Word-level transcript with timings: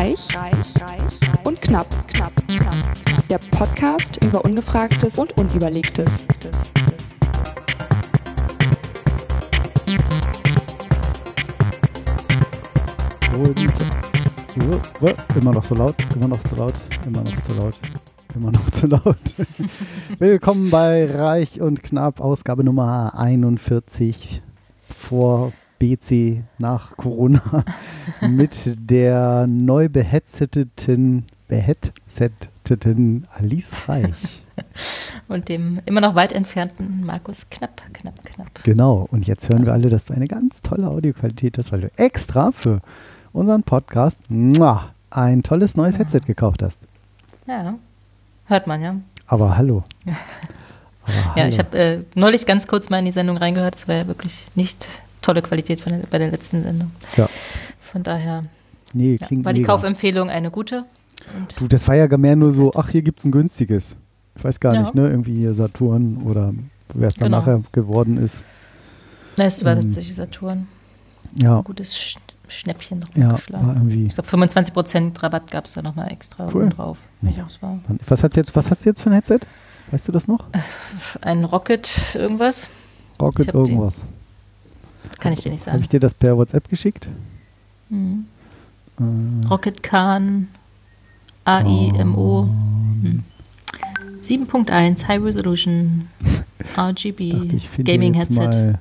Reich, 0.00 0.34
reich, 0.34 0.80
reich 0.80 1.44
und 1.44 1.60
knapp, 1.60 1.86
knapp, 2.08 2.32
knapp. 2.48 2.74
Der 3.28 3.36
Podcast 3.36 4.16
über 4.24 4.42
Ungefragtes 4.46 5.18
und 5.18 5.36
Unüberlegtes. 5.36 6.24
Und 13.34 13.60
immer 15.36 15.52
noch 15.52 15.64
so 15.64 15.74
laut, 15.74 15.96
immer 16.16 16.28
noch 16.28 16.40
so 16.48 16.56
laut, 16.56 16.74
immer 17.04 17.20
noch 17.20 17.42
so 17.42 17.52
laut, 17.60 17.78
immer 18.34 18.52
noch 18.52 18.70
zu 18.70 18.86
laut. 18.86 19.18
Willkommen 20.18 20.70
bei 20.70 21.14
Reich 21.14 21.60
und 21.60 21.82
Knapp, 21.82 22.20
Ausgabe 22.20 22.64
Nummer 22.64 23.12
41 23.18 24.40
vor 24.88 25.52
BC 25.80 26.44
nach 26.58 26.96
Corona 26.96 27.64
mit 28.20 28.76
der 28.78 29.46
neu 29.48 29.88
behetzteten, 29.88 31.24
behetzteten 31.48 33.26
Alice 33.34 33.88
Reich. 33.88 34.44
Und 35.28 35.48
dem 35.48 35.78
immer 35.86 36.00
noch 36.00 36.14
weit 36.14 36.32
entfernten 36.32 37.04
Markus 37.04 37.48
Knapp, 37.50 37.80
Knapp, 37.94 38.22
Knapp. 38.24 38.62
Genau, 38.62 39.06
und 39.10 39.26
jetzt 39.26 39.48
hören 39.48 39.64
wir 39.64 39.72
alle, 39.72 39.88
dass 39.88 40.06
du 40.06 40.12
eine 40.12 40.26
ganz 40.26 40.60
tolle 40.60 40.88
Audioqualität 40.88 41.56
hast, 41.56 41.72
weil 41.72 41.80
du 41.82 41.90
extra 41.96 42.52
für 42.52 42.80
unseren 43.32 43.62
Podcast 43.62 44.20
muah, 44.28 44.90
ein 45.08 45.42
tolles 45.42 45.76
neues 45.76 45.98
Headset 45.98 46.20
gekauft 46.26 46.62
hast. 46.62 46.80
Ja, 47.46 47.74
hört 48.46 48.66
man 48.66 48.82
ja. 48.82 48.96
Aber 49.26 49.56
hallo. 49.56 49.82
Aber 51.04 51.14
ja, 51.14 51.34
hallo. 51.36 51.48
ich 51.48 51.58
habe 51.58 51.78
äh, 51.78 52.04
neulich 52.14 52.44
ganz 52.44 52.66
kurz 52.66 52.90
mal 52.90 52.98
in 52.98 53.06
die 53.06 53.12
Sendung 53.12 53.36
reingehört. 53.36 53.76
Es 53.76 53.88
war 53.88 53.94
ja 53.94 54.06
wirklich 54.08 54.48
nicht 54.56 54.86
tolle 55.22 55.42
Qualität 55.42 55.84
der, 55.84 56.00
bei 56.10 56.18
der 56.18 56.30
letzten 56.30 56.62
Sendung. 56.62 56.90
Ja. 57.16 57.28
Von 57.80 58.02
daher 58.02 58.44
nee, 58.92 59.16
ja, 59.20 59.44
war 59.44 59.52
die 59.52 59.60
mega. 59.60 59.72
Kaufempfehlung 59.72 60.30
eine 60.30 60.50
gute. 60.50 60.84
Du, 61.56 61.68
das 61.68 61.86
war 61.86 61.94
ja 61.94 62.06
mehr 62.16 62.36
nur 62.36 62.52
so, 62.52 62.72
ach, 62.74 62.88
hier 62.88 63.02
gibt 63.02 63.20
es 63.20 63.24
ein 63.24 63.32
günstiges. 63.32 63.96
Ich 64.36 64.44
weiß 64.44 64.60
gar 64.60 64.74
ja. 64.74 64.82
nicht, 64.82 64.94
ne? 64.94 65.08
Irgendwie 65.08 65.34
hier 65.34 65.54
Saturn 65.54 66.18
oder 66.24 66.54
wer 66.94 67.08
es 67.08 67.14
dann 67.14 67.26
genau. 67.26 67.40
nachher 67.40 67.62
geworden 67.72 68.16
ist. 68.16 68.42
Na, 69.36 69.44
es 69.44 69.64
war 69.64 69.72
ähm, 69.72 69.82
tatsächlich 69.82 70.14
Saturn. 70.14 70.66
Ja. 71.40 71.58
Ein 71.58 71.64
gutes 71.64 71.96
Sch 71.96 72.16
Schnäppchen 72.48 72.98
noch 72.98 73.08
ja, 73.14 73.38
irgendwie 73.48 74.06
ich 74.06 74.14
glaube, 74.16 74.28
25% 74.28 75.22
Rabatt 75.22 75.52
gab 75.52 75.66
es 75.66 75.74
da 75.74 75.82
nochmal 75.82 76.10
extra 76.10 76.48
cool. 76.52 76.68
drauf. 76.68 76.98
Ja. 77.22 77.48
Was, 78.08 78.24
hast 78.24 78.34
jetzt, 78.34 78.56
was 78.56 78.72
hast 78.72 78.84
du 78.84 78.88
jetzt 78.88 79.02
für 79.02 79.10
ein 79.10 79.12
Headset? 79.12 79.38
Weißt 79.92 80.08
du 80.08 80.12
das 80.12 80.26
noch? 80.26 80.46
Ein 81.20 81.44
Rocket 81.44 81.88
irgendwas. 82.14 82.68
Rocket 83.20 83.54
irgendwas. 83.54 84.04
Kann 85.18 85.32
ich 85.32 85.42
dir 85.42 85.50
nicht 85.50 85.62
sagen. 85.62 85.74
Habe 85.74 85.82
ich 85.82 85.88
dir 85.88 86.00
das 86.00 86.14
per 86.14 86.36
WhatsApp 86.36 86.68
geschickt? 86.68 87.08
Mhm. 87.88 88.26
Äh. 88.98 89.46
Rocket 89.48 89.82
Khan 89.82 90.48
AIMO. 91.44 92.48
Hm. 93.02 93.24
7.1 94.20 95.08
High 95.08 95.22
Resolution 95.22 96.08
RGB 96.76 97.32
dachte, 97.32 97.84
Gaming 97.84 98.14
Headset. 98.14 98.48
Mal, 98.48 98.78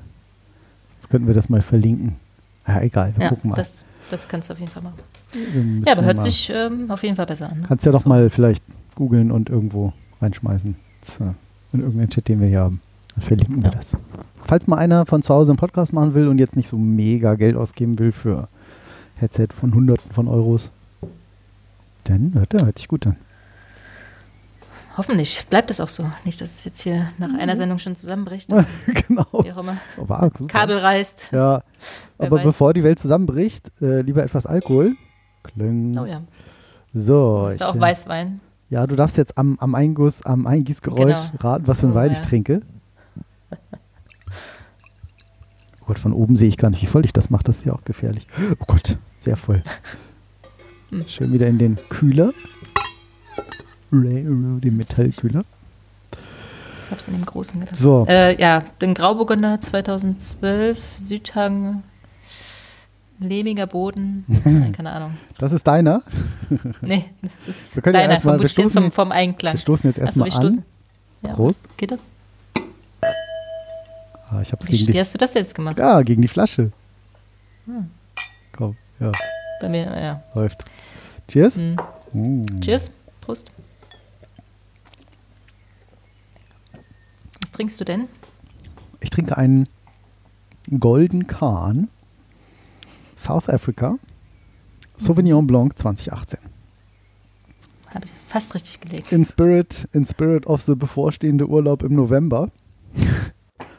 jetzt 0.95 1.09
könnten 1.09 1.27
wir 1.27 1.33
das 1.33 1.49
mal 1.49 1.61
verlinken. 1.61 2.15
Ja, 2.67 2.81
egal, 2.81 3.13
wir 3.15 3.23
ja, 3.23 3.29
gucken 3.29 3.49
mal. 3.49 3.55
Das, 3.55 3.85
das 4.11 4.27
kannst 4.27 4.49
du 4.49 4.53
auf 4.53 4.59
jeden 4.59 4.71
Fall 4.71 4.83
machen. 4.83 4.99
Ja, 5.85 5.93
aber 5.93 6.03
hört 6.03 6.21
sich 6.21 6.51
ähm, 6.53 6.89
auf 6.91 7.03
jeden 7.03 7.15
Fall 7.15 7.25
besser 7.25 7.49
an. 7.49 7.61
Ne? 7.61 7.65
Kannst 7.67 7.85
ja 7.85 7.91
doch 7.91 8.05
mal 8.05 8.29
vielleicht 8.29 8.63
googeln 8.95 9.31
und 9.31 9.49
irgendwo 9.49 9.93
reinschmeißen. 10.21 10.75
In 11.71 11.79
irgendeinen 11.79 12.09
Chat, 12.09 12.27
den 12.27 12.41
wir 12.41 12.47
hier 12.47 12.59
haben. 12.61 12.81
Verlinken 13.19 13.57
ja. 13.57 13.65
wir 13.65 13.71
das. 13.71 13.97
Falls 14.43 14.67
mal 14.67 14.77
einer 14.77 15.05
von 15.05 15.21
zu 15.21 15.33
Hause 15.33 15.51
einen 15.51 15.57
Podcast 15.57 15.93
machen 15.93 16.13
will 16.13 16.27
und 16.27 16.37
jetzt 16.39 16.55
nicht 16.55 16.69
so 16.69 16.77
mega 16.77 17.35
Geld 17.35 17.55
ausgeben 17.55 17.99
will 17.99 18.11
für 18.11 18.47
Headset 19.15 19.47
von 19.53 19.73
Hunderten 19.73 20.11
von 20.11 20.27
Euros, 20.27 20.71
dann 22.05 22.33
hört 22.33 22.53
er, 22.53 22.65
hört 22.65 22.77
sich 22.77 22.87
gut 22.87 23.05
an. 23.05 23.17
Hoffentlich 24.97 25.45
bleibt 25.49 25.71
es 25.71 25.79
auch 25.79 25.87
so. 25.87 26.11
Nicht, 26.25 26.41
dass 26.41 26.49
es 26.49 26.65
jetzt 26.65 26.81
hier 26.81 27.05
nach 27.19 27.33
einer 27.33 27.53
mhm. 27.53 27.57
Sendung 27.57 27.79
schon 27.79 27.95
zusammenbricht. 27.95 28.49
genau. 29.07 29.25
Wie 29.31 29.51
auch 29.53 29.59
immer. 29.59 29.77
War, 29.97 30.29
Kabel 30.47 30.77
reißt. 30.77 31.27
Ja. 31.31 31.63
Aber 32.17 32.37
weiß. 32.37 32.43
bevor 32.43 32.73
die 32.73 32.83
Welt 32.83 32.99
zusammenbricht, 32.99 33.71
äh, 33.81 34.01
lieber 34.01 34.23
etwas 34.23 34.45
Alkohol. 34.45 34.95
Kling. 35.43 35.97
Oh 35.97 36.05
ja. 36.05 36.21
So. 36.93 37.45
Hast 37.47 37.61
du 37.61 37.65
auch 37.69 37.79
Weißwein? 37.79 38.41
Ja, 38.69 38.85
du 38.87 38.95
darfst 38.95 39.17
jetzt 39.17 39.37
am, 39.37 39.57
am 39.59 39.73
Einguss, 39.73 40.21
am 40.25 40.45
Eingießgeräusch 40.45 41.31
genau. 41.31 41.43
raten, 41.43 41.67
was 41.67 41.79
für 41.79 41.87
ein 41.87 41.93
oh, 41.93 41.95
Wein 41.95 42.11
ja. 42.11 42.19
ich 42.19 42.21
trinke. 42.21 42.61
Oh 45.78 45.78
Gott, 45.89 45.97
von 45.97 46.13
oben 46.13 46.35
sehe 46.35 46.47
ich 46.47 46.57
gar 46.57 46.69
nicht, 46.69 46.83
wie 46.83 46.85
voll 46.85 47.03
ich 47.03 47.13
das 47.13 47.31
mache. 47.31 47.45
Das 47.45 47.57
ist 47.57 47.65
ja 47.65 47.73
auch 47.73 47.83
gefährlich. 47.83 48.27
Oh 48.59 48.65
Gott, 48.67 48.99
sehr 49.17 49.35
voll. 49.35 49.63
Hm. 50.91 51.03
Schön 51.07 51.33
wieder 51.33 51.47
in 51.47 51.57
den 51.57 51.77
Kühler. 51.89 52.31
Den 53.89 54.77
Metallkühler. 54.77 55.45
Ich 56.11 56.91
habe 56.91 56.99
es 56.99 57.07
in 57.07 57.15
dem 57.15 57.25
großen 57.25 57.59
gelassen. 57.59 57.75
So. 57.75 58.05
Äh, 58.07 58.39
ja, 58.39 58.65
den 58.79 58.93
Grauburgunder 58.93 59.59
2012, 59.59 60.79
Südhang, 60.97 61.81
lehmiger 63.19 63.65
Boden. 63.65 64.25
Nein, 64.27 64.71
keine 64.77 64.91
Ahnung. 64.91 65.17
Das 65.39 65.51
ist 65.51 65.65
deiner? 65.65 66.03
nee, 66.81 67.05
das 67.23 67.47
ist 67.47 67.75
wir 67.75 67.81
können 67.81 67.93
deiner. 67.93 68.09
Ja 68.09 68.11
erst 68.11 68.25
mal, 68.25 68.39
wir 68.39 68.47
stoßen, 68.47 68.83
vom, 68.83 68.91
vom 68.91 69.11
Einklang. 69.11 69.55
Wir 69.55 69.59
stoßen 69.59 69.89
jetzt 69.89 69.97
erstmal 69.97 70.31
an. 70.31 70.63
Ja. 71.23 71.33
Prost. 71.33 71.63
Geht 71.77 71.89
das? 71.89 72.01
Ah, 74.31 74.41
ich 74.41 74.51
hab's 74.51 74.67
wie, 74.67 74.71
gegen 74.71 74.87
wie 74.87 74.91
die, 74.93 74.99
hast 74.99 75.13
du 75.13 75.17
das 75.17 75.33
jetzt 75.33 75.55
gemacht? 75.55 75.79
Ja, 75.79 76.01
gegen 76.01 76.21
die 76.21 76.27
Flasche. 76.27 76.71
Hm. 77.65 77.89
Komm, 78.51 78.75
ja. 78.99 79.11
Bei 79.59 79.69
mir, 79.69 79.85
ja. 79.85 80.23
Läuft. 80.35 80.65
Cheers. 81.27 81.57
Hm. 81.57 81.77
Mm. 82.13 82.61
Cheers. 82.61 82.91
Prost. 83.21 83.51
Was 87.41 87.51
trinkst 87.51 87.79
du 87.79 87.85
denn? 87.85 88.07
Ich 89.01 89.09
trinke 89.09 89.37
einen 89.37 89.67
Golden 90.79 91.25
Kahn 91.27 91.89
South 93.15 93.49
Africa 93.49 93.97
Sauvignon 94.97 95.47
Blanc 95.47 95.77
2018. 95.77 96.39
Habe 97.87 98.05
ich 98.05 98.11
fast 98.27 98.53
richtig 98.53 98.81
gelegt. 98.81 99.11
In 99.11 99.25
Spirit, 99.25 99.87
in 99.93 100.05
Spirit 100.05 100.45
of 100.45 100.61
the 100.61 100.75
bevorstehende 100.75 101.47
Urlaub 101.47 101.83
im 101.83 101.95
November. 101.95 102.51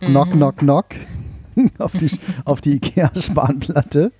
Mhm. 0.01 0.07
Knock, 0.07 0.31
knock, 0.31 0.57
knock. 0.59 0.87
auf 1.79 1.93
die, 1.93 2.11
auf 2.45 2.61
die 2.61 2.75
Ikea-Spanplatte. 2.75 4.13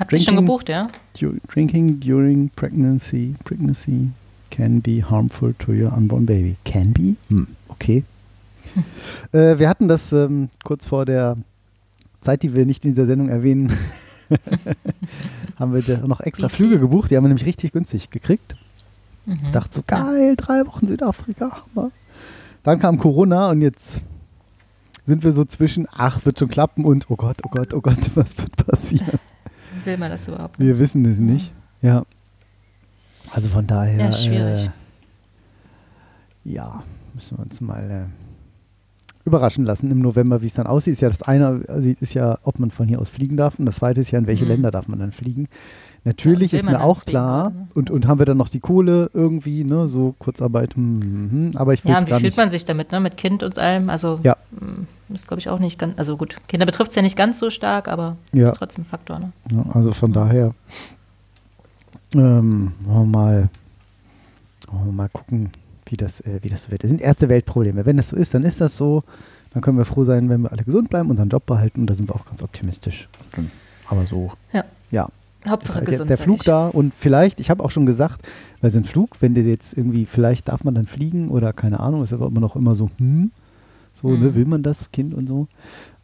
Habt 0.00 0.12
ihr 0.12 0.18
schon 0.18 0.36
gebucht, 0.36 0.68
ja? 0.68 0.88
Du, 1.18 1.36
drinking 1.48 2.00
during 2.00 2.50
pregnancy, 2.50 3.34
pregnancy 3.44 4.10
can 4.50 4.80
be 4.80 5.02
harmful 5.02 5.54
to 5.54 5.72
your 5.72 5.92
unborn 5.92 6.26
baby. 6.26 6.56
Can 6.64 6.92
be? 6.92 7.16
Hm, 7.28 7.48
okay. 7.68 8.04
Hm. 8.74 8.84
Äh, 9.32 9.58
wir 9.58 9.68
hatten 9.68 9.88
das 9.88 10.12
ähm, 10.12 10.50
kurz 10.62 10.86
vor 10.86 11.06
der 11.06 11.36
Zeit, 12.20 12.42
die 12.42 12.54
wir 12.54 12.66
nicht 12.66 12.84
in 12.84 12.90
dieser 12.90 13.06
Sendung 13.06 13.28
erwähnen, 13.28 13.72
haben 15.56 15.74
wir 15.74 15.98
noch 16.06 16.20
extra 16.20 16.48
Flüge 16.48 16.78
gebucht. 16.78 17.10
Die 17.10 17.16
haben 17.16 17.24
wir 17.24 17.28
nämlich 17.28 17.46
richtig 17.46 17.72
günstig 17.72 18.10
gekriegt. 18.10 18.54
Mhm. 19.24 19.52
Dachte 19.52 19.76
so, 19.76 19.82
geil, 19.86 20.34
drei 20.36 20.66
Wochen 20.66 20.86
Südafrika, 20.86 21.64
Hammer. 21.74 21.90
Dann 22.64 22.78
kam 22.78 22.98
Corona 22.98 23.50
und 23.50 23.62
jetzt 23.62 24.02
sind 25.06 25.24
wir 25.24 25.32
so 25.32 25.44
zwischen, 25.44 25.86
ach, 25.90 26.24
wird 26.26 26.38
schon 26.38 26.48
klappen 26.48 26.84
und, 26.84 27.08
oh 27.08 27.16
Gott, 27.16 27.38
oh 27.44 27.48
Gott, 27.48 27.72
oh 27.72 27.80
Gott, 27.80 27.98
was 28.14 28.36
wird 28.36 28.56
passieren? 28.56 29.18
Will 29.84 29.96
man 29.96 30.10
das 30.10 30.28
überhaupt 30.28 30.58
nicht? 30.58 30.68
Wir 30.68 30.78
wissen 30.78 31.04
es 31.06 31.18
nicht, 31.18 31.52
ja. 31.80 32.04
Also 33.30 33.48
von 33.48 33.66
daher. 33.66 33.98
Ja, 33.98 34.12
schwierig. 34.12 34.66
Äh, 34.66 36.52
ja, 36.52 36.82
müssen 37.14 37.38
wir 37.38 37.44
uns 37.44 37.60
mal 37.60 37.90
äh, 37.90 39.26
überraschen 39.26 39.64
lassen 39.64 39.90
im 39.90 40.00
November, 40.00 40.42
wie 40.42 40.46
es 40.46 40.54
dann 40.54 40.66
aussieht. 40.66 40.94
Ist 40.94 41.00
ja 41.00 41.08
das 41.08 41.22
eine 41.22 41.60
ist 42.00 42.14
ja, 42.14 42.38
ob 42.42 42.58
man 42.58 42.70
von 42.70 42.86
hier 42.86 43.00
aus 43.00 43.10
fliegen 43.10 43.36
darf 43.36 43.58
und 43.58 43.66
das 43.66 43.76
zweite 43.76 44.00
ist 44.00 44.10
ja, 44.12 44.18
in 44.18 44.26
welche 44.26 44.44
mhm. 44.44 44.50
Länder 44.50 44.70
darf 44.70 44.86
man 44.88 44.98
dann 44.98 45.12
fliegen. 45.12 45.48
Natürlich 46.06 46.52
ja, 46.52 46.60
ist 46.60 46.64
mir 46.64 46.84
auch 46.84 47.04
klar, 47.04 47.50
ne? 47.50 47.66
und, 47.74 47.90
und 47.90 48.06
haben 48.06 48.20
wir 48.20 48.26
dann 48.26 48.36
noch 48.36 48.48
die 48.48 48.60
Kohle 48.60 49.10
irgendwie, 49.12 49.64
ne, 49.64 49.88
so 49.88 50.14
Kurzarbeit, 50.20 50.76
hm, 50.76 51.02
hm, 51.02 51.30
hm 51.30 51.50
aber 51.56 51.74
ich 51.74 51.84
will 51.84 51.90
Ja, 51.90 51.98
und 51.98 52.06
wie 52.06 52.12
fühlt 52.12 52.22
nicht. 52.22 52.36
man 52.36 52.50
sich 52.52 52.64
damit, 52.64 52.92
ne, 52.92 53.00
mit 53.00 53.16
Kind 53.16 53.42
und 53.42 53.58
allem, 53.58 53.90
also 53.90 54.20
ja. 54.22 54.36
Hm, 54.56 54.86
ist 55.08 55.26
glaube 55.26 55.40
ich 55.40 55.48
auch 55.48 55.58
nicht 55.58 55.80
ganz, 55.80 55.98
also 55.98 56.16
gut, 56.16 56.36
Kinder 56.46 56.64
betrifft 56.64 56.90
es 56.90 56.94
ja 56.94 57.02
nicht 57.02 57.16
ganz 57.16 57.40
so 57.40 57.50
stark, 57.50 57.88
aber 57.88 58.16
ja. 58.32 58.50
ist 58.50 58.58
trotzdem 58.58 58.82
ein 58.82 58.86
Faktor, 58.86 59.18
ne. 59.18 59.32
Ja, 59.50 59.64
also 59.74 59.90
von 59.90 60.12
daher, 60.12 60.54
ähm, 62.14 62.72
wollen 62.84 63.10
wir 63.10 63.18
mal, 63.18 63.48
wollen 64.70 64.86
wir 64.86 64.92
mal 64.92 65.08
gucken, 65.08 65.50
wie 65.86 65.96
das, 65.96 66.20
äh, 66.20 66.38
wie 66.42 66.50
das 66.50 66.62
so 66.62 66.70
wird. 66.70 66.84
Das 66.84 66.88
sind 66.88 67.00
erste 67.00 67.28
Weltprobleme. 67.28 67.84
Wenn 67.84 67.96
das 67.96 68.10
so 68.10 68.16
ist, 68.16 68.32
dann 68.32 68.44
ist 68.44 68.60
das 68.60 68.76
so. 68.76 69.02
Dann 69.52 69.62
können 69.62 69.78
wir 69.78 69.84
froh 69.84 70.04
sein, 70.04 70.28
wenn 70.28 70.42
wir 70.42 70.52
alle 70.52 70.64
gesund 70.64 70.90
bleiben, 70.90 71.10
unseren 71.10 71.30
Job 71.30 71.46
behalten 71.46 71.80
und 71.80 71.86
da 71.88 71.94
sind 71.94 72.08
wir 72.08 72.14
auch 72.14 72.26
ganz 72.26 72.42
optimistisch. 72.42 73.08
Aber 73.88 74.04
so, 74.06 74.32
ja. 74.52 74.64
ja. 74.90 75.08
Hauptsache 75.50 75.78
halt 75.78 75.86
gesund. 75.86 76.10
Der 76.10 76.16
Flug 76.16 76.44
da 76.44 76.68
und 76.68 76.92
vielleicht, 76.94 77.40
ich 77.40 77.50
habe 77.50 77.64
auch 77.64 77.70
schon 77.70 77.86
gesagt, 77.86 78.20
weil 78.60 78.70
so 78.70 78.78
ein 78.78 78.84
Flug, 78.84 79.16
wenn 79.20 79.34
der 79.34 79.44
jetzt 79.44 79.76
irgendwie, 79.76 80.06
vielleicht 80.06 80.48
darf 80.48 80.64
man 80.64 80.74
dann 80.74 80.86
fliegen 80.86 81.28
oder 81.28 81.52
keine 81.52 81.80
Ahnung, 81.80 82.02
ist 82.02 82.12
aber 82.12 82.26
immer 82.26 82.40
noch 82.40 82.56
immer 82.56 82.74
so, 82.74 82.90
hm, 82.98 83.30
so, 83.92 84.08
ne, 84.08 84.16
mhm. 84.16 84.22
ne, 84.22 84.34
will 84.34 84.46
man 84.46 84.62
das, 84.62 84.90
Kind 84.92 85.14
und 85.14 85.26
so. 85.26 85.48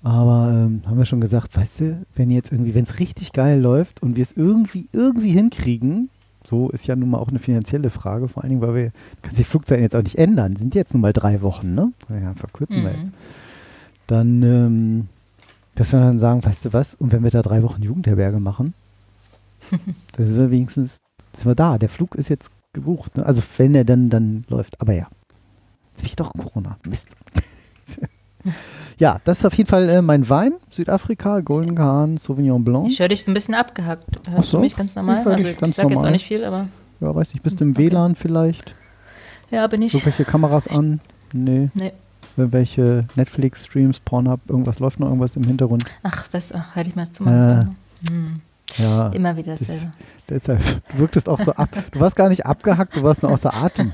Aber 0.03 0.51
ähm, 0.53 0.83
haben 0.87 0.99
wir 0.99 1.05
schon 1.05 1.21
gesagt, 1.21 1.57
weißt 1.57 1.81
du, 1.81 2.07
wenn 2.17 2.31
jetzt 2.31 2.51
irgendwie, 2.51 2.75
wenn 2.75 2.85
es 2.85 2.99
richtig 2.99 3.33
geil 3.33 3.61
läuft 3.61 4.03
und 4.03 4.17
wir 4.17 4.23
es 4.23 4.33
irgendwie, 4.33 4.89
irgendwie 4.93 5.31
hinkriegen, 5.31 6.09
so 6.45 6.71
ist 6.71 6.87
ja 6.87 6.97
nun 6.97 7.11
mal 7.11 7.19
auch 7.19 7.29
eine 7.29 7.39
finanzielle 7.39 7.91
Frage, 7.91 8.27
vor 8.27 8.43
allen 8.43 8.51
Dingen, 8.51 8.63
weil 8.63 8.75
wir, 8.75 8.93
kann 9.23 9.35
sich 9.35 9.47
Flugzeiten 9.47 9.83
jetzt 9.83 9.95
auch 9.95 10.03
nicht 10.03 10.19
ändern, 10.19 10.57
sind 10.57 10.75
jetzt 10.75 10.93
nun 10.93 11.03
mal 11.03 11.13
drei 11.13 11.41
Wochen, 11.43 11.75
ne? 11.75 11.93
Ja, 12.09 12.35
verkürzen 12.35 12.81
mhm. 12.81 12.85
wir 12.85 12.93
jetzt. 12.97 13.13
Dann, 14.09 14.43
ähm, 14.43 15.09
dass 15.77 15.93
wir 15.93 16.01
dann 16.01 16.19
sagen, 16.19 16.45
weißt 16.45 16.65
du 16.65 16.73
was, 16.73 16.95
und 16.95 17.13
wenn 17.13 17.23
wir 17.23 17.31
da 17.31 17.43
drei 17.43 17.63
Wochen 17.63 17.83
Jugendherberge 17.83 18.41
machen, 18.41 18.75
sind 20.17 20.37
wir 20.37 20.51
wenigstens, 20.51 20.99
sind 21.35 21.47
wir 21.47 21.55
da. 21.55 21.79
Der 21.79 21.89
Flug 21.89 22.15
ist 22.15 22.29
jetzt 22.29 22.51
gebucht, 22.73 23.17
ne? 23.17 23.27
Also 23.27 23.43
wenn 23.57 23.75
er 23.75 23.85
dann, 23.85 24.11
dann 24.11 24.45
läuft. 24.49 24.81
Aber 24.81 24.93
ja. 24.93 25.09
Jetzt 25.93 25.99
bin 25.99 26.07
ich 26.07 26.17
doch 26.17 26.33
Corona. 26.33 26.79
Mist. 26.87 27.07
ja, 28.99 29.19
das 29.25 29.41
ist 29.41 29.45
auf 29.45 29.55
jeden 29.55 29.69
Fall 29.69 29.89
äh, 29.89 30.03
mein 30.03 30.29
Wein. 30.29 30.55
Südafrika, 30.71 31.41
Golden 31.41 31.75
Kahn, 31.75 32.17
Sauvignon 32.17 32.65
Blanc. 32.65 32.91
Ich 32.91 32.99
höre 32.99 33.09
dich 33.09 33.25
so 33.25 33.31
ein 33.31 33.35
bisschen 33.35 33.55
abgehackt. 33.55 34.05
Hörst 34.29 34.51
so? 34.51 34.59
du 34.59 34.63
mich 34.63 34.77
ganz 34.77 34.95
normal? 34.95 35.21
Ich 35.21 35.27
also 35.27 35.49
ich, 35.49 35.63
ich 35.63 35.75
sage 35.75 35.91
jetzt 35.91 36.05
auch 36.05 36.11
nicht 36.11 36.27
viel, 36.27 36.45
aber. 36.45 36.69
Ja, 37.01 37.15
weiß 37.15 37.35
nicht. 37.35 37.43
Bist 37.43 37.61
du 37.61 37.65
im 37.65 37.73
okay. 37.73 37.91
WLAN 37.91 38.15
vielleicht? 38.15 38.75
Ja, 39.51 39.67
bin 39.67 39.83
ich. 39.83 39.93
Irgendwelche 39.93 40.25
Kameras 40.25 40.67
an? 40.67 41.01
Nee. 41.33 41.69
Nee. 41.75 41.93
Irgendwelche 42.37 43.07
Netflix-Streams, 43.15 44.01
Pornhub, 44.01 44.41
irgendwas 44.49 44.79
läuft 44.79 45.01
noch 45.01 45.09
irgendwas 45.09 45.37
im 45.37 45.45
Hintergrund? 45.45 45.85
Ach, 46.03 46.27
das 46.29 46.53
ach, 46.53 46.75
hätte 46.75 46.89
ich 46.89 46.97
mal 46.97 47.11
zu 47.13 47.25
machen 47.25 47.77
äh, 48.09 48.11
hm. 48.11 48.41
Ja. 48.79 49.09
Immer 49.09 49.37
wieder 49.37 49.57
dasselbe. 49.57 49.91
Das, 50.27 50.45
deshalb, 50.45 50.61
du 50.93 50.99
wirktest 50.99 51.29
auch 51.29 51.41
so 51.41 51.53
ab. 51.53 51.69
Du 51.91 52.01
warst 52.01 52.17
gar 52.17 52.29
nicht 52.29 52.47
abgehackt, 52.47 52.97
du 52.97 53.03
warst 53.03 53.23
nur 53.23 53.33
außer 53.33 53.53
Atem. 53.55 53.93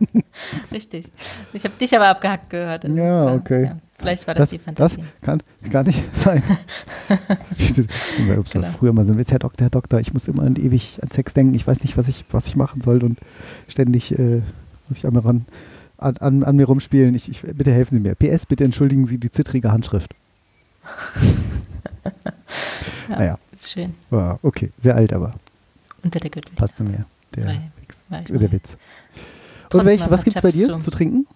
Richtig. 0.72 1.10
Ich 1.52 1.64
habe 1.64 1.74
dich 1.80 1.94
aber 1.94 2.08
abgehackt 2.08 2.50
gehört. 2.50 2.84
Also 2.84 2.96
ja, 2.96 3.26
war, 3.26 3.34
okay. 3.34 3.64
Ja, 3.64 3.76
vielleicht 3.98 4.26
war 4.26 4.34
das, 4.34 4.44
das, 4.44 4.50
die 4.50 4.58
Fantasie. 4.58 4.96
Das 4.98 5.20
kann 5.22 5.42
gar 5.70 5.84
nicht 5.84 6.04
sein. 6.16 6.42
genau. 8.52 8.68
Früher 8.78 8.92
mal 8.92 9.04
so 9.04 9.12
ein 9.12 9.18
Witz, 9.18 9.30
Herr 9.30 9.38
Doktor, 9.38 9.64
Herr 9.64 9.70
Doktor, 9.70 10.00
ich 10.00 10.12
muss 10.12 10.28
immer 10.28 10.44
ewig 10.44 10.98
an 11.02 11.10
Sex 11.10 11.34
denken. 11.34 11.54
Ich 11.54 11.66
weiß 11.66 11.82
nicht, 11.82 11.96
was 11.96 12.08
ich, 12.08 12.24
was 12.30 12.48
ich 12.48 12.56
machen 12.56 12.80
soll 12.80 13.02
und 13.02 13.18
ständig 13.68 14.18
äh, 14.18 14.42
muss 14.88 14.98
ich 14.98 15.06
an 15.06 15.14
mir, 15.14 15.24
ran, 15.24 15.46
an, 15.98 16.16
an, 16.18 16.44
an 16.44 16.56
mir 16.56 16.66
rumspielen. 16.66 17.14
Ich, 17.14 17.28
ich, 17.28 17.42
bitte 17.42 17.72
helfen 17.72 17.94
Sie 17.94 18.00
mir. 18.00 18.14
PS, 18.14 18.46
bitte 18.46 18.64
entschuldigen 18.64 19.06
Sie 19.06 19.18
die 19.18 19.30
zittrige 19.30 19.70
Handschrift. 19.70 20.14
Ja, 23.10 23.18
naja. 23.18 23.38
Ist 23.52 23.72
schön. 23.72 23.94
Ja, 24.10 24.38
okay, 24.42 24.70
sehr 24.80 24.94
alt, 24.94 25.12
aber. 25.12 25.34
Unter 26.02 26.20
der 26.20 26.30
Gürtel. 26.30 26.54
Passt 26.54 26.76
zu 26.76 26.84
mir. 26.84 27.04
Der, 27.36 27.46
Wix, 27.80 28.02
der 28.10 28.52
Witz. 28.52 28.76
Und 29.72 29.84
welch, 29.84 30.10
was 30.10 30.24
gibt 30.24 30.36
es 30.36 30.42
bei 30.42 30.50
dir 30.50 30.66
zu. 30.66 30.78
zu 30.78 30.90
trinken? 30.90 31.26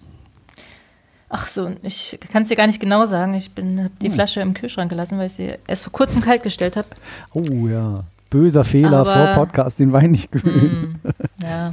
Ach 1.28 1.46
so, 1.46 1.68
ich 1.82 2.18
kann 2.32 2.42
es 2.42 2.48
dir 2.48 2.56
gar 2.56 2.66
nicht 2.66 2.80
genau 2.80 3.04
sagen. 3.06 3.34
Ich 3.34 3.50
habe 3.50 3.90
die 4.00 4.06
hm. 4.06 4.14
Flasche 4.14 4.40
im 4.40 4.54
Kühlschrank 4.54 4.88
gelassen, 4.88 5.18
weil 5.18 5.26
ich 5.26 5.32
sie 5.32 5.54
erst 5.66 5.84
vor 5.84 5.92
kurzem 5.92 6.20
kalt 6.20 6.42
gestellt 6.42 6.76
habe. 6.76 6.88
Oh 7.32 7.66
ja, 7.66 8.04
böser 8.30 8.64
Fehler 8.64 8.98
aber, 8.98 9.12
vor 9.12 9.44
Podcast, 9.46 9.78
den 9.80 9.92
Wein 9.92 10.12
nicht 10.12 10.30
kühlen. 10.30 11.00
Mm, 11.02 11.08
ja, 11.42 11.72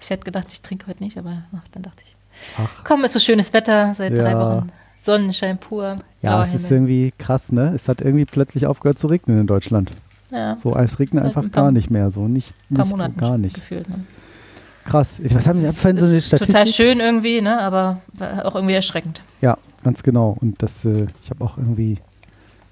ich 0.00 0.10
hätte 0.10 0.24
gedacht, 0.24 0.46
ich 0.52 0.60
trinke 0.60 0.86
heute 0.86 1.02
nicht, 1.02 1.18
aber 1.18 1.42
ach, 1.56 1.66
dann 1.72 1.82
dachte 1.82 2.02
ich, 2.04 2.16
ach. 2.56 2.84
komm, 2.84 3.04
ist 3.04 3.12
so 3.12 3.18
schönes 3.18 3.52
Wetter 3.52 3.94
seit 3.94 4.16
ja. 4.16 4.24
drei 4.24 4.38
Wochen. 4.38 4.72
Sonnenschein 5.04 5.58
pur. 5.58 5.98
Ja, 6.22 6.42
es 6.42 6.54
ist 6.54 6.70
irgendwie 6.70 7.12
krass, 7.18 7.52
ne? 7.52 7.72
Es 7.74 7.88
hat 7.88 8.00
irgendwie 8.00 8.24
plötzlich 8.24 8.66
aufgehört 8.66 8.98
zu 8.98 9.06
regnen 9.06 9.38
in 9.38 9.46
Deutschland. 9.46 9.90
Ja. 10.30 10.56
So, 10.58 10.74
es 10.74 10.98
regnet 10.98 11.24
einfach 11.24 11.42
ein 11.42 11.52
gar 11.52 11.70
nicht 11.70 11.90
mehr. 11.90 12.10
So, 12.10 12.26
nicht, 12.26 12.54
nicht 12.70 12.86
so, 12.86 12.96
gar 13.16 13.38
nicht. 13.38 13.54
Gefühlt, 13.54 13.88
ne? 13.88 14.00
Krass. 14.84 15.18
Ich, 15.18 15.34
was 15.34 15.46
haben 15.46 15.62
wir 15.62 15.72
vorhin 15.72 15.98
so 15.98 16.06
eine 16.06 16.20
Statistik? 16.20 16.54
Total 16.54 16.66
schön 16.66 17.00
irgendwie, 17.00 17.40
ne? 17.40 17.60
aber 17.60 18.00
auch 18.44 18.54
irgendwie 18.54 18.74
erschreckend. 18.74 19.22
Ja, 19.40 19.56
ganz 19.82 20.02
genau. 20.02 20.36
Und 20.40 20.62
das, 20.62 20.84
äh, 20.84 21.06
ich 21.22 21.30
habe 21.30 21.42
auch 21.42 21.56
irgendwie, 21.56 21.98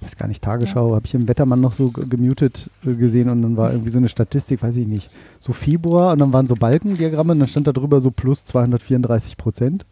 weiß 0.01 0.17
gar 0.17 0.29
nicht, 0.29 0.43
Tagesschau, 0.43 0.91
ja. 0.91 0.97
habe 0.97 1.07
ich 1.07 1.15
im 1.15 1.27
Wettermann 1.27 1.61
noch 1.61 1.73
so 1.73 1.91
gemutet 1.91 2.69
äh, 2.87 2.95
gesehen 2.95 3.31
und 3.31 3.43
dann 3.43 3.57
war 3.57 3.73
irgendwie 3.73 3.91
so 3.91 3.99
eine 3.99 4.11
Statistik, 4.11 4.63
weiß 4.63 4.77
ich 4.77 4.87
nicht, 4.87 5.09
so 5.39 5.55
Februar 5.55 6.13
und 6.13 6.21
dann 6.21 6.33
waren 6.33 6.49
so 6.49 6.55
Balkendiagramme 6.55 7.33
und 7.33 7.41
dann 7.41 7.49
stand 7.49 7.67
da 7.67 7.73
drüber 7.73 8.01
so 8.03 8.11
plus 8.11 8.45
234 8.45 9.39
Prozent. 9.39 9.87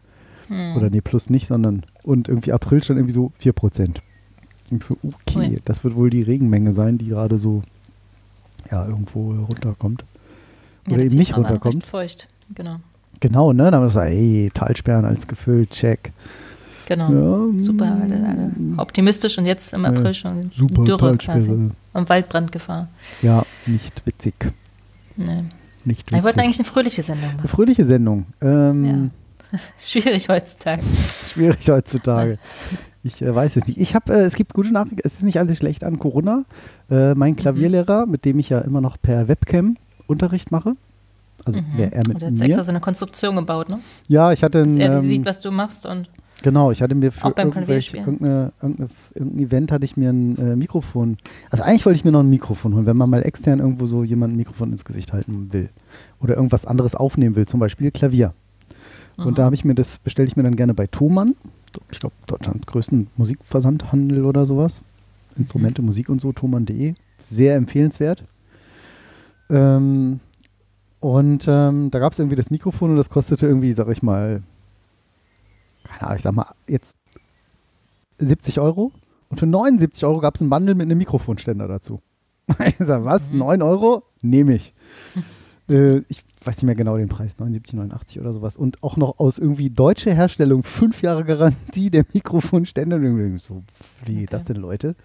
Hm. 0.51 0.75
Oder 0.75 0.89
nee, 0.89 0.99
plus 0.99 1.29
nicht, 1.29 1.47
sondern 1.47 1.85
und 2.03 2.27
irgendwie 2.27 2.51
April 2.51 2.83
stand 2.83 2.99
irgendwie 2.99 3.13
so 3.13 3.31
4 3.37 3.53
Prozent. 3.53 4.01
Und 4.69 4.83
so, 4.83 4.97
okay, 5.01 5.55
oh 5.57 5.61
das 5.63 5.83
wird 5.85 5.95
wohl 5.95 6.09
die 6.09 6.21
Regenmenge 6.21 6.73
sein, 6.73 6.97
die 6.97 7.07
gerade 7.07 7.37
so 7.37 7.61
ja, 8.69 8.85
irgendwo 8.85 9.31
runterkommt. 9.31 10.03
Oder 10.87 10.99
ja, 10.99 11.05
eben 11.05 11.15
nicht 11.15 11.37
runterkommt. 11.37 11.85
Feucht, 11.85 12.27
genau. 12.53 12.77
Genau, 13.21 13.53
ne? 13.53 13.65
Dann 13.65 13.75
haben 13.75 13.81
wir 13.83 13.87
gesagt, 13.87 14.09
ey, 14.09 14.51
Talsperren 14.53 15.05
alles 15.05 15.27
gefüllt, 15.27 15.69
check. 15.71 16.11
Genau. 16.87 17.11
Ja, 17.11 17.59
super, 17.59 17.97
alle, 18.01 18.27
alle 18.27 18.51
optimistisch 18.77 19.37
und 19.37 19.45
jetzt 19.45 19.71
im 19.71 19.85
April 19.85 20.13
schon 20.13 20.51
super 20.51 20.83
Dürre 20.83 21.15
quasi. 21.17 21.49
Und 21.49 22.09
Waldbrandgefahr. 22.09 22.89
Ja, 23.21 23.45
nicht 23.65 24.05
witzig. 24.05 24.33
Nee. 25.15 25.43
Nicht 25.85 26.01
witzig. 26.07 26.13
Wir 26.13 26.23
wollten 26.23 26.39
eigentlich 26.41 26.59
eine 26.59 26.67
fröhliche 26.67 27.03
Sendung 27.03 27.27
machen. 27.27 27.39
Eine 27.39 27.47
fröhliche 27.47 27.85
Sendung. 27.85 28.25
Ähm, 28.41 28.85
ja. 28.85 29.09
Schwierig 29.79 30.29
heutzutage. 30.29 30.81
Schwierig 31.31 31.69
heutzutage. 31.69 32.39
Ich 33.03 33.21
äh, 33.21 33.33
weiß 33.33 33.55
es 33.55 33.67
nicht. 33.67 33.79
Ich 33.79 33.95
habe, 33.95 34.13
äh, 34.13 34.21
es 34.21 34.35
gibt 34.35 34.53
gute 34.53 34.71
Nachrichten. 34.71 35.01
Es 35.03 35.13
ist 35.13 35.23
nicht 35.23 35.39
alles 35.39 35.57
schlecht 35.57 35.83
an 35.83 35.99
Corona. 35.99 36.43
Äh, 36.89 37.15
mein 37.15 37.31
mhm. 37.31 37.37
Klavierlehrer, 37.37 38.05
mhm. 38.05 38.11
mit 38.11 38.25
dem 38.25 38.39
ich 38.39 38.49
ja 38.49 38.59
immer 38.59 38.81
noch 38.81 38.97
per 39.01 39.27
Webcam 39.27 39.77
Unterricht 40.07 40.51
mache. 40.51 40.75
Also 41.43 41.61
mhm. 41.61 41.79
er 41.79 42.07
mit 42.07 42.17
Oder 42.17 42.27
hat 42.27 42.41
extra 42.41 42.63
so 42.63 42.69
eine 42.69 42.81
Konstruktion 42.81 43.35
gebaut, 43.35 43.69
ne? 43.69 43.79
Ja, 44.07 44.31
ich 44.31 44.43
hatte 44.43 44.61
ein, 44.61 44.77
Dass 44.77 44.87
er 44.87 44.97
ähm, 44.97 45.01
sieht, 45.01 45.25
was 45.25 45.41
du 45.41 45.51
machst 45.51 45.85
und 45.85 46.09
Genau, 46.43 46.71
ich 46.71 46.81
hatte 46.81 46.95
mir 46.95 47.11
für 47.11 47.27
irgendein 47.27 48.51
Event 49.37 49.71
hatte 49.71 49.85
ich 49.85 49.95
mir 49.95 50.09
ein 50.09 50.37
äh, 50.37 50.55
Mikrofon. 50.55 51.17
Also 51.51 51.63
eigentlich 51.63 51.85
wollte 51.85 51.97
ich 51.97 52.05
mir 52.05 52.11
noch 52.11 52.21
ein 52.21 52.29
Mikrofon 52.29 52.73
holen, 52.73 52.87
wenn 52.87 52.97
man 52.97 53.09
mal 53.09 53.21
extern 53.21 53.59
irgendwo 53.59 53.85
so 53.85 54.03
jemand 54.03 54.33
ein 54.33 54.37
Mikrofon 54.37 54.71
ins 54.71 54.83
Gesicht 54.83 55.13
halten 55.13 55.53
will 55.53 55.69
oder 56.19 56.35
irgendwas 56.35 56.65
anderes 56.65 56.95
aufnehmen 56.95 57.35
will, 57.35 57.45
zum 57.45 57.59
Beispiel 57.59 57.91
Klavier. 57.91 58.33
Mhm. 59.17 59.25
Und 59.25 59.39
da 59.39 59.45
habe 59.45 59.55
ich 59.55 59.65
mir 59.65 59.75
das 59.75 59.99
bestelle 59.99 60.27
ich 60.27 60.35
mir 60.35 60.43
dann 60.43 60.55
gerne 60.55 60.73
bei 60.73 60.87
Thomann. 60.87 61.35
Ich 61.91 61.99
glaube 61.99 62.15
Deutschlands 62.27 62.65
größten 62.67 63.07
Musikversandhandel 63.15 64.25
oder 64.25 64.45
sowas. 64.45 64.81
Instrumente, 65.37 65.81
mhm. 65.81 65.87
Musik 65.87 66.09
und 66.09 66.19
so, 66.19 66.31
thomann.de. 66.31 66.95
Sehr 67.19 67.55
empfehlenswert. 67.55 68.23
Ähm, 69.49 70.19
und 70.99 71.45
ähm, 71.47 71.91
da 71.91 71.99
gab 71.99 72.13
es 72.13 72.19
irgendwie 72.19 72.35
das 72.35 72.51
Mikrofon 72.51 72.91
und 72.91 72.97
das 72.97 73.09
kostete 73.09 73.47
irgendwie, 73.47 73.73
sag 73.73 73.87
ich 73.89 74.03
mal, 74.03 74.43
keine 75.83 76.01
Ahnung, 76.03 76.15
ich 76.15 76.21
sag 76.21 76.33
mal, 76.33 76.47
jetzt 76.67 76.95
70 78.19 78.59
Euro. 78.59 78.91
Und 79.29 79.39
für 79.39 79.47
79 79.47 80.05
Euro 80.05 80.19
gab 80.19 80.35
es 80.35 80.41
einen 80.41 80.49
Bundle 80.49 80.75
mit 80.75 80.85
einem 80.85 80.97
Mikrofonständer 80.97 81.67
dazu. 81.67 82.01
Ich 82.65 82.75
sag, 82.77 83.05
was? 83.05 83.31
Mhm. 83.31 83.39
9 83.39 83.61
Euro? 83.61 84.03
Nehme 84.21 84.55
ich. 84.55 84.73
äh, 85.69 85.99
ich 86.09 86.23
weiß 86.43 86.57
nicht 86.57 86.63
mehr 86.63 86.75
genau 86.75 86.97
den 86.97 87.07
Preis, 87.07 87.37
79, 87.37 87.75
89 87.75 88.19
oder 88.19 88.33
sowas. 88.33 88.57
Und 88.57 88.81
auch 88.83 88.97
noch 88.97 89.19
aus 89.19 89.37
irgendwie 89.37 89.69
deutscher 89.69 90.13
Herstellung, 90.13 90.63
fünf 90.63 91.01
Jahre 91.01 91.23
Garantie 91.23 91.89
der 91.89 92.05
Mikrofonständer. 92.13 92.99
So, 93.37 93.63
wie 94.05 94.17
okay. 94.17 94.27
das 94.29 94.45
denn, 94.45 94.57
Leute? 94.57 94.95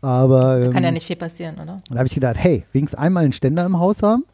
Aber. 0.00 0.60
Da 0.60 0.70
kann 0.72 0.82
ja 0.82 0.88
ähm, 0.88 0.94
nicht 0.94 1.06
viel 1.06 1.16
passieren, 1.16 1.54
oder? 1.56 1.78
Da 1.88 1.96
habe 1.96 2.06
ich 2.06 2.14
gedacht, 2.14 2.36
hey, 2.38 2.64
wenigstens 2.72 2.98
einmal 2.98 3.24
einen 3.24 3.32
Ständer 3.32 3.64
im 3.64 3.78
Haus 3.78 4.02
haben. 4.02 4.24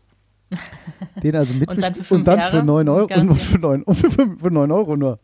Den 1.22 1.36
also 1.36 1.54
mit 1.54 1.68
und 1.68 1.82
dann 1.82 1.94
für, 1.94 2.14
und 2.14 2.26
dann 2.26 2.40
für 2.50 2.62
9 2.62 2.88
Euro 2.88 3.14
und 3.14 3.34
für 3.36 3.58
9, 3.58 3.82
und 3.84 3.94
für, 3.94 4.10
für 4.10 4.50
9 4.50 4.70
Euro 4.70 4.96
nur. 4.96 5.18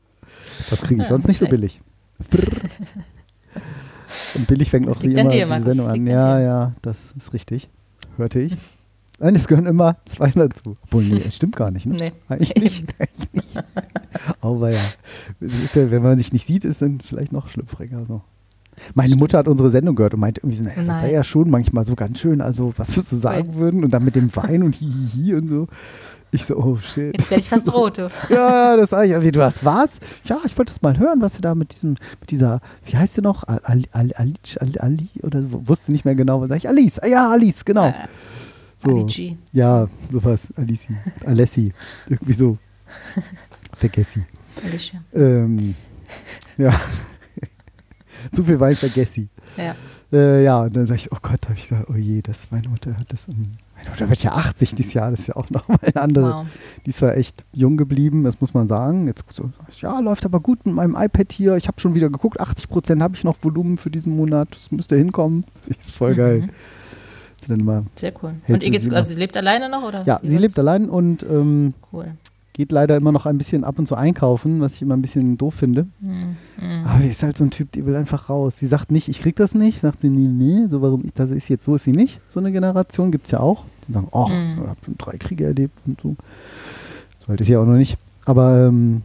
Das 0.70 0.80
kriege 0.80 1.02
ich 1.02 1.08
ja, 1.08 1.14
sonst 1.14 1.28
nicht 1.28 1.38
so 1.38 1.46
billig. 1.46 1.80
und 4.34 4.46
billig 4.46 4.70
fängt 4.70 4.88
auch 4.88 5.02
wie 5.02 5.12
immer 5.12 5.28
dir, 5.28 5.46
die 5.46 5.62
Sendung 5.62 5.86
an. 5.86 6.06
Ja, 6.06 6.40
ja, 6.40 6.72
das 6.80 7.12
ist 7.12 7.34
richtig. 7.34 7.68
Hörte 8.16 8.40
ich. 8.40 8.56
Nein, 9.20 9.34
es 9.34 9.48
gehören 9.48 9.66
immer 9.66 9.96
zwei 10.04 10.30
dazu. 10.30 10.76
Obwohl, 10.84 11.02
nee, 11.04 11.30
stimmt 11.30 11.56
gar 11.56 11.70
nicht, 11.70 11.86
ne? 11.86 11.96
Nee. 11.98 12.12
Eigentlich 12.28 12.54
nicht. 12.54 12.94
Eigentlich 12.98 13.32
nicht. 13.32 13.64
Aber 14.40 14.70
ja. 14.70 14.78
ja. 15.40 15.90
Wenn 15.90 16.02
man 16.02 16.18
sich 16.18 16.32
nicht 16.32 16.46
sieht, 16.46 16.64
ist 16.64 16.82
dann 16.82 17.00
vielleicht 17.00 17.32
noch 17.32 17.48
schlüpfriger. 17.48 18.04
So. 18.06 18.22
Meine 18.94 19.16
Mutter 19.16 19.38
hat 19.38 19.48
unsere 19.48 19.70
Sendung 19.70 19.96
gehört 19.96 20.14
und 20.14 20.20
meinte 20.20 20.40
irgendwie 20.40 20.58
so, 20.58 20.64
naja, 20.64 20.82
das 20.84 21.00
sei 21.00 21.12
ja 21.12 21.24
schon 21.24 21.50
manchmal 21.50 21.84
so 21.84 21.94
ganz 21.94 22.20
schön, 22.20 22.40
also 22.40 22.72
was 22.76 22.92
würdest 22.92 23.12
du 23.12 23.16
sagen 23.16 23.56
würden? 23.56 23.84
Und 23.84 23.92
dann 23.92 24.04
mit 24.04 24.14
dem 24.14 24.34
Wein 24.36 24.62
und 24.62 24.76
hihihi 24.76 25.34
und 25.34 25.48
so. 25.48 25.68
Ich 26.30 26.44
so, 26.44 26.56
oh 26.56 26.76
shit. 26.76 27.16
Jetzt 27.16 27.30
werde 27.30 27.40
ich 27.40 27.48
fast 27.48 27.72
rot, 27.72 27.96
ja, 28.28 28.76
das 28.76 28.90
sage 28.90 29.06
ich 29.06 29.12
irgendwie. 29.12 29.32
Du 29.32 29.42
hast 29.42 29.64
was? 29.64 29.92
Ja, 30.24 30.38
ich 30.44 30.56
wollte 30.58 30.72
es 30.72 30.82
mal 30.82 30.98
hören, 30.98 31.22
was 31.22 31.34
du 31.34 31.40
da 31.40 31.54
mit 31.54 31.72
diesem, 31.72 31.96
mit 32.20 32.30
dieser, 32.30 32.60
wie 32.84 32.96
heißt 32.96 33.14
sie 33.14 33.22
noch? 33.22 33.44
Ali, 33.44 33.88
Ali, 33.92 34.12
Ali, 34.14 34.78
Ali 34.78 35.08
oder 35.22 35.42
wusste 35.50 35.90
nicht 35.90 36.04
mehr 36.04 36.14
genau, 36.14 36.42
was 36.42 36.48
sag 36.50 36.58
ich? 36.58 36.68
Alice, 36.68 36.98
ah, 36.98 37.06
ja, 37.06 37.30
Alice, 37.30 37.64
genau. 37.64 37.94
So, 38.78 38.90
Alici. 38.90 39.36
Ja, 39.52 39.88
sowas, 40.10 40.46
Alici, 40.54 40.96
Alessi, 41.26 41.72
irgendwie 42.08 42.32
so. 42.32 42.58
Vergessi. 43.76 44.24
Alicia. 44.64 45.02
Ähm, 45.12 45.74
ja. 46.56 46.70
Zu 48.32 48.44
viel 48.44 48.58
Wein 48.60 48.76
vergessi. 48.76 49.28
Ja. 49.56 49.74
Äh, 50.12 50.44
ja, 50.44 50.62
und 50.62 50.76
dann 50.76 50.86
sage 50.86 51.00
ich, 51.00 51.12
oh 51.12 51.18
Gott, 51.20 51.42
habe 51.44 51.54
ich 51.54 51.68
gesagt, 51.68 51.90
oh 51.90 51.96
je, 51.96 52.22
das, 52.22 52.50
meine 52.52 52.68
Mutter 52.68 52.96
hat 52.96 53.12
das. 53.12 53.26
Meine 53.28 53.90
Mutter 53.90 54.08
wird 54.08 54.22
ja 54.22 54.32
80 54.32 54.76
dieses 54.76 54.94
Jahr, 54.94 55.10
das 55.10 55.20
ist 55.20 55.26
ja 55.26 55.36
auch 55.36 55.50
nochmal 55.50 55.78
eine 55.82 55.96
andere. 55.96 56.32
Wow. 56.32 56.46
Die 56.86 56.90
ist 56.90 56.98
zwar 56.98 57.16
echt 57.16 57.44
jung 57.52 57.76
geblieben, 57.76 58.22
das 58.22 58.40
muss 58.40 58.54
man 58.54 58.68
sagen. 58.68 59.08
Jetzt 59.08 59.24
so, 59.28 59.50
ja, 59.80 59.98
läuft 59.98 60.24
aber 60.24 60.38
gut 60.38 60.64
mit 60.64 60.76
meinem 60.76 60.96
iPad 60.96 61.32
hier. 61.32 61.56
Ich 61.56 61.66
habe 61.66 61.80
schon 61.80 61.94
wieder 61.94 62.10
geguckt, 62.10 62.40
80 62.40 62.68
Prozent 62.68 63.02
habe 63.02 63.16
ich 63.16 63.24
noch 63.24 63.36
Volumen 63.42 63.76
für 63.76 63.90
diesen 63.90 64.14
Monat. 64.14 64.48
Das 64.52 64.70
müsste 64.70 64.96
hinkommen. 64.96 65.44
Das 65.66 65.88
ist 65.88 65.90
voll 65.90 66.14
geil. 66.14 66.48
Sie 67.48 67.52
dann 67.54 67.60
immer. 67.60 67.84
Sehr 67.96 68.12
cool. 68.22 68.34
Und 68.46 68.54
ihr 68.56 68.60
sie 68.60 68.70
geht's, 68.70 68.88
also 68.92 69.12
sie 69.12 69.18
lebt 69.18 69.36
alleine 69.36 69.68
noch 69.68 69.82
oder? 69.82 70.04
Ja, 70.06 70.20
sie 70.22 70.28
sonst? 70.28 70.40
lebt 70.40 70.58
allein 70.58 70.88
und 70.88 71.22
ähm, 71.24 71.74
Cool. 71.92 72.06
geht 72.52 72.70
leider 72.72 72.96
immer 72.96 73.12
noch 73.12 73.26
ein 73.26 73.38
bisschen 73.38 73.64
ab 73.64 73.78
und 73.78 73.88
zu 73.88 73.94
einkaufen, 73.96 74.60
was 74.60 74.74
ich 74.74 74.82
immer 74.82 74.94
ein 74.96 75.02
bisschen 75.02 75.36
doof 75.38 75.54
finde. 75.54 75.86
Hm, 76.00 76.18
hm. 76.58 76.84
Aber 76.86 77.00
die 77.02 77.08
ist 77.08 77.22
halt 77.22 77.36
so 77.36 77.44
ein 77.44 77.50
Typ, 77.50 77.72
die 77.72 77.84
will 77.86 77.96
einfach 77.96 78.28
raus. 78.30 78.58
Sie 78.58 78.66
sagt 78.66 78.90
nicht, 78.92 79.08
ich 79.08 79.20
krieg 79.20 79.36
das 79.36 79.54
nicht. 79.54 79.80
Sagt 79.80 80.00
sie, 80.00 80.10
nee, 80.10 80.28
nee, 80.28 80.66
so 80.68 80.80
warum 80.82 81.04
ich, 81.04 81.12
das 81.14 81.30
ist 81.30 81.48
jetzt, 81.48 81.64
so 81.64 81.74
ist 81.74 81.84
sie 81.84 81.92
nicht. 81.92 82.20
So 82.28 82.40
eine 82.40 82.52
Generation 82.52 83.10
gibt 83.10 83.26
es 83.26 83.32
ja 83.32 83.40
auch. 83.40 83.64
Die 83.88 83.92
sagen, 83.92 84.08
ach, 84.12 84.28
Mhm. 84.28 84.54
ich 84.62 84.68
habe 84.68 84.78
drei 84.98 85.16
Kriege 85.18 85.44
erlebt 85.44 85.78
und 85.86 86.00
so. 86.00 86.16
So 87.24 87.32
alt 87.32 87.40
ist 87.40 87.46
sie 87.46 87.56
auch 87.56 87.64
noch 87.66 87.76
nicht. 87.76 87.96
Aber 88.24 88.66
ähm, 88.66 89.02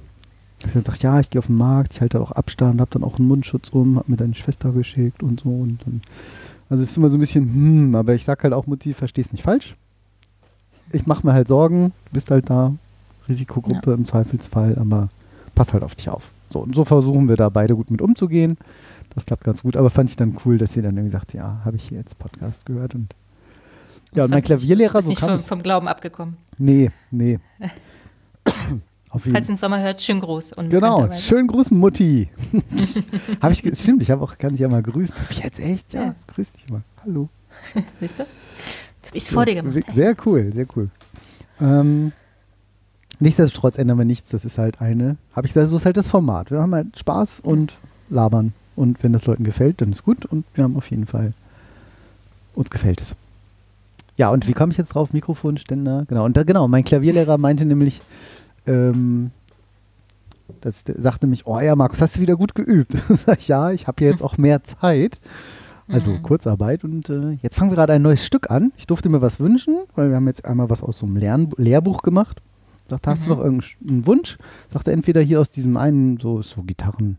sie 0.65 0.73
dann 0.73 0.83
sagt, 0.83 1.03
ja, 1.03 1.19
ich 1.19 1.29
gehe 1.29 1.39
auf 1.39 1.47
den 1.47 1.55
Markt, 1.57 1.93
ich 1.93 2.01
halte 2.01 2.19
auch 2.21 2.31
Abstand, 2.31 2.79
habe 2.81 2.89
dann 2.91 3.03
auch 3.03 3.17
einen 3.19 3.27
Mundschutz 3.27 3.69
um, 3.69 3.97
habe 3.97 4.09
mir 4.11 4.17
deine 4.17 4.33
Schwester 4.33 4.71
geschickt 4.71 5.21
und 5.23 5.41
so. 5.41 5.49
Und 5.49 5.79
dann, 5.85 6.01
also 6.73 6.85
es 6.85 6.89
ist 6.89 6.97
immer 6.97 7.09
so 7.09 7.17
ein 7.17 7.19
bisschen, 7.19 7.43
hm, 7.43 7.95
aber 7.95 8.15
ich 8.15 8.25
sag 8.25 8.43
halt 8.43 8.51
auch, 8.51 8.65
Mutti, 8.65 8.93
versteh's 8.93 9.31
nicht 9.31 9.43
falsch. 9.43 9.75
Ich 10.91 11.05
mache 11.05 11.23
mir 11.23 11.31
halt 11.31 11.47
Sorgen, 11.47 11.93
du 12.05 12.13
bist 12.13 12.31
halt 12.31 12.49
da, 12.49 12.73
Risikogruppe 13.29 13.93
im 13.93 14.05
Zweifelsfall, 14.05 14.79
aber 14.79 15.09
pass 15.53 15.71
halt 15.71 15.83
auf 15.83 15.93
dich 15.93 16.09
auf. 16.09 16.31
So, 16.49 16.61
und 16.61 16.73
so 16.73 16.83
versuchen 16.83 17.29
wir 17.29 17.35
da 17.35 17.49
beide 17.49 17.75
gut 17.75 17.91
mit 17.91 18.01
umzugehen. 18.01 18.57
Das 19.13 19.27
klappt 19.27 19.43
ganz 19.43 19.61
gut, 19.61 19.77
aber 19.77 19.91
fand 19.91 20.09
ich 20.09 20.15
dann 20.15 20.35
cool, 20.45 20.57
dass 20.57 20.73
sie 20.73 20.81
dann 20.81 20.97
irgendwie 20.97 21.11
sagt, 21.11 21.35
ja, 21.35 21.61
habe 21.63 21.75
ich 21.75 21.89
hier 21.89 21.99
jetzt 21.99 22.17
Podcast 22.17 22.65
gehört 22.65 22.95
und 22.95 23.13
ja, 24.15 24.23
und 24.23 24.31
mein 24.31 24.41
Klavierlehrer, 24.41 24.97
Ist 24.97 25.05
so 25.05 25.09
nicht 25.11 25.19
kam 25.19 25.37
vom, 25.37 25.45
vom 25.45 25.61
Glauben 25.61 25.87
abgekommen. 25.87 26.37
Nee, 26.57 26.89
nee. 27.11 27.37
Falls 29.19 29.47
ihr 29.47 29.53
den 29.53 29.57
Sommer 29.57 29.79
hört, 29.81 30.01
schön 30.01 30.19
groß. 30.19 30.53
Und 30.53 30.69
Genau, 30.69 31.11
schönen 31.13 31.47
Gruß, 31.47 31.71
Mutti. 31.71 32.29
habe 33.41 33.53
ich, 33.53 33.59
stimmt, 33.79 34.01
ich 34.01 34.11
habe 34.11 34.23
auch, 34.23 34.37
kann 34.37 34.51
dich 34.51 34.59
ja 34.61 34.69
mal 34.69 34.81
grüßen. 34.81 35.15
Hab 35.19 35.31
ich 35.31 35.39
jetzt 35.39 35.59
echt? 35.59 35.93
Ja, 35.93 36.01
Ja. 36.03 36.07
jetzt 36.09 36.27
grüß 36.27 36.51
dich 36.53 36.69
mal. 36.69 36.81
Hallo. 37.05 37.29
Siehst 37.99 38.19
du? 38.19 38.23
Jetzt 38.23 39.07
hab 39.09 39.15
ich's 39.15 39.29
vor 39.29 39.45
dir 39.45 39.55
gemacht. 39.55 39.77
Sehr 39.93 40.15
cool, 40.25 40.51
sehr 40.53 40.65
cool. 40.75 40.89
Ähm, 41.61 42.11
nichtsdestotrotz 43.19 43.77
ändern 43.77 43.97
wir 43.97 44.05
nichts. 44.05 44.29
Das 44.29 44.45
ist 44.45 44.57
halt 44.57 44.81
eine, 44.81 45.17
habe 45.35 45.47
ich 45.47 45.53
gesagt, 45.53 45.69
so 45.69 45.77
ist 45.77 45.85
halt 45.85 45.97
das 45.97 46.09
Format. 46.09 46.51
Wir 46.51 46.59
haben 46.59 46.73
halt 46.73 46.97
Spaß 46.97 47.39
und 47.41 47.75
labern. 48.09 48.53
Und 48.75 49.03
wenn 49.03 49.13
das 49.13 49.25
Leuten 49.25 49.43
gefällt, 49.43 49.81
dann 49.81 49.91
ist 49.91 50.03
gut. 50.03 50.25
Und 50.25 50.45
wir 50.55 50.63
haben 50.63 50.75
auf 50.75 50.89
jeden 50.89 51.05
Fall, 51.05 51.33
uns 52.55 52.69
gefällt 52.71 53.01
es. 53.01 53.15
Ja, 54.17 54.29
und 54.29 54.47
wie 54.47 54.53
komme 54.53 54.71
ich 54.71 54.77
jetzt 54.77 54.89
drauf? 54.89 55.13
Mikrofonständer, 55.13 56.05
genau. 56.07 56.25
Und 56.25 56.37
da, 56.37 56.43
genau, 56.43 56.67
mein 56.67 56.83
Klavierlehrer 56.83 57.37
meinte 57.37 57.65
nämlich, 57.65 58.01
ähm, 58.67 59.31
das 60.61 60.83
der 60.83 61.01
sagte 61.01 61.25
nämlich, 61.25 61.45
oh 61.47 61.59
ja, 61.59 61.75
Markus, 61.75 62.01
hast 62.01 62.17
du 62.17 62.21
wieder 62.21 62.35
gut 62.35 62.55
geübt? 62.55 62.93
Sag 63.09 63.39
ich, 63.39 63.47
ja, 63.47 63.71
ich 63.71 63.87
habe 63.87 64.03
ja 64.03 64.11
jetzt 64.11 64.21
auch 64.23 64.37
mehr 64.37 64.63
Zeit. 64.63 65.19
Also 65.89 66.11
Mhm. 66.11 66.23
Kurzarbeit 66.23 66.83
und 66.85 67.09
äh, 67.09 67.37
jetzt 67.41 67.55
fangen 67.57 67.69
wir 67.71 67.75
gerade 67.75 67.91
ein 67.93 68.01
neues 68.01 68.25
Stück 68.25 68.49
an. 68.49 68.71
Ich 68.77 68.87
durfte 68.87 69.09
mir 69.09 69.21
was 69.21 69.39
wünschen, 69.41 69.79
weil 69.95 70.09
wir 70.09 70.15
haben 70.15 70.27
jetzt 70.27 70.45
einmal 70.45 70.69
was 70.69 70.81
aus 70.81 70.99
so 70.99 71.05
einem 71.05 71.17
Lern 71.17 71.51
Lehrbuch 71.57 72.01
gemacht. 72.03 72.41
Sagt, 72.87 73.05
hast 73.07 73.25
du 73.25 73.31
Mhm. 73.31 73.35
noch 73.37 73.43
irgendeinen 73.43 74.07
Wunsch? 74.07 74.37
Sagte 74.71 74.91
entweder 74.93 75.19
hier 75.21 75.41
aus 75.41 75.49
diesem 75.49 75.75
einen, 75.75 76.19
so, 76.21 76.41
so 76.41 76.61
Gitarren, 76.63 77.17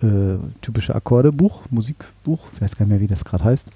äh, 0.00 0.36
typische 0.60 0.94
Akkordebuch, 0.94 1.62
Musikbuch, 1.70 2.46
ich 2.54 2.60
weiß 2.62 2.76
gar 2.76 2.84
nicht 2.86 2.90
mehr, 2.92 3.00
wie 3.00 3.06
das 3.08 3.24
gerade 3.24 3.44
heißt. 3.44 3.68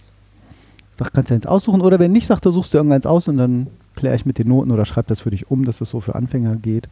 Sagt, 0.97 1.12
kannst 1.12 1.31
du 1.31 1.35
eins 1.35 1.47
aussuchen 1.47 1.81
oder 1.81 1.99
wenn 1.99 2.12
nicht, 2.12 2.26
sagt 2.28 2.47
er, 2.47 2.52
suchst 2.52 2.75
du 2.75 2.78
irgendeins 2.78 3.07
aus 3.07 3.26
und 3.28 3.37
dann 3.38 3.66
kläre 3.97 4.15
ich 4.17 4.25
mit 4.26 4.38
den 4.38 4.49
Noten 4.49 4.71
oder 4.71 4.85
schreib 4.85 5.07
das 5.09 5.21
für 5.21 5.31
dich 5.31 5.50
um, 5.50 5.65
dass 5.65 5.81
es 5.81 5.91
so 5.91 6.00
für 6.00 6.15
Anfänger 6.15 6.57
geht. 6.57 6.88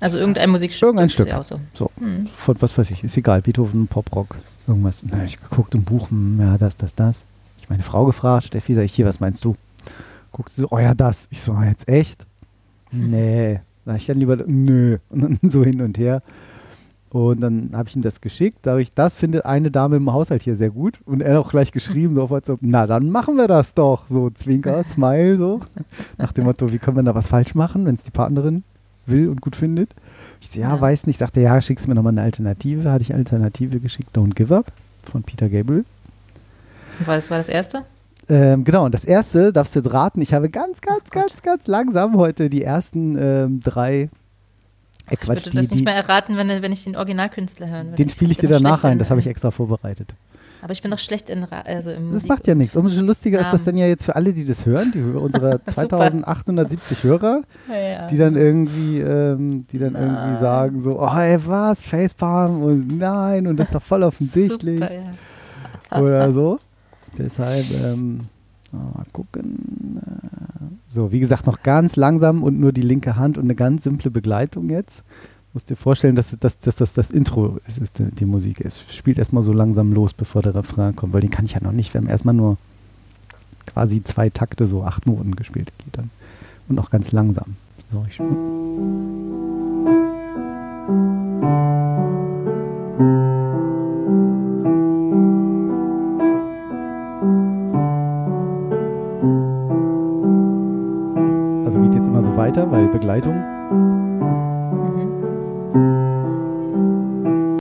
Also 0.00 0.18
irgendein 0.18 0.50
Musikstück. 0.50 0.86
Irgendein 0.88 1.08
das 1.08 1.12
Stück. 1.12 1.32
Auch 1.34 1.44
so. 1.44 1.60
So, 1.74 1.90
Mhm. 2.00 2.26
von 2.26 2.56
was 2.60 2.76
weiß 2.78 2.90
ich, 2.90 3.04
ist 3.04 3.16
egal, 3.16 3.42
Beethoven, 3.42 3.86
Poprock, 3.86 4.36
irgendwas. 4.66 5.02
Na, 5.06 5.24
ich 5.24 5.40
geguckt 5.40 5.74
im 5.74 5.82
Buch, 5.82 6.10
hm, 6.10 6.40
ja, 6.40 6.56
das, 6.56 6.76
das, 6.76 6.94
das. 6.94 7.24
Ich 7.60 7.68
meine 7.68 7.82
Frau 7.82 8.06
gefragt, 8.06 8.46
Steffi, 8.46 8.74
sag 8.74 8.84
ich, 8.84 8.94
hier, 8.94 9.04
was 9.06 9.20
meinst 9.20 9.44
du? 9.44 9.56
Guckst 10.32 10.56
du 10.56 10.62
so, 10.62 10.68
oh 10.70 10.78
ja, 10.78 10.94
das. 10.94 11.26
Ich 11.30 11.42
so, 11.42 11.52
ah, 11.52 11.64
jetzt 11.66 11.88
echt? 11.88 12.26
Nee. 12.92 13.60
Sag 13.86 13.96
ich 13.98 14.06
dann 14.06 14.18
lieber, 14.18 14.36
nö. 14.46 14.98
Und 15.10 15.20
dann 15.22 15.38
so 15.50 15.62
hin 15.64 15.80
und 15.80 15.96
her. 15.98 16.22
Und 17.10 17.40
dann 17.40 17.70
habe 17.72 17.88
ich 17.88 17.96
ihm 17.96 18.02
das 18.02 18.20
geschickt. 18.20 18.60
Sag 18.64 18.78
ich, 18.78 18.92
das 18.94 19.16
findet 19.16 19.44
eine 19.44 19.70
Dame 19.72 19.96
im 19.96 20.12
Haushalt 20.12 20.42
hier 20.44 20.54
sehr 20.54 20.70
gut. 20.70 21.00
Und 21.06 21.20
er 21.22 21.34
hat 21.36 21.44
auch 21.44 21.50
gleich 21.50 21.72
geschrieben, 21.72 22.14
so 22.14 22.22
auf 22.22 22.30
WhatsApp, 22.30 22.58
na, 22.62 22.86
dann 22.86 23.10
machen 23.10 23.34
wir 23.36 23.48
das 23.48 23.74
doch. 23.74 24.06
So 24.06 24.30
Zwinker, 24.30 24.84
Smile, 24.84 25.36
so. 25.36 25.60
Nach 26.18 26.32
dem 26.32 26.44
Motto, 26.44 26.72
wie 26.72 26.78
können 26.78 26.96
wir 26.96 27.02
da 27.02 27.14
was 27.14 27.26
falsch 27.26 27.54
machen, 27.56 27.84
wenn 27.84 27.96
es 27.96 28.04
die 28.04 28.12
Partnerin 28.12 28.62
will 29.06 29.28
und 29.28 29.40
gut 29.40 29.56
findet. 29.56 29.90
Ich 30.40 30.50
so, 30.50 30.60
ja, 30.60 30.68
Ja. 30.68 30.80
weiß 30.80 31.08
nicht. 31.08 31.18
Sagte, 31.18 31.40
ja, 31.40 31.60
schickst 31.60 31.88
mir 31.88 31.96
nochmal 31.96 32.12
eine 32.12 32.22
Alternative. 32.22 32.90
Hatte 32.92 33.02
ich 33.02 33.12
Alternative 33.12 33.80
geschickt, 33.80 34.16
Don't 34.16 34.34
Give 34.34 34.54
Up 34.54 34.66
von 35.02 35.24
Peter 35.24 35.48
Gabriel. 35.48 35.84
Und 37.00 37.06
war 37.08 37.16
das 37.16 37.28
war 37.30 37.38
das 37.38 37.48
erste? 37.48 37.82
Ähm, 38.28 38.62
genau, 38.62 38.84
und 38.84 38.94
das 38.94 39.04
erste, 39.04 39.52
darfst 39.52 39.74
du 39.74 39.80
jetzt 39.80 39.92
raten, 39.92 40.20
ich 40.22 40.32
habe 40.32 40.48
ganz, 40.50 40.80
ganz, 40.80 41.10
ganz, 41.10 41.42
ganz 41.42 41.66
langsam 41.66 42.16
heute 42.16 42.48
die 42.48 42.62
ersten 42.62 43.16
ähm, 43.18 43.58
drei. 43.64 44.08
Äh, 45.10 45.14
Ich 45.20 45.28
würde 45.28 45.40
die, 45.42 45.50
das 45.50 45.54
nicht 45.70 45.74
die, 45.80 45.82
mehr 45.82 45.94
erraten, 45.94 46.36
wenn, 46.36 46.48
wenn 46.62 46.72
ich 46.72 46.84
den 46.84 46.96
Originalkünstler 46.96 47.68
hören 47.68 47.86
würde. 47.88 47.96
den 47.96 48.08
spiele 48.08 48.30
ich 48.32 48.38
dir 48.38 48.48
bin 48.48 48.50
doch 48.52 48.62
danach 48.62 48.70
schlecht 48.76 48.84
rein, 48.84 48.92
in- 48.92 48.98
das 49.00 49.10
habe 49.10 49.20
ich 49.20 49.26
extra 49.26 49.50
vorbereitet. 49.50 50.14
Aber 50.62 50.72
ich 50.74 50.82
bin 50.82 50.90
doch 50.90 50.98
schlecht 50.98 51.30
in, 51.30 51.42
Ra- 51.44 51.62
also 51.62 51.90
im 51.90 52.04
Das 52.04 52.12
Musik 52.12 52.28
macht 52.28 52.46
ja 52.46 52.54
nichts. 52.54 52.76
Umso 52.76 53.00
lustiger 53.00 53.38
ist 53.38 53.46
das 53.46 53.52
Namen. 53.60 53.64
dann 53.64 53.76
ja 53.78 53.86
jetzt 53.86 54.04
für 54.04 54.14
alle, 54.14 54.34
die 54.34 54.44
das 54.44 54.66
hören, 54.66 54.92
die 54.94 55.00
unsere 55.00 55.52
Super. 55.66 55.88
2870 55.88 57.02
Hörer, 57.02 57.40
Ja, 57.68 57.74
ja. 57.76 58.06
die 58.08 58.16
dann 58.18 58.36
irgendwie, 58.36 58.98
ähm, 59.00 59.66
die 59.72 59.78
dann 59.78 59.94
irgendwie 59.94 60.12
Nein. 60.32 60.38
sagen 60.38 60.82
so, 60.82 61.00
oh 61.00 61.08
ey, 61.16 61.38
was, 61.46 61.82
Facepalm 61.82 62.62
und 62.62 62.98
nein 62.98 63.46
und 63.46 63.56
das 63.56 63.68
ist 63.68 63.74
doch 63.74 63.80
voll 63.82 64.02
offensichtlich 64.04 64.80
Super, 64.80 64.92
ja. 64.94 65.98
oder 66.00 66.30
so. 66.32 66.58
Deshalb, 67.16 67.64
ähm, 67.82 68.20
mal 68.72 69.04
gucken. 69.12 69.98
Äh, 69.98 70.64
So, 70.88 71.12
wie 71.12 71.20
gesagt, 71.20 71.46
noch 71.46 71.62
ganz 71.62 71.96
langsam 71.96 72.42
und 72.42 72.58
nur 72.58 72.72
die 72.72 72.82
linke 72.82 73.14
Hand 73.16 73.38
und 73.38 73.44
eine 73.44 73.54
ganz 73.54 73.84
simple 73.84 74.10
Begleitung 74.10 74.68
jetzt. 74.70 75.04
Musst 75.52 75.70
dir 75.70 75.76
vorstellen, 75.76 76.14
dass, 76.16 76.36
dass, 76.38 76.58
dass 76.60 76.76
das 76.76 76.92
das 76.92 77.10
Intro 77.10 77.58
ist, 77.66 77.78
ist 77.78 77.98
die, 77.98 78.10
die 78.10 78.24
Musik 78.24 78.60
ist. 78.60 78.92
Spielt 78.92 79.18
erstmal 79.18 79.42
so 79.42 79.52
langsam 79.52 79.92
los, 79.92 80.12
bevor 80.14 80.42
der 80.42 80.54
Refrain 80.54 80.94
kommt, 80.94 81.12
weil 81.12 81.20
den 81.22 81.30
kann 81.30 81.44
ich 81.44 81.52
ja 81.52 81.62
noch 81.62 81.72
nicht. 81.72 81.92
Wir 81.94 82.00
haben 82.00 82.08
erstmal 82.08 82.34
nur 82.34 82.56
quasi 83.66 84.02
zwei 84.04 84.30
Takte, 84.30 84.66
so 84.66 84.84
acht 84.84 85.06
Noten 85.06 85.34
gespielt. 85.36 85.72
Geht 85.84 85.96
dann. 85.96 86.10
Und 86.68 86.78
auch 86.78 86.90
ganz 86.90 87.10
langsam. 87.12 87.56
So, 87.90 88.04
ich 88.08 88.20
Begleitung. 103.10 103.34
Mhm. 106.14 107.58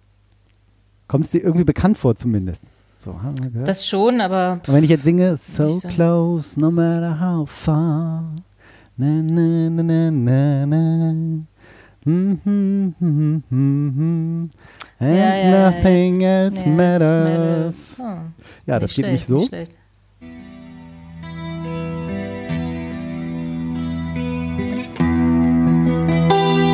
Kommt 1.08 1.26
es 1.26 1.32
dir 1.32 1.40
irgendwie 1.44 1.64
bekannt 1.64 1.98
vor 1.98 2.16
zumindest? 2.16 2.66
So, 3.00 3.20
haben 3.24 3.42
wir 3.42 3.50
gehört. 3.50 3.68
Das 3.68 3.88
schon, 3.88 4.22
aber 4.22 4.60
Und 4.68 4.74
wenn 4.74 4.84
ich 4.84 4.90
jetzt 4.92 5.06
singe, 5.06 5.36
so 5.38 5.64
Nicht 5.64 5.82
so. 5.82 5.88
close, 5.88 6.60
no 6.60 6.70
matter 6.70 7.20
how 7.20 7.50
far. 7.50 8.36
Na, 8.98 9.08
na, 9.08 9.70
na, 9.72 9.82
na, 9.82 10.12
na, 10.12 10.66
na. 10.68 11.46
Hm, 12.06 12.40
hm, 12.44 12.96
hm, 13.00 13.44
hm, 13.50 13.94
hm. 13.96 14.50
And 15.00 15.18
ja, 15.18 15.36
ja, 15.36 15.72
nothing 15.72 16.22
jetzt- 16.22 16.58
else 16.58 16.60
ja, 16.60 16.66
jetzt 16.66 16.78
matters. 16.78 17.98
Hm, 17.98 18.34
Ja, 18.68 18.80
das 18.80 18.94
geht 18.94 19.06
nicht 19.08 19.26
so. 19.26 19.48
schlecht. 19.48 19.72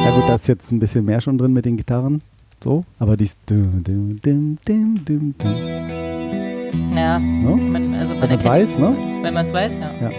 Ja 0.06 0.12
gut, 0.16 0.30
da 0.30 0.36
ist 0.36 0.48
jetzt 0.48 0.72
ein 0.72 0.80
bisschen 0.80 1.04
mehr 1.06 1.20
schon 1.22 1.38
drin 1.38 1.52
mit 1.54 1.66
den 1.66 1.78
Gitarren. 1.78 2.22
So, 2.64 2.84
aber 3.00 3.18
die 3.18 3.26
ist 3.26 3.40
dum, 3.48 3.84
dum, 3.84 4.20
dum, 4.22 4.58
dum, 4.66 4.96
dum, 5.06 5.36
dum. 5.38 5.56
Ja, 6.96 7.20
No? 7.20 7.56
man, 7.58 7.94
also 7.96 8.14
man 8.14 8.22
Wenn 8.30 8.30
man's 8.30 8.32
erkennt 8.32 8.46
weiß, 8.46 8.70
es 8.70 8.78
ne? 8.80 8.96
Wenn 9.22 9.34
man 9.34 9.46
es 9.46 9.54
weiß, 9.54 9.78
ja. 9.78 9.92
Ja. 10.02 10.10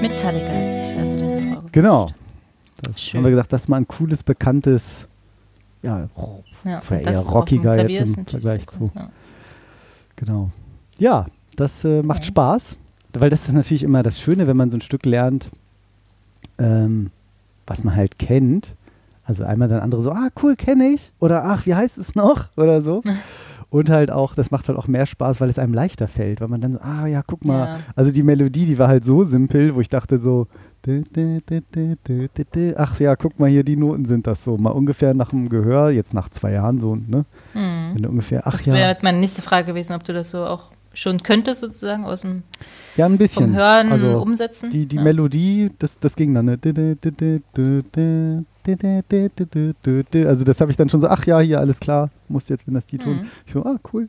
Metallica 0.00 0.46
hat 0.48 0.74
sich 0.74 0.98
also 0.98 1.18
deine 1.18 1.54
Frau. 1.54 1.62
Genau. 1.72 2.10
Das 2.82 3.00
Schön. 3.00 3.18
haben 3.18 3.24
wir 3.24 3.30
gesagt, 3.30 3.52
das 3.52 3.62
ist 3.62 3.68
mal 3.68 3.76
ein 3.78 3.88
cooles, 3.88 4.22
bekanntes, 4.22 5.06
ja, 5.82 6.08
Ja, 6.64 6.82
eher 6.90 7.18
rockiger 7.20 7.88
jetzt 7.88 8.16
im 8.16 8.26
Vergleich 8.26 8.66
zu- 8.66 8.90
Ja. 8.94 9.08
Genau. 10.16 10.50
Ja, 10.98 11.26
das 11.56 11.84
äh, 11.84 12.02
macht 12.02 12.18
Okay. 12.18 12.26
Spaß, 12.28 12.76
weil 13.14 13.30
das 13.30 13.48
ist 13.48 13.54
natürlich 13.54 13.82
immer 13.82 14.02
das 14.02 14.20
Schöne, 14.20 14.46
wenn 14.46 14.56
man 14.56 14.70
so 14.70 14.76
ein 14.76 14.82
Stück 14.82 15.06
lernt, 15.06 15.50
ähm, 16.58 17.10
was 17.66 17.82
man 17.84 17.94
halt 17.96 18.18
kennt. 18.18 18.74
Also 19.24 19.44
einmal 19.44 19.68
dann 19.68 19.80
andere 19.80 20.02
so, 20.02 20.10
ah, 20.10 20.28
cool, 20.42 20.56
kenne 20.56 20.88
ich. 20.88 21.12
Oder 21.20 21.44
ach, 21.44 21.66
wie 21.66 21.74
heißt 21.74 21.98
es 21.98 22.14
noch? 22.14 22.48
Oder 22.56 22.82
so. 22.82 23.02
Und 23.70 23.88
halt 23.88 24.10
auch, 24.10 24.34
das 24.34 24.50
macht 24.50 24.68
halt 24.68 24.76
auch 24.76 24.86
mehr 24.86 25.06
Spaß, 25.06 25.40
weil 25.40 25.48
es 25.48 25.58
einem 25.58 25.72
leichter 25.72 26.06
fällt, 26.06 26.42
weil 26.42 26.48
man 26.48 26.60
dann 26.60 26.74
so, 26.74 26.80
ah 26.80 27.06
ja, 27.06 27.22
guck 27.26 27.46
mal. 27.46 27.66
Ja. 27.66 27.78
Also 27.96 28.10
die 28.10 28.22
Melodie, 28.22 28.66
die 28.66 28.78
war 28.78 28.88
halt 28.88 29.02
so 29.02 29.24
simpel, 29.24 29.74
wo 29.74 29.80
ich 29.80 29.88
dachte 29.88 30.18
so, 30.18 30.46
ach 32.76 33.00
ja, 33.00 33.16
guck 33.16 33.40
mal 33.40 33.48
hier, 33.48 33.64
die 33.64 33.76
Noten 33.76 34.04
sind 34.04 34.26
das 34.26 34.44
so. 34.44 34.58
Mal 34.58 34.70
ungefähr 34.70 35.14
nach 35.14 35.30
dem 35.30 35.48
Gehör, 35.48 35.90
jetzt 35.90 36.12
nach 36.12 36.28
zwei 36.28 36.52
Jahren 36.52 36.78
so, 36.78 36.96
ne? 36.96 37.24
Mhm. 37.54 37.94
Wenn 37.94 38.02
du 38.02 38.08
ungefähr, 38.10 38.42
ach 38.46 38.52
Das 38.52 38.66
wäre 38.66 38.78
ja. 38.78 38.88
jetzt 38.90 39.02
meine 39.02 39.18
nächste 39.18 39.40
Frage 39.40 39.68
gewesen, 39.68 39.94
ob 39.94 40.04
du 40.04 40.12
das 40.12 40.28
so 40.30 40.44
auch 40.44 40.70
schon 40.92 41.22
könntest, 41.22 41.60
sozusagen 41.60 42.04
aus 42.04 42.22
dem 42.22 42.42
Ja, 42.96 43.06
ein 43.06 43.16
bisschen. 43.16 43.46
vom 43.46 43.54
Hören 43.54 43.90
also 43.92 44.20
umsetzen. 44.20 44.70
die, 44.70 44.86
die 44.86 44.96
ja. 44.96 45.02
Melodie, 45.02 45.70
das, 45.78 45.98
das 45.98 46.16
ging 46.16 46.34
dann. 46.34 46.44
Ne? 46.46 46.58
Also 48.66 50.44
das 50.44 50.60
habe 50.60 50.70
ich 50.70 50.76
dann 50.76 50.88
schon 50.88 51.00
so, 51.00 51.08
ach 51.08 51.24
ja, 51.26 51.40
hier, 51.40 51.58
alles 51.58 51.80
klar, 51.80 52.10
musst 52.28 52.50
jetzt 52.50 52.66
wenn 52.66 52.74
das 52.74 52.86
die 52.86 52.98
tun. 52.98 53.18
Mhm. 53.18 53.26
Ich 53.46 53.52
so, 53.52 53.64
ah, 53.64 53.76
cool. 53.92 54.08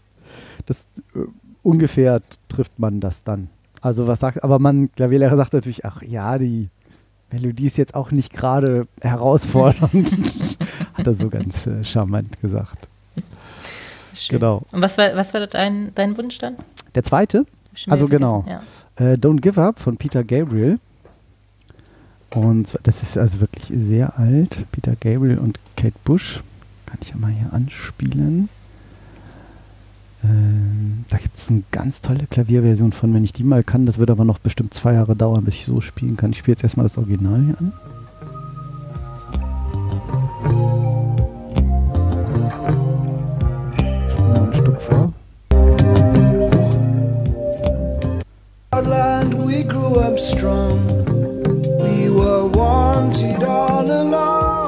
Das 0.66 0.88
äh, 1.16 1.20
ungefähr 1.64 2.22
trifft 2.50 2.78
man 2.78 3.00
das 3.00 3.24
dann. 3.24 3.50
Also 3.82 4.08
was 4.08 4.20
sagt, 4.20 4.44
aber 4.44 4.60
man, 4.60 4.92
Klavierlehrer 4.96 5.36
sagt 5.36 5.54
natürlich, 5.54 5.86
ach 5.86 6.02
ja, 6.02 6.38
die 6.38 6.70
Melodie 7.32 7.66
ist 7.68 7.78
jetzt 7.78 7.96
auch 7.96 8.12
nicht 8.12 8.32
gerade 8.32 8.88
herausfordernd. 9.02 10.58
Hat 10.94 11.08
er 11.08 11.14
so 11.16 11.30
ganz 11.30 11.68
äh, 11.68 11.84
charmant 11.84 12.40
gesagt. 12.42 12.88
Schön. 14.14 14.40
Genau. 14.40 14.62
Und 14.72 14.82
was 14.82 14.98
war, 14.98 15.16
was 15.16 15.34
war 15.34 15.46
dein, 15.48 15.92
dein 15.96 16.16
Wunsch 16.18 16.38
dann? 16.38 16.56
Der 16.94 17.04
zweite, 17.04 17.46
Also 17.88 18.08
genau. 18.08 18.46
Ja. 18.48 18.62
äh, 19.04 19.16
Don't 19.16 19.42
Give 19.42 19.60
Up 19.60 19.80
von 19.80 19.98
Peter 19.98 20.24
Gabriel. 20.24 20.80
Und 22.34 22.80
das 22.84 23.04
ist 23.04 23.18
also 23.18 23.42
wirklich 23.42 23.72
sehr 23.76 24.18
alt. 24.18 24.66
Peter 24.72 24.96
Gabriel 24.96 25.38
und 25.38 25.60
Kate 25.78 25.94
Bush. 26.04 26.42
Kann 26.88 26.98
ich 27.02 27.10
ja 27.10 27.16
mal 27.16 27.32
hier 27.32 27.54
anspielen. 27.54 28.50
Ähm, 30.24 31.06
da 31.10 31.18
gibt 31.18 31.38
es 31.38 31.50
eine 31.50 31.64
ganz 31.72 32.02
tolle 32.02 32.26
Klavierversion 32.28 32.92
von, 32.92 33.14
wenn 33.14 33.24
ich 33.24 33.34
die 33.34 33.44
mal 33.44 33.64
kann. 33.64 33.86
Das 33.86 34.00
wird 34.00 34.10
aber 34.10 34.26
noch 34.26 34.40
bestimmt 34.40 34.74
zwei 34.74 34.94
Jahre 34.94 35.16
dauern, 35.16 35.44
bis 35.44 35.56
ich 35.56 35.66
so 35.66 35.82
spielen 35.82 36.18
kann. 36.18 36.32
Ich 36.32 36.40
spiele 36.40 36.54
jetzt 36.54 36.64
erstmal 36.64 36.86
das 36.88 36.98
Original 36.98 37.42
hier 37.44 37.58
an. 37.60 37.74
Spiel 44.10 44.26
mal 44.26 44.48
ein 44.48 44.54
Stück 44.54 44.82
vor. 44.82 45.14
Land 48.72 49.34
we 49.34 49.64
grew 49.64 50.00
up 50.00 50.20
strong. 50.20 51.13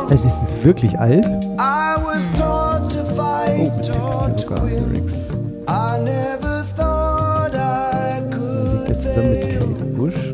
Also 0.10 0.24
das 0.29 0.44
ist 0.44 0.63
wirklich 0.63 0.98
alt. 1.00 1.25
I 1.25 1.96
was 2.03 2.24
taught 2.39 2.91
to 2.91 3.00
Oh, 3.01 3.15
fight, 3.15 3.75
mit 3.75 3.86
taught 3.86 4.27
Text 4.27 4.48
to 4.48 4.55
sogar. 4.55 4.65
Lyrics. 4.65 5.34
I 5.67 5.98
never 6.03 6.63
thought 6.77 7.53
I 7.55 8.20
Singt 8.20 8.32
could 8.32 8.88
jetzt 8.89 9.01
zusammen 9.03 9.32
mit. 9.32 9.60
Kate 9.60 9.86
Bush. 9.98 10.34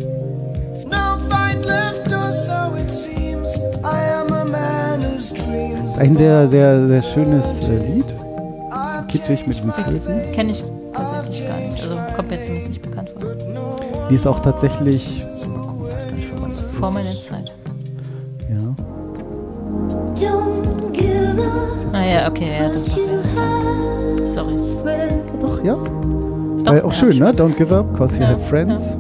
No 0.86 1.17
fight 1.29 1.65
left, 1.65 2.12
or 2.12 2.31
so 2.31 2.75
it 2.77 2.91
seems. 2.91 3.57
I 3.83 4.03
am 4.19 4.33
a 4.33 4.45
man 4.45 5.01
whose 5.01 5.33
dreams. 5.33 5.98
Ein 5.98 6.17
sehr, 6.17 6.48
sehr, 6.50 6.88
sehr 6.88 7.03
schönes 7.03 7.45
äh, 7.67 7.77
Lied. 7.93 8.15
Kitschig 9.07 9.48
mit 9.48 9.62
dem 9.63 9.71
Felsen. 9.74 10.13
Kenne 10.33 10.51
ich 10.51 10.63
tatsächlich 10.93 11.48
gar 11.48 11.57
nicht. 11.57 11.83
Also 11.83 11.95
kommt 12.15 12.29
mir 12.29 12.39
zumindest 12.39 12.69
nicht 12.69 12.81
bekannt 12.81 13.10
vor. 13.10 13.31
Die 14.10 14.15
ist 14.15 14.27
auch 14.27 14.41
tatsächlich. 14.41 15.24
Vor 16.81 16.91
meiner 16.91 17.13
Zeit. 17.13 17.55
Ja. 18.50 18.75
Don't 20.15 20.91
give 20.91 21.39
up, 21.39 21.93
Ah 21.93 22.03
ja, 22.03 22.27
okay, 22.27 22.57
ja, 22.59 22.69
das 22.69 22.85
Sorry. 24.33 24.55
Doch, 25.39 25.63
ja. 25.63 25.75
Doch, 25.75 26.73
Äh, 26.73 26.81
auch 26.81 26.85
ja, 26.85 26.91
schön, 26.91 27.19
ne? 27.19 27.31
Don't 27.33 27.53
give 27.53 27.75
up, 27.75 27.95
cause 27.95 28.15
you 28.17 28.23
Ja, 28.23 28.29
have 28.29 28.43
friends. 28.45 28.97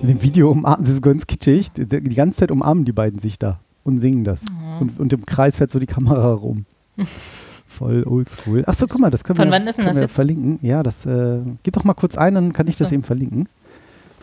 In 0.00 0.06
dem 0.06 0.22
Video 0.22 0.52
umarmen, 0.52 0.84
das 0.84 0.94
ist 0.94 1.02
ganz 1.02 1.26
kitschig. 1.26 1.72
Die, 1.72 1.84
die 1.84 2.14
ganze 2.14 2.38
Zeit 2.38 2.52
umarmen 2.52 2.84
die 2.84 2.92
beiden 2.92 3.18
sich 3.18 3.40
da 3.40 3.58
und 3.82 4.00
singen 4.00 4.22
das. 4.22 4.44
Mhm. 4.44 4.80
Und, 4.80 5.00
und 5.00 5.12
im 5.12 5.26
Kreis 5.26 5.56
fährt 5.56 5.70
so 5.72 5.80
die 5.80 5.86
Kamera 5.86 6.32
rum. 6.32 6.64
Voll 7.78 8.02
oldschool. 8.02 8.64
Achso, 8.66 8.88
guck 8.88 8.98
mal, 9.00 9.10
das 9.10 9.22
können 9.22 9.36
Von 9.36 9.48
wir, 9.48 9.52
wann 9.52 9.66
ist 9.68 9.78
denn 9.78 9.84
das 9.86 9.98
jetzt? 10.00 10.12
verlinken. 10.14 10.58
Ja, 10.62 10.82
das 10.82 11.06
äh, 11.06 11.38
gib 11.62 11.74
doch 11.74 11.84
mal 11.84 11.94
kurz 11.94 12.18
ein, 12.18 12.34
dann 12.34 12.52
kann 12.52 12.66
ich 12.66 12.74
Ach 12.74 12.78
so. 12.78 12.84
das 12.84 12.92
eben 12.92 13.04
verlinken. 13.04 13.48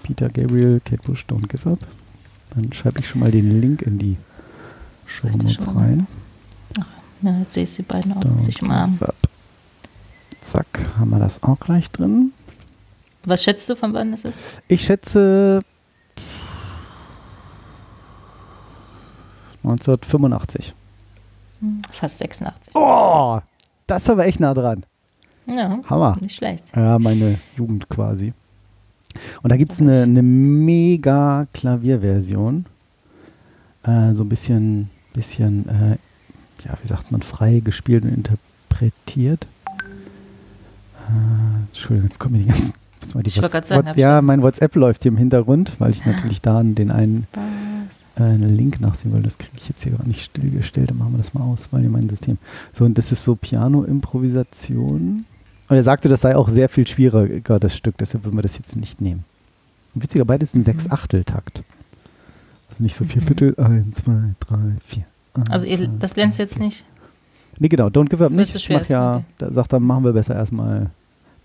Peter 0.04 0.28
Gabriel, 0.28 0.82
Kate 0.84 1.02
Bush, 1.04 1.26
Don't 1.30 1.48
Give 1.48 1.70
Up. 1.70 1.80
Dann 2.54 2.74
schreibe 2.74 3.00
ich 3.00 3.08
schon 3.08 3.22
mal 3.22 3.32
den 3.32 3.62
Link 3.62 3.82
in 3.82 3.98
die 3.98 4.18
Show 5.06 5.30
Notes 5.30 5.58
rein. 5.74 6.06
Ja, 7.22 7.40
jetzt 7.40 7.54
sehe 7.54 7.64
ich 7.64 7.72
sie 7.72 7.84
beiden 7.84 8.12
auch 8.12 8.22
Don't 8.22 8.42
sich 8.42 8.62
umarmen. 8.62 9.00
Zack, 10.42 10.68
haben 11.00 11.10
wir 11.12 11.20
das 11.20 11.42
auch 11.42 11.60
gleich 11.60 11.90
drin. 11.92 12.34
Was 13.24 13.42
schätzt 13.42 13.70
du, 13.70 13.76
von 13.78 13.94
wann 13.94 14.12
ist 14.14 14.26
es? 14.26 14.42
Ich 14.68 14.84
schätze 14.84 15.62
1985. 19.64 20.74
Fast 21.92 22.18
86. 22.20 22.74
Oh, 22.76 23.40
das 23.88 24.04
ist 24.04 24.10
aber 24.10 24.26
echt 24.26 24.40
nah 24.40 24.54
dran. 24.54 24.86
Ja, 25.48 25.80
Hammer. 25.90 26.18
nicht 26.22 26.36
schlecht. 26.36 26.72
Ja, 26.76 26.98
meine 27.00 27.38
Jugend 27.56 27.88
quasi. 27.90 28.34
Und 29.44 29.52
da 29.52 29.58
gibt 29.58 29.72
es 29.72 29.80
eine, 29.80 30.04
eine 30.04 30.22
mega 30.24 31.48
Klavierversion. 31.54 32.66
Äh, 33.84 34.14
so 34.14 34.24
ein 34.24 34.30
bisschen, 34.30 34.90
bisschen 35.14 35.70
äh, 35.70 35.98
ja, 36.68 36.78
wie 36.82 36.88
sagt 36.88 37.12
man, 37.12 37.22
frei 37.22 37.62
gespielt 37.64 38.04
und 38.04 38.10
interpretiert. 38.14 39.46
Äh, 41.08 41.66
Entschuldigung, 41.68 42.08
jetzt 42.10 42.20
kommen 42.20 42.34
mir 42.34 42.40
die 42.40 42.46
ganzen. 42.50 42.74
die 43.24 43.28
Ich 43.28 43.36
wollte 43.42 43.50
grad 43.54 43.66
sagen, 43.66 43.88
What- 43.88 43.98
ja, 43.98 44.22
mein 44.22 44.42
WhatsApp 44.42 44.76
läuft 44.76 45.04
hier 45.04 45.12
im 45.12 45.18
Hintergrund, 45.18 45.74
weil 45.80 45.92
ich 45.92 46.04
natürlich 46.06 46.42
da 46.42 46.62
den 46.64 46.90
einen 46.92 47.28
Was? 47.34 47.44
Einen 48.16 48.56
Link 48.56 48.80
nachsehen 48.82 49.14
will. 49.14 49.22
Das 49.22 49.38
kriege 49.38 49.54
ich 49.58 49.68
jetzt 49.70 49.84
hier 49.84 49.92
gerade 49.94 50.08
nicht 50.08 50.24
stillgestellt. 50.24 50.90
Dann 50.90 50.98
machen 50.98 51.14
wir 51.14 51.18
das 51.18 51.34
mal 51.34 51.44
aus, 51.44 51.68
weil 51.72 51.84
in 51.84 51.92
meinem 51.92 52.10
System. 52.10 52.38
So, 52.74 52.86
und 52.86 52.98
das 52.98 53.12
ist 53.12 53.24
so 53.24 53.36
Piano-Improvisation. 53.36 55.26
Und 55.68 55.76
er 55.76 55.84
sagte, 55.84 56.10
das 56.10 56.22
sei 56.22 56.36
auch 56.36 56.50
sehr 56.50 56.70
viel 56.70 56.86
schwieriger, 56.88 57.60
das 57.60 57.76
Stück. 57.76 57.98
Deshalb 57.98 58.24
würden 58.26 58.38
wir 58.38 58.44
das 58.44 58.58
jetzt 58.58 58.76
nicht 58.76 59.02
nehmen. 59.02 59.24
Und 59.94 60.04
witziger, 60.04 60.26
beides 60.26 60.54
ein 60.54 60.60
Mhm. 60.60 60.64
Sechs-Achtel-Takt. 60.66 61.64
Also 62.70 62.84
nicht 62.84 62.96
so 62.96 63.06
vier 63.06 63.22
Mhm. 63.22 63.26
Viertel. 63.28 63.56
Eins, 63.60 63.96
zwei, 64.04 64.36
drei, 64.40 64.58
vier. 64.86 65.06
Eins, 65.34 65.50
Also 65.50 65.66
ihr, 65.66 65.88
das 65.88 66.16
lernst 66.16 66.38
du 66.40 66.44
jetzt 66.44 66.60
nicht. 66.60 66.84
Nee, 67.60 67.70
genau. 67.70 67.88
Don't 67.88 68.10
give 68.10 68.24
up 68.24 68.32
nicht. 68.32 68.54
Ich 68.56 68.64
schwer, 68.64 68.80
mach 68.82 68.88
ja, 68.90 69.16
okay. 69.18 69.26
da 69.38 69.54
sagt 69.54 69.74
er, 69.74 69.80
machen 69.80 70.04
wir 70.04 70.12
besser 70.14 70.36
erstmal 70.36 70.90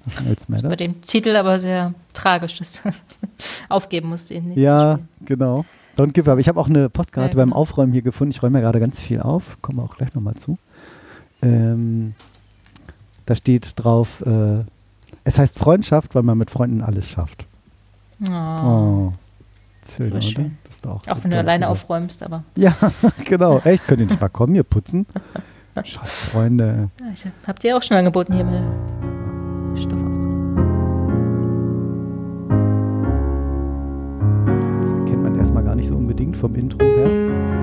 Nothing 0.06 0.26
Else 0.28 0.44
Bei 0.48 0.54
Matters. 0.62 0.78
dem 0.78 1.00
Titel 1.02 1.36
aber 1.36 1.60
sehr 1.60 1.94
tragisch, 2.14 2.58
dass 2.58 2.82
du 2.82 2.90
aufgeben 3.68 4.08
musst, 4.08 4.30
ihn 4.30 4.48
nicht 4.48 4.58
Ja, 4.58 4.98
genau. 5.24 5.64
Don't 5.96 6.12
give 6.12 6.30
up. 6.30 6.38
Ich 6.38 6.48
habe 6.48 6.58
auch 6.58 6.68
eine 6.68 6.88
Postkarte 6.88 7.36
beim. 7.36 7.52
Aufräumen 7.52 7.92
hier 7.92 8.02
gefunden. 8.02 8.30
Ich 8.32 8.42
räume 8.42 8.58
ja 8.58 8.64
gerade 8.64 8.80
ganz 8.80 9.00
viel 9.00 9.20
auf. 9.20 9.58
Kommen 9.60 9.78
wir 9.78 9.84
auch 9.84 9.96
gleich 9.96 10.14
nochmal 10.14 10.34
zu. 10.34 10.58
Ähm, 11.42 12.14
da 13.26 13.34
steht 13.34 13.72
drauf, 13.76 14.22
äh, 14.26 14.64
es 15.24 15.38
heißt 15.38 15.58
Freundschaft, 15.58 16.14
weil 16.14 16.22
man 16.22 16.36
mit 16.38 16.50
Freunden 16.50 16.80
alles 16.82 17.08
schafft. 17.10 17.46
Oh. 18.28 18.32
Oh. 18.32 19.12
Schön, 19.88 20.10
Das 20.10 20.24
schön. 20.24 20.58
Das 20.64 20.76
ist 20.76 20.86
auch, 20.86 21.00
Auch 21.08 21.24
wenn 21.24 21.30
du 21.30 21.38
alleine 21.38 21.64
gesagt. 21.66 21.70
aufräumst, 21.84 22.22
aber 22.22 22.44
Ja, 22.56 22.74
genau. 23.24 23.58
Echt? 23.60 23.86
Könnt 23.86 24.00
ihr 24.00 24.06
nicht 24.06 24.20
mal 24.20 24.28
kommen, 24.28 24.54
hier 24.54 24.62
putzen? 24.62 25.06
Scheiß 25.82 26.08
Freunde. 26.30 26.88
ja, 27.00 27.06
ich 27.14 27.24
hab, 27.24 27.32
hab 27.46 27.60
dir 27.60 27.76
auch 27.76 27.82
schon 27.82 27.96
angeboten, 27.96 28.34
hier 28.34 28.44
mal 28.44 28.62
Stoff 29.76 29.92
aufzunehmen. 30.02 30.39
Nicht 35.80 35.88
so 35.88 35.96
unbedingt 35.96 36.36
vom 36.36 36.54
Intro 36.56 36.84
her. 36.84 37.59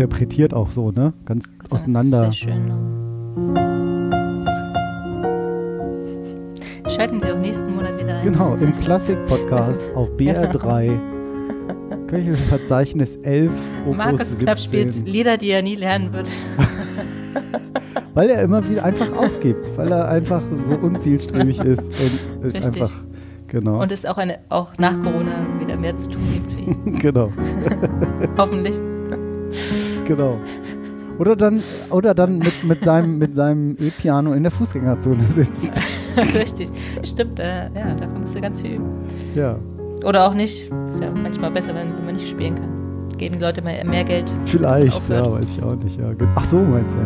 Interpretiert 0.00 0.54
auch 0.54 0.70
so, 0.70 0.90
ne? 0.90 1.12
Ganz 1.26 1.44
Das 1.58 1.66
ist 1.66 1.74
auseinander. 1.74 2.32
Sehr 2.32 2.32
schön. 2.32 2.72
Schalten 6.88 7.20
Sie 7.20 7.30
auch 7.30 7.38
nächsten 7.38 7.74
Monat 7.74 7.98
wieder 8.02 8.16
ein. 8.16 8.24
Genau, 8.24 8.54
im 8.54 8.78
Klassik-Podcast 8.80 9.82
auf 9.94 10.08
BR3. 10.16 10.98
Köchlisches 12.06 12.40
Verzeichnis 12.46 13.16
11, 13.16 13.52
Opus 13.84 13.96
Markus 13.96 14.38
Knapp 14.38 14.58
17. 14.58 14.92
spielt 14.92 15.06
Lieder, 15.06 15.36
die 15.36 15.50
er 15.50 15.60
nie 15.62 15.76
lernen 15.76 16.12
wird. 16.14 16.28
Weil 18.14 18.30
er 18.30 18.42
immer 18.42 18.66
wieder 18.68 18.84
einfach 18.84 19.16
aufgibt, 19.16 19.76
weil 19.76 19.92
er 19.92 20.08
einfach 20.08 20.42
so 20.64 20.74
unzielstrebig 20.74 21.60
ist 21.60 21.88
und 21.88 22.44
ist 22.44 22.56
Richtig. 22.56 22.82
einfach, 22.82 22.90
genau, 23.46 23.80
Und 23.80 23.92
es 23.92 24.04
auch, 24.04 24.18
eine, 24.18 24.40
auch 24.48 24.72
nach 24.78 25.00
Corona 25.00 25.46
wieder 25.60 25.76
mehr 25.76 25.94
zu 25.94 26.10
tun 26.10 26.22
gibt 26.32 26.52
für 26.52 26.60
ihn. 26.60 26.94
genau, 26.98 27.30
Hoffentlich. 28.36 28.80
Genau. 30.14 30.36
Oder 31.18 31.36
dann, 31.36 31.62
oder 31.90 32.14
dann 32.14 32.38
mit, 32.38 32.64
mit 32.64 32.82
seinem, 32.82 33.18
mit 33.18 33.34
seinem 33.36 33.76
E-Piano 33.78 34.32
in 34.32 34.42
der 34.42 34.50
Fußgängerzone 34.52 35.22
sitzt. 35.24 35.82
Richtig. 36.34 36.70
Stimmt, 37.02 37.38
äh, 37.38 37.64
ja, 37.74 37.94
da 37.94 38.06
musst 38.08 38.34
du 38.34 38.40
ganz 38.40 38.62
viel 38.62 38.76
üben. 38.76 38.86
Ja, 39.34 39.56
Oder 40.04 40.26
auch 40.26 40.34
nicht. 40.34 40.70
Ist 40.88 41.00
ja 41.02 41.10
manchmal 41.10 41.50
besser, 41.50 41.74
wenn, 41.74 41.96
wenn 41.96 42.06
man 42.06 42.14
nicht 42.14 42.28
spielen 42.28 42.54
kann. 42.54 42.68
Geben 43.18 43.36
die 43.36 43.44
Leute 43.44 43.60
mehr, 43.62 43.84
mehr 43.84 44.02
Geld. 44.04 44.32
vielleicht, 44.46 45.08
ja, 45.10 45.30
weiß 45.30 45.56
ich 45.58 45.62
auch 45.62 45.76
nicht. 45.76 46.00
Ja. 46.00 46.10
Ach 46.36 46.44
so, 46.44 46.58
meinst 46.58 46.94
du, 46.94 46.98
ja. 46.98 47.04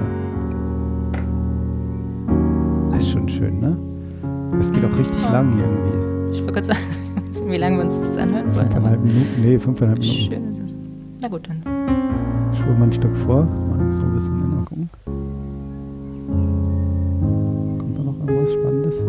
Das 2.91 2.99
ist 3.03 3.11
schon 3.11 3.29
schön, 3.29 3.59
ne? 3.61 3.77
Es 4.61 4.71
geht 4.71 4.85
auch 4.85 4.97
richtig 4.97 5.23
Ja. 5.25 5.33
lang 5.33 5.53
irgendwie. 5.59 6.33
Ich 6.37 6.39
wollte 6.41 6.53
gerade 6.61 6.67
sagen, 6.69 6.81
wie 7.51 7.57
lange 7.57 7.77
wir 7.79 7.85
uns 7.85 7.99
das 7.99 8.17
anhören 8.17 8.47
wollen. 8.55 8.67
Fünfeinhalb 8.71 9.03
Minuten, 9.03 9.43
nee, 9.43 9.59
fünfeinhalb 9.59 9.99
Minuten. 9.99 10.33
schön. 10.33 10.77
Na 11.21 11.29
gut, 11.29 11.49
dann. 11.49 11.74
Ich 12.65 12.67
spule 12.67 12.79
mal 12.79 12.87
ein 12.87 12.93
Stück 12.95 13.15
vor. 13.15 13.45
Mal 13.45 13.93
so 13.93 14.07
ein 14.07 14.15
bisschen 14.15 14.39
mal 14.39 14.65
gucken. 14.65 14.89
Kommt 17.79 17.99
da 17.99 18.03
noch 18.03 18.19
irgendwas 18.21 18.53
Spannendes? 18.55 19.05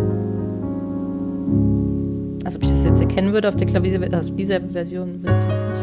Also 2.45 2.57
ob 2.57 2.63
ich 2.63 2.69
das 2.69 2.83
jetzt 2.83 2.99
erkennen 2.99 3.31
würde 3.31 3.47
auf 3.47 3.55
der 3.55 3.65
Klavier, 3.65 4.01
auf 4.13 4.35
dieser 4.35 4.59
Version, 4.59 5.23
wüsste 5.23 5.39
ich 5.39 5.47
jetzt 5.47 5.67
nicht. 5.69 5.81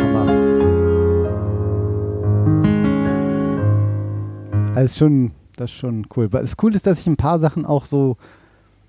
Hammer. 0.00 0.26
Also 4.74 4.84
ist 4.86 4.96
schon, 4.98 5.32
das 5.58 5.70
ist 5.70 5.76
schon 5.76 6.06
cool. 6.16 6.28
Was 6.32 6.54
cool 6.62 6.74
ist, 6.74 6.86
dass 6.86 7.00
ich 7.00 7.06
ein 7.06 7.16
paar 7.18 7.38
Sachen 7.38 7.66
auch 7.66 7.84
so 7.84 8.16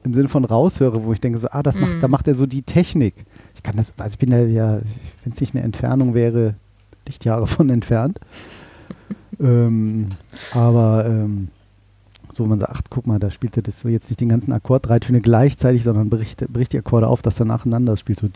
im 0.04 0.14
Sinne 0.14 0.30
von 0.30 0.46
raushöre, 0.46 1.04
wo 1.04 1.12
ich 1.12 1.20
denke 1.20 1.38
so, 1.38 1.50
ah, 1.52 1.64
das 1.64 1.78
macht, 1.78 1.96
Mhm. 1.96 2.00
da 2.00 2.08
macht 2.08 2.28
er 2.30 2.34
so 2.34 2.46
die 2.46 2.62
Technik. 2.62 3.26
Ich 3.58 3.64
kann 3.64 3.76
das, 3.76 3.94
also 3.98 4.14
ich 4.14 4.20
bin 4.20 4.32
ja, 4.32 4.80
wenn 5.24 5.34
es 5.34 5.42
nicht 5.42 5.54
eine 5.56 5.64
Entfernung 5.64 6.14
wäre, 6.14 6.54
Lichtjahre 7.06 7.48
von 7.48 7.70
entfernt. 7.70 8.20
ähm, 9.40 10.08
aber 10.54 11.06
ähm, 11.08 11.50
so, 12.34 12.46
man 12.46 12.60
sagt, 12.60 12.72
ach, 12.76 12.82
guck 12.90 13.08
mal, 13.08 13.20
da 13.20 13.32
spielt 13.32 13.58
er 13.58 13.64
das 13.64 13.80
so 13.80 13.90
jetzt 13.90 14.10
nicht 14.10 14.22
den 14.22 14.30
ganzen 14.30 14.52
Akkord 14.54 14.88
drei 14.88 15.00
Töne 15.00 15.22
gleichzeitig, 15.22 15.84
sondern 15.84 16.10
bricht, 16.10 16.48
bricht 16.54 16.74
die 16.74 16.78
Akkorde 16.78 17.08
auf, 17.08 17.22
dass 17.22 17.40
er 17.40 17.46
nacheinander 17.46 17.98
spielt, 17.98 18.20
so 18.20 18.28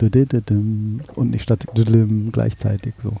und 1.14 1.30
nicht 1.30 1.42
statt 1.42 1.66
gleichzeitig 2.32 2.94
so. 3.00 3.12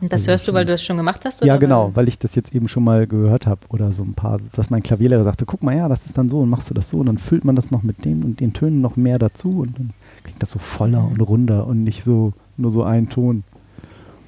Und 0.00 0.12
das 0.12 0.20
Also 0.20 0.30
hörst 0.30 0.46
du, 0.48 0.52
weil 0.52 0.64
du 0.66 0.72
das 0.72 0.84
schon 0.84 0.98
gemacht 0.98 1.24
hast? 1.24 1.40
Ja, 1.42 1.54
oder 1.54 1.58
genau, 1.58 1.86
weil- 1.88 1.96
weil 1.96 2.08
ich 2.08 2.18
das 2.18 2.34
jetzt 2.34 2.54
eben 2.54 2.68
schon 2.68 2.84
mal 2.84 3.06
gehört 3.06 3.46
habe 3.46 3.62
oder 3.70 3.92
so 3.92 4.02
ein 4.02 4.12
paar, 4.12 4.38
dass 4.54 4.68
mein 4.70 4.82
Klavierlehrer 4.82 5.24
sagte, 5.24 5.46
guck 5.46 5.62
mal, 5.62 5.74
ja, 5.76 5.88
das 5.88 6.04
ist 6.06 6.18
dann 6.18 6.28
so 6.28 6.40
und 6.40 6.50
machst 6.50 6.68
du 6.70 6.74
das 6.74 6.90
so 6.90 6.98
und 6.98 7.06
dann 7.06 7.18
füllt 7.18 7.44
man 7.44 7.56
das 7.56 7.70
noch 7.70 7.82
mit 7.82 8.04
dem 8.04 8.22
und 8.22 8.40
den 8.40 8.52
Tönen 8.52 8.80
noch 8.82 8.96
mehr 8.96 9.18
dazu 9.18 9.60
und 9.60 9.78
dann 9.78 9.90
klingt 10.26 10.42
das 10.42 10.50
so 10.50 10.58
voller 10.58 11.02
Mhm. 11.02 11.12
und 11.12 11.20
runder 11.22 11.66
und 11.66 11.82
nicht 11.84 12.04
so 12.04 12.32
nur 12.56 12.70
so 12.70 12.82
ein 12.82 13.08
Ton. 13.08 13.44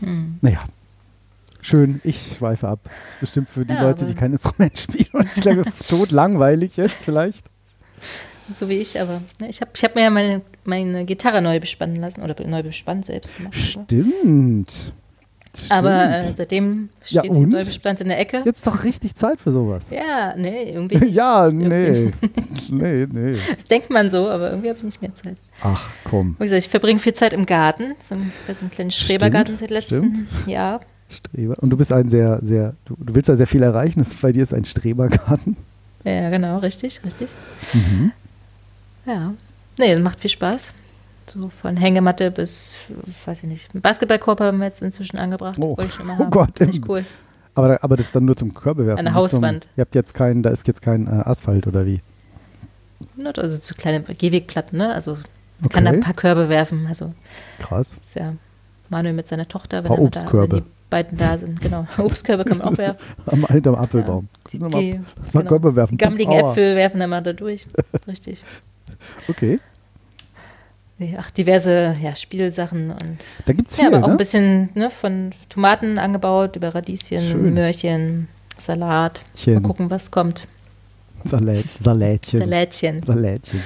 Hm. 0.00 0.38
Naja, 0.40 0.60
schön, 1.60 2.00
ich 2.04 2.36
schweife 2.36 2.68
ab. 2.68 2.80
Das 2.84 3.14
ist 3.14 3.20
bestimmt 3.20 3.50
für 3.50 3.64
die 3.64 3.74
Ja, 3.74 3.82
Leute, 3.82 4.06
die 4.06 4.14
kein 4.14 4.32
Instrument 4.32 4.78
spielen 4.78 5.08
und 5.12 5.28
ich 5.34 5.40
glaube, 5.42 5.64
tot 5.88 6.10
langweilig 6.12 6.76
jetzt 6.76 7.02
vielleicht. 7.02 7.46
So 8.58 8.68
wie 8.68 8.78
ich, 8.78 8.98
aber 9.00 9.20
ne, 9.40 9.48
ich 9.50 9.60
habe 9.60 9.70
ich 9.74 9.84
hab 9.84 9.94
mir 9.94 10.02
ja 10.04 10.10
meine, 10.10 10.40
meine 10.64 11.04
Gitarre 11.04 11.42
neu 11.42 11.60
bespannen 11.60 11.96
lassen 11.96 12.22
oder 12.22 12.34
neu 12.46 12.62
bespannt 12.62 13.04
selbst 13.04 13.36
gemacht. 13.36 13.54
oder? 13.54 13.84
Stimmt. 13.84 14.92
Aber 15.70 16.08
Stimmt. 16.08 16.24
äh, 16.30 16.32
seitdem 16.34 16.88
Ja, 17.06 17.22
steht 17.22 17.34
sie 17.34 17.42
und? 17.42 17.48
neu 17.50 17.64
bespannt 17.64 18.00
in 18.00 18.08
der 18.08 18.18
Ecke. 18.20 18.42
Jetzt 18.44 18.66
doch 18.66 18.84
richtig 18.84 19.16
Zeit 19.16 19.40
für 19.40 19.50
sowas. 19.50 19.90
Ja, 19.90 20.34
nee, 20.36 20.70
irgendwie 20.70 20.96
nicht. 20.98 21.14
Ja, 21.14 21.50
nee. 21.50 22.12
nee, 22.70 23.06
nee. 23.10 23.36
Das 23.54 23.64
denkt 23.64 23.90
man 23.90 24.08
so, 24.08 24.28
aber 24.30 24.50
irgendwie 24.50 24.68
habe 24.68 24.78
ich 24.78 24.84
nicht 24.84 25.02
mehr 25.02 25.12
Zeit. 25.14 25.36
Ach, 25.60 25.90
komm. 26.04 26.36
Wie 26.38 26.44
gesagt, 26.44 26.62
ich 26.64 26.68
verbringe 26.68 27.00
viel 27.00 27.14
Zeit 27.14 27.32
im 27.32 27.46
Garten, 27.46 27.94
so 28.02 28.14
ein, 28.14 28.32
bei 28.46 28.54
so 28.54 28.60
einem 28.60 28.70
kleinen 28.70 28.90
Schrebergarten 28.90 29.56
seit 29.56 29.70
letztem 29.70 30.28
Jahr. 30.46 30.80
Streber. 31.10 31.54
Und 31.60 31.70
du 31.70 31.76
bist 31.76 31.92
ein 31.92 32.08
sehr, 32.10 32.38
sehr, 32.42 32.74
du, 32.84 32.94
du 32.98 33.14
willst 33.14 33.28
ja 33.28 33.36
sehr 33.36 33.46
viel 33.46 33.62
erreichen. 33.62 33.98
Das, 33.98 34.14
bei 34.14 34.30
dir 34.30 34.42
ist 34.42 34.52
ein 34.54 34.64
Strebergarten. 34.64 35.56
Ja, 36.04 36.30
genau, 36.30 36.58
richtig, 36.58 37.00
richtig. 37.04 37.30
Mhm. 37.72 38.12
Ja. 39.06 39.32
Nee, 39.78 39.94
das 39.94 40.02
macht 40.02 40.20
viel 40.20 40.30
Spaß. 40.30 40.72
So 41.26 41.50
von 41.60 41.76
Hängematte 41.76 42.30
bis, 42.30 42.78
weiß 43.26 43.42
ich 43.42 43.48
nicht, 43.48 43.70
Basketballkorb 43.82 44.40
haben 44.40 44.58
wir 44.58 44.66
jetzt 44.66 44.80
inzwischen 44.82 45.18
angebracht. 45.18 45.58
Oh. 45.60 45.76
Oh. 46.18 46.24
Gott, 46.30 46.56
Finde 46.56 46.76
ich 46.76 46.88
cool. 46.88 47.04
Aber, 47.54 47.68
da- 47.68 47.78
aber 47.82 47.96
das 47.96 48.06
ist 48.06 48.14
dann 48.14 48.24
nur 48.24 48.36
zum 48.36 48.54
Körbewerfen. 48.54 48.98
Eine 49.06 49.10
nicht 49.10 49.30
zum- 49.30 49.38
Hauswand. 49.42 49.66
Ihr 49.76 49.82
habt 49.82 49.94
jetzt 49.94 50.14
keinen, 50.14 50.42
da 50.42 50.50
ist 50.50 50.66
jetzt 50.68 50.80
kein 50.82 51.06
äh, 51.06 51.10
Asphalt 51.10 51.66
oder 51.66 51.84
wie? 51.84 52.00
Also 53.36 53.56
so 53.56 53.74
kleine 53.74 54.00
Gehwegplatten, 54.02 54.78
ne? 54.78 54.92
Also 54.94 55.16
man 55.60 55.68
kann 55.70 55.84
da 55.84 55.90
Okay. 55.90 55.98
ein 55.98 56.02
paar 56.02 56.14
Körbe 56.14 56.48
werfen. 56.48 56.86
Also 56.88 57.12
Krass. 57.58 57.96
ist 58.02 58.14
ja 58.14 58.34
Manuel 58.88 59.14
mit 59.14 59.28
seiner 59.28 59.46
Tochter, 59.48 59.84
wenn, 59.84 59.90
er 59.92 60.10
da, 60.10 60.32
wenn 60.32 60.50
die 60.50 60.62
beiden 60.88 61.18
da 61.18 61.36
sind. 61.36 61.60
Genau. 61.60 61.86
Obstkörbe 61.98 62.44
kann 62.44 62.58
man 62.58 62.68
auch 62.72 62.78
werfen. 62.78 63.00
Am, 63.26 63.46
hinterm 63.46 63.74
Apfelbaum. 63.74 64.28
Die, 64.52 64.58
Lass 64.58 64.72
mal- 64.72 64.80
die, 64.80 65.00
lass 65.22 65.34
mal 65.34 65.44
Körbe 65.44 65.76
werfen. 65.76 65.98
gammeligen. 65.98 66.32
Äpfel 66.32 66.76
werfen 66.76 67.00
dann 67.00 67.10
mal 67.10 67.22
da 67.22 67.32
durch. 67.32 67.66
Richtig. 68.06 68.42
Okay. 69.28 69.58
Ach, 71.16 71.30
diverse 71.30 71.96
ja, 72.02 72.16
Spielsachen 72.16 72.90
und 72.90 73.18
Da 73.46 73.52
gibt 73.52 73.70
es 73.70 73.76
ja, 73.76 73.84
viel, 73.84 73.94
aber 73.94 74.02
auch 74.04 74.08
ne? 74.08 74.14
ein 74.14 74.16
bisschen 74.16 74.70
ne, 74.74 74.90
von 74.90 75.30
Tomaten 75.48 75.96
angebaut, 75.96 76.56
über 76.56 76.74
Radieschen, 76.74 77.20
Schön. 77.22 77.54
Möhrchen, 77.54 78.26
Salat. 78.58 79.20
Chen. 79.36 79.54
Mal 79.54 79.62
gucken, 79.62 79.90
was 79.90 80.10
kommt. 80.10 80.48
Salat, 81.24 81.64
Salätchen. 81.80 82.40
Salätchen. 82.40 83.02
Salätchen. 83.04 83.62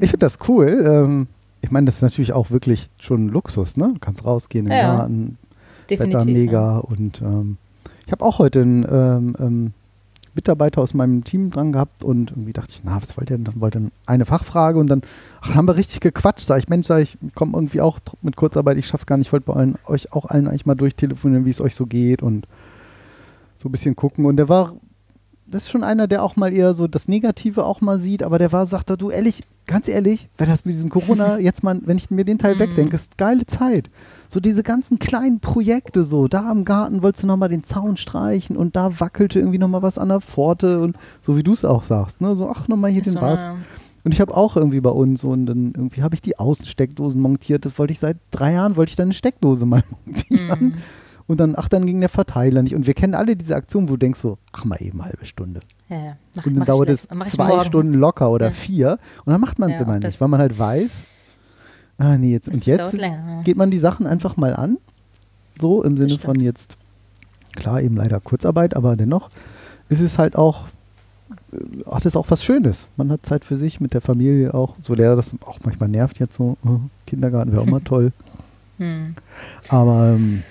Ich 0.00 0.10
finde 0.10 0.18
das 0.18 0.38
cool. 0.48 0.84
Ähm, 0.86 1.26
ich 1.62 1.70
meine, 1.70 1.86
das 1.86 1.96
ist 1.96 2.02
natürlich 2.02 2.32
auch 2.32 2.50
wirklich 2.50 2.90
schon 3.00 3.28
Luxus, 3.28 3.76
ne? 3.76 3.90
Du 3.92 4.00
kannst 4.00 4.24
rausgehen 4.24 4.66
im 4.66 4.72
Ja, 4.72 4.96
Garten, 4.96 5.38
Definitiv. 5.88 6.14
Wetter 6.14 6.24
mega. 6.24 6.78
Und 6.78 7.20
ähm, 7.22 7.58
ich 8.06 8.12
habe 8.12 8.24
auch 8.24 8.38
heute 8.38 8.62
einen 8.62 8.86
ähm, 8.90 9.36
ähm, 9.38 9.72
Mitarbeiter 10.34 10.80
aus 10.80 10.94
meinem 10.94 11.24
Team 11.24 11.50
dran 11.50 11.72
gehabt 11.72 12.04
und 12.04 12.30
irgendwie 12.30 12.52
dachte 12.52 12.72
ich, 12.72 12.82
na, 12.84 13.00
was 13.02 13.16
wollt 13.16 13.30
ihr 13.30 13.36
denn? 13.36 13.44
Dann 13.44 13.60
wollte 13.60 13.90
eine 14.06 14.26
Fachfrage 14.26 14.78
und 14.78 14.86
dann, 14.86 15.02
ach, 15.40 15.54
haben 15.54 15.66
wir 15.66 15.76
richtig 15.76 16.00
gequatscht. 16.00 16.46
Sag 16.46 16.58
ich, 16.60 16.68
Mensch, 16.68 16.86
sag 16.86 17.02
ich, 17.02 17.18
komme 17.34 17.56
irgendwie 17.56 17.80
auch 17.80 17.98
mit 18.22 18.36
Kurzarbeit, 18.36 18.78
ich 18.78 18.86
schaff's 18.86 19.06
gar 19.06 19.16
nicht, 19.16 19.28
ich 19.28 19.32
wollte 19.32 19.46
bei 19.46 19.54
allen, 19.54 19.76
euch 19.86 20.12
auch 20.12 20.26
allen 20.26 20.46
eigentlich 20.46 20.66
mal 20.66 20.76
durchtelefonieren, 20.76 21.44
wie 21.44 21.50
es 21.50 21.60
euch 21.60 21.74
so 21.74 21.86
geht 21.86 22.22
und 22.22 22.46
so 23.56 23.68
ein 23.68 23.72
bisschen 23.72 23.96
gucken. 23.96 24.24
Und 24.24 24.36
der 24.36 24.48
war, 24.48 24.74
das 25.46 25.64
ist 25.64 25.70
schon 25.70 25.84
einer, 25.84 26.06
der 26.06 26.22
auch 26.22 26.36
mal 26.36 26.54
eher 26.54 26.74
so 26.74 26.86
das 26.86 27.08
Negative 27.08 27.64
auch 27.64 27.80
mal 27.80 27.98
sieht, 27.98 28.22
aber 28.22 28.38
der 28.38 28.52
war, 28.52 28.66
sagt 28.66 28.90
er, 28.90 28.96
du 28.96 29.10
ehrlich, 29.10 29.42
ganz 29.70 29.88
ehrlich, 29.88 30.28
wenn 30.36 30.48
das 30.48 30.64
mit 30.64 30.74
diesem 30.74 30.90
Corona 30.90 31.38
jetzt 31.40 31.62
mal, 31.62 31.80
wenn 31.84 31.96
ich 31.96 32.10
mir 32.10 32.24
den 32.24 32.38
Teil 32.38 32.56
Mhm. 32.56 32.58
wegdenke, 32.60 32.96
ist 32.96 33.16
geile 33.16 33.46
Zeit. 33.46 33.88
So 34.28 34.40
diese 34.40 34.62
ganzen 34.62 34.98
kleinen 34.98 35.40
Projekte 35.40 36.04
so, 36.04 36.28
da 36.28 36.50
am 36.50 36.64
Garten 36.64 37.02
wolltest 37.02 37.22
du 37.22 37.26
nochmal 37.28 37.48
den 37.48 37.64
Zaun 37.64 37.96
streichen 37.96 38.56
und 38.56 38.76
da 38.76 39.00
wackelte 39.00 39.38
irgendwie 39.38 39.58
nochmal 39.58 39.82
was 39.82 39.96
an 39.98 40.08
der 40.08 40.20
Pforte 40.20 40.80
und 40.80 40.96
so 41.22 41.36
wie 41.36 41.42
du 41.42 41.52
es 41.54 41.64
auch 41.64 41.84
sagst, 41.84 42.20
ne, 42.20 42.36
so 42.36 42.48
ach 42.50 42.68
nochmal 42.68 42.90
hier 42.90 43.00
Ist 43.02 43.14
den 43.14 43.20
was. 43.22 43.44
eine- 43.44 43.58
Und 44.02 44.12
ich 44.14 44.20
habe 44.20 44.36
auch 44.36 44.56
irgendwie 44.56 44.80
bei 44.80 44.90
uns 44.90 45.24
und 45.24 45.46
dann 45.46 45.72
irgendwie 45.76 46.02
habe 46.02 46.14
ich 46.14 46.22
die 46.22 46.38
Außensteckdosen 46.38 47.20
montiert, 47.20 47.64
das 47.64 47.78
wollte 47.78 47.92
ich 47.92 47.98
seit 47.98 48.16
drei 48.30 48.52
Jahren, 48.54 48.76
wollte 48.76 48.90
ich 48.90 48.96
dann 48.96 49.06
eine 49.08 49.14
Steckdose 49.14 49.66
mal 49.66 49.82
montieren. 50.06 50.58
Mhm. 50.60 50.74
Und 51.30 51.38
dann, 51.38 51.54
ach, 51.56 51.68
dann 51.68 51.86
ging 51.86 52.00
der 52.00 52.08
Verteiler 52.08 52.60
nicht. 52.60 52.74
Und 52.74 52.88
wir 52.88 52.94
kennen 52.94 53.14
alle 53.14 53.36
diese 53.36 53.54
Aktion, 53.54 53.88
wo 53.88 53.92
du 53.92 53.98
denkst 53.98 54.18
so, 54.18 54.36
ach 54.50 54.64
mal 54.64 54.82
eben 54.82 55.00
eine 55.00 55.10
halbe 55.10 55.24
Stunde. 55.24 55.60
Ja, 55.88 55.96
ja. 55.96 56.16
Mach, 56.34 56.44
Und 56.44 56.56
dann 56.56 56.64
dauert 56.64 56.88
es 56.88 57.06
zwei. 57.06 57.64
Stunden 57.66 57.94
locker 57.94 58.32
oder 58.32 58.46
Ja. 58.46 58.50
vier. 58.50 58.98
Und 59.24 59.32
dann 59.32 59.40
macht 59.40 59.60
man 59.60 59.70
es 59.70 59.80
immer 59.80 60.00
nicht, 60.00 60.20
weil 60.20 60.26
man 60.26 60.40
halt 60.40 60.58
weiß, 60.58 60.90
ah 61.98 62.18
nee, 62.18 62.32
jetzt 62.32 62.48
Das 62.48 62.54
und 62.56 62.66
jetzt 62.66 62.96
geht 63.44 63.56
man 63.56 63.70
die 63.70 63.78
Sachen 63.78 64.08
einfach 64.08 64.36
mal 64.36 64.56
an. 64.56 64.78
So 65.60 65.84
im 65.84 65.96
Sinne 65.96 66.18
von 66.18 66.40
jetzt, 66.40 66.76
klar, 67.54 67.80
eben 67.80 67.94
leider 67.96 68.18
Kurzarbeit, 68.18 68.74
aber 68.74 68.96
dennoch 68.96 69.30
ist 69.88 70.00
es 70.00 70.18
halt 70.18 70.34
auch, 70.34 70.64
äh, 71.52 71.88
hat 71.88 72.06
es 72.06 72.16
auch 72.16 72.26
was 72.30 72.42
Schönes. 72.42 72.88
Man 72.96 73.08
hat 73.12 73.24
Zeit 73.24 73.44
für 73.44 73.56
sich, 73.56 73.78
mit 73.80 73.94
der 73.94 74.00
Familie 74.00 74.52
auch. 74.52 74.74
So 74.80 74.96
der 74.96 75.14
das 75.14 75.32
auch 75.46 75.60
manchmal 75.62 75.90
nervt 75.90 76.18
jetzt 76.18 76.34
so, 76.34 76.56
Kindergarten 77.06 77.52
wäre 77.52 77.62
auch 77.62 77.66
mal 77.66 77.80
toll. 77.84 78.10
Hm. 78.78 79.14
Aber 79.68 80.14
ähm, 80.16 80.42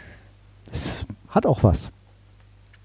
es 0.72 1.06
hat 1.30 1.46
auch 1.46 1.64
was. 1.64 1.92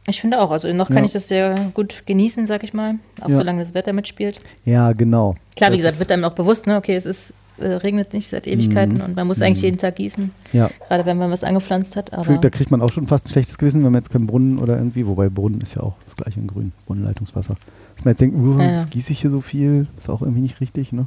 Ich 0.07 0.21
finde 0.21 0.41
auch. 0.41 0.51
Also 0.51 0.71
noch 0.73 0.89
kann 0.89 0.99
Ja. 0.99 1.05
ich 1.05 1.13
das 1.13 1.29
sehr 1.29 1.55
gut 1.73 2.03
genießen, 2.07 2.47
sag 2.47 2.63
ich 2.63 2.75
mal. 2.75 2.97
Auch 3.23 3.29
Ja. 3.31 3.37
solange 3.37 3.63
das 3.63 3.73
Wetter 3.73 3.93
mitspielt. 3.95 4.39
Ja, 4.65 4.93
genau. 4.93 5.35
Klar, 5.57 5.71
wie 5.73 5.77
Das 5.77 5.85
gesagt, 5.85 6.01
wird 6.01 6.13
einem 6.13 6.25
auch 6.25 6.35
bewusst, 6.35 6.67
ne? 6.67 6.77
Okay, 6.77 6.95
es 6.95 7.07
ist, 7.07 7.33
äh, 7.57 7.67
regnet 7.69 8.13
nicht 8.13 8.29
seit 8.29 8.47
Ewigkeiten 8.47 8.97
Mhm. 8.97 9.01
und 9.01 9.17
man 9.17 9.27
muss 9.27 9.41
eigentlich 9.41 9.59
Mhm. 9.63 9.65
jeden 9.65 9.79
Tag 9.79 9.97
gießen, 9.97 10.31
Ja, 10.53 10.69
gerade 10.89 11.07
wenn 11.07 11.17
man 11.17 11.31
was 11.31 11.43
angepflanzt 11.43 11.97
hat. 11.97 12.13
Aber 12.13 12.37
da 12.37 12.51
kriegt 12.51 12.71
man 12.71 12.83
auch 12.83 12.93
schon 12.93 13.07
fast 13.07 13.27
ein 13.27 13.31
schlechtes 13.31 13.57
Gewissen, 13.57 13.83
wenn 13.85 13.93
man 13.93 14.03
jetzt 14.03 14.11
keinen 14.11 14.27
Brunnen 14.27 14.59
oder 14.59 14.77
irgendwie, 14.77 15.07
wobei 15.07 15.29
Brunnen 15.31 15.61
ist 15.63 15.75
ja 15.75 15.83
auch 15.83 15.95
das 16.05 16.17
gleiche 16.17 16.39
in 16.41 16.49
grün, 16.49 16.73
Brunnenleitungswasser. 16.87 17.57
Dass 17.97 18.05
man 18.05 18.13
jetzt 18.13 18.21
denkt, 18.21 18.37
uh, 18.37 18.61
jetzt 18.61 18.91
gieße 18.91 19.13
ich 19.13 19.21
hier 19.21 19.31
so 19.31 19.41
viel, 19.41 19.87
ist 19.97 20.11
auch 20.11 20.21
irgendwie 20.21 20.41
nicht 20.43 20.61
richtig, 20.61 20.93
ne? 20.93 21.07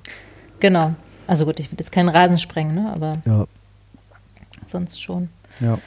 genau. 0.59 0.93
Also 1.27 1.45
gut, 1.45 1.59
ich 1.59 1.69
will 1.71 1.77
jetzt 1.77 1.91
keinen 1.91 2.07
Rasen 2.09 2.39
sprengen, 2.39 2.73
ne? 2.73 2.91
Aber 2.95 3.11
Ja, 3.25 3.45
sonst 4.65 5.01
schon. 5.01 5.29
ja. 5.59 5.77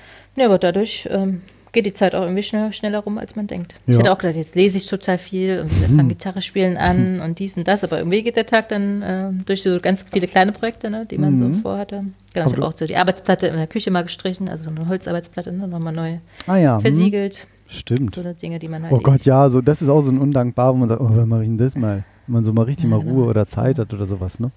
Ja, 0.40 0.46
aber 0.46 0.58
dadurch 0.58 1.06
ähm, 1.10 1.42
geht 1.72 1.84
die 1.84 1.92
Zeit 1.92 2.14
auch 2.14 2.22
irgendwie 2.22 2.42
schnell, 2.42 2.72
schneller 2.72 3.00
rum, 3.00 3.18
als 3.18 3.36
man 3.36 3.46
denkt. 3.46 3.74
Ich 3.86 3.92
Ja. 3.92 3.98
hätte 3.98 4.10
auch 4.12 4.16
gedacht, 4.16 4.36
jetzt 4.36 4.54
lese 4.54 4.78
ich 4.78 4.86
total 4.86 5.18
viel 5.18 5.60
und 5.60 5.70
wir 5.82 5.88
fangen 5.88 6.08
Gitarre 6.08 6.40
spielen 6.40 6.78
an 6.78 7.20
und 7.20 7.38
dies 7.38 7.58
und 7.58 7.68
das, 7.68 7.84
aber 7.84 7.98
irgendwie 7.98 8.22
geht 8.22 8.36
der 8.36 8.46
Tag 8.46 8.70
dann 8.70 9.02
äh, 9.02 9.28
durch 9.44 9.62
so 9.62 9.78
ganz 9.80 10.06
viele 10.10 10.26
kleine 10.26 10.52
Projekte, 10.52 10.88
ne, 10.88 11.04
die 11.04 11.18
man 11.18 11.36
so 11.36 11.60
vorhatte. 11.60 12.04
Genau, 12.32 12.46
ich 12.46 12.52
habe 12.54 12.66
auch 12.66 12.74
so 12.74 12.86
die 12.86 12.96
Arbeitsplatte 12.96 13.48
in 13.48 13.56
der 13.56 13.66
Küche 13.66 13.90
mal 13.90 14.00
gestrichen, 14.02 14.48
also 14.48 14.64
so 14.64 14.70
eine 14.70 14.88
Holzarbeitsplatte, 14.88 15.52
ne, 15.52 15.68
nochmal 15.68 15.92
neu 15.92 16.16
Ah 16.46 16.56
ja, 16.56 16.76
hm, 16.76 16.80
versiegelt. 16.80 17.46
stimmt. 17.68 18.14
So 18.14 18.22
Dinge, 18.22 18.58
die 18.58 18.68
man 18.68 18.82
halt 18.82 18.94
Oh 18.94 19.00
Gott, 19.00 19.26
ja, 19.26 19.50
so 19.50 19.60
das 19.60 19.82
ist 19.82 19.90
auch 19.90 20.00
so 20.00 20.10
ein 20.10 20.16
undankbar, 20.16 20.72
wo 20.72 20.78
man 20.78 20.88
sagt, 20.88 21.02
oh, 21.02 21.10
wann 21.12 21.28
mache 21.28 21.42
ich 21.42 21.48
denn 21.48 21.58
das 21.58 21.76
mal? 21.76 22.02
Wenn 22.26 22.32
man 22.32 22.44
so 22.44 22.54
mal 22.54 22.62
richtig 22.62 22.84
Ja, 22.84 22.90
mal 22.96 23.00
genau. 23.00 23.12
Ruhe 23.12 23.24
oder 23.26 23.44
Zeit 23.44 23.78
hat 23.78 23.92
oder 23.92 24.06
sowas, 24.06 24.40
ne? 24.40 24.50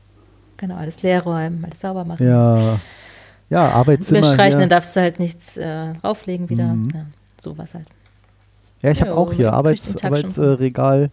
Genau, 0.56 0.76
alles 0.76 1.02
leer 1.02 1.24
räumen, 1.24 1.66
alles 1.66 1.82
sauber 1.82 2.06
machen. 2.06 2.26
Ja, 2.26 2.80
ja, 3.54 3.70
Arbeitszimmer. 3.70 4.20
Überstreichen, 4.20 4.60
dann 4.60 4.70
darfst 4.70 4.96
du 4.96 5.00
halt 5.02 5.20
nichts 5.20 5.58
äh, 5.58 5.94
rauflegen 6.04 6.50
wieder. 6.50 6.74
Mhm. 6.74 6.90
Ja, 6.94 7.06
sowas 7.42 7.74
halt. 7.74 7.88
Ja, 8.82 8.92
ich 8.92 9.02
habe 9.02 9.16
auch 9.16 9.32
hier 9.32 9.54
Arbeits, 9.54 10.04
Arbeitsregal, 10.04 11.10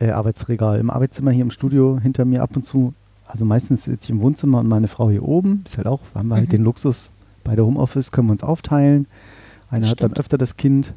äh, 0.00 0.10
Arbeitsregal 0.10 0.80
im 0.80 0.90
Arbeitszimmer 0.90 1.30
hier 1.30 1.42
im 1.42 1.50
Studio 1.52 1.98
hinter 2.02 2.24
mir 2.24 2.42
ab 2.42 2.56
und 2.56 2.64
zu. 2.64 2.94
Also 3.26 3.44
meistens 3.44 3.84
sitze 3.84 4.06
ich 4.06 4.10
im 4.10 4.20
Wohnzimmer 4.20 4.58
und 4.58 4.66
meine 4.68 4.88
Frau 4.88 5.08
hier 5.08 5.22
oben. 5.22 5.62
Ist 5.64 5.76
halt 5.76 5.86
auch, 5.86 6.00
haben 6.14 6.28
wir 6.28 6.34
halt 6.36 6.48
Mhm. 6.48 6.50
den 6.50 6.62
Luxus 6.64 7.10
bei 7.44 7.54
der 7.54 7.64
Homeoffice, 7.64 8.10
können 8.10 8.28
wir 8.28 8.32
uns 8.32 8.42
aufteilen. 8.42 9.06
Einer 9.70 9.88
hat 9.88 10.02
dann 10.02 10.12
öfter 10.14 10.36
das 10.36 10.56
Kind. 10.56 10.92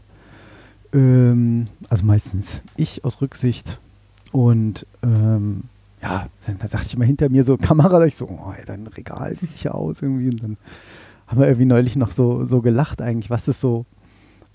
Ähm, 0.93 1.67
also 1.89 2.05
meistens 2.05 2.61
ich 2.75 3.05
aus 3.05 3.21
Rücksicht. 3.21 3.79
Und 4.31 4.85
ähm, 5.03 5.63
ja, 6.01 6.27
dann 6.45 6.57
da 6.59 6.67
dachte 6.67 6.85
ich 6.87 6.97
mal 6.97 7.05
hinter 7.05 7.29
mir 7.29 7.43
so 7.43 7.57
Kamera, 7.61 7.99
da 7.99 8.05
ich 8.05 8.15
so, 8.15 8.25
oh, 8.27 8.53
dein 8.65 8.87
Regal 8.87 9.35
sieht 9.37 9.57
hier 9.57 9.75
aus 9.75 10.01
irgendwie. 10.01 10.29
Und 10.29 10.43
dann 10.43 10.57
haben 11.27 11.39
wir 11.39 11.47
irgendwie 11.47 11.65
neulich 11.65 11.95
noch 11.95 12.11
so, 12.11 12.45
so 12.45 12.61
gelacht 12.61 13.01
eigentlich, 13.01 13.29
was 13.29 13.47
ist 13.47 13.61
so. 13.61 13.85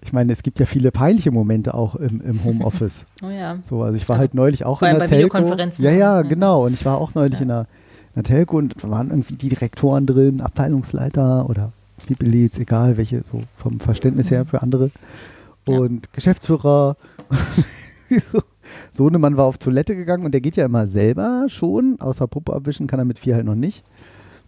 Ich 0.03 0.15
meine, 0.15 0.33
es 0.33 0.43
gibt 0.43 0.59
ja 0.59 0.65
viele 0.65 0.93
peinliche 0.93 1.31
Momente 1.31 1.75
auch 1.75 1.95
im, 1.95 2.23
im 2.23 2.43
Homeoffice. 2.45 3.05
Oh 3.23 3.29
ja. 3.29 3.59
So, 3.63 3.83
also 3.83 3.97
ich 3.97 4.09
war 4.09 4.15
Also 4.15 4.21
halt 4.23 4.35
neulich 4.35 4.65
auch 4.65 4.79
vor 4.79 4.89
in 4.89 4.95
allem 4.95 5.01
der 5.01 5.09
bei 5.09 5.17
Telco. 5.21 5.35
Videokonferenzen 5.37 5.85
Ja, 5.85 5.91
ja, 5.91 6.23
genau. 6.23 6.65
Und 6.65 6.73
ich 6.73 6.85
war 6.87 6.97
auch 6.99 7.15
neulich 7.15 7.35
Ja. 7.35 7.43
in, 7.43 7.49
der, 7.49 7.61
in 7.61 8.15
der 8.15 8.23
Telco 8.25 8.57
und 8.57 8.83
da 8.83 8.89
waren 8.91 9.11
irgendwie 9.11 9.35
die 9.35 9.51
Direktoren 9.51 10.07
drin, 10.07 10.41
Abteilungsleiter 10.41 11.51
oder 11.51 11.73
Fibelitz, 11.99 12.57
egal 12.59 12.97
welche, 12.97 13.25
so 13.25 13.43
vom 13.57 13.79
Verständnis 13.79 14.31
her 14.31 14.47
für 14.47 14.63
andere. 14.63 14.87
Mhm. 15.67 15.73
Ja. 15.75 15.79
Und 15.81 16.13
Geschäftsführer. 16.15 16.97
so. 18.33 18.41
Sohnemann 18.93 19.37
war 19.37 19.47
auf 19.47 19.59
Toilette 19.59 19.97
gegangen 19.97 20.25
und 20.25 20.33
der 20.33 20.41
geht 20.41 20.57
ja 20.57 20.65
immer 20.65 20.87
selber 20.87 21.47
schon, 21.49 22.01
außer 22.01 22.27
Puppe 22.27 22.53
abwischen 22.53 22.87
kann 22.87 22.99
er 22.99 23.05
mit 23.05 23.19
vier 23.19 23.35
halt 23.35 23.47
noch 23.47 23.55
nicht. 23.55 23.85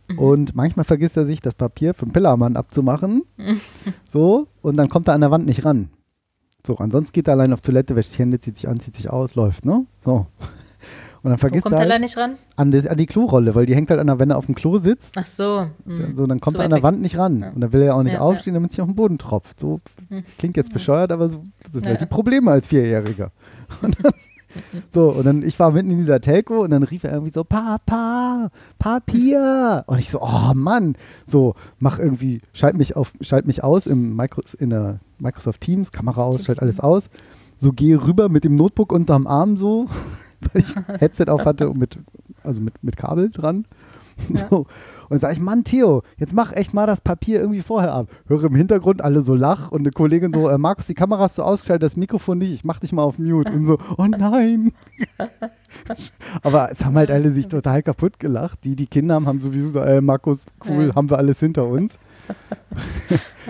Mhm. 0.09 0.19
Und 0.19 0.55
manchmal 0.55 0.85
vergisst 0.85 1.17
er 1.17 1.27
sich, 1.27 1.41
das 1.41 1.55
Papier 1.55 1.95
für 1.95 2.07
den 2.07 2.13
Pillermann 2.13 2.57
abzumachen. 2.57 3.23
so, 4.09 4.49
und 4.61 4.77
dann 4.77 4.89
kommt 4.89 5.09
er 5.09 5.15
an 5.15 5.21
der 5.21 5.31
Wand 5.31 5.47
nicht 5.47 5.65
ran. 5.65 5.91
So, 6.67 6.77
ansonsten 6.77 7.13
geht 7.13 7.29
er 7.29 7.35
allein 7.35 7.53
auf 7.53 7.61
Toilette, 7.61 7.97
wäscht 7.97 8.11
sich 8.11 8.21
Hände, 8.21 8.41
zieht 8.41 8.57
sich 8.57 8.69
an, 8.69 8.79
zieht 8.79 8.97
sich 8.97 9.11
aus, 9.11 9.35
läuft, 9.35 9.65
ne? 9.65 9.87
So. 10.01 10.27
Und 11.25 11.31
dann 11.31 11.33
Wo 11.35 11.37
vergisst 11.37 11.63
kommt 11.65 11.75
er 11.77 11.85
er 11.85 11.91
halt 11.91 12.01
nicht 12.01 12.17
ran? 12.17 12.35
an, 12.57 12.73
die, 12.73 12.89
an 12.89 12.97
die 12.97 13.07
Klorolle, 13.07 13.55
weil 13.55 13.65
die 13.67 13.75
hängt 13.77 13.91
halt 13.91 14.01
an 14.01 14.09
der, 14.09 14.19
wenn 14.19 14.31
er 14.31 14.39
auf 14.39 14.47
dem 14.47 14.55
Klo 14.57 14.79
sitzt, 14.79 15.15
Ach 15.17 15.25
so. 15.25 15.67
hm. 15.87 16.15
so, 16.15 16.27
dann 16.27 16.41
kommt 16.41 16.57
Zu 16.57 16.63
er 16.63 16.65
an 16.65 16.71
der. 16.73 16.83
Wand 16.83 17.01
nicht 17.01 17.17
ran. 17.17 17.41
Ja. 17.41 17.51
Und 17.51 17.61
dann 17.61 17.73
will 17.73 17.81
er 17.83 17.87
ja 17.89 17.95
auch 17.95 18.03
nicht 18.03 18.15
Ja, 18.15 18.21
aufstehen, 18.21 18.55
damit 18.55 18.73
es 18.73 18.77
nicht 18.77 18.83
auf 18.83 18.89
den 18.89 18.97
Boden 18.97 19.19
tropft. 19.19 19.61
So 19.61 19.81
Hm. 20.09 20.25
klingt 20.39 20.57
jetzt 20.57 20.73
bescheuert, 20.73 21.13
aber 21.13 21.29
so, 21.29 21.45
das 21.63 21.73
sind 21.73 21.85
Ja. 21.85 21.91
halt 21.91 22.01
die 22.01 22.07
Probleme 22.07 22.51
als 22.51 22.67
Vierjähriger. 22.67 23.31
Und 23.83 23.97
dann, 24.03 24.13
so, 24.91 25.09
und 25.13 25.25
dann, 25.25 25.43
ich 25.43 25.59
war 25.59 25.71
mitten 25.71 25.91
in 25.93 25.97
dieser 25.97 26.21
Telco 26.21 26.61
und 26.63 26.69
dann 26.73 26.83
rief 26.83 27.05
er 27.05 27.13
irgendwie 27.13 27.33
so, 27.33 27.43
Papa, 27.43 28.51
Papier. 28.79 29.85
Und 29.87 29.99
ich 29.99 30.11
so, 30.11 30.21
oh 30.21 30.53
Mann, 30.55 30.95
so, 31.27 31.55
mach 31.79 31.99
irgendwie, 31.99 32.41
schalt 32.53 32.77
mich 32.77 32.95
auf, 32.95 33.13
schalt 33.23 33.47
mich 33.47 33.65
aus 33.65 33.87
im 33.87 34.15
Micro, 34.15 34.43
in 34.59 34.69
der 34.69 35.01
Microsoft 35.19 35.63
Teams, 35.63 35.91
Kamera 35.91 36.25
aus, 36.25 36.45
schalt 36.45 36.61
alles 36.61 36.81
aus. 36.81 37.09
So 37.57 37.73
gehe 37.73 38.07
rüber 38.07 38.29
mit 38.29 38.45
dem 38.45 38.55
Notebook 38.57 38.93
unterm 38.93 39.27
Arm 39.27 39.57
so, 39.57 39.89
weil 40.53 40.63
ich 40.63 40.75
Headset 41.01 41.27
auf 41.29 41.45
hatte 41.45 41.69
und 41.71 41.79
mit, 41.79 41.99
also 42.43 42.61
mit, 42.61 42.83
mit 42.83 42.97
Kabel 42.97 43.31
dran. 43.31 43.65
Ja. 43.67 43.73
So. 44.51 44.67
Und 45.09 45.21
sage 45.21 45.33
ich, 45.35 45.41
Mann, 45.41 45.65
Theo, 45.65 46.03
jetzt 46.19 46.35
mach 46.35 46.53
echt 46.53 46.75
mal 46.75 46.87
das 46.87 47.01
Papier 47.01 47.41
irgendwie 47.41 47.63
vorher 47.63 47.93
ab. 47.95 48.09
Höre 48.27 48.45
im 48.45 48.55
Hintergrund 48.55 49.03
alle 49.03 49.23
so 49.23 49.35
lach 49.35 49.73
und 49.73 49.81
eine 49.81 49.91
Kollegin 49.91 50.33
so, 50.35 50.49
äh, 50.51 50.59
Markus, 50.59 50.87
die 50.87 50.95
Kamera 50.95 51.23
hast 51.23 51.39
du 51.39 51.43
ausgeschaltet, 51.43 51.83
das 51.83 51.97
Mikrofon 51.97 52.39
nicht, 52.39 52.53
ich 52.53 52.63
mach 52.63 52.79
dich 52.79 52.93
mal 52.93 53.03
auf 53.03 53.19
Mute. 53.19 53.51
Und 53.51 53.65
so, 53.67 53.79
oh 53.97 54.05
nein. 54.07 54.73
Aber 56.43 56.71
es 56.71 56.85
haben 56.85 56.97
halt 56.97 57.11
alle 57.11 57.31
sich 57.31 57.49
total 57.49 57.83
kaputt 57.83 58.21
gelacht. 58.21 58.59
Die, 58.65 58.77
die 58.77 58.87
Kinder 58.87 59.15
haben, 59.15 59.27
haben 59.27 59.41
sowieso 59.41 59.71
so, 59.71 59.81
äh, 59.81 60.03
Markus, 60.03 60.45
cool, 60.69 60.89
Ja. 60.89 60.95
haben 60.95 61.09
wir 61.11 61.17
alles 61.19 61.41
hinter 61.41 61.67
uns. 61.67 61.95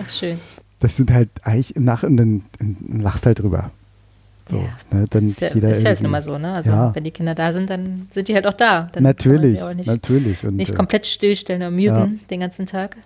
Ach, 0.01 0.09
schön. 0.09 0.39
Das 0.79 0.95
sind 0.95 1.11
halt 1.11 1.29
eigentlich 1.43 1.75
im 1.75 1.83
Nachhinein, 1.83 2.45
dann 2.57 3.01
lachst 3.01 3.25
halt 3.25 3.39
drüber. 3.39 3.71
So, 4.49 4.57
Ja. 4.91 4.99
ne, 4.99 5.05
dann 5.09 5.25
ist 5.27 5.39
ja, 5.41 5.53
jeder 5.53 5.69
ist 5.71 5.83
ja 5.83 5.89
halt 5.89 6.01
nun 6.01 6.11
mal 6.11 6.21
so, 6.21 6.37
ne? 6.37 6.53
Also, 6.53 6.71
Ja. 6.71 6.93
wenn 6.95 7.03
die 7.03 7.11
Kinder 7.11 7.33
da 7.33 7.51
sind, 7.53 7.69
dann 7.69 8.07
sind 8.11 8.27
die 8.27 8.35
halt 8.35 8.45
auch 8.45 8.53
da. 8.53 8.87
Dann 8.91 9.03
Natürlich, 9.03 9.61
nicht, 9.75 9.87
natürlich. 9.87 10.43
Und, 10.45 10.57
nicht 10.57 10.71
äh, 10.71 10.73
komplett 10.73 11.05
stillstellen 11.07 11.61
oder 11.61 11.71
muten 11.71 12.19
den 12.29 12.39
ganzen 12.41 12.65
Tag. 12.65 12.97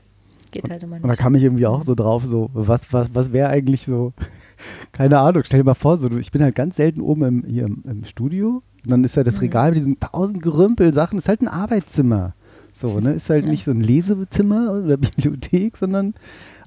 Geht 0.51 0.69
halt 0.69 0.81
immer 0.81 0.95
Und 0.95 1.03
da 1.03 1.09
nicht. 1.09 1.19
kam 1.19 1.35
ich 1.35 1.43
irgendwie 1.43 1.67
auch 1.67 1.83
so 1.83 1.93
drauf, 1.93 2.23
so, 2.25 2.49
was, 2.53 2.91
was, 2.91 3.09
was 3.13 3.33
wäre 3.33 3.49
eigentlich 3.49 3.85
so, 3.85 4.13
keine 4.93 5.19
Ahnung, 5.19 5.43
stell 5.45 5.59
dir 5.59 5.65
mal 5.65 5.73
vor, 5.75 5.97
so, 5.97 6.09
ich 6.17 6.31
bin 6.31 6.41
halt 6.41 6.55
ganz 6.55 6.77
selten 6.77 7.01
oben 7.01 7.23
im, 7.23 7.43
hier 7.45 7.65
im, 7.65 7.83
im 7.87 8.03
Studio. 8.05 8.63
Und 8.83 8.91
dann 8.91 9.03
ist 9.03 9.15
ja 9.15 9.23
das 9.23 9.35
Mhm. 9.35 9.41
Regal 9.41 9.69
mit 9.71 9.79
diesen 9.79 9.99
tausend 9.99 10.41
Gerümpel-Sachen, 10.41 11.19
ist 11.19 11.27
halt 11.29 11.41
ein 11.41 11.47
Arbeitszimmer. 11.49 12.33
So, 12.73 12.99
ne? 12.99 13.13
Ist 13.13 13.29
halt 13.29 13.45
nicht 13.45 13.63
so 13.65 13.71
ein 13.71 13.81
Lesezimmer 13.81 14.71
oder 14.71 14.97
Bibliothek, 14.97 15.77
sondern 15.77 16.13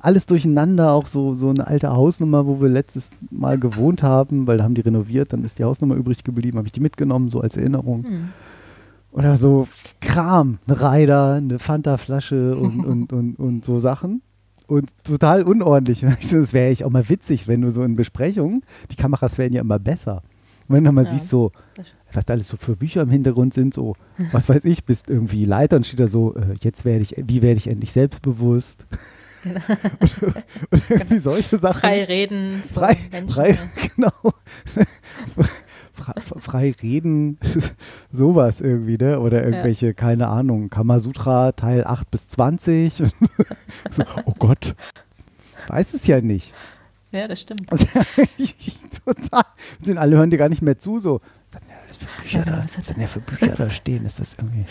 alles 0.00 0.26
durcheinander, 0.26 0.92
auch 0.92 1.06
so, 1.06 1.34
so 1.34 1.50
eine 1.50 1.66
alte 1.66 1.90
Hausnummer, 1.92 2.46
wo 2.46 2.60
wir 2.60 2.68
letztes 2.68 3.22
Mal 3.30 3.58
gewohnt 3.58 4.02
haben, 4.02 4.46
weil 4.46 4.58
da 4.58 4.64
haben 4.64 4.74
die 4.74 4.80
renoviert, 4.80 5.32
dann 5.32 5.44
ist 5.44 5.58
die 5.58 5.64
Hausnummer 5.64 5.94
übrig 5.94 6.24
geblieben, 6.24 6.58
habe 6.58 6.66
ich 6.66 6.72
die 6.72 6.80
mitgenommen, 6.80 7.28
so 7.30 7.40
als 7.40 7.56
Erinnerung. 7.56 8.04
Hm. 8.04 8.28
Oder 9.12 9.36
so 9.36 9.66
Kram, 10.00 10.58
eine 10.66 10.80
Reider, 10.80 11.34
eine 11.34 11.58
Fanta-Flasche 11.58 12.56
und, 12.56 12.84
und, 12.84 13.12
und, 13.12 13.38
und 13.38 13.64
so 13.64 13.80
Sachen. 13.80 14.22
Und 14.66 14.88
total 15.04 15.42
unordentlich. 15.42 16.04
Das 16.30 16.52
wäre 16.52 16.70
echt 16.70 16.84
auch 16.84 16.90
mal 16.90 17.08
witzig, 17.08 17.48
wenn 17.48 17.60
du 17.60 17.70
so 17.70 17.82
in 17.82 17.96
Besprechungen, 17.96 18.62
die 18.90 18.96
Kameras 18.96 19.36
werden 19.36 19.52
ja 19.52 19.60
immer 19.60 19.78
besser. 19.80 20.22
Und 20.68 20.76
wenn 20.76 20.84
du 20.84 20.92
mal 20.92 21.04
Ja. 21.04 21.10
siehst, 21.10 21.28
so, 21.28 21.50
was 22.12 22.24
da 22.24 22.34
alles 22.34 22.46
so 22.48 22.56
für 22.56 22.76
Bücher 22.76 23.02
im 23.02 23.10
Hintergrund 23.10 23.52
sind, 23.52 23.74
so, 23.74 23.96
was 24.30 24.48
weiß 24.48 24.64
ich, 24.66 24.84
bist 24.84 25.10
irgendwie 25.10 25.44
Leiter 25.44 25.76
und 25.76 25.86
steht 25.86 25.98
da 25.98 26.06
so, 26.06 26.36
äh, 26.36 26.54
jetzt 26.60 26.84
werde 26.84 27.02
ich, 27.02 27.16
wie 27.26 27.42
werde 27.42 27.58
ich 27.58 27.66
endlich 27.66 27.92
selbstbewusst? 27.92 28.86
oder, 29.44 30.42
oder 30.70 30.82
irgendwie 30.88 31.18
solche 31.18 31.58
Sachen. 31.58 31.80
Frei 31.80 32.04
reden. 32.04 32.62
Frei, 32.72 32.96
Menschen. 33.10 33.34
frei, 33.34 33.58
genau. 33.96 34.12
frei, 36.40 36.74
reden, 36.82 37.38
sowas 38.12 38.60
irgendwie, 38.60 38.96
ne? 38.96 39.20
Oder 39.20 39.44
irgendwelche, 39.44 39.94
keine 39.94 40.28
Ahnung, 40.28 40.68
Kamasutra 40.70 41.52
Teil 41.52 41.84
8 41.84 42.10
bis 42.10 42.28
20. 42.28 42.94
so, 43.90 44.04
oh 44.24 44.34
Gott. 44.38 44.74
Weiß 45.68 45.94
es 45.94 46.06
ja 46.06 46.20
nicht. 46.20 46.54
Ja, 47.12 47.28
das 47.28 47.40
stimmt. 47.40 47.68
Total. 49.04 49.44
Sind 49.82 49.98
alle 49.98 50.16
hören 50.16 50.30
dir 50.30 50.38
gar 50.38 50.48
nicht 50.48 50.62
mehr 50.62 50.78
zu, 50.78 51.00
so. 51.00 51.20
Was 51.50 51.60
sind 51.60 51.68
denn 51.68 51.88
das 51.88 51.96
für 51.96 52.22
Bücher 52.22 52.38
Ja, 52.38 52.44
da? 52.44 52.64
was 52.76 52.86
denn 52.86 53.08
für 53.08 53.20
Bücher 53.20 53.54
da 53.56 53.70
stehen? 53.70 54.04
Ist 54.06 54.20
das 54.20 54.34
irgendwie, 54.34 54.64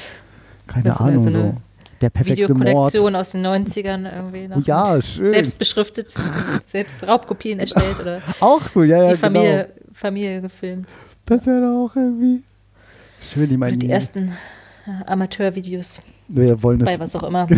keine 0.68 1.00
Ahnung, 1.00 1.30
so 1.30 1.56
Der 2.02 2.10
perfekte 2.10 2.54
Mord. 2.54 2.62
Videokollektion 2.62 3.16
aus 3.16 3.32
den 3.32 3.46
90ern 3.46 4.14
irgendwie. 4.14 4.48
Noch 4.48 4.58
Oh, 4.58 4.62
ja, 4.66 5.02
schön. 5.02 5.30
Selbst 5.30 5.58
beschriftet, 5.58 6.16
selbst 6.66 7.06
Raubkopien 7.06 7.60
erstellt 7.60 8.00
oder 8.00 8.22
Auch 8.40 8.62
cool, 8.76 8.88
ja, 8.88 9.04
ja, 9.04 9.12
die 9.12 9.18
Familie, 9.18 9.66
genau. 9.66 9.90
Familie 9.94 10.42
gefilmt. 10.42 10.90
Das 11.26 11.46
wäre 11.46 11.68
auch 11.68 11.96
irgendwie 11.96 12.44
schön. 13.22 13.44
Ich 13.44 13.50
Oder 13.50 13.58
meine, 13.58 13.78
die 13.78 13.90
ersten 13.90 14.34
äh, 14.88 15.06
Amateurvideos 15.06 16.02
wir 16.30 16.62
wollen 16.62 16.80
bei 16.80 16.94
es 16.94 17.00
was 17.00 17.16
auch 17.16 17.24
immer. 17.24 17.48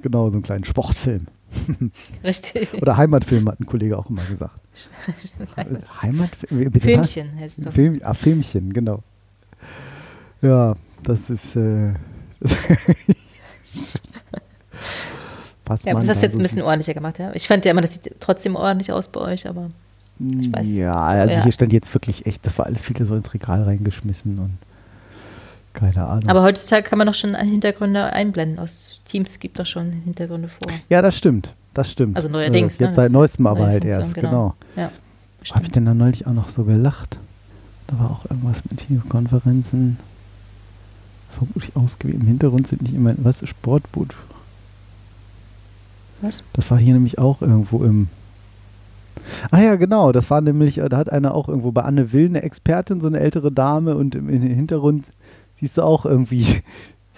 Genau, 0.00 0.28
so 0.28 0.36
einen 0.36 0.44
kleinen 0.44 0.62
Sportfilm. 0.62 1.26
Richtig. 2.24 2.72
Oder 2.74 2.96
Heimatfilm, 2.96 3.48
hat 3.48 3.58
ein 3.58 3.66
Kollege 3.66 3.98
auch 3.98 4.08
immer 4.08 4.22
gesagt. 4.22 4.60
Heimatfilm? 6.00 6.72
Was? 6.72 6.82
Filmchen 6.82 7.36
heißt 7.36 7.58
es 7.58 7.64
doch. 7.64 7.72
Film, 7.72 8.00
ah, 8.04 8.14
Filmchen, 8.14 8.72
genau. 8.72 9.02
Ja, 10.40 10.76
das 11.02 11.30
ist. 11.30 11.56
Äh, 11.56 11.94
was 15.66 15.84
Ja, 15.84 15.94
man 15.94 16.06
das 16.06 16.18
du 16.18 16.24
jetzt 16.26 16.32
so 16.32 16.38
ein 16.38 16.42
bisschen 16.42 16.62
ordentlicher 16.62 16.94
gemacht, 16.94 17.18
ja. 17.18 17.30
Ich 17.34 17.46
fand 17.48 17.64
ja 17.64 17.70
immer, 17.70 17.80
das 17.82 17.94
sieht 17.94 18.14
trotzdem 18.20 18.56
ordentlich 18.56 18.92
aus 18.92 19.08
bei 19.08 19.20
euch, 19.20 19.48
aber 19.48 19.70
sieht. 20.18 20.52
weiß. 20.56 20.68
Ja, 20.70 20.94
also 20.94 21.34
Ja. 21.34 21.42
hier 21.44 21.52
stand 21.52 21.72
jetzt 21.72 21.92
wirklich 21.94 22.26
echt, 22.26 22.44
das 22.44 22.58
war 22.58 22.66
alles 22.66 22.82
viel 22.82 22.96
so 23.04 23.14
ins 23.14 23.32
Regal 23.32 23.62
reingeschmissen 23.62 24.38
und 24.38 24.58
keine 25.72 26.04
Ahnung. 26.04 26.28
Aber 26.28 26.42
heutzutage 26.42 26.82
kann 26.88 26.98
man 26.98 27.06
doch 27.06 27.14
schon 27.14 27.34
Hintergründe 27.36 28.04
einblenden. 28.12 28.58
Aus 28.58 28.98
Teams 29.04 29.38
gibt 29.38 29.58
doch 29.60 29.66
schon 29.66 29.92
Hintergründe 29.92 30.48
vor. 30.48 30.72
ja, 30.88 31.00
das 31.00 31.16
stimmt. 31.16 31.52
Das 31.74 31.88
stimmt. 31.92 32.16
Also 32.16 32.28
neuerdings, 32.28 32.80
Äh, 32.80 32.82
ne? 32.82 32.88
jetzt 32.88 32.96
seit 32.96 33.04
Das 33.06 33.12
neuestem 33.12 33.46
aber 33.46 33.66
halt 33.66 33.84
Funktion, 33.84 34.02
erst, 34.02 34.14
genau. 34.14 34.30
genau. 34.74 34.88
Ja, 34.88 34.90
Habe 35.54 35.64
ich 35.66 35.70
denn 35.70 35.84
da 35.84 35.94
neulich 35.94 36.26
auch 36.26 36.32
noch 36.32 36.48
so 36.48 36.64
gelacht? 36.64 37.20
Da 37.86 37.98
war 38.00 38.10
auch 38.10 38.24
irgendwas 38.28 38.62
mit 38.68 38.82
Videokonferenzen. 38.90 39.96
Vermutlich 41.30 41.76
ausgewählt. 41.76 42.20
Im 42.20 42.26
Hintergrund 42.26 42.66
sind 42.66 42.82
nicht 42.82 42.94
immer, 42.94 43.12
was, 43.18 43.46
Sportboot. 43.48 44.14
Was? 46.20 46.42
Das 46.52 46.70
war 46.70 46.78
hier 46.78 46.94
nämlich 46.94 47.18
auch 47.18 47.40
irgendwo 47.40 47.82
im, 47.84 48.08
Ah 49.50 49.60
ja, 49.60 49.76
genau. 49.76 50.12
Das 50.12 50.30
war 50.30 50.40
nämlich, 50.40 50.78
äh, 50.78 50.88
da 50.88 50.96
hat 50.96 51.10
einer 51.10 51.34
auch 51.34 51.48
irgendwo 51.48 51.72
bei 51.72 51.82
Anne 51.82 52.12
Will 52.12 52.26
eine 52.26 52.42
Expertin, 52.42 53.00
so 53.00 53.06
eine 53.06 53.20
ältere 53.20 53.52
Dame 53.52 53.96
und 53.96 54.14
im, 54.14 54.28
im 54.28 54.42
Hintergrund 54.42 55.06
siehst 55.54 55.78
du 55.78 55.82
auch 55.82 56.04
irgendwie, 56.06 56.44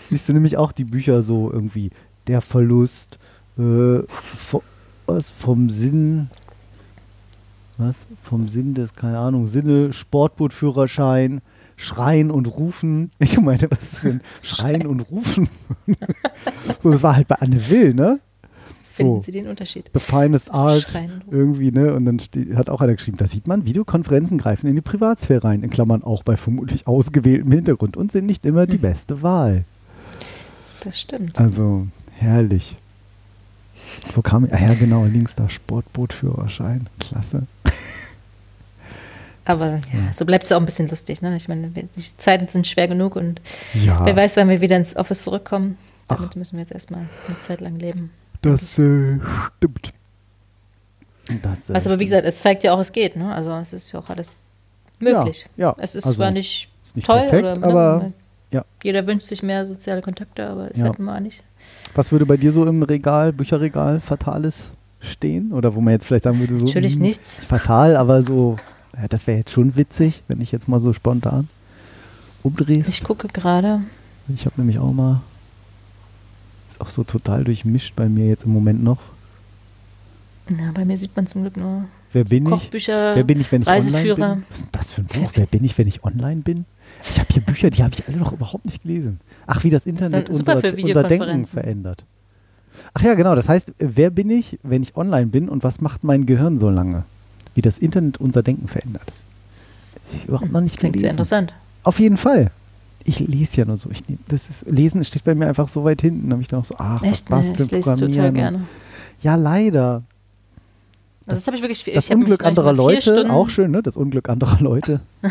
siehst 0.08 0.28
du 0.28 0.32
nämlich 0.32 0.56
auch 0.56 0.72
die 0.72 0.84
Bücher 0.84 1.22
so 1.22 1.50
irgendwie, 1.52 1.90
der 2.26 2.40
Verlust, 2.40 3.18
äh, 3.58 4.02
vo, 4.06 4.62
was 5.06 5.30
vom 5.30 5.70
Sinn, 5.70 6.30
was? 7.78 8.06
Vom 8.22 8.48
Sinn 8.48 8.74
des, 8.74 8.94
keine 8.94 9.18
Ahnung, 9.18 9.46
Sinne, 9.46 9.92
Sportbootführerschein, 9.92 11.40
Schreien 11.76 12.30
und 12.30 12.46
Rufen. 12.46 13.10
Ich 13.18 13.38
meine, 13.40 13.70
was 13.70 13.92
ist 13.94 14.04
denn 14.04 14.20
Schreien 14.42 14.86
und 14.86 15.00
Rufen? 15.10 15.48
so, 16.80 16.90
das 16.90 17.02
war 17.02 17.16
halt 17.16 17.28
bei 17.28 17.36
Anne 17.36 17.68
Will, 17.70 17.94
ne? 17.94 18.20
Finden 18.92 19.16
So. 19.16 19.22
Sie 19.22 19.32
den 19.32 19.46
Unterschied? 19.48 19.90
The 19.94 20.00
finest 20.00 20.52
art 20.52 20.82
Schreien 20.82 21.22
irgendwie, 21.30 21.70
ne? 21.72 21.94
Und 21.94 22.04
dann 22.04 22.18
steht, 22.20 22.54
hat 22.56 22.68
auch 22.68 22.80
einer 22.82 22.92
geschrieben, 22.94 23.16
da 23.16 23.26
sieht 23.26 23.46
man, 23.48 23.64
Videokonferenzen 23.64 24.36
greifen 24.38 24.66
in 24.66 24.74
die 24.74 24.82
Privatsphäre 24.82 25.48
ein, 25.48 25.62
in 25.62 25.70
Klammern 25.70 26.02
auch 26.04 26.22
bei 26.22 26.36
vermutlich 26.36 26.86
ausgewähltem 26.86 27.50
Hintergrund 27.52 27.96
und 27.96 28.12
sind 28.12 28.26
nicht 28.26 28.44
immer 28.44 28.66
die 28.66 28.74
Hm. 28.74 28.82
beste 28.82 29.22
Wahl. 29.22 29.64
Das 30.84 31.00
stimmt. 31.00 31.38
Also, 31.40 31.86
herrlich. 32.18 32.76
Wo 34.14 34.20
kam, 34.22 34.46
ah 34.50 34.58
ja 34.60 34.74
genau, 34.74 35.04
links 35.06 35.34
da 35.36 35.48
Sportbootführerschein, 35.48 36.88
klasse. 37.00 37.44
Aber 39.44 39.66
ja, 39.70 39.78
so 40.16 40.24
bleibt 40.24 40.44
es 40.44 40.52
auch 40.52 40.58
ein 40.58 40.64
bisschen 40.64 40.88
lustig. 40.88 41.20
Ne? 41.22 41.34
Ich 41.36 41.48
meine, 41.48 41.74
wir- 41.74 41.88
die 41.96 42.16
Zeiten 42.16 42.46
sind 42.48 42.66
schwer 42.66 42.86
genug 42.88 43.16
und 43.16 43.40
Ja, 43.74 44.04
wer 44.04 44.14
weiß, 44.14 44.36
wann 44.36 44.48
wir 44.48 44.60
wieder 44.60 44.76
ins 44.76 44.94
Office 44.96 45.22
zurückkommen. 45.24 45.76
Ach. 46.08 46.16
Damit 46.16 46.36
müssen 46.36 46.54
wir 46.56 46.60
jetzt 46.60 46.72
erstmal 46.72 47.00
eine 47.26 47.40
Zeit 47.40 47.60
lang 47.60 47.76
leben. 47.78 48.10
das 48.42 48.78
äh, 48.78 49.18
stimmt. 49.56 49.92
Das, 51.42 51.70
äh, 51.70 51.74
Was 51.74 51.86
aber 51.86 51.98
wie 51.98 52.06
stimmt. 52.06 52.22
gesagt, 52.22 52.26
es 52.26 52.40
zeigt 52.40 52.64
ja 52.64 52.72
auch, 52.74 52.78
es 52.80 52.92
geht. 52.92 53.16
Ne? 53.16 53.32
Also 53.34 53.52
es 53.52 53.72
ist 53.72 53.92
ja 53.92 54.00
auch 54.00 54.10
alles 54.10 54.28
möglich. 54.98 55.46
Ja, 55.56 55.68
ja, 55.68 55.76
es 55.78 55.94
ist 55.94 56.04
also 56.04 56.16
zwar 56.16 56.30
nicht, 56.30 56.68
ist 56.82 56.96
nicht 56.96 57.06
toll, 57.06 57.20
perfekt, 57.20 57.42
oder, 57.42 57.56
ne, 57.58 57.66
aber 57.66 58.12
ja. 58.50 58.64
jeder 58.82 59.06
wünscht 59.06 59.26
sich 59.26 59.42
mehr 59.42 59.64
soziale 59.66 60.02
Kontakte, 60.02 60.48
aber 60.48 60.70
es 60.70 60.78
Ja. 60.78 60.86
hat 60.86 60.98
man 60.98 61.22
nicht. 61.22 61.42
Was 61.94 62.10
würde 62.12 62.26
bei 62.26 62.36
dir 62.36 62.52
so 62.52 62.66
im 62.66 62.82
Regal, 62.82 63.32
Bücherregal 63.32 64.00
Fatales 64.00 64.72
stehen? 65.00 65.52
Oder 65.52 65.74
wo 65.74 65.80
man 65.80 65.92
jetzt 65.94 66.06
vielleicht 66.06 66.24
sagen 66.24 66.38
würde, 66.38 66.58
so 66.58 66.66
Natürlich 66.66 66.94
hm, 66.94 67.02
nichts. 67.02 67.36
fatal, 67.36 67.96
aber 67.96 68.22
so, 68.22 68.56
ja, 69.00 69.08
das 69.08 69.26
wäre 69.26 69.38
jetzt 69.38 69.52
schon 69.52 69.76
witzig, 69.76 70.22
wenn 70.28 70.40
ich 70.40 70.52
jetzt 70.52 70.68
mal 70.68 70.80
so 70.80 70.92
spontan 70.92 71.48
umdrehst. 72.42 72.88
Ich 72.88 73.04
gucke 73.04 73.28
gerade. 73.28 73.80
Ich 74.28 74.46
habe 74.46 74.56
nämlich 74.58 74.78
auch 74.78 74.92
mal, 74.92 75.20
ist 76.68 76.80
auch 76.80 76.90
so 76.90 77.04
total 77.04 77.44
durchmischt 77.44 77.94
bei 77.96 78.08
mir 78.08 78.26
jetzt 78.26 78.44
im 78.44 78.52
Moment 78.52 78.82
noch. 78.82 79.00
Ja, 80.50 80.72
bei 80.72 80.84
mir 80.84 80.96
sieht 80.96 81.14
man 81.14 81.26
zum 81.26 81.42
Glück 81.42 81.56
nur 81.56 81.84
Wer 82.12 82.24
bin 82.24 82.44
ich? 82.44 82.50
Kochbücher, 82.50 83.14
Wer 83.14 83.24
bin 83.24 83.40
ich, 83.40 83.50
wenn 83.50 83.62
ich 83.62 83.68
online 83.68 83.92
Reiseführer. 83.92 84.34
bin? 84.34 84.44
Was 84.50 84.58
ist 84.58 84.64
denn 84.64 84.72
das 84.72 84.92
für 84.92 85.00
ein 85.02 85.06
Buch? 85.06 85.30
Wer 85.34 85.46
bin 85.46 85.64
ich, 85.64 85.78
wenn 85.78 85.88
ich 85.88 86.04
online 86.04 86.42
bin? 86.42 86.66
Ich 87.08 87.18
habe 87.18 87.28
hier 87.32 87.42
Bücher, 87.42 87.70
die 87.70 87.82
habe 87.82 87.94
ich 87.94 88.06
alle 88.06 88.18
noch 88.18 88.32
überhaupt 88.32 88.66
nicht 88.66 88.82
gelesen. 88.82 89.20
Ach, 89.46 89.64
wie 89.64 89.70
das 89.70 89.86
Internet 89.86 90.28
dann 90.28 90.36
super 90.36 90.56
unser, 90.56 90.76
unser 90.76 91.04
Denken 91.04 91.46
verändert. 91.46 92.04
Ach 92.92 93.02
ja, 93.02 93.14
genau. 93.14 93.34
Das 93.34 93.48
heißt, 93.48 93.72
wer 93.78 94.10
bin 94.10 94.28
ich, 94.30 94.58
wenn 94.62 94.82
ich 94.82 94.96
online 94.96 95.26
bin 95.26 95.48
und 95.48 95.62
was 95.62 95.80
macht 95.80 96.04
mein 96.04 96.26
Gehirn 96.26 96.58
so 96.58 96.68
lange? 96.68 97.04
Wie 97.54 97.62
das 97.62 97.78
Internet 97.78 98.18
unser 98.18 98.42
Denken 98.42 98.68
verändert. 98.68 99.06
Ich 100.14 100.26
überhaupt 100.26 100.52
noch 100.52 100.60
nicht 100.60 100.78
Klingt 100.78 100.94
sehr 100.94 101.00
gelesen. 101.02 101.18
interessant. 101.18 101.54
Auf 101.84 101.98
jeden 102.00 102.16
Fall. 102.16 102.50
Ich 103.04 103.18
lese 103.18 103.58
ja 103.58 103.64
nur 103.64 103.76
so. 103.76 103.90
Ich 103.90 104.02
das 104.28 104.48
ist, 104.48 104.70
Lesen 104.70 105.04
steht 105.04 105.24
bei 105.24 105.34
mir 105.34 105.48
einfach 105.48 105.68
so 105.68 105.84
weit 105.84 106.00
hinten. 106.02 106.28
Da 106.28 106.34
habe 106.34 106.42
ich 106.42 106.48
dann 106.48 106.60
auch 106.60 106.64
so, 106.64 106.76
ach, 106.78 107.02
Echt? 107.02 107.30
was 107.30 107.46
Nee, 107.46 107.50
basteln, 107.50 107.66
ich 107.66 107.86
lese 107.86 107.96
total 107.96 108.32
gerne. 108.32 108.62
Ja, 109.22 109.34
leider. 109.34 110.02
Also 111.26 111.38
das 111.38 111.46
habe 111.46 111.56
ich 111.56 111.62
wirklich. 111.62 111.84
Das 111.84 112.04
ich 112.04 112.10
hab 112.10 112.18
mich 112.18 112.24
Unglück 112.26 112.44
anderer 112.44 112.72
Leute, 112.72 113.00
Stunden, 113.02 113.30
auch 113.30 113.48
schön, 113.48 113.70
ne? 113.70 113.82
Das 113.82 113.96
Unglück 113.96 114.28
anderer 114.28 114.60
Leute. 114.60 115.00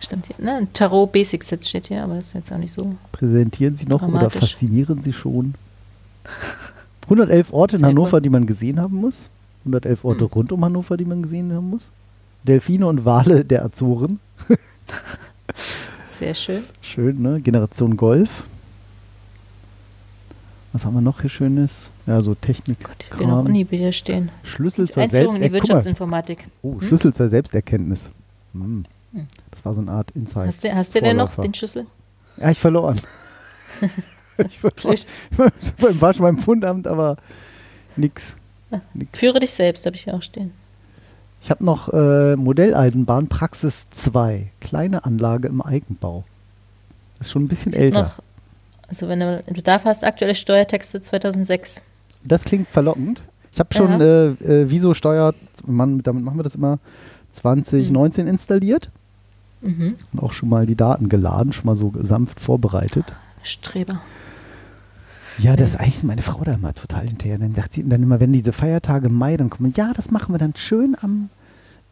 Stimmt 0.00 0.26
hier. 0.26 0.44
Ne? 0.44 0.56
ein 0.56 0.72
Tarot 0.72 1.12
Basics 1.12 1.50
jetzt 1.50 1.68
steht 1.68 1.86
hier, 1.88 2.02
aber 2.02 2.16
das 2.16 2.28
ist 2.28 2.34
jetzt 2.34 2.52
auch 2.52 2.58
nicht 2.58 2.72
so. 2.72 2.94
Präsentieren 3.12 3.76
Sie 3.76 3.86
noch 3.86 4.02
oder 4.02 4.30
faszinieren 4.30 5.02
Sie 5.02 5.12
schon? 5.12 5.54
111 7.04 7.52
Orte 7.52 7.76
in 7.76 7.80
Sehr 7.80 7.88
Hannover, 7.88 8.18
gut. 8.18 8.24
die 8.24 8.30
man 8.30 8.46
gesehen 8.46 8.80
haben 8.80 8.96
muss. 8.96 9.30
111 9.64 10.04
Orte 10.04 10.20
Hm. 10.24 10.30
rund 10.32 10.52
um 10.52 10.64
Hannover, 10.64 10.96
die 10.96 11.04
man 11.04 11.22
gesehen 11.22 11.52
haben 11.52 11.70
muss. 11.70 11.90
Delfine 12.44 12.86
und 12.86 13.04
Wale 13.04 13.44
der 13.44 13.64
Azoren. 13.64 14.18
Sehr 16.06 16.34
schön. 16.34 16.62
Schön, 16.80 17.22
ne? 17.22 17.40
Generation 17.40 17.96
Golf. 17.96 18.44
Was 20.72 20.84
haben 20.86 20.94
wir 20.94 21.00
noch 21.02 21.20
hier 21.20 21.30
Schönes? 21.30 21.90
Ja, 22.06 22.20
so 22.22 22.34
Technik. 22.34 22.82
Gott, 22.82 22.96
ich 23.00 23.18
will 23.18 23.26
noch 23.26 23.34
Kram. 23.34 23.46
Unibücher 23.46 23.92
stehen. 23.92 24.30
Schlüssel 24.42 24.88
zur 24.88 25.02
Einführung 25.02 25.36
in 25.36 25.42
die. 25.42 25.52
Wirtschaftsinformatik. 25.52 26.48
Oh, 26.62 26.80
Hm? 26.80 26.88
Schlüssel 26.88 27.12
zur 27.14 27.28
Selbsterkenntnis. 27.28 28.10
Hm. 28.54 28.84
Hm. 29.12 29.26
Das 29.50 29.64
war 29.64 29.74
so 29.74 29.82
eine 29.82 29.90
Art 29.92 30.10
Insight. 30.12 30.46
Hast 30.48 30.64
du, 30.64 30.74
hast 30.74 30.94
du 30.94 31.00
denn 31.02 31.18
noch 31.18 31.34
den 31.36 31.52
Schlüssel? 31.54 31.86
Ja, 32.38 32.50
ich 32.50 32.58
verloren. 32.58 32.98
ich 34.38 34.60
blöd. 34.60 35.06
Ich 35.78 36.00
war 36.00 36.14
schon 36.14 36.22
beim 36.22 36.38
Fundamt, 36.38 36.86
aber 36.86 37.16
nix. 37.96 38.36
Führe 39.12 39.40
dich 39.40 39.50
selbst, 39.50 39.84
habe 39.86 39.96
ich 39.96 40.04
hier 40.04 40.14
auch 40.14 40.22
stehen. 40.22 40.52
Ich 41.42 41.50
habe 41.50 41.64
noch 41.64 41.92
äh, 41.92 42.36
Modelleisenbahn 42.36 43.28
Praxis 43.28 43.88
2. 43.90 44.48
Kleine 44.60 45.04
Anlage 45.04 45.48
im 45.48 45.60
Eigenbau. 45.60 46.24
Ist 47.20 47.30
schon 47.32 47.44
ein 47.44 47.48
bisschen 47.48 47.72
älter. 47.72 48.02
Noch, 48.02 48.18
also 48.88 49.08
wenn 49.08 49.20
du 49.20 49.42
Bedarf 49.52 49.84
hast, 49.84 50.04
aktuelle 50.04 50.34
Steuertexte 50.34 51.00
2006. 51.00 51.82
Das 52.24 52.44
klingt 52.44 52.68
verlockend. 52.68 53.22
Ich 53.52 53.58
habe 53.58 53.74
schon 53.74 54.00
Ja. 54.00 54.00
äh, 54.00 54.26
äh, 54.62 54.70
Wieso 54.70 54.94
Steuer, 54.94 55.34
man, 55.66 56.02
damit 56.02 56.22
machen 56.24 56.38
wir 56.38 56.44
das 56.44 56.54
immer, 56.54 56.78
2019 57.32 58.26
installiert 58.26 58.90
Mhm. 59.62 59.94
und 60.12 60.22
auch 60.22 60.32
schon 60.32 60.48
mal 60.48 60.66
die 60.66 60.74
Daten 60.76 61.08
geladen, 61.08 61.52
schon 61.52 61.66
mal 61.66 61.76
so 61.76 61.92
sanft 61.98 62.40
vorbereitet. 62.40 63.12
Streber. 63.42 64.00
Ja, 65.38 65.56
das 65.56 65.70
ist 65.70 65.76
eigentlich 65.80 66.02
meine 66.04 66.22
Frau 66.22 66.42
da 66.44 66.52
immer 66.52 66.74
total 66.74 67.06
hinterher. 67.08 67.38
Dann 67.38 67.54
sagt 67.54 67.72
sie 67.72 67.88
dann 67.88 68.02
immer, 68.02 68.20
wenn 68.20 68.32
diese 68.32 68.52
Feiertage 68.52 69.06
im 69.08 69.14
Mai 69.14 69.36
dann 69.36 69.50
kommen, 69.50 69.72
ja, 69.76 69.92
das 69.94 70.10
machen 70.10 70.34
wir 70.34 70.38
dann 70.38 70.54
schön 70.56 70.96
am 71.00 71.30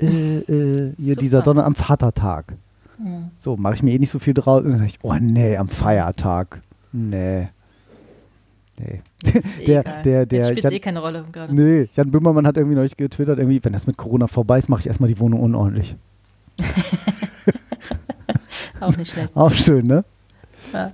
äh, 0.00 0.07
äh, 0.07 0.94
hier 0.96 1.14
Super. 1.14 1.20
dieser 1.20 1.42
Donner 1.42 1.64
am 1.64 1.74
Vatertag. 1.74 2.55
Mhm. 2.98 3.31
So, 3.38 3.57
mache 3.57 3.74
ich 3.74 3.83
mir 3.83 3.92
eh 3.94 3.98
nicht 3.98 4.11
so 4.11 4.18
viel 4.18 4.35
draus. 4.35 4.62
Und 4.62 4.70
dann 4.70 4.79
sag 4.81 4.87
ich, 4.88 4.98
oh 5.03 5.14
nee, 5.20 5.57
am 5.57 5.68
Feiertag. 5.68 6.61
Nee. 6.92 7.48
Nee. 8.79 9.00
Eh 9.59 9.64
Der- 9.66 9.83
der- 10.03 10.24
der- 10.26 10.44
spielt 10.44 10.64
Jan- 10.64 10.72
eh 10.72 10.81
keine 10.81 11.00
Rolle 11.00 11.24
gerade. 11.31 11.55
Nee, 11.55 11.88
Jan 11.92 12.11
Böhmermann 12.11 12.46
hat 12.46 12.57
irgendwie 12.57 12.76
neulich 12.76 12.96
getwittert, 12.96 13.38
irgendwie, 13.38 13.62
wenn 13.62 13.72
das 13.74 13.87
mit 13.87 13.96
Corona 13.98 14.26
vorbei 14.26 14.59
ist, 14.59 14.68
mache 14.70 14.81
ich 14.81 14.87
erstmal 14.87 15.09
die 15.09 15.18
Wohnung 15.20 15.40
unordentlich. 15.40 15.96
Auch 18.81 18.96
nicht 18.96 19.12
schlecht. 19.12 19.31
Auch 19.37 19.53
schön, 19.53 19.87
ne? 19.87 20.05
Ja. 20.72 20.92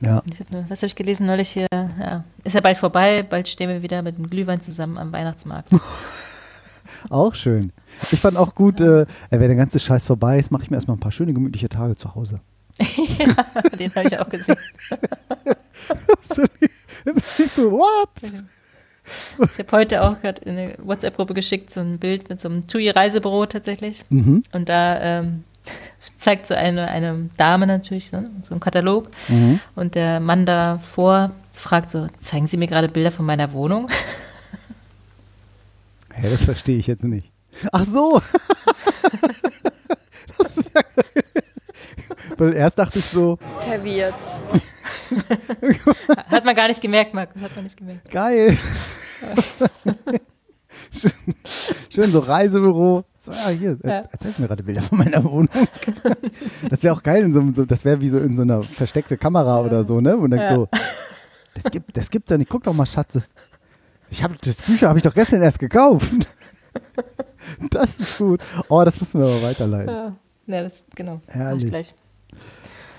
Ja. 0.00 0.22
Nur- 0.50 0.64
Was 0.68 0.80
habe 0.80 0.86
ich 0.86 0.94
gelesen 0.96 1.26
neulich 1.26 1.48
hier? 1.50 1.66
Ja. 1.72 2.24
Ist 2.44 2.54
ja 2.54 2.60
bald 2.60 2.76
vorbei, 2.78 3.22
bald 3.22 3.48
stehen 3.48 3.68
wir 3.68 3.82
wieder 3.82 4.02
mit 4.02 4.18
dem 4.18 4.28
Glühwein 4.28 4.60
zusammen 4.60 4.98
am 4.98 5.12
Weihnachtsmarkt. 5.12 5.70
Auch 7.10 7.34
schön. 7.34 7.72
Ich 8.10 8.20
fand 8.20 8.36
auch 8.36 8.54
gut, 8.54 8.80
äh, 8.80 9.06
wenn 9.30 9.40
der 9.40 9.54
ganze 9.54 9.78
Scheiß 9.78 10.06
vorbei 10.06 10.38
ist, 10.38 10.50
mache 10.50 10.64
ich 10.64 10.70
mir 10.70 10.76
erstmal 10.76 10.96
ein 10.96 11.00
paar 11.00 11.12
schöne, 11.12 11.32
gemütliche 11.32 11.68
Tage 11.68 11.94
zu 11.94 12.14
Hause. 12.14 12.40
Den 13.78 13.94
habe 13.94 14.08
ich 14.08 14.18
auch 14.18 14.28
gesehen. 14.28 14.56
Ist 16.20 16.38
nicht 17.38 17.54
so, 17.54 17.70
what? 17.72 18.08
Ich 19.52 19.58
habe 19.58 19.72
heute 19.72 20.02
auch 20.02 20.20
gerade 20.20 20.42
in 20.42 20.58
eine 20.58 20.74
WhatsApp-Gruppe 20.78 21.34
geschickt, 21.34 21.70
so 21.70 21.80
ein 21.80 21.98
Bild 21.98 22.28
mit 22.28 22.40
so 22.40 22.48
einem 22.48 22.66
TUI-Reisebüro 22.66 23.46
tatsächlich. 23.46 24.02
Mhm. 24.10 24.42
Und 24.52 24.68
da 24.68 25.00
ähm, 25.00 25.44
zeigt 26.16 26.46
so 26.46 26.54
eine, 26.54 26.88
eine 26.88 27.28
Dame 27.36 27.66
natürlich 27.66 28.08
so, 28.08 28.18
so 28.42 28.52
einen 28.52 28.60
Katalog. 28.60 29.08
Mhm. 29.28 29.60
Und 29.74 29.94
der 29.94 30.20
Mann 30.20 30.46
davor 30.46 31.32
fragt 31.52 31.90
so, 31.90 32.06
zeigen 32.20 32.46
Sie 32.46 32.56
mir 32.56 32.68
gerade 32.68 32.88
Bilder 32.88 33.10
von 33.10 33.26
meiner 33.26 33.52
Wohnung? 33.52 33.88
Hä, 36.12 36.30
das 36.30 36.44
verstehe 36.44 36.78
ich 36.78 36.86
jetzt 36.86 37.04
nicht. 37.04 37.30
Ach 37.72 37.84
so. 37.84 38.20
das 40.38 40.56
ist 40.56 40.70
ja 40.74 40.82
geil. 40.82 41.24
Weil 42.38 42.54
erst 42.54 42.78
dachte 42.78 42.98
ich 42.98 43.04
so, 43.04 43.38
Verwirrt. 43.66 44.14
Hat 46.28 46.44
man 46.44 46.54
gar 46.54 46.68
nicht 46.68 46.80
gemerkt, 46.80 47.14
Markus, 47.14 47.42
hat 47.42 47.54
man 47.54 47.64
nicht 47.64 47.76
gemerkt. 47.76 48.10
geil. 48.10 48.56
schön, 50.92 51.12
schön 51.90 52.12
so 52.12 52.18
Reisebüro. 52.18 53.04
So, 53.26 53.32
ja, 53.32 53.48
hier, 53.48 53.76
Ja. 53.82 54.02
erzähl 54.12 54.32
mir 54.38 54.46
gerade 54.46 54.62
Bilder 54.62 54.82
von 54.82 54.98
meiner 54.98 55.24
Wohnung. 55.24 55.48
das 56.70 56.84
wäre 56.84 56.94
auch 56.94 57.02
geil, 57.02 57.24
in 57.24 57.32
so, 57.32 57.40
einem- 57.40 57.54
so, 57.56 57.64
das 57.64 57.84
wäre 57.84 58.00
wie 58.00 58.08
so 58.08 58.18
in 58.18 58.36
so 58.36 58.42
einer 58.42 58.62
versteckte 58.62 59.16
Kamera 59.16 59.60
oder 59.62 59.84
so, 59.84 60.00
ne? 60.00 60.16
Und 60.16 60.30
dann 60.30 60.40
Ja. 60.40 60.54
so, 60.54 60.68
das 61.54 61.64
gibt 61.64 61.96
das 61.96 62.08
gibt's 62.08 62.30
ja 62.30 62.38
nicht. 62.38 62.48
Guck 62.48 62.62
doch 62.62 62.72
mal, 62.72 62.86
Schatz, 62.86 63.14
das, 63.14 63.30
ich 64.10 64.22
hab, 64.22 64.40
das 64.42 64.62
Bücher 64.62 64.88
habe 64.88 65.00
ich 65.00 65.02
doch 65.02 65.12
gestern 65.14 65.42
erst 65.42 65.58
gekauft. 65.58 66.28
das 67.70 67.98
ist 67.98 68.18
gut. 68.18 68.40
Oh, 68.68 68.84
das 68.84 69.00
müssen 69.00 69.20
wir 69.20 69.26
aber 69.26 69.42
weiterleiten. 69.42 69.92
Ja, 69.92 70.12
ja 70.46 70.62
das, 70.62 70.84
genau. 70.94 71.20
Ich 71.26 71.34
Herrlich. 71.34 71.94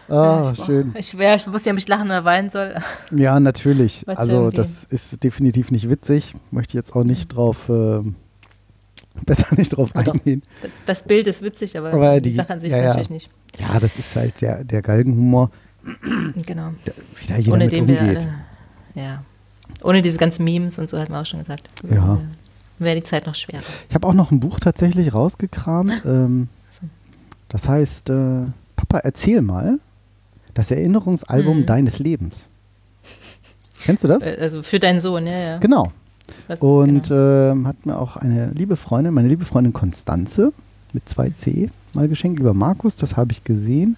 Ah, 0.10 0.52
ich, 0.54 0.64
schön. 0.64 0.94
Ich, 0.98 1.18
wär, 1.18 1.36
ich 1.36 1.52
wusste 1.52 1.70
ja, 1.70 1.74
ob 1.74 1.80
ich 1.80 1.88
lachen 1.88 2.08
oder 2.08 2.26
weinen 2.26 2.50
soll. 2.50 2.76
Ja, 3.12 3.40
natürlich. 3.40 4.04
Also 4.08 4.36
irgendwie- 4.38 4.58
das 4.58 4.84
ist 4.84 5.24
definitiv 5.24 5.72
nicht 5.72 5.90
witzig. 5.90 6.34
Möchte 6.52 6.76
jetzt 6.78 6.96
auch 6.96 7.04
nicht 7.06 7.30
drauf, 7.30 7.70
ähm, 7.70 8.16
besser 9.26 9.48
nicht 9.56 9.76
drauf 9.76 9.92
doch. 9.94 10.14
eingehen. 10.14 10.44
Das 10.86 11.04
Bild 11.04 11.28
ist 11.28 11.42
witzig, 11.42 11.78
aber, 11.78 11.94
Aber 11.94 12.20
die, 12.22 12.30
die- 12.32 12.36
Sache 12.36 12.54
an 12.54 12.60
sich 12.60 12.72
ja, 12.72 12.78
ist 12.80 12.86
natürlich 12.86 13.10
nicht. 13.10 13.30
Ja, 13.60 13.80
das 13.80 13.98
ist 13.98 14.16
halt 14.16 14.40
der, 14.42 14.64
der 14.64 14.82
Galgenhumor, 14.82 15.50
Genau. 16.46 16.72
wie 17.22 17.28
da 17.28 17.38
jeder 17.38 17.54
Ohne 17.54 17.64
mit 17.66 17.72
den 17.74 17.88
wir 17.88 18.00
umgeht. 18.00 18.18
alle, 18.18 18.30
ja. 18.96 19.24
Ohne 19.84 20.02
diese 20.02 20.18
ganzen 20.18 20.44
Memes 20.44 20.78
und 20.80 20.90
so 20.90 21.00
hat 21.00 21.10
man 21.10 21.22
auch 21.22 21.26
schon 21.26 21.40
gesagt. 21.40 21.68
Ja. 21.90 22.20
Wäre 22.80 22.96
die 22.96 23.04
Zeit 23.04 23.26
noch 23.26 23.36
schwerer. 23.36 23.62
Ich 23.90 23.96
habe 23.96 24.06
auch 24.08 24.14
noch 24.14 24.32
ein 24.32 24.40
Buch 24.40 24.60
tatsächlich 24.60 25.14
rausgekramt. 25.14 26.04
Ähm, 26.06 26.48
So. 26.70 26.88
das 27.50 27.68
heißt, 27.68 28.10
äh, 28.10 28.46
Papa, 28.76 29.00
erzähl 29.00 29.42
mal 29.42 29.80
das 30.54 30.72
Erinnerungsalbum 30.72 31.60
Mhm. 31.62 31.66
deines 31.66 32.00
Lebens. 32.00 32.50
Kennst 33.84 34.04
du 34.04 34.08
das? 34.08 34.26
Äh, 34.26 34.38
Also 34.40 34.62
für 34.64 34.80
deinen 34.80 35.00
Sohn, 35.00 35.26
ja, 35.28 35.38
ja. 35.38 35.58
Genau. 35.58 35.92
Was, 36.48 36.60
Und 36.60 37.10
genau. 37.10 37.52
ähm, 37.52 37.68
hat 37.68 37.86
mir 37.86 37.98
auch 38.00 38.18
eine 38.18 38.52
liebe 38.52 38.76
Freundin, 38.76 39.14
meine 39.14 39.28
liebe 39.28 39.46
Freundin 39.46 39.74
Konstanze 39.74 40.54
mit 40.94 41.08
2C 41.08 41.70
mal 41.94 42.08
geschenkt. 42.08 42.40
Lieber 42.40 42.54
Markus, 42.54 42.96
das 42.96 43.18
habe 43.18 43.32
ich 43.32 43.44
gesehen. 43.44 43.98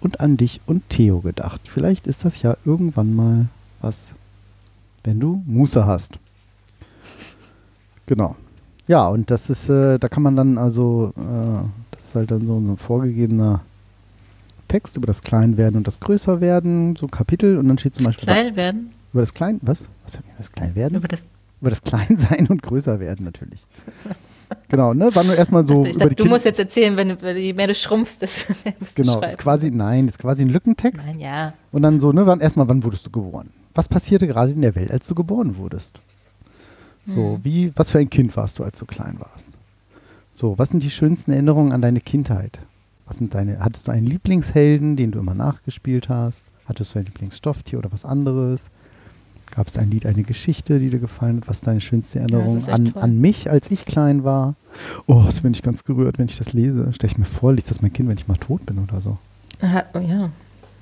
Und 0.00 0.20
an 0.20 0.36
dich 0.36 0.60
und 0.66 0.88
Theo 0.90 1.20
gedacht. 1.20 1.62
Vielleicht 1.64 2.06
ist 2.06 2.24
das 2.24 2.42
ja 2.42 2.56
irgendwann 2.64 3.14
mal 3.14 3.46
was, 3.80 4.14
wenn 5.04 5.18
du 5.18 5.42
Muße 5.46 5.86
hast. 5.86 6.18
Genau. 8.06 8.36
Ja, 8.86 9.08
und 9.08 9.30
das 9.30 9.50
ist, 9.50 9.68
äh, 9.68 9.98
da 9.98 10.08
kann 10.08 10.22
man 10.22 10.36
dann 10.36 10.58
also, 10.58 11.12
äh, 11.16 11.66
das 11.90 12.06
ist 12.06 12.14
halt 12.14 12.30
dann 12.30 12.46
so 12.46 12.56
ein 12.58 12.76
vorgegebener 12.76 13.62
Text 14.68 14.96
über 14.96 15.06
das 15.06 15.22
Kleinwerden 15.22 15.78
und 15.78 15.86
das 15.86 15.98
Größerwerden, 16.00 16.96
so 16.96 17.08
Kapitel 17.08 17.56
und 17.56 17.68
dann 17.68 17.78
steht 17.78 17.94
zum 17.94 18.04
Beispiel 18.04 18.26
Klein 18.26 18.54
werden, 18.56 18.90
über 19.12 19.22
das 19.22 19.34
Klein, 19.34 19.58
was? 19.62 19.88
Was 20.04 20.16
über 20.16 20.24
das 20.38 20.52
Kleinwerden? 20.52 20.98
über 20.98 21.08
das. 21.08 21.26
Über 21.60 21.70
das 21.70 21.82
Kleinsein 21.82 22.46
und 22.50 22.62
Größerwerden 22.62 23.24
natürlich. 23.24 23.64
genau, 24.68 24.92
ne? 24.94 25.14
War 25.14 25.24
nur 25.24 25.34
erstmal 25.36 25.66
so 25.66 25.84
dachte, 25.84 26.08
die 26.10 26.14
du 26.16 26.22
Kind- 26.24 26.28
musst 26.30 26.44
jetzt 26.44 26.58
erzählen, 26.58 26.96
wenn 26.96 27.16
du, 27.16 27.32
je 27.32 27.52
mehr 27.54 27.66
du 27.66 27.74
schrumpfst, 27.74 28.18
desto 28.20 28.52
mehr 28.64 28.74
musst 28.78 28.96
Genau, 28.96 29.20
ist 29.22 29.38
quasi, 29.38 29.70
nein, 29.70 30.06
ist 30.08 30.18
quasi 30.18 30.42
ein 30.42 30.48
Lückentext. 30.50 31.06
Nein, 31.06 31.18
ja. 31.20 31.52
Und 31.72 31.82
dann 31.82 31.98
so, 32.00 32.12
ne, 32.12 32.26
wann, 32.26 32.40
erstmal, 32.40 32.68
wann 32.68 32.84
wurdest 32.84 33.06
du 33.06 33.10
geboren? 33.10 33.50
Was 33.74 33.88
passierte 33.88 34.26
gerade 34.26 34.52
in 34.52 34.62
der 34.62 34.74
Welt, 34.74 34.90
als 34.90 35.06
du 35.06 35.14
geboren 35.14 35.56
wurdest? 35.56 36.00
So, 37.02 37.34
Hm. 37.36 37.44
wie, 37.44 37.72
was 37.76 37.90
für 37.90 37.98
ein 37.98 38.10
Kind 38.10 38.36
warst 38.36 38.58
du, 38.58 38.64
als 38.64 38.78
du 38.78 38.84
klein 38.86 39.16
warst? 39.18 39.50
So, 40.34 40.58
was 40.58 40.68
sind 40.70 40.82
die 40.82 40.90
schönsten 40.90 41.32
Erinnerungen 41.32 41.72
an 41.72 41.80
deine 41.80 42.00
Kindheit? 42.00 42.60
Was 43.06 43.16
sind 43.18 43.34
deine, 43.34 43.60
hattest 43.60 43.86
du 43.88 43.92
einen 43.92 44.06
Lieblingshelden, 44.06 44.96
den 44.96 45.12
du 45.12 45.20
immer 45.20 45.34
nachgespielt 45.34 46.08
hast? 46.08 46.44
Hattest 46.66 46.94
du 46.94 46.98
ein 46.98 47.04
Lieblingsstofftier 47.06 47.78
oder 47.78 47.92
was 47.92 48.04
anderes? 48.04 48.68
Gab 49.56 49.68
es 49.68 49.78
ein 49.78 49.90
Lied, 49.90 50.04
eine 50.04 50.22
Geschichte, 50.22 50.78
die 50.78 50.90
dir 50.90 50.98
gefallen 50.98 51.38
hat? 51.38 51.48
Was 51.48 51.56
ist 51.58 51.66
deine 51.66 51.80
schönste 51.80 52.18
Erinnerung 52.18 52.58
echt 52.58 52.68
an, 52.68 52.92
an 52.94 53.18
mich, 53.20 53.50
als 53.50 53.70
ich 53.70 53.86
klein 53.86 54.22
war? 54.22 54.54
Oh, 55.06 55.22
das 55.24 55.40
bin 55.40 55.52
ich 55.54 55.62
ganz 55.62 55.82
gerührt, 55.82 56.18
wenn 56.18 56.26
ich 56.26 56.36
das 56.36 56.52
lese. 56.52 56.90
Stell 56.94 57.08
ich 57.10 57.16
mir 57.16 57.24
vor, 57.24 57.54
liest 57.54 57.70
das 57.70 57.80
mein 57.80 57.90
Kind, 57.92 58.08
wenn 58.10 58.18
ich 58.18 58.28
mal 58.28 58.36
tot 58.36 58.66
bin 58.66 58.78
oder 58.78 59.00
so. 59.00 59.16
Ha- 59.62 59.86
oh, 59.94 59.98
ja, 59.98 60.28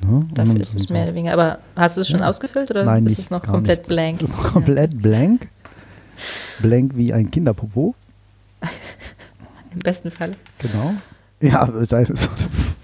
Ne? 0.01 0.27
Dafür 0.35 0.61
ist 0.61 0.75
es 0.75 0.83
so. 0.83 0.93
mehr 0.93 1.05
oder 1.05 1.15
weniger. 1.15 1.33
Aber 1.35 1.59
hast 1.77 1.97
du 1.97 2.01
es 2.01 2.09
schon 2.09 2.19
Ja. 2.21 2.29
ausgefüllt 2.29 2.69
oder 2.71 2.85
Nein, 2.85 3.07
ist 3.07 3.11
nicht. 3.11 3.19
es 3.21 3.31
noch 3.31 3.43
komplett 3.45 3.87
blank? 3.87 4.17
Es 4.17 4.23
ist 4.23 4.37
noch 4.37 4.53
komplett 4.53 5.01
blank. 5.01 5.49
Blank 6.61 6.97
wie 6.97 7.13
ein 7.13 7.31
Kinderpopo. 7.31 7.95
Im 9.73 9.79
besten 9.81 10.11
Fall. 10.11 10.33
Genau. 10.59 10.95
Ja, 11.41 11.65
ist 11.81 11.95
eine- 11.95 12.09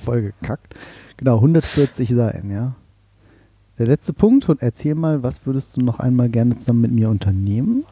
gekackt. 0.07 0.75
Genau, 1.17 1.37
140 1.37 2.09
Seiten, 2.11 2.51
ja. 2.53 2.75
Der 3.81 3.87
letzte 3.87 4.13
Punkt 4.13 4.47
und 4.51 4.61
erzähl 4.61 4.95
mal, 4.95 5.23
was 5.23 5.47
würdest 5.47 5.75
du 5.75 5.81
noch 5.81 6.01
einmal 6.01 6.29
gerne 6.29 6.59
zusammen 6.59 6.83
mit 6.83 6.93
mir 6.93 7.09
unternehmen? 7.09 7.83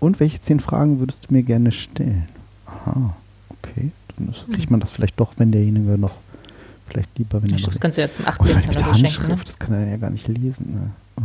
Und 0.00 0.20
welche 0.20 0.40
zehn 0.40 0.58
Fragen 0.58 1.00
würdest 1.00 1.28
du 1.28 1.34
mir 1.34 1.42
gerne 1.42 1.70
stellen? 1.70 2.26
Aha, 2.64 3.14
okay. 3.50 3.90
Dann 4.16 4.30
ist- 4.30 4.46
kriegt 4.50 4.70
man 4.70 4.80
das 4.80 4.90
vielleicht 4.90 5.20
doch, 5.20 5.34
wenn 5.36 5.52
derjenige 5.52 5.98
noch, 5.98 6.12
vielleicht 6.88 7.10
lieber, 7.18 7.42
wenn 7.42 7.50
Ich 7.50 7.56
er 7.56 7.66
noch 7.66 7.68
das 7.72 7.80
kannst 7.80 7.98
du 7.98 8.02
ja 8.02 8.10
zum 8.10 8.24
Oh, 8.24 8.28
18. 8.28 8.46
weil 8.46 8.56
oder 8.56 8.66
mit 8.68 8.74
der 8.74 8.84
schenken. 8.84 9.02
Ne? 9.02 9.08
Handschrift, 9.08 9.48
das 9.48 9.58
kann 9.58 9.74
er 9.74 9.86
ja 9.90 9.96
gar 9.98 10.08
nicht 10.10 10.28
lesen. 10.28 10.72
Ne? 10.72 10.90
Oh. 11.20 11.22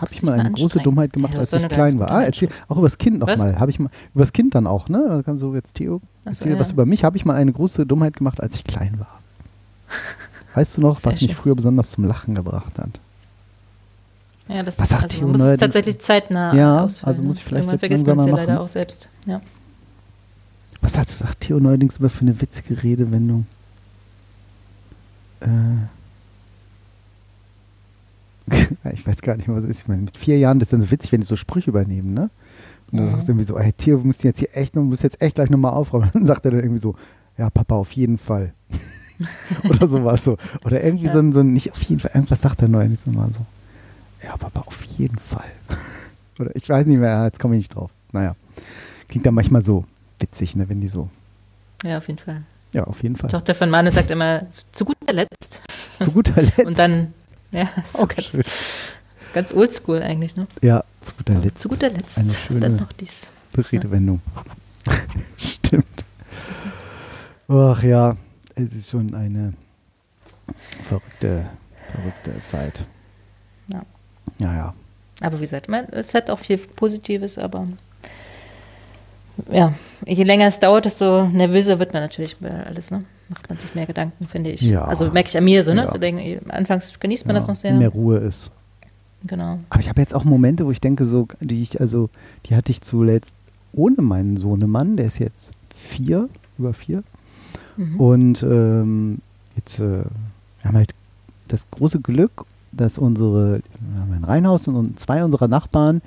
Habe 0.00 0.12
ich 0.12 0.22
mal 0.22 0.38
eine 0.38 0.52
große. 0.52 0.78
Dummheit 0.78 1.12
gemacht, 1.12 1.32
Ja, 1.32 1.40
als 1.40 1.52
ich 1.52 1.68
klein 1.68 1.98
war. 1.98 2.12
Ah, 2.12 2.22
erzähl, 2.22 2.48
Handschrift. 2.50 2.70
auch 2.70 2.76
über 2.76 2.86
das 2.86 2.98
Kind 2.98 3.18
nochmal. 3.18 3.58
Habe 3.58 3.70
ich 3.72 3.80
mal 3.80 3.90
über 4.14 4.22
das 4.22 4.32
Kind 4.32 4.54
dann 4.54 4.68
auch, 4.68 4.88
ne? 4.88 5.22
Kann 5.24 5.40
so 5.40 5.52
jetzt 5.56 5.74
Theo 5.74 5.96
Ach 6.24 6.34
so, 6.34 6.44
erzähl 6.44 6.58
was 6.60 6.68
ja. 6.68 6.74
über 6.74 6.86
mich. 6.86 7.02
Habe 7.02 7.16
ich 7.16 7.24
mal 7.24 7.34
eine 7.34 7.52
große 7.52 7.84
Dummheit 7.84 8.14
gemacht, 8.14 8.40
als 8.40 8.54
ich 8.54 8.62
klein 8.62 9.00
war. 9.00 9.18
Weißt 10.54 10.76
du 10.76 10.82
noch, 10.82 11.00
Sehr 11.00 11.06
was 11.10 11.20
mich 11.20 11.30
schön. 11.32 11.36
früher 11.36 11.56
besonders 11.56 11.90
zum 11.90 12.04
Lachen 12.04 12.36
gebracht 12.36 12.78
hat? 12.78 13.00
Ja, 14.48 14.62
das 14.62 14.78
Was 14.78 14.90
ist, 14.90 15.00
sagt 15.00 15.04
also 15.14 15.26
muss 15.28 15.40
es 15.40 15.60
tatsächlich 15.60 15.98
zeitnah 15.98 16.54
Ja, 16.54 16.82
ausfüllen, 16.84 17.08
also 17.08 17.22
muss 17.22 17.36
ich 17.38 17.44
vielleicht 17.44 17.66
Irgendwann 17.70 17.90
jetzt 17.90 18.06
langsamer 18.06 18.36
leider 18.36 18.54
machen. 18.54 18.64
auch 18.64 18.68
selbst. 18.68 19.08
Ja. 19.26 19.40
Was 20.80 20.96
hat 20.96 21.08
sagt 21.08 21.40
Theo 21.40 21.58
neuerdings 21.58 21.98
immer 21.98 22.08
für 22.08 22.22
eine 22.22 22.40
witzige 22.40 22.82
Redewendung? 22.82 23.46
Äh. 25.40 25.46
Ich 28.94 29.06
weiß 29.06 29.20
gar 29.22 29.36
nicht 29.36 29.46
mehr, 29.48 29.56
was 29.56 29.64
es 29.64 29.70
ist. 29.70 29.82
Ich 29.82 29.88
meine, 29.88 30.02
mit 30.02 30.16
vier 30.16 30.38
Jahren, 30.38 30.58
das 30.58 30.68
ist 30.68 30.72
dann 30.72 30.80
so 30.80 30.90
witzig, 30.90 31.12
wenn 31.12 31.20
die 31.20 31.26
so 31.26 31.36
Sprüche 31.36 31.70
übernehmen, 31.70 32.14
ne? 32.14 32.30
Und 32.90 32.98
dann 32.98 33.06
Mhm. 33.08 33.10
sagst 33.12 33.28
du 33.28 33.32
irgendwie 33.32 33.44
so, 33.46 33.58
ey, 33.58 33.72
Theo, 33.74 33.98
wir 33.98 34.04
müssen 34.06 34.26
jetzt 34.26 34.38
hier 34.38 34.48
echt, 34.56 34.74
noch- 34.74 34.82
musst 34.82 35.02
jetzt 35.02 35.20
echt 35.20 35.34
gleich 35.34 35.50
nochmal 35.50 35.72
aufräumen. 35.74 36.08
Dann 36.14 36.26
sagt 36.26 36.44
er 36.46 36.52
dann 36.52 36.60
irgendwie 36.60 36.78
so, 36.80 36.94
ja, 37.36 37.50
Papa, 37.50 37.74
auf 37.74 37.92
jeden 37.92 38.16
Fall. 38.16 38.54
Oder 39.68 39.86
sowas 39.88 40.24
so. 40.24 40.38
Oder 40.64 40.82
irgendwie 40.82 41.06
Ja. 41.06 41.12
so, 41.12 41.18
ein, 41.18 41.32
so 41.32 41.40
ein, 41.40 41.52
nicht 41.52 41.72
auf 41.72 41.82
jeden 41.82 42.00
Fall, 42.00 42.12
irgendwas 42.14 42.40
sagt 42.40 42.62
er 42.62 42.68
neuerdings 42.68 43.06
immer 43.06 43.28
so. 43.30 43.40
Ja, 44.22 44.36
Papa, 44.36 44.60
auf 44.66 44.84
jeden 44.96 45.18
Fall. 45.18 45.50
Oder 46.38 46.54
ich 46.54 46.68
weiß 46.68 46.86
nicht 46.86 46.98
mehr, 46.98 47.24
jetzt 47.24 47.38
komme 47.40 47.54
ich 47.56 47.60
nicht 47.60 47.74
drauf. 47.74 47.90
Naja, 48.12 48.34
klingt 49.08 49.26
dann 49.26 49.34
manchmal 49.34 49.62
so 49.62 49.84
witzig, 50.18 50.56
ne, 50.56 50.68
wenn 50.68 50.80
die 50.80 50.88
so, 50.88 51.08
ja, 51.84 51.98
auf 51.98 52.08
jeden 52.08 52.18
Fall. 52.18 52.42
ja, 52.72 52.84
auf 52.84 53.02
jeden 53.02 53.14
Die 53.14 53.20
Fall. 53.20 53.30
Tochter 53.30 53.54
von 53.54 53.70
Manu 53.70 53.90
sagt 53.90 54.10
immer, 54.10 54.48
zu 54.50 54.84
guter 54.84 55.12
Letzt. 55.12 55.60
Zu 56.00 56.12
guter 56.12 56.40
Letzt. 56.40 56.58
Und 56.64 56.78
dann, 56.78 57.12
ja, 57.50 57.68
so 57.92 58.02
auch 58.04 58.08
ganz, 58.08 58.28
schön. 58.28 58.42
ganz 59.34 59.52
oldschool 59.52 60.00
eigentlich, 60.02 60.36
ne? 60.36 60.46
Ja, 60.62 60.84
zu 61.00 61.12
guter 61.14 61.34
Letzt. 61.40 61.58
Zu 61.60 61.68
guter 61.68 61.90
Letzt. 61.90 62.18
Eine 62.18 62.30
schöne- 62.32 62.60
dann 62.60 62.76
noch 62.76 62.92
dies. 62.92 63.28
Redewendung. 63.72 64.20
Stimmt. 65.36 66.04
Ach 67.48 67.82
ja, 67.82 68.16
es 68.54 68.72
ist 68.74 68.90
schon 68.90 69.12
eine 69.14 69.54
verrückte, 70.88 71.46
verrückte 71.92 72.44
Zeit. 72.46 72.84
Ja. 74.38 74.54
Ja. 74.54 74.74
Aber 75.20 75.38
wie 75.38 75.42
gesagt, 75.42 75.68
man, 75.68 75.86
es 75.90 76.14
hat 76.14 76.30
auch 76.30 76.38
viel 76.38 76.58
Positives, 76.58 77.38
aber 77.38 77.66
ja, 79.50 79.72
je 80.06 80.24
länger 80.24 80.46
es 80.46 80.60
dauert, 80.60 80.84
desto 80.84 81.28
nervöser 81.28 81.78
wird 81.78 81.92
man 81.92 82.02
natürlich 82.02 82.36
bei 82.38 82.50
alles, 82.64 82.90
ne? 82.90 83.04
Macht 83.28 83.48
man 83.48 83.58
sich 83.58 83.74
mehr 83.74 83.86
Gedanken, 83.86 84.26
finde 84.26 84.50
ich. 84.50 84.62
Ja. 84.62 84.84
Also 84.84 85.10
merke 85.10 85.28
ich 85.28 85.36
an 85.36 85.44
mir 85.44 85.62
so, 85.62 85.74
ne? 85.74 85.82
Ja. 85.82 85.88
So 85.88 85.98
denken, 85.98 86.50
anfangs 86.50 86.98
genießt 86.98 87.26
man 87.26 87.36
ja, 87.36 87.40
das 87.40 87.48
noch 87.48 87.54
sehr. 87.54 87.74
Mehr 87.74 87.90
Ruhe 87.90 88.18
ist. 88.18 88.50
Genau. 89.26 89.58
Aber 89.70 89.80
ich 89.80 89.88
habe 89.88 90.00
jetzt 90.00 90.14
auch 90.14 90.24
Momente, 90.24 90.64
wo 90.64 90.70
ich 90.70 90.80
denke, 90.80 91.04
so, 91.04 91.26
die 91.40 91.62
ich, 91.62 91.80
also, 91.80 92.08
die 92.46 92.54
hatte 92.54 92.70
ich 92.70 92.80
zuletzt 92.80 93.34
ohne 93.72 94.00
meinen 94.00 94.36
Sohnemann, 94.36 94.96
der 94.96 95.06
ist 95.06 95.18
jetzt 95.18 95.52
vier, 95.74 96.28
über 96.56 96.72
vier. 96.72 97.02
Mhm. 97.76 98.00
Und 98.00 98.42
ähm, 98.42 99.18
jetzt, 99.56 99.80
äh, 99.80 99.82
wir 99.82 100.64
haben 100.64 100.76
halt 100.76 100.94
das 101.48 101.70
große 101.70 102.00
Glück, 102.00 102.44
dass 102.78 102.96
unsere, 102.98 103.60
wir 103.80 104.00
haben 104.00 104.12
ein 104.12 104.24
Reihenhaus 104.24 104.66
und 104.66 104.98
zwei 104.98 105.22
unserer 105.22 105.48
Nachbarn, 105.48 106.00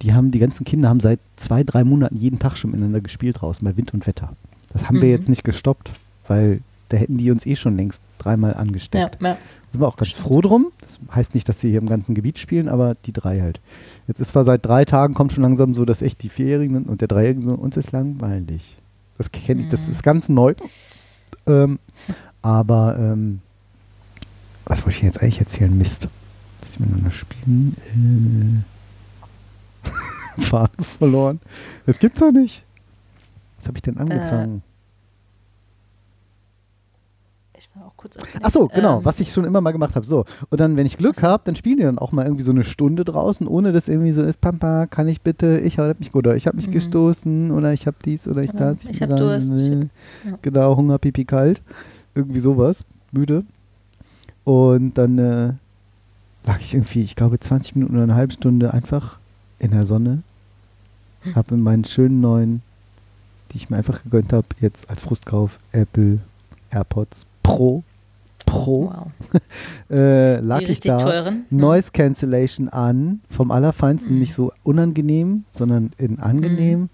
die 0.00 0.14
haben, 0.14 0.30
die 0.30 0.38
ganzen 0.38 0.64
Kinder 0.64 0.88
haben 0.88 1.00
seit 1.00 1.20
zwei, 1.36 1.62
drei 1.62 1.84
Monaten 1.84 2.16
jeden 2.16 2.38
Tag 2.38 2.56
schon 2.56 2.70
miteinander 2.70 3.00
gespielt 3.00 3.40
draußen 3.40 3.64
bei 3.64 3.76
Wind 3.76 3.92
und 3.94 4.06
Wetter. 4.06 4.32
Das 4.72 4.88
haben 4.88 4.96
wir 4.96 5.04
Mhm. 5.04 5.10
jetzt 5.10 5.28
nicht 5.28 5.44
gestoppt, 5.44 5.92
weil 6.26 6.60
da 6.88 6.96
hätten 6.96 7.18
die 7.18 7.30
uns 7.30 7.46
eh 7.46 7.56
schon 7.56 7.76
längst 7.76 8.02
dreimal 8.18 8.52
Ja, 8.52 8.56
angesteckt. 8.58 9.18
ja. 9.22 9.36
Sind 9.68 9.80
wir 9.80 9.86
auch 9.88 9.96
ganz 9.96 10.08
Stimmt. 10.10 10.26
froh 10.26 10.40
drum. 10.40 10.66
Das 10.82 10.98
heißt 11.14 11.34
nicht, 11.34 11.48
dass 11.48 11.60
sie 11.60 11.70
hier 11.70 11.78
im 11.78 11.88
ganzen 11.88 12.14
Gebiet 12.14 12.38
spielen, 12.38 12.68
aber 12.68 12.94
die 13.06 13.12
drei 13.12 13.40
halt. 13.40 13.60
Jetzt 14.08 14.20
ist 14.20 14.28
zwar 14.28 14.44
seit 14.44 14.66
drei 14.66 14.84
Tagen 14.84 15.14
kommt 15.14 15.32
schon 15.32 15.42
langsam 15.42 15.74
so, 15.74 15.84
dass 15.84 16.02
echt 16.02 16.22
die 16.22 16.28
Vierjährigen 16.28 16.82
und 16.84 17.00
der 17.00 17.08
Dreijährige 17.08 17.40
so, 17.42 17.52
uns 17.52 17.76
ist 17.76 17.92
langweilig. 17.92 18.76
Das 19.18 19.30
kenne 19.30 19.62
ich, 19.62 19.68
das 19.68 19.84
Mhm. 19.86 19.90
ist 19.90 20.02
ganz 20.02 20.28
neu. 20.28 20.54
Ähm, 21.46 21.78
aber 22.42 22.96
ähm, 22.98 23.40
was 24.66 24.84
wollte 24.84 24.98
ich 24.98 25.02
jetzt 25.04 25.22
eigentlich 25.22 25.40
erzählen? 25.40 25.76
Mist. 25.76 26.08
Dass 26.60 26.78
wir 26.78 26.86
miteinander 26.86 27.10
spielen. 27.10 28.64
Äh, 30.36 30.40
Faden 30.42 30.84
verloren. 30.84 31.40
Das 31.86 31.98
gibt's 31.98 32.20
doch 32.20 32.32
nicht. 32.32 32.64
Was 33.58 33.66
habe 33.68 33.78
ich 33.78 33.82
denn 33.82 33.98
angefangen? 33.98 34.62
Ich 37.58 37.68
war 37.74 37.86
auch 37.86 37.96
kurz 37.96 38.18
Ach 38.42 38.50
so, 38.50 38.66
genau, 38.68 38.98
Ähm, 38.98 39.04
was 39.04 39.20
ich 39.20 39.32
schon 39.32 39.44
immer 39.44 39.60
mal 39.60 39.70
gemacht 39.72 39.94
habe. 39.94 40.04
So. 40.06 40.24
Und 40.50 40.60
dann, 40.60 40.76
wenn 40.76 40.86
ich 40.86 40.96
Glück 40.98 41.22
habe, 41.22 41.42
dann 41.46 41.54
spielen 41.56 41.76
die 41.76 41.82
dann 41.84 41.98
auch 41.98 42.12
mal 42.12 42.24
irgendwie 42.24 42.42
so 42.42 42.50
eine 42.50 42.64
Stunde 42.64 43.04
draußen, 43.04 43.46
ohne 43.46 43.72
dass 43.72 43.88
irgendwie 43.88 44.12
so 44.12 44.22
ist, 44.22 44.40
Pampa, 44.40 44.86
kann 44.86 45.06
ich 45.08 45.20
bitte, 45.22 45.58
ich 45.60 45.78
habe 45.78 45.94
mich, 45.98 46.14
oder 46.14 46.34
ich 46.36 46.46
habe 46.46 46.56
mich 46.56 46.68
Mhm. 46.68 46.72
gestoßen, 46.72 47.50
oder 47.50 47.72
ich 47.72 47.86
habe 47.86 47.96
dies, 48.04 48.26
oder 48.26 48.42
ich 48.42 48.50
das. 48.50 48.84
ich 48.84 48.98
bin 48.98 49.00
hab 49.00 49.08
dran, 49.10 49.18
Durst, 49.18 49.50
ich 49.50 49.70
äh, 49.70 49.88
ja. 50.30 50.38
Genau, 50.42 50.76
Hunger, 50.76 50.98
Pipi, 50.98 51.24
kalt. 51.24 51.62
Irgendwie 52.14 52.40
sowas. 52.40 52.84
Müde. 53.12 53.44
Und 54.44 54.94
dann 54.98 55.18
äh, 55.18 55.52
lag 56.44 56.60
ich 56.60 56.74
irgendwie, 56.74 57.02
ich 57.02 57.14
glaube, 57.16 57.38
20 57.38 57.76
Minuten 57.76 57.94
oder 57.94 58.02
eine 58.04 58.14
halbe 58.14 58.32
Stunde 58.32 58.72
einfach 58.74 59.18
in 59.58 59.70
der 59.70 59.86
Sonne. 59.86 60.22
Habe 61.34 61.54
in 61.54 61.60
meinen 61.60 61.84
schönen 61.84 62.20
neuen, 62.20 62.62
die 63.52 63.58
ich 63.58 63.70
mir 63.70 63.76
einfach 63.76 64.02
gegönnt 64.02 64.32
habe, 64.32 64.48
jetzt 64.60 64.90
als 64.90 65.02
Frustkauf, 65.02 65.60
Apple 65.70 66.18
AirPods 66.70 67.26
Pro. 67.44 67.84
Pro. 68.46 68.86
Wow. 68.92 69.06
Äh, 69.90 70.38
lag 70.40 70.60
Die 70.60 70.64
ich 70.72 70.80
da. 70.80 70.98
teuren. 70.98 71.44
Noise 71.50 71.90
Cancellation 71.92 72.68
an, 72.70 73.20
vom 73.30 73.50
Allerfeinsten, 73.50 74.14
Mhm. 74.14 74.18
nicht 74.20 74.32
so 74.34 74.50
unangenehm, 74.64 75.44
sondern 75.52 75.92
in 75.98 76.18
angenehm. 76.18 76.88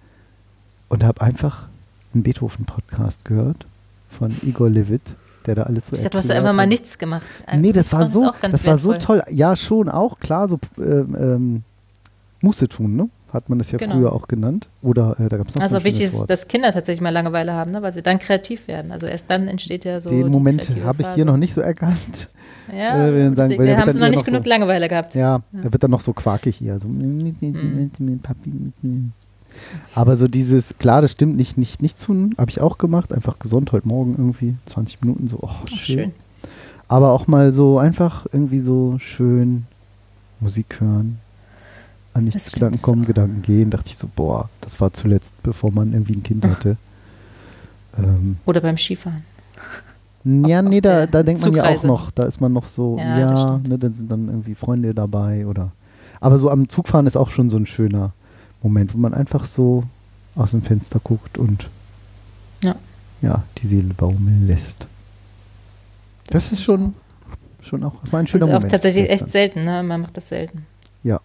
Und 0.88 1.04
habe 1.04 1.20
einfach 1.20 1.68
einen 2.12 2.24
Beethoven-Podcast 2.24 3.24
gehört 3.24 3.66
von 4.10 4.34
Igor 4.42 4.68
Levit, 4.68 5.14
der 5.48 5.56
da 5.56 5.62
alles 5.64 5.88
so 5.88 5.96
Ich 5.96 6.02
dachte, 6.02 6.10
du 6.12 6.18
hast 6.18 6.30
einfach 6.30 6.52
mal 6.54 6.66
nichts 6.66 6.98
gemacht. 6.98 7.26
Nee, 7.56 7.72
das 7.72 7.92
war 7.92 8.06
so, 8.06 8.30
das 8.40 8.64
war 8.64 8.78
so 8.78 8.92
toll. 8.94 9.22
Ja, 9.30 9.56
schon 9.56 9.88
auch, 9.88 10.20
klar, 10.20 10.46
so 10.48 10.58
ähm, 10.78 11.16
ähm, 11.18 11.62
Muße 12.40 12.68
tun, 12.68 12.94
ne? 12.94 13.08
Hat 13.32 13.50
man 13.50 13.58
das 13.58 13.70
ja 13.72 13.76
Genau. 13.78 13.92
früher 13.96 14.12
auch 14.14 14.26
genannt. 14.26 14.68
Oder 14.80 15.16
äh, 15.20 15.28
da 15.28 15.36
gab 15.36 15.48
es 15.48 15.54
noch 15.54 15.60
Also 15.60 15.74
so 15.74 15.80
ein 15.80 15.84
wichtig 15.84 16.04
ist, 16.06 16.18
Wort. 16.18 16.30
dass 16.30 16.48
Kinder 16.48 16.72
tatsächlich 16.72 17.02
mal 17.02 17.10
Langeweile 17.10 17.52
haben, 17.52 17.72
ne? 17.72 17.82
weil 17.82 17.92
sie 17.92 18.00
dann 18.00 18.18
kreativ 18.20 18.68
werden. 18.68 18.90
Also 18.90 19.06
erst 19.06 19.30
dann 19.30 19.48
entsteht 19.48 19.84
ja 19.84 20.00
so. 20.00 20.08
Den 20.08 20.28
Moment 20.28 20.70
habe 20.82 21.02
ich 21.02 21.08
hier 21.14 21.26
noch 21.26 21.36
nicht 21.36 21.52
so 21.52 21.60
erkannt. 21.60 22.30
Ja, 22.74 23.06
äh, 23.08 23.14
wir 23.14 23.34
sagen, 23.34 23.58
weil 23.58 23.76
haben 23.76 23.92
sie 23.92 23.98
noch 23.98 24.08
nicht 24.08 24.18
noch 24.20 24.24
genug 24.24 24.44
so- 24.44 24.48
Langeweile 24.48 24.88
gehabt. 24.88 25.14
Ja, 25.14 25.40
er 25.62 25.72
wird 25.72 25.82
dann 25.82 25.90
noch 25.90 26.00
so 26.00 26.14
quakig 26.14 26.56
hier. 26.56 26.78
So. 26.80 26.88
Aber 29.94 30.16
so 30.16 30.28
dieses, 30.28 30.74
klar, 30.78 31.02
das 31.02 31.12
stimmt, 31.12 31.36
nicht, 31.36 31.58
nicht, 31.58 31.82
nichts 31.82 32.04
tun, 32.04 32.34
habe 32.38 32.50
ich 32.50 32.60
auch 32.60 32.78
gemacht. 32.78 33.12
Einfach 33.12 33.38
gesund 33.38 33.72
heute 33.72 33.88
Morgen 33.88 34.12
irgendwie, 34.16 34.56
20 34.66 35.00
Minuten 35.02 35.28
so, 35.28 35.38
oh, 35.42 35.48
Ach, 35.50 35.66
schön. 35.68 35.78
schön. 35.98 36.12
Aber 36.88 37.12
auch 37.12 37.26
mal 37.26 37.52
so 37.52 37.78
einfach 37.78 38.26
irgendwie 38.32 38.60
so 38.60 38.96
schön 38.98 39.66
Musik 40.40 40.80
hören, 40.80 41.18
an 42.14 42.24
nichts 42.24 42.52
Gedanken 42.52 42.80
kommen, 42.80 43.02
so. 43.02 43.08
Gedanken 43.08 43.42
gehen. 43.42 43.70
Dachte 43.70 43.88
ich 43.88 43.96
so, 43.98 44.08
boah, 44.14 44.48
das 44.60 44.80
war 44.80 44.92
zuletzt, 44.92 45.34
bevor 45.42 45.70
man 45.70 45.92
irgendwie 45.92 46.14
ein 46.14 46.22
Kind 46.22 46.46
hatte. 46.46 46.76
Ähm, 47.98 48.36
Oder 48.46 48.60
beim 48.60 48.76
Skifahren. 48.78 49.22
ja, 50.24 50.60
auf 50.60 50.66
nee, 50.68 50.80
da, 50.80 51.00
der 51.00 51.06
da 51.08 51.22
denkt 51.22 51.42
man 51.42 51.54
ja 51.54 51.62
auch 51.64 51.66
Zugreise. 51.68 51.86
noch, 51.86 52.10
da 52.10 52.24
ist 52.24 52.40
man 52.40 52.52
noch 52.52 52.66
so, 52.66 52.96
Ja, 52.98 53.18
ja, 53.18 53.60
ne, 53.66 53.78
dann 53.78 53.92
sind 53.92 54.10
dann 54.10 54.28
irgendwie 54.28 54.54
Freunde 54.54 54.94
dabei 54.94 55.46
oder. 55.46 55.72
Aber 56.20 56.38
so 56.38 56.50
am 56.50 56.68
Zugfahren 56.68 57.06
ist 57.06 57.16
auch 57.16 57.30
schon 57.30 57.50
so 57.50 57.56
ein 57.56 57.66
schöner 57.66 58.12
Moment, 58.62 58.94
wo 58.94 58.98
man 58.98 59.14
einfach 59.14 59.44
so 59.44 59.84
aus 60.34 60.50
dem 60.52 60.62
Fenster 60.62 61.00
guckt 61.02 61.38
und 61.38 61.68
Ja. 62.62 62.74
ja, 63.22 63.42
die 63.58 63.66
Seele 63.66 63.94
baumeln 63.94 64.46
lässt. 64.46 64.86
Das 66.26 66.52
ist 66.52 66.62
schon, 66.62 66.94
schon 67.62 67.82
auch, 67.84 67.94
das 68.02 68.12
war 68.12 68.20
ein 68.20 68.26
schöner 68.26 68.44
Und 68.46 68.50
auch 68.50 68.54
Moment. 68.56 68.72
tatsächlich 68.72 69.04
echt 69.04 69.10
gestern. 69.12 69.28
selten, 69.30 69.64
ne? 69.64 69.82
Man 69.82 70.00
macht 70.02 70.16
das 70.16 70.28
selten. 70.28 70.66
Ja. 71.02 71.20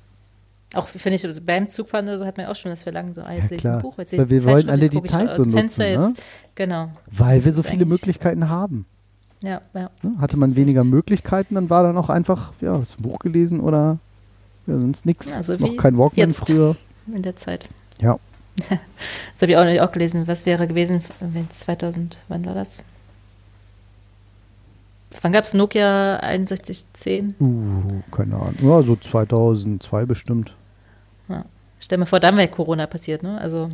Auch 0.73 0.87
finde 0.87 1.15
ich, 1.17 1.25
also 1.25 1.41
beim 1.45 1.67
Zugfahren 1.67 2.07
oder 2.07 2.17
so 2.19 2.25
hat 2.25 2.37
man 2.37 2.47
auch 2.47 2.55
schon 2.55 2.71
das 2.71 2.83
Verlangen, 2.83 3.13
so, 3.13 3.21
ah, 3.21 3.31
jetzt 3.33 3.35
Ja, 3.35 3.41
lese 3.43 3.55
ich 3.55 3.61
klar. 3.61 3.75
ein 3.77 3.81
Buch, 3.81 3.97
jetzt 3.97 4.11
Weil 4.13 4.19
lese 4.19 4.35
ich 4.37 4.43
wir 4.45 4.51
wollen 4.53 4.69
alle 4.69 4.89
die 4.89 5.03
Zeit 5.03 5.35
so 5.35 5.43
dem 5.43 5.51
Fenster 5.53 5.83
nutzen, 5.89 6.01
ne? 6.01 6.07
jetzt. 6.09 6.23
Genau. 6.55 6.89
Weil 7.11 7.43
wir 7.45 7.51
Das 7.51 7.55
so 7.55 7.61
ist 7.61 7.69
viele 7.69 7.85
Möglichkeiten 7.85 8.49
haben. 8.49 8.85
Ja, 9.41 9.61
ja. 9.75 9.89
Ne? 10.01 10.13
Hatte 10.19 10.31
Das 10.35 10.39
man 10.39 10.55
weniger 10.55 10.81
echt- 10.81 10.89
Möglichkeiten, 10.89 11.55
dann 11.55 11.69
war 11.69 11.83
dann 11.83 11.97
auch 11.97 12.09
einfach, 12.09 12.53
ja, 12.61 12.77
das 12.77 12.95
Buch 12.95 13.19
gelesen 13.19 13.59
oder 13.59 13.99
ja, 14.65 14.73
sonst 14.79 15.05
nichts. 15.05 15.29
Ja, 15.29 15.43
so 15.43 15.55
Noch 15.57 15.75
kein 15.75 15.97
Walkman 15.97 16.29
jetzt. 16.29 16.47
früher. 16.47 16.75
In 17.07 17.21
der 17.21 17.35
Zeit. 17.35 17.67
Ja. 17.99 18.17
Das 18.69 19.41
habe 19.41 19.51
ich 19.51 19.57
auch 19.57 19.65
nicht 19.65 19.81
auch 19.81 19.91
gelesen. 19.91 20.27
Was 20.27 20.45
wäre 20.45 20.67
gewesen, 20.67 21.03
wenn 21.19 21.47
es 21.49 21.59
2000, 21.61 22.17
wann 22.27 22.45
war 22.45 22.53
das? 22.53 22.83
Wann 25.21 25.31
gab 25.31 25.43
es 25.43 25.53
Nokia 25.53 26.19
6110? 26.21 27.35
Uh, 27.39 28.01
keine 28.15 28.35
Ahnung. 28.35 28.55
Ja, 28.61 28.81
so 28.83 28.95
2002 28.95 30.05
bestimmt. 30.05 30.55
Stell 31.79 31.97
mir 31.97 32.05
vor, 32.05 32.21
dann 32.21 32.37
wäre 32.37 32.47
Corona 32.47 32.87
passiert, 32.87 33.23
ne? 33.23 33.37
Also 33.41 33.69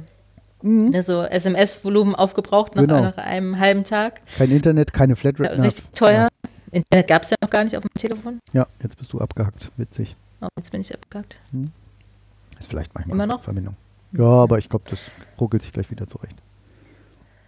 Mhm. 0.63 0.89
ne, 0.89 1.03
so 1.03 1.21
SMS-Volumen 1.23 2.15
aufgebraucht 2.15 2.75
nach, 2.75 2.82
Genau. 2.82 3.01
nach 3.01 3.17
einem 3.17 3.59
halben 3.59 3.84
Tag. 3.84 4.21
Kein 4.38 4.49
Internet, 4.49 4.91
keine 4.93 5.13
Ja, 5.13 5.15
Flatrate. 5.15 5.55
na, 5.57 5.63
richtig 5.63 5.86
teuer. 5.93 6.27
Internet 6.71 7.07
gab 7.07 7.21
es 7.23 7.30
ja 7.30 7.36
noch 7.41 7.49
gar 7.51 7.63
nicht 7.63 7.77
auf 7.77 7.84
dem 7.84 7.93
Telefon. 7.99 8.39
Ja, 8.53 8.65
jetzt 8.82 8.97
bist 8.97 9.13
du 9.13 9.19
abgehackt. 9.21 9.69
Witzig. 9.77 10.15
Oh, 10.41 10.47
jetzt 10.57 10.71
bin 10.71 10.82
ich 10.82 10.91
abgehackt. 10.93 11.36
Ist 12.60 12.70
vielleicht 12.70 12.93
manchmal 12.93 13.16
Immer 13.16 13.26
noch? 13.28 13.41
Verbindung. 13.43 13.76
Ja, 14.12 14.26
aber 14.26 14.57
ich 14.57 14.70
glaube, 14.70 14.86
das 14.89 14.99
ruckelt 15.39 15.62
sich 15.62 15.72
gleich 15.72 15.89
wieder 15.91 16.07
zurecht. 16.07 16.36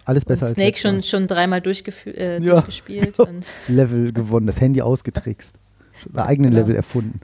Alles 0.06 0.26
besser 0.26 0.44
und 0.44 0.48
als 0.50 0.56
Snake 0.56 0.72
Mal. 0.72 0.78
schon, 0.78 1.04
schon 1.04 1.28
dreimal 1.28 1.62
äh, 1.66 2.40
Ja. 2.42 2.54
durchgespielt. 2.54 3.20
Und, 3.20 3.46
Level 3.68 4.12
gewonnen, 4.12 4.48
das 4.48 4.60
Handy 4.60 4.82
ausgetrickst. 4.82 5.56
Schon 6.02 6.16
einen 6.16 6.28
eigenen 6.28 6.52
Genau. 6.52 6.62
Level 6.64 6.76
erfunden. 6.76 7.20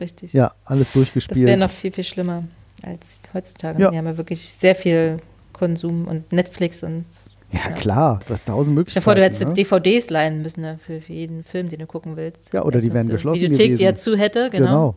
richtig. 0.00 0.32
Ja, 0.32 0.52
alles 0.64 0.88
das 0.88 0.94
wäre 0.94 1.04
durchgespielt. 1.04 1.58
noch 1.58 1.70
viel, 1.70 1.90
viel 1.92 2.04
schlimmer 2.04 2.44
als 2.84 3.20
heutzutage. 3.34 3.82
Ja. 3.82 3.90
Wir 3.90 3.98
haben 3.98 4.06
ja 4.06 4.16
wirklich 4.16 4.52
sehr 4.54 4.76
viel 4.76 5.18
Konsum 5.52 6.06
und 6.06 6.30
Netflix 6.32 6.84
und 6.84 7.04
ja, 7.50 7.60
ja. 7.70 7.72
klar, 7.72 8.20
du 8.28 8.34
hast 8.34 8.46
tausend 8.46 8.74
Möglichkeiten. 8.76 9.02
vor, 9.02 9.14
du 9.14 9.22
hättest 9.22 9.40
ne? 9.42 9.54
DVDs 9.54 10.10
leihen 10.10 10.42
müssen 10.42 10.60
ne, 10.60 10.78
für, 10.78 11.00
für 11.00 11.12
jeden 11.14 11.42
Film, 11.44 11.68
den 11.70 11.78
du 11.80 11.86
gucken 11.86 12.16
willst. 12.16 12.52
Ja, 12.52 12.62
oder 12.62 12.78
die 12.78 12.86
Erstmal 12.86 13.04
wären 13.04 13.12
geschlossen 13.12 13.40
Bibliothek, 13.40 13.76
die 13.76 13.82
ja 13.82 13.90
gewesen. 13.90 14.02
zu 14.02 14.16
hätte, 14.16 14.50
genau. 14.50 14.66
Genau. 14.66 14.96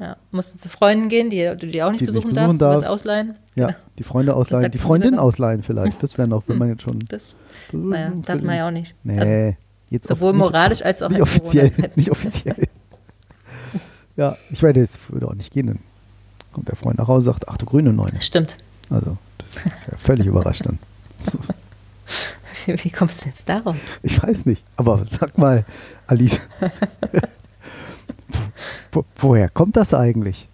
Ja, 0.00 0.16
musst 0.30 0.54
du 0.54 0.58
zu 0.58 0.68
Freunden 0.68 1.08
gehen, 1.08 1.28
die 1.30 1.44
du 1.58 1.66
die 1.66 1.82
auch 1.82 1.90
nicht 1.90 2.00
Die 2.00 2.06
du 2.06 2.12
nicht 2.12 2.22
besuchen 2.22 2.34
besuchen 2.34 2.58
darfst, 2.58 2.60
du 2.60 2.64
darfst. 2.84 2.88
ausleihen. 3.02 3.34
Ja, 3.56 3.66
Genau. 3.68 3.78
die 3.98 4.02
Freunde 4.04 4.34
ausleihen, 4.36 4.70
die 4.70 4.78
Freundin 4.78 5.18
ausleihen 5.18 5.62
vielleicht. 5.64 6.00
Das 6.02 6.16
wäre 6.16 6.28
noch, 6.28 6.44
wenn 6.46 6.56
man 6.58 6.68
jetzt 6.68 6.82
schon. 6.82 7.00
Das, 7.08 7.34
naja, 7.72 8.12
darf 8.24 8.40
man 8.42 8.56
ja 8.56 8.68
auch 8.68 8.70
nicht. 8.70 8.94
Nee, 9.02 9.18
Also, 9.18 9.56
jetzt 9.90 10.06
sowohl 10.06 10.32
nicht- 10.34 10.38
moralisch 10.40 10.82
als 10.82 11.02
auch 11.02 11.08
nicht 11.08 11.20
offiziell. 11.20 11.72
Nicht 11.96 12.12
offiziell. 12.12 12.68
ja, 14.16 14.36
ich 14.50 14.62
meine, 14.62 14.80
das 14.80 14.98
würde 15.08 15.26
auch 15.26 15.34
nicht 15.34 15.52
gehen. 15.52 15.66
Dann 15.66 15.80
kommt 16.52 16.68
der 16.68 16.76
Freund 16.76 16.98
nach 16.98 17.08
Hause 17.08 17.30
und 17.30 17.34
sagt, 17.34 17.48
ach 17.48 17.56
du 17.56 17.66
grüne 17.66 17.92
Neune. 17.92 18.20
Stimmt. 18.20 18.56
Also, 18.90 19.16
das 19.38 19.56
ist 19.56 19.88
ja 19.90 19.98
völlig 19.98 20.26
überrascht 20.28 20.64
dann. 20.64 20.78
Wie, 22.66 22.72
wie 22.84 22.90
kommst 22.90 23.24
du 23.24 23.28
jetzt 23.30 23.48
darauf? 23.48 23.76
Ich 24.04 24.22
weiß 24.22 24.46
nicht, 24.46 24.62
aber 24.76 25.04
sag 25.10 25.36
mal, 25.38 25.64
Alice. 26.06 26.48
wo, 28.92 29.04
woher 29.16 29.48
kommt 29.48 29.76
das 29.76 29.94
eigentlich? 29.94 30.48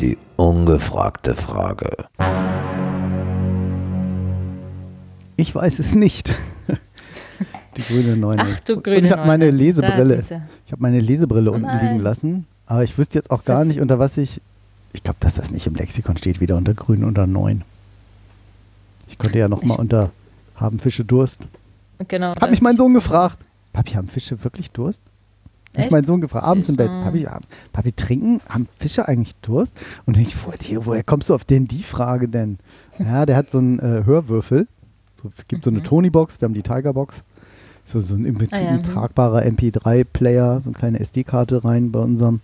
Die 0.00 0.18
ungefragte 0.36 1.34
Frage. 1.34 2.06
Ich 5.36 5.54
weiß 5.54 5.78
es 5.78 5.94
nicht. 5.94 6.34
Die 7.76 7.82
grüne 7.82 8.16
Neune. 8.16 8.44
Ach 8.46 8.60
du 8.60 8.74
Und 8.74 8.84
grüne 8.84 9.00
ich 9.00 9.10
habe 9.10 9.26
meine 9.26 9.50
Lesebrille. 9.50 10.22
Ich 10.66 10.72
habe 10.72 10.82
meine 10.82 11.00
Lesebrille 11.00 11.50
unten 11.50 11.66
nein. 11.66 11.86
liegen 11.88 12.00
lassen, 12.00 12.46
aber 12.66 12.84
ich 12.84 12.96
wüsste 12.96 13.18
jetzt 13.18 13.30
auch 13.30 13.44
gar 13.44 13.64
nicht, 13.64 13.80
unter 13.80 13.98
was 13.98 14.16
ich. 14.16 14.40
Ich 14.92 15.02
glaube, 15.02 15.16
dass 15.20 15.34
das 15.34 15.50
nicht 15.50 15.66
im 15.66 15.74
Lexikon 15.74 16.16
steht, 16.16 16.40
wieder 16.40 16.56
unter 16.56 16.72
grün 16.72 17.02
oder 17.02 17.26
neun. 17.26 17.64
Ich 19.08 19.18
konnte 19.18 19.38
ja 19.38 19.48
noch 19.48 19.62
mal 19.62 19.74
unter 19.74 20.10
haben 20.56 20.78
Fische 20.78 21.04
Durst. 21.04 21.48
Genau. 22.08 22.30
Hab 22.34 22.50
mich 22.50 22.62
mein 22.62 22.76
Sohn 22.76 22.94
gefragt. 22.94 23.38
Papi, 23.72 23.92
haben 23.92 24.08
Fische 24.08 24.42
wirklich 24.44 24.70
Durst? 24.70 25.02
Hab 25.72 25.78
ich 25.78 25.82
Echt? 25.84 25.92
meinen 25.92 26.06
Sohn 26.06 26.20
gefragt, 26.20 26.44
abends 26.44 26.68
im 26.68 26.76
Bett. 26.76 26.88
Papi, 26.88 27.26
Papi, 27.72 27.92
trinken? 27.92 28.40
Haben 28.48 28.68
Fische 28.78 29.08
eigentlich 29.08 29.34
Durst? 29.42 29.72
Und 30.06 30.16
denke 30.16 30.28
ich, 30.30 30.36
woher, 30.46 30.86
woher 30.86 31.02
kommst 31.02 31.28
du 31.28 31.34
auf 31.34 31.44
denn 31.44 31.66
die 31.66 31.82
Frage 31.82 32.28
denn? 32.28 32.58
Ja, 33.00 33.26
der 33.26 33.36
hat 33.36 33.50
so 33.50 33.58
einen 33.58 33.80
äh, 33.80 34.04
Hörwürfel. 34.04 34.68
So, 35.20 35.32
es 35.36 35.48
gibt 35.48 35.64
so 35.64 35.70
eine 35.70 35.80
Mhm. 35.80 35.84
Tony-Box, 35.84 36.40
wir 36.40 36.46
haben 36.46 36.54
die 36.54 36.62
Tiger-Box. 36.62 37.22
So, 37.84 38.00
so 38.00 38.14
ein 38.14 38.24
im 38.24 38.34
Prinzip 38.36 38.58
Ah, 38.58 38.62
ja, 38.62 38.72
mhm. 38.72 38.82
tragbarer 38.84 39.42
MP3-Player, 39.42 40.60
so 40.60 40.70
eine 40.70 40.78
kleine 40.78 41.00
SD-Karte 41.00 41.64
rein 41.64 41.90
bei 41.90 41.98
unserem. 41.98 42.40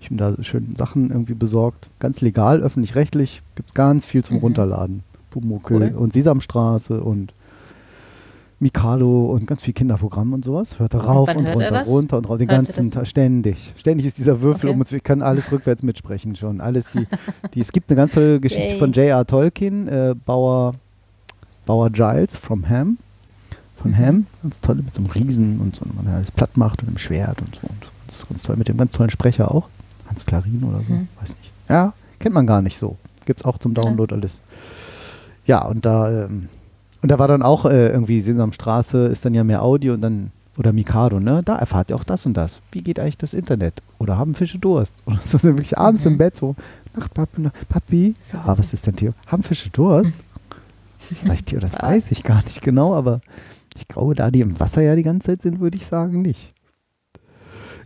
Ich 0.00 0.06
habe 0.06 0.16
da 0.16 0.32
so 0.32 0.42
schön 0.42 0.74
Sachen 0.76 1.10
irgendwie 1.10 1.34
besorgt. 1.34 1.88
Ganz 2.00 2.20
legal, 2.20 2.60
öffentlich-rechtlich. 2.60 3.42
Gibt 3.54 3.70
es 3.70 3.74
ganz 3.74 4.04
viel 4.06 4.24
zum 4.24 4.36
Mhm. 4.36 4.42
Runterladen. 4.42 5.02
Pumuckl 5.30 5.74
Cool. 5.74 5.94
und 5.96 6.12
Sesamstraße 6.12 7.00
und 7.02 7.32
Mikado 8.58 9.26
und 9.26 9.46
ganz 9.46 9.60
viel 9.62 9.74
Kinderprogramm 9.74 10.32
und 10.32 10.42
sowas. 10.44 10.78
Hört 10.78 10.94
er 10.94 11.00
rauf 11.00 11.28
wann 11.28 11.36
und 11.38 11.46
hört 11.48 11.60
er 11.60 11.68
runter, 11.72 11.90
runter 11.90 12.16
und 12.18 12.28
rauf. 12.30 12.38
Den 12.38 12.48
Hört 12.50 12.66
ganzen? 12.66 12.90
Tag, 12.90 13.06
ständig. 13.06 13.74
Ständig 13.76 14.06
ist 14.06 14.16
dieser 14.16 14.40
Würfel 14.40 14.68
Okay. 14.70 14.74
um 14.74 14.80
uns. 14.80 14.92
Ich 14.92 15.02
kann 15.04 15.20
alles 15.20 15.52
rückwärts 15.52 15.82
mitsprechen 15.82 16.36
schon. 16.36 16.62
Alles 16.62 16.88
die, 16.90 17.06
die, 17.52 17.60
es 17.60 17.70
gibt 17.70 17.90
eine 17.90 17.96
ganz 17.98 18.14
tolle 18.14 18.40
Geschichte 18.40 18.70
Yay. 18.70 18.78
von 18.78 18.92
J.R. 18.92 19.26
Tolkien, 19.26 19.88
äh, 19.88 20.14
Bauer, 20.24 20.72
Bauer 21.66 21.90
Giles 21.90 22.36
from 22.38 22.66
Ham. 22.68 22.96
Von 23.82 23.90
Mhm. 23.90 23.96
Ham. 23.98 24.26
Ganz 24.42 24.60
toll 24.62 24.76
mit 24.76 24.94
so 24.94 25.02
einem 25.02 25.10
Riesen 25.10 25.60
und 25.60 25.76
so, 25.76 25.84
und 25.84 25.94
man 26.02 26.06
alles 26.14 26.30
platt 26.32 26.56
macht 26.56 26.80
und 26.82 26.88
einem 26.88 26.96
Schwert 26.98 27.38
und 27.42 27.56
so. 27.56 27.68
Und 27.68 27.80
ganz, 28.06 28.26
ganz 28.26 28.42
toll 28.42 28.56
mit 28.56 28.68
dem 28.68 28.78
ganz 28.78 28.92
tollen 28.92 29.10
Sprecher 29.10 29.50
auch. 29.54 29.68
Hans 30.08 30.24
Klarin 30.24 30.62
oder 30.64 30.78
so. 30.82 30.94
Mhm. 30.94 31.08
Weiß 31.20 31.36
nicht. 31.36 31.50
Ja, 31.68 31.92
kennt 32.20 32.34
man 32.34 32.46
gar 32.46 32.62
nicht 32.62 32.78
so. 32.78 32.96
Gibt 33.26 33.40
es 33.40 33.44
auch 33.44 33.58
zum 33.58 33.74
Download 33.74 34.14
alles. 34.14 34.36
Ja, 34.38 34.42
und 35.66 35.84
da, 35.86 36.24
ähm, 36.26 36.48
und 37.02 37.10
da 37.10 37.18
war 37.18 37.28
dann 37.28 37.42
auch 37.42 37.64
äh, 37.66 37.88
irgendwie 37.88 38.20
Sesamstraße, 38.20 39.06
ist 39.06 39.24
dann 39.24 39.34
ja 39.34 39.44
mehr 39.44 39.62
Audio 39.62 39.94
und 39.94 40.00
dann, 40.02 40.32
oder 40.58 40.72
Mikado, 40.72 41.20
ne? 41.20 41.42
Da 41.44 41.56
erfahrt 41.56 41.90
ihr 41.90 41.96
auch 41.96 42.04
das 42.04 42.26
und 42.26 42.34
das. 42.34 42.60
Wie 42.72 42.82
geht 42.82 42.98
eigentlich 42.98 43.18
das 43.18 43.34
Internet? 43.34 43.74
Oder 43.98 44.16
haben 44.18 44.34
Fische 44.34 44.58
Durst? 44.58 44.94
Oder 45.06 45.18
ist 45.18 45.34
das 45.34 45.42
denn 45.42 45.56
wirklich 45.56 45.76
abends 45.78 46.04
Mhm. 46.04 46.12
im 46.12 46.18
Bett 46.18 46.34
so? 46.36 46.56
Ach, 46.98 47.08
Papi, 47.12 47.48
Papi. 47.68 48.14
Ja, 48.32 48.56
was 48.58 48.72
ist 48.72 48.86
denn, 48.86 48.96
Theo? 48.96 49.12
Haben 49.26 49.42
Fische 49.42 49.70
Durst? 49.70 50.14
Ich, 51.32 51.44
Theo, 51.44 51.60
das 51.60 51.74
weiß 51.80 52.10
ich 52.10 52.22
gar 52.24 52.42
nicht 52.44 52.62
genau, 52.62 52.94
aber 52.94 53.20
ich 53.76 53.86
glaube, 53.86 54.14
da 54.14 54.30
die 54.30 54.40
im 54.40 54.58
Wasser 54.58 54.80
ja 54.82 54.96
die 54.96 55.02
ganze 55.02 55.26
Zeit 55.26 55.42
sind, 55.42 55.60
würde 55.60 55.76
ich 55.76 55.86
sagen, 55.86 56.22
nicht. 56.22 56.48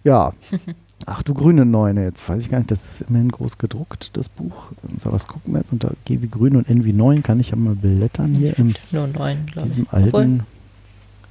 Ja. 0.04 0.32
Ach 1.06 1.22
du 1.22 1.34
grüne 1.34 1.64
Neune, 1.64 2.04
jetzt 2.04 2.28
weiß 2.28 2.42
ich 2.42 2.50
gar 2.50 2.58
nicht, 2.58 2.70
das 2.70 2.88
ist 2.88 3.08
immerhin 3.08 3.30
groß 3.30 3.58
gedruckt, 3.58 4.10
das 4.16 4.28
Buch. 4.28 4.70
So, 4.98 5.10
was 5.10 5.26
gucken 5.26 5.54
wir 5.54 5.60
jetzt 5.60 5.72
unter 5.72 5.92
G 6.04 6.20
wie 6.20 6.28
grün 6.28 6.56
und 6.56 6.68
N 6.68 6.84
wie 6.84 6.92
neun? 6.92 7.22
Kann 7.22 7.40
ich 7.40 7.50
ja 7.50 7.56
mal 7.56 7.74
blättern 7.74 8.34
hier 8.34 8.56
in 8.58 8.74
Nur 8.90 9.06
neun, 9.06 9.46
glaube 9.46 9.68
ich. 9.68 9.74
diesem 9.74 9.86
Obwohl, 9.90 10.02
alten, 10.02 10.46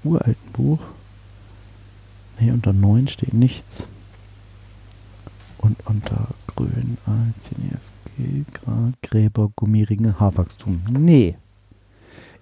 uralten 0.04 0.52
Buch. 0.54 0.80
Nee, 2.40 2.52
unter 2.52 2.74
9 2.74 3.08
steht 3.10 3.34
nichts. 3.34 3.88
Und 5.60 5.78
unter 5.86 6.30
grün, 6.56 6.98
A, 7.06 7.12
C, 7.40 7.50
D, 7.56 7.76
F, 7.76 7.82
G, 8.18 8.44
Gra, 8.54 8.92
Gräber, 9.04 9.52
Gummiringe, 9.56 10.20
Haarwachstum. 10.20 10.82
Nee. 10.90 11.36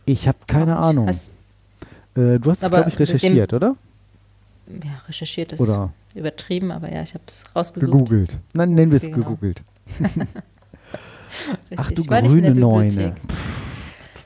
Ich 0.05 0.27
habe 0.27 0.37
keine 0.47 0.71
nicht. 0.71 0.79
Ahnung. 0.79 1.09
Äh, 1.09 2.39
du 2.39 2.49
hast 2.49 2.63
es, 2.63 2.71
glaube 2.71 2.89
ich, 2.89 2.97
recherchiert, 2.99 3.53
oder? 3.53 3.75
ja, 4.67 4.91
recherchiert 5.07 5.53
ist 5.53 5.59
Oder 5.59 5.91
übertrieben, 6.17 6.71
aber 6.71 6.91
ja, 6.91 7.01
ich 7.03 7.13
habe 7.13 7.23
es 7.27 7.43
rausgesucht. 7.55 7.91
gegoogelt. 7.91 8.37
Nein, 8.53 8.73
nennen 8.73 8.91
wir 8.91 8.97
es 8.97 9.03
Genau. 9.03 9.17
gegoogelt. 9.17 9.61
Ach 11.77 11.91
du 11.91 12.07
war 12.07 12.21
grüne 12.21 12.53
Neune. 12.53 13.15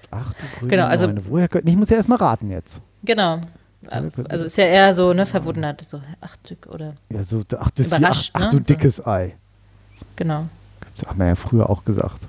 Ach 0.09 0.33
du 0.33 0.59
grüne 0.59 0.69
Genau, 0.71 0.85
also- 0.85 1.07
Neune. 1.07 1.27
Woher 1.27 1.47
könnt, 1.47 1.67
ich 1.67 1.75
muss 1.75 1.89
ja 1.89 1.97
erstmal 1.97 2.17
raten 2.19 2.49
jetzt. 2.51 2.81
Genau. 3.03 3.41
Also 3.87 4.43
ist 4.45 4.57
ja 4.57 4.65
eher 4.65 4.93
so, 4.93 5.11
ne, 5.11 5.25
verwundert, 5.25 5.83
so, 5.85 6.01
ach, 6.21 6.35
Stück 6.45 6.67
oder, 6.67 6.93
Ja, 7.09 7.23
so, 7.23 7.41
ach, 7.57 7.71
das 7.71 7.89
wie, 7.89 7.93
ach, 7.95 7.99
Überrascht, 7.99 8.29
ach 8.33 8.41
ne? 8.41 8.49
du 8.51 8.57
So. 8.57 8.63
dickes 8.63 9.05
Ei. 9.07 9.35
genau. 10.15 10.47
Das 10.95 11.07
haben 11.07 11.17
wir 11.19 11.25
ja 11.27 11.35
früher 11.35 11.67
auch 11.69 11.83
gesagt. 11.83 12.19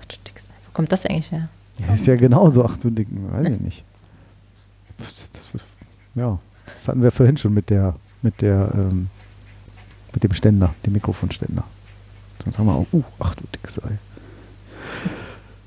Ach, 0.00 0.04
du 0.04 0.16
Dickste. 0.26 0.50
Wo 0.66 0.70
kommt 0.74 0.92
das 0.92 1.06
eigentlich 1.06 1.32
her? 1.32 1.48
Ja, 1.78 1.94
ist 1.94 2.06
ja 2.06 2.16
genauso. 2.16 2.64
Ach 2.66 2.76
du 2.76 2.90
Dicken, 2.90 3.32
weiß 3.32 3.48
ich 3.54 3.60
nicht. 3.60 3.84
Das, 4.98 5.30
das, 5.32 5.48
ja, 6.14 6.38
das 6.74 6.86
hatten 6.88 7.02
wir 7.02 7.10
vorhin 7.10 7.38
schon 7.38 7.54
mit 7.54 7.70
der, 7.70 7.94
mit 8.22 8.40
der, 8.40 8.72
ähm, 8.74 9.08
mit 10.12 10.22
dem 10.22 10.32
Ständer, 10.32 10.74
dem 10.86 10.92
Mikrofonständer. 10.94 11.64
Sonst 12.42 12.58
haben 12.58 12.66
wir 12.66 12.74
auch, 12.74 12.86
uh, 12.92 13.04
ach 13.20 13.34
du 13.34 13.44
dickes 13.54 13.82
Ei. 13.82 13.98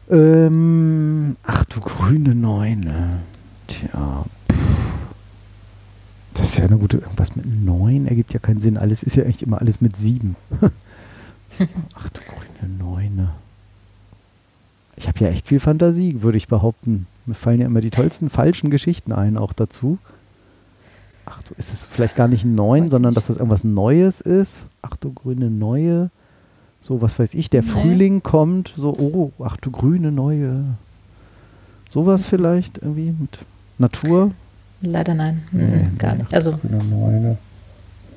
Ähm, 0.10 1.36
ach 1.44 1.66
du 1.66 1.80
grüne 1.80 2.36
Neune. 2.36 3.22
Tja, 3.68 4.26
pff. 4.52 4.58
das 6.34 6.50
ist 6.50 6.58
ja 6.60 6.66
eine 6.66 6.78
gute, 6.78 6.98
irgendwas 6.98 7.36
mit 7.36 7.46
neun 7.46 8.06
ergibt 8.06 8.34
ja 8.34 8.40
keinen 8.40 8.62
Sinn. 8.62 8.78
Alles 8.78 9.04
ist 9.04 9.16
ja 9.16 9.24
eigentlich 9.24 9.42
immer 9.44 9.60
alles 9.60 9.82
mit 9.82 9.98
sieben. 9.98 10.36
ach 11.96 12.10
du 12.10 12.22
grüne 12.22 12.74
Neune. 12.78 13.32
Ich 14.98 15.08
habe 15.08 15.20
ja 15.22 15.30
echt 15.30 15.48
viel 15.48 15.60
Fantasie, 15.60 16.22
würde 16.22 16.38
ich 16.38 16.48
behaupten. 16.48 17.08
Mir 17.26 17.36
fallen 17.36 17.60
ja 17.60 17.66
immer 17.66 17.82
die 17.82 17.90
tollsten 17.90 18.30
falschen 18.30 18.70
Geschichten 18.70 19.12
ein, 19.12 19.38
auch 19.38 19.54
dazu. 19.54 19.98
Ach 21.26 21.42
du, 21.44 21.54
ist 21.58 21.74
es 21.74 21.84
vielleicht 21.84 22.16
gar 22.16 22.28
nicht 22.28 22.44
ein 22.44 22.56
Neun, 22.56 22.86
Weiß 22.86 22.92
sondern 22.92 23.12
nicht. 23.12 23.18
dass 23.18 23.28
das 23.28 23.38
irgendwas 23.38 23.64
Neues 23.64 24.22
ist? 24.22 24.68
Ach 24.82 24.96
du 24.98 25.12
grüne 25.14 25.50
Neue. 25.50 26.10
So, 26.82 27.02
was 27.02 27.18
weiß 27.18 27.34
ich, 27.34 27.50
der 27.50 27.64
Nee. 27.64 27.70
Frühling 27.70 28.22
kommt, 28.24 28.74
so, 28.78 28.90
oh, 28.94 29.32
ach 29.44 29.58
du 29.58 29.72
grüne 29.72 30.12
Neue. 30.12 30.64
Sowas 31.90 32.26
vielleicht 32.26 32.78
irgendwie 32.80 33.14
mit 33.18 33.40
Natur? 33.80 34.32
Leider 34.82 35.16
nein. 35.16 35.44
Nee, 35.52 35.64
Mhm, 35.92 35.98
gar 35.98 36.16
nicht. 36.16 36.34
Also, 36.34 36.52
grüne 36.52 36.84
Neune. 36.84 37.38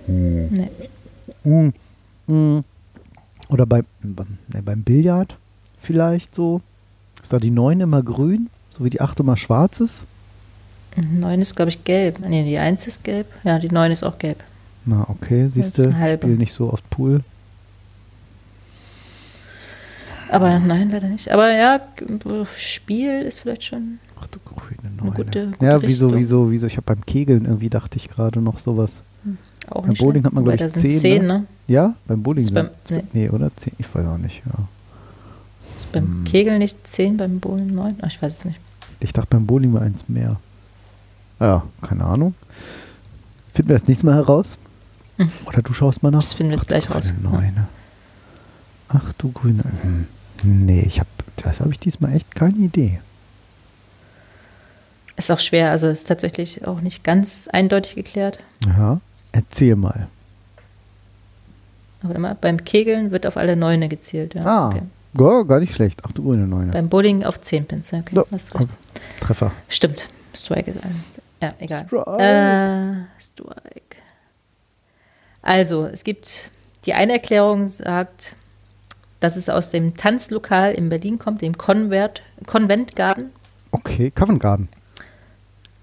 nee. 0.06 0.68
Mm, 1.44 1.72
mm. 2.26 2.64
Oder 3.48 3.64
beim, 3.66 3.84
beim, 4.02 4.38
ne, 4.48 4.62
beim 4.62 4.82
Billard 4.82 5.36
vielleicht 5.78 6.34
so. 6.34 6.60
Ist 7.22 7.32
da 7.32 7.38
die 7.38 7.50
Neun 7.50 7.80
immer 7.80 8.02
grün, 8.02 8.48
so 8.70 8.84
wie 8.84 8.90
die 8.90 9.00
Acht 9.00 9.18
immer 9.20 9.36
schwarz 9.36 9.80
ist? 9.80 10.04
Neun 11.02 11.40
ist, 11.40 11.54
glaube 11.56 11.70
ich, 11.70 11.84
gelb. 11.84 12.18
Nee, 12.26 12.44
die 12.44 12.58
Eins 12.58 12.86
ist 12.86 13.04
gelb. 13.04 13.26
Ja, 13.44 13.58
die 13.58 13.68
Neun 13.70 13.90
ist 13.90 14.02
auch 14.04 14.18
gelb. 14.18 14.42
Na, 14.84 15.06
okay, 15.08 15.48
siehst 15.48 15.76
du, 15.78 15.82
eine 15.84 15.98
halbe. 15.98 16.26
spiel 16.26 16.36
nicht 16.38 16.52
so 16.52 16.72
oft 16.72 16.88
Pool. 16.90 17.20
Aber 20.30 20.58
nein, 20.58 20.90
leider 20.90 21.08
nicht. 21.08 21.30
Aber 21.30 21.50
ja, 21.52 21.80
Spiel 22.56 23.22
ist 23.22 23.40
vielleicht 23.40 23.64
schon. 23.64 23.98
Ach 24.20 24.26
du 24.26 24.38
grüne 24.44 24.78
Eine 24.82 24.96
Neune. 24.96 25.10
gute- 25.24 25.46
gute 25.48 25.64
ja, 25.64 25.80
wieso, 25.82 26.06
Richtung. 26.08 26.18
wieso, 26.20 26.50
wieso? 26.50 26.66
Ich 26.66 26.76
habe 26.76 26.84
beim 26.94 27.04
Kegeln 27.06 27.44
irgendwie 27.46 27.70
dachte 27.70 27.96
ich 27.96 28.08
gerade 28.08 28.40
noch 28.40 28.58
sowas. 28.58 29.02
Auch 29.70 29.82
Beim 29.82 29.90
nicht 29.90 29.98
Bowling 30.00 30.12
schlecht. 30.22 30.26
hat 30.26 30.32
man, 30.32 30.44
glaub 30.44 30.58
Wobei, 30.58 30.66
ich, 30.66 30.72
zehn, 30.72 30.98
zehn, 31.00 31.22
ne? 31.26 31.28
ne? 31.40 31.44
Ja, 31.66 31.94
beim 32.06 32.22
Bowling. 32.22 32.44
Ist 32.44 32.54
beim- 32.54 32.70
nee. 32.90 33.02
nee, 33.12 33.28
oder? 33.30 33.54
Zehn, 33.56 33.72
ich 33.78 33.94
weiß 33.94 34.06
auch 34.06 34.18
nicht, 34.18 34.42
ja. 34.46 34.52
Ist 35.80 35.92
beim 35.92 36.04
Hm. 36.04 36.24
Kegeln 36.24 36.58
nicht 36.58 36.86
zehn, 36.86 37.16
beim 37.16 37.38
Bowling 37.40 37.74
neun? 37.74 37.96
Ach, 38.02 38.06
ich 38.08 38.20
weiß 38.20 38.38
es 38.38 38.44
nicht. 38.44 38.58
Ich 39.00 39.12
dachte 39.12 39.28
beim 39.30 39.46
Bowling 39.46 39.72
war 39.74 39.82
eins 39.82 40.08
mehr. 40.08 40.36
Ja, 41.40 41.62
keine 41.82 42.04
Ahnung. 42.04 42.34
Finden 43.54 43.68
wir 43.70 43.78
das 43.78 43.88
nächste 43.88 44.06
Mal 44.06 44.14
heraus? 44.14 44.58
Hm. 45.18 45.30
Oder 45.46 45.62
du 45.62 45.72
schaust 45.72 46.02
mal 46.02 46.10
nach? 46.10 46.20
Das 46.20 46.32
finden 46.34 46.50
wir 46.52 46.58
jetzt 46.58 46.68
gleich 46.68 46.90
raus. 46.90 47.12
Neune. 47.20 47.68
Ach 48.88 49.12
du 49.18 49.30
grüne. 49.32 49.64
Hm. 49.82 50.06
Nee, 50.42 50.80
ich 50.86 51.00
habe, 51.00 51.08
das 51.36 51.60
habe 51.60 51.70
ich 51.72 51.78
diesmal 51.78 52.14
echt 52.14 52.34
keine 52.34 52.56
Idee. 52.56 53.00
Ist 55.16 55.30
auch 55.32 55.40
schwer, 55.40 55.72
also 55.72 55.88
ist 55.88 56.06
tatsächlich 56.06 56.64
auch 56.66 56.80
nicht 56.80 57.02
ganz 57.02 57.48
eindeutig 57.52 57.96
geklärt. 57.96 58.38
Ja, 58.64 59.00
erzähl 59.32 59.74
mal. 59.74 60.06
Aber 62.04 62.14
immer, 62.14 62.36
beim 62.36 62.64
Kegeln 62.64 63.10
wird 63.10 63.26
auf 63.26 63.36
alle 63.36 63.56
Neune 63.56 63.88
gezielt. 63.88 64.34
Ja. 64.34 64.42
Ah, 64.44 64.68
Okay. 64.68 64.82
ja, 65.18 65.42
gar 65.42 65.58
nicht 65.58 65.74
schlecht. 65.74 66.00
Ach 66.06 66.12
du 66.12 66.22
grüne 66.22 66.46
Neune. 66.46 66.70
Beim 66.70 66.88
Bowling 66.88 67.24
auf 67.24 67.40
zehn 67.40 67.64
Pins. 67.66 67.90
Ja, 67.90 67.98
okay. 67.98 68.14
Ja, 68.14 68.22
recht. 68.30 68.54
Treffer. 69.20 69.50
Stimmt. 69.68 70.06
Strike 70.34 70.70
ist 70.70 70.84
ein. 70.84 70.94
Ja, 71.40 71.54
egal. 71.58 71.86
Strike. 71.86 72.22
Äh, 72.22 73.22
Strike. 73.22 73.96
Also, 75.42 75.86
es 75.86 76.04
gibt 76.04 76.50
die 76.84 76.94
eine 76.94 77.12
Erklärung 77.12 77.68
sagt, 77.68 78.34
dass 79.20 79.36
es 79.36 79.48
aus 79.48 79.70
dem 79.70 79.94
Tanzlokal 79.94 80.72
in 80.72 80.88
Berlin 80.88 81.18
kommt, 81.18 81.42
dem 81.42 81.58
Konvert, 81.58 82.22
Konventgarten. 82.46 83.30
Okay, 83.72 84.10
Covent 84.10 84.40
Garden. 84.40 84.68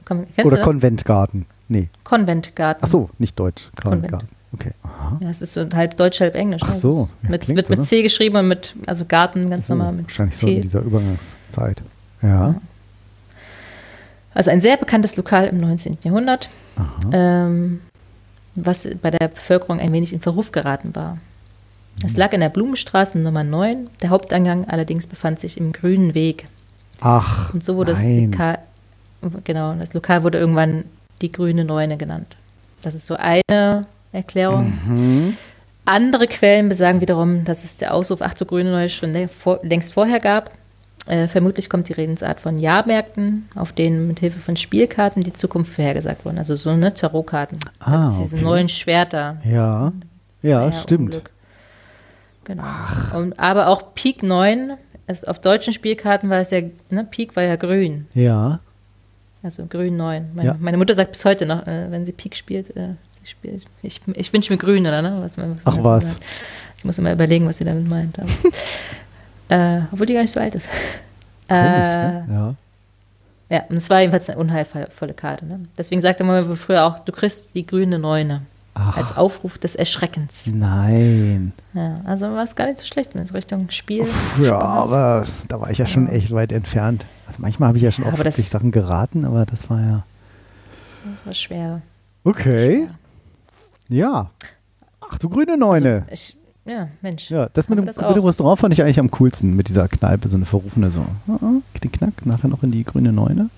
Kon, 0.06 0.28
Oder? 0.43 0.64
Konventgarten. 0.64 1.45
Nee. 1.68 1.89
Konventgarten. 2.03 2.84
Ach 2.84 2.88
so, 2.88 3.10
nicht 3.18 3.39
Deutsch. 3.39 3.70
Covent 3.76 4.03
Konvent. 4.03 4.12
Garden. 4.12 4.30
Okay. 4.53 4.72
Aha. 4.84 5.20
Ja, 5.22 5.30
es 5.30 5.41
ist 5.41 5.53
so 5.53 5.68
halb 5.74 5.97
Deutsch, 5.97 6.22
halb 6.22 6.36
Englisch. 6.36 6.62
Ach 6.64 6.70
ne? 6.70 6.80
so, 6.80 7.10
ja, 7.24 7.30
mit, 7.30 7.47
wird 7.49 7.68
so, 7.68 7.72
mit 7.72 7.80
ne? 7.80 7.86
C 7.86 8.03
geschrieben 8.03 8.38
und 8.38 8.47
mit, 8.47 8.76
also 8.86 9.06
Garten 9.06 9.49
ganz 9.49 9.68
So, 9.68 9.76
normal 9.76 9.93
mit 9.93 10.06
wahrscheinlich 10.06 10.38
so 10.38 10.47
in 10.47 10.56
T. 10.56 10.62
dieser 10.62 10.82
Übergangszeit. 10.82 11.84
Ja. 12.22 12.56
Also 14.36 14.51
ein 14.51 14.61
sehr 14.61 14.77
bekanntes 14.77 15.15
Lokal 15.15 15.47
im 15.47 15.59
19. 15.59 15.97
Jahrhundert, 16.03 16.49
ähm, 17.11 17.81
was 18.53 18.88
bei 19.01 19.09
der 19.09 19.29
Bevölkerung 19.29 19.79
ein 19.79 19.91
wenig 19.93 20.13
in 20.13 20.19
Verruf 20.19 20.51
geraten 20.51 20.93
war. 20.95 21.17
Es 22.05 22.17
lag 22.17 22.33
in 22.33 22.41
der 22.41 22.49
Blumenstraße 22.49 23.17
Nummer 23.17 23.43
9. 23.45 23.89
Der 24.01 24.09
Haupteingang 24.09 24.65
allerdings 24.67 25.07
befand 25.07 25.39
sich 25.39 25.57
im 25.57 25.71
Grünen 25.71 26.13
Weg. 26.13 26.47
Ach, 26.99 27.53
Und 27.53 27.63
so 27.63 27.77
wurde 27.77 27.93
nein. 27.93 28.31
das 28.31 28.39
Lokal, 28.39 28.59
genau, 29.45 29.73
das 29.73 29.93
Lokal 29.93 30.23
wurde 30.23 30.38
irgendwann 30.38 30.83
die 31.21 31.31
Grüne 31.31 31.63
Neune 31.63 31.95
genannt. 31.95 32.36
Das 32.81 32.93
ist 32.93 33.05
so 33.05 33.15
eine 33.15 33.88
Erklärung. 34.11 34.73
Mhm. 34.86 35.38
Andere 35.86 36.27
Quellen 36.27 36.67
besagen 36.67 36.99
wiederum, 36.99 37.45
dass 37.45 37.63
es 37.63 37.77
der 37.77 37.93
Ausruf 37.93 38.21
Ach 38.21 38.33
du 38.33 38.45
Grüne 38.45 38.71
Neue 38.71 38.89
schon 38.89 39.13
längst 39.61 39.93
vorher 39.93 40.19
gab. 40.19 40.51
Äh, 41.08 41.28
vermutlich 41.28 41.70
kommt 41.70 41.88
die 41.88 41.93
Redensart 41.93 42.39
von 42.39 42.58
Jahrmärkten, 42.58 43.47
auf 43.56 43.72
denen 43.72 44.08
mit 44.08 44.20
Hilfe 44.20 44.39
von 44.39 44.58
Spielkarten 44.58 45.24
die 45.24 45.34
Zukunft 45.34 45.72
vorhergesagt 45.74 46.26
wurde. 46.26 46.39
Also 46.39 46.56
so 46.56 46.72
eine 46.72 46.93
Tarotkarten. 46.93 47.60
Ah, 47.80 48.10
okay. 48.10 48.41
neuen 48.41 48.70
Schwerter. 48.70 49.38
Ja, 49.45 49.93
ja, 50.41 50.72
stimmt. 50.72 51.14
Unglück. 51.16 51.30
Genau. 52.45 52.64
Und, 53.16 53.39
aber 53.39 53.68
auch 53.68 53.93
Pik 53.93 54.24
9, 54.24 54.74
also 55.08 55.28
auf 55.28 55.39
deutschen 55.39 55.74
Spielkarten 55.74 56.30
war 56.30 56.39
es 56.39 56.51
ja, 56.51 56.62
ne, 56.89 57.03
Pik 57.03 57.36
war 57.36 57.43
ja 57.43 57.56
grün. 57.56 58.08
Ja. 58.14 58.60
Also 59.43 59.66
grün 59.68 59.97
9. 59.97 60.32
Meine, 60.34 60.47
Ja. 60.47 60.56
meine 60.60 60.78
Mutter 60.78 60.95
sagt 60.95 61.12
bis 61.12 61.24
heute 61.26 61.45
noch, 61.45 61.68
äh, 61.68 61.91
wenn 61.91 62.06
sie 62.06 62.12
Pik 62.14 62.36
spielt, 62.36 62.76
äh, 62.76 62.95
sie 63.22 63.28
spielt 63.30 63.64
ich, 63.84 64.01
ich 64.14 64.34
wünsche 64.34 64.51
mir 64.51 64.58
grün, 64.58 64.88
oder 64.88 65.03
ne? 65.03 65.18
Was, 65.22 65.38
was 65.38 65.45
Ach, 65.66 65.78
was. 65.84 66.03
sagt. 66.14 66.24
Ich 66.78 66.86
muss 66.86 66.97
immer 66.97 67.12
überlegen, 67.12 67.47
was 67.47 67.60
sie 67.60 67.64
damit 67.66 67.88
meint. 67.88 68.18
Äh, 69.49 69.81
obwohl 69.91 70.07
die 70.07 70.13
gar 70.13 70.21
nicht 70.21 70.31
so 70.31 70.39
alt 70.39 70.55
ist. 70.55 70.67
Komisch, 71.47 71.61
Äh, 71.61 71.63
ne? 71.63 72.27
Ja. 73.49 73.55
ja, 73.57 73.63
und 73.69 73.77
es 73.77 73.89
war 73.89 73.99
jedenfalls 74.01 74.29
eine 74.29 74.39
unheilvolle 74.39 75.13
Karte. 75.13 75.45
Ne? 75.45 75.59
Deswegen 75.77 76.01
sagte 76.01 76.23
man 76.23 76.55
früher 76.55 76.85
auch, 76.85 76.99
du 76.99 77.11
kriegst 77.11 77.49
die 77.53 77.65
grüne 77.65 77.99
Neune. 77.99 78.41
Ach. 78.77 78.97
Als 78.97 79.15
Aufruf 79.15 79.57
des 79.57 79.75
Erschreckens. 79.75 80.47
Nein. 80.53 81.53
Ja, 81.73 82.01
also 82.03 82.25
war 82.33 82.43
es 82.43 82.57
gar 82.57 82.65
nicht 82.65 82.77
so 82.79 82.85
schlecht 82.85 83.13
in 83.15 83.21
Richtung 83.21 83.69
Spiel. 83.69 84.05
Ja, 84.37 84.47
Spaß. 84.47 84.91
aber 84.91 85.25
da 85.47 85.61
war 85.61 85.69
ich 85.71 85.77
ja 85.77 85.85
schon 85.85 86.09
echt 86.09 86.31
weit 86.33 86.51
entfernt. 86.51 87.05
Also 87.25 87.37
manchmal 87.41 87.67
habe 87.69 87.77
ich 87.77 87.83
ja 87.85 87.91
schon 87.93 88.03
Ja, 88.03 88.11
das- 88.11 88.19
wirklich 88.19 88.49
Sachen 88.49 88.71
geraten, 88.71 89.23
aber 89.23 89.45
das 89.45 89.69
war 89.69 89.79
ja. 89.79 90.03
Das 91.15 91.25
war 91.25 91.33
schwer. 91.33 91.81
Okay. 92.25 92.89
Ja. 93.87 94.29
Ach 95.09 95.19
du 95.19 95.29
grüne 95.29 95.55
Neune. 95.57 96.01
Also 96.09 96.11
ich, 96.11 96.35
Ja, 96.66 96.88
Mensch. 97.01 97.30
Ja, 97.30 97.47
das 97.53 97.70
mit 97.70 97.78
dem, 97.78 97.86
das 97.86 97.97
mit 97.97 98.16
dem. 98.16 98.24
Restaurant 98.26 98.59
fand 98.59 98.74
ich 98.74 98.82
eigentlich 98.82 98.99
am 98.99 99.11
coolsten, 99.11 99.55
mit 99.55 99.70
dieser 99.70 99.88
Kneipe, 99.88 100.28
so 100.28 100.36
eine 100.36 100.45
verrufene, 100.45 100.89
so, 100.89 101.01
ah, 101.28 101.38
ah, 101.41 101.51
knick-knack, 101.76 102.26
nachher 102.26 102.47
noch 102.47 102.63
in 102.63 102.72
die 102.72 102.84
grüne 102.84 103.11
Neune. 103.11 103.49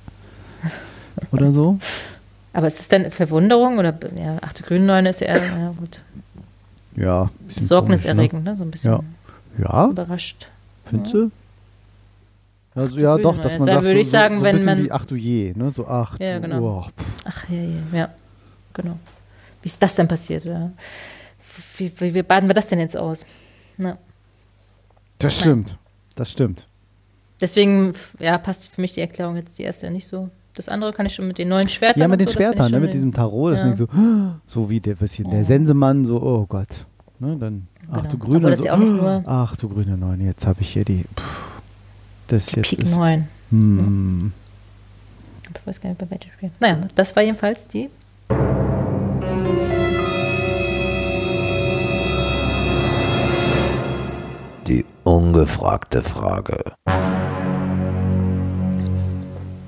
Oder 1.31 1.53
so. 1.53 1.79
Aber 2.53 2.67
ist 2.67 2.79
es 2.79 2.89
denn 2.89 3.09
Verwunderung 3.11 3.77
oder 3.77 3.93
ja, 4.19 4.37
ach, 4.41 4.51
die 4.53 4.63
Grünneune 4.63 5.09
ist 5.09 5.21
ja 5.21 5.27
eher, 5.27 5.41
ja 5.59 5.73
gut, 5.77 6.01
Ja, 6.95 7.29
besorgniserregend, 7.45 8.43
ne? 8.43 8.55
So 8.57 8.63
ein 8.63 8.71
bisschen 8.71 8.91
Ja. 8.93 8.97
Ne? 8.97 9.65
Ja, 9.65 9.87
überrascht. 9.89 10.49
findest 10.85 11.13
du? 11.13 11.31
Also, 12.73 12.97
ja, 12.97 13.13
grüne 13.13 13.23
doch, 13.23 13.31
Neune. 13.37 13.43
dass 13.43 13.57
man 13.59 13.67
Da 13.67 13.73
sagt, 13.73 13.83
würde 13.85 13.93
so, 13.95 13.99
ich 14.01 14.09
sagen, 14.09 14.35
so, 14.35 14.39
so 14.39 14.43
wenn 14.45 14.55
ein 14.55 14.59
bisschen 14.59 14.75
man- 14.77 14.83
wie, 14.85 14.91
ach 14.91 15.05
du 15.05 15.15
je, 15.15 15.53
ne? 15.55 15.69
So, 15.71 15.87
ach 15.87 16.19
Ja, 16.19 16.35
du, 16.35 16.41
genau. 16.41 16.61
oh. 16.61 16.85
Ach, 17.25 17.49
ja, 17.49 17.57
ja, 17.61 17.97
ja. 17.97 18.09
Genau. 18.73 18.97
Wie 19.61 19.67
ist 19.67 19.81
das 19.81 19.95
denn 19.95 20.07
passiert? 20.07 20.45
Oder? 20.45 20.71
Wie, 21.77 21.91
wie, 21.99 22.13
wie 22.13 22.23
baden 22.23 22.49
wir 22.49 22.53
das 22.53 22.67
denn 22.67 22.79
jetzt 22.79 22.97
aus? 22.97 23.25
Na, 23.77 23.97
Das 25.19 25.37
stimmt, 25.37 25.77
das 26.15 26.31
stimmt. 26.31 26.67
deswegen, 27.41 27.93
ja, 28.19 28.37
passt 28.37 28.67
für 28.69 28.81
mich 28.81 28.93
die 28.93 29.01
Erklärung 29.01 29.35
jetzt 29.35 29.57
die 29.57 29.63
erste 29.63 29.89
nicht 29.91 30.07
so. 30.07 30.29
Das 30.55 30.69
andere 30.69 30.91
kann 30.91 31.05
ich 31.05 31.13
schon 31.13 31.27
mit 31.27 31.37
den 31.37 31.49
neuen 31.49 31.69
Schwertern. 31.69 32.01
Ja, 32.01 32.07
mit 32.07 32.19
den 32.19 32.27
so, 32.27 32.33
Schwertern, 32.33 32.71
ne, 32.71 32.79
mit 32.79 32.91
diesem 32.93 33.13
Tarot, 33.13 33.53
das 33.53 33.59
Ja. 33.59 33.75
so, 33.75 33.87
so 34.47 34.69
wie 34.71 34.79
der, 34.79 34.95
bisschen, 34.95 35.29
der 35.29 35.43
Sensemann, 35.43 36.05
so, 36.05 36.19
oh 36.21 36.45
Gott. 36.47 36.85
Ne, 37.19 37.35
dann, 37.37 37.67
ach 37.91 37.97
Genau. 37.97 38.09
du 38.09 38.17
grüne, 38.17 38.37
Obwohl 38.37 38.51
das 38.51 38.59
so, 38.61 38.65
ja 38.65 38.73
auch 38.73 38.77
nicht 38.79 38.93
nur- 38.93 39.23
ach 39.27 39.55
du 39.55 39.69
grüne 39.69 39.97
Neune, 39.97 40.23
jetzt 40.25 40.47
habe 40.47 40.61
ich 40.61 40.69
hier 40.69 40.83
die, 40.85 41.03
pff, 41.15 41.51
das 42.27 42.47
Die 42.47 42.55
jetzt 42.57 42.69
Pik 42.69 42.79
ist, 42.79 42.95
9. 42.95 43.27
hm, 43.51 44.31
Ich 45.53 45.67
weiß 45.67 45.79
gar 45.79 45.89
nicht, 45.89 45.99
bei 45.99 46.09
welchem 46.09 46.31
Spiel. 46.31 46.49
Naja, 46.59 46.79
das 46.95 47.15
war 47.15 47.21
jedenfalls 47.23 47.67
die. 47.67 47.89
Die 54.67 54.85
ungefragte 55.03 56.01
Frage. 56.01 56.73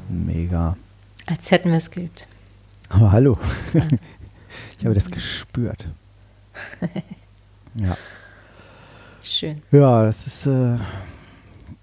mega. 0.09 0.75
Als 1.27 1.51
hätten 1.51 1.69
wir 1.71 1.77
es 1.77 1.91
geübt. 1.91 2.27
Aber 2.89 3.11
hallo, 3.11 3.37
ich 4.77 4.85
habe 4.85 4.95
das 4.95 5.09
gespürt. 5.09 5.87
Ja. 7.75 7.95
Schön. 9.21 9.61
Ja, 9.71 10.03
das 10.03 10.25
ist 10.25 10.47
äh, 10.47 10.75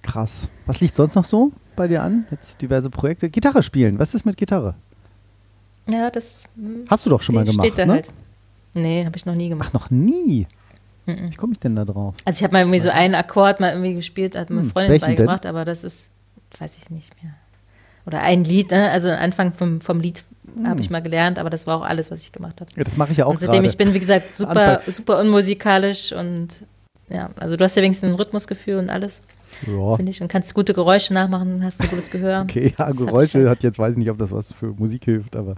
krass. 0.03 0.49
Was 0.67 0.81
liegt 0.81 0.97
sonst 0.97 1.15
noch 1.15 1.25
so 1.25 1.53
bei 1.77 1.87
dir 1.87 2.03
an? 2.03 2.27
Jetzt 2.33 2.61
diverse 2.61 2.91
Projekte. 2.91 3.31
Gitarre 3.31 3.63
spielen. 3.63 4.01
Was 4.01 4.13
ist 4.13 4.27
mit 4.27 4.37
Gitarre? 4.37 4.75
Ja, 5.89 6.11
das 6.11 6.43
hm, 6.57 6.85
Hast 6.91 7.07
du 7.07 7.11
doch 7.11 7.23
schon 7.23 7.37
mal 7.37 7.47
steht 7.47 7.57
gemacht, 7.57 7.79
da 7.79 7.87
ne? 7.87 7.93
halt. 7.93 8.13
Nee, 8.75 9.07
habe 9.07 9.17
ich 9.17 9.27
noch 9.27 9.37
nie 9.37 9.49
gemacht. 9.49 9.69
Ach, 9.71 9.75
noch 9.75 9.91
nie. 9.91 10.49
Mhm. 11.07 11.31
Wie 11.31 11.37
komme 11.37 11.53
ich 11.53 11.61
denn 11.61 11.77
da 11.77 11.85
drauf? 11.85 12.15
Also 12.25 12.39
ich 12.39 12.43
habe 12.45 12.53
mal 12.53 12.61
irgendwie 12.61 12.79
so 12.81 12.91
einen 12.91 13.15
Akkord 13.15 13.61
mal 13.61 13.71
irgendwie 13.71 13.95
gespielt, 13.95 14.37
hat 14.37 14.51
meine 14.51 14.63
Hm, 14.63 14.71
Freundin 14.71 14.99
denn? 15.01 15.09
beigebracht, 15.17 15.47
aber 15.47 15.65
das 15.65 15.85
ist, 15.85 16.11
weiß 16.59 16.77
ich 16.79 16.91
nicht 16.91 17.13
mehr. 17.23 17.33
Oder 18.07 18.23
ein 18.23 18.45
Lied, 18.45 18.71
ne? 18.71 18.91
also 18.91 19.11
Anfang 19.11 19.53
vom, 19.53 19.81
vom 19.81 20.01
Lied 20.01 20.25
habe 20.65 20.81
ich 20.81 20.91
mal 20.91 21.03
gelernt, 21.03 21.39
aber 21.39 21.51
das 21.51 21.67
war 21.67 21.77
auch 21.79 21.85
alles, 21.85 22.11
was 22.11 22.23
ich 22.23 22.33
gemacht 22.33 22.61
habe. 22.61 22.71
Ja, 22.77 22.85
das 22.85 22.97
mache 22.97 23.13
ich 23.13 23.19
ja 23.19 23.25
Hm. 23.25 23.29
auch 23.29 23.35
Und 23.35 23.41
seitdem 23.41 23.57
gerade. 23.63 23.69
ich 23.69 23.77
bin, 23.77 23.95
wie 23.95 24.01
gesagt, 24.01 24.35
super, 24.35 24.81
Anfang. 24.81 24.93
super 24.93 25.21
unmusikalisch 25.21 26.13
und 26.13 26.63
ja, 27.09 27.31
also 27.39 27.57
du 27.57 27.65
hast 27.65 27.77
ja 27.77 27.83
wenigstens 27.83 28.11
ein 28.11 28.15
Rhythmusgefühl 28.17 28.77
und 28.79 28.91
alles, 28.91 29.23
Ja, 29.67 29.97
finde 29.97 30.11
ich, 30.11 30.21
und 30.23 30.29
kannst 30.29 30.55
gute 30.55 30.75
Geräusche 30.75 31.15
nachmachen, 31.15 31.63
hast 31.63 31.81
ein 31.83 31.89
gutes 31.89 32.11
Gehör. 32.11 32.43
okay, 32.49 32.73
ja, 32.79 32.87
Das 32.89 32.97
Geräusche 32.97 33.39
halt. 33.41 33.49
hat 33.49 33.63
jetzt, 33.65 33.79
weiß 33.79 33.93
ich 33.93 33.99
nicht, 33.99 34.11
ob 34.11 34.19
das 34.19 34.33
was 34.33 34.53
für 34.53 34.67
Musik 34.73 35.05
hilft, 35.05 35.37
aber 35.37 35.55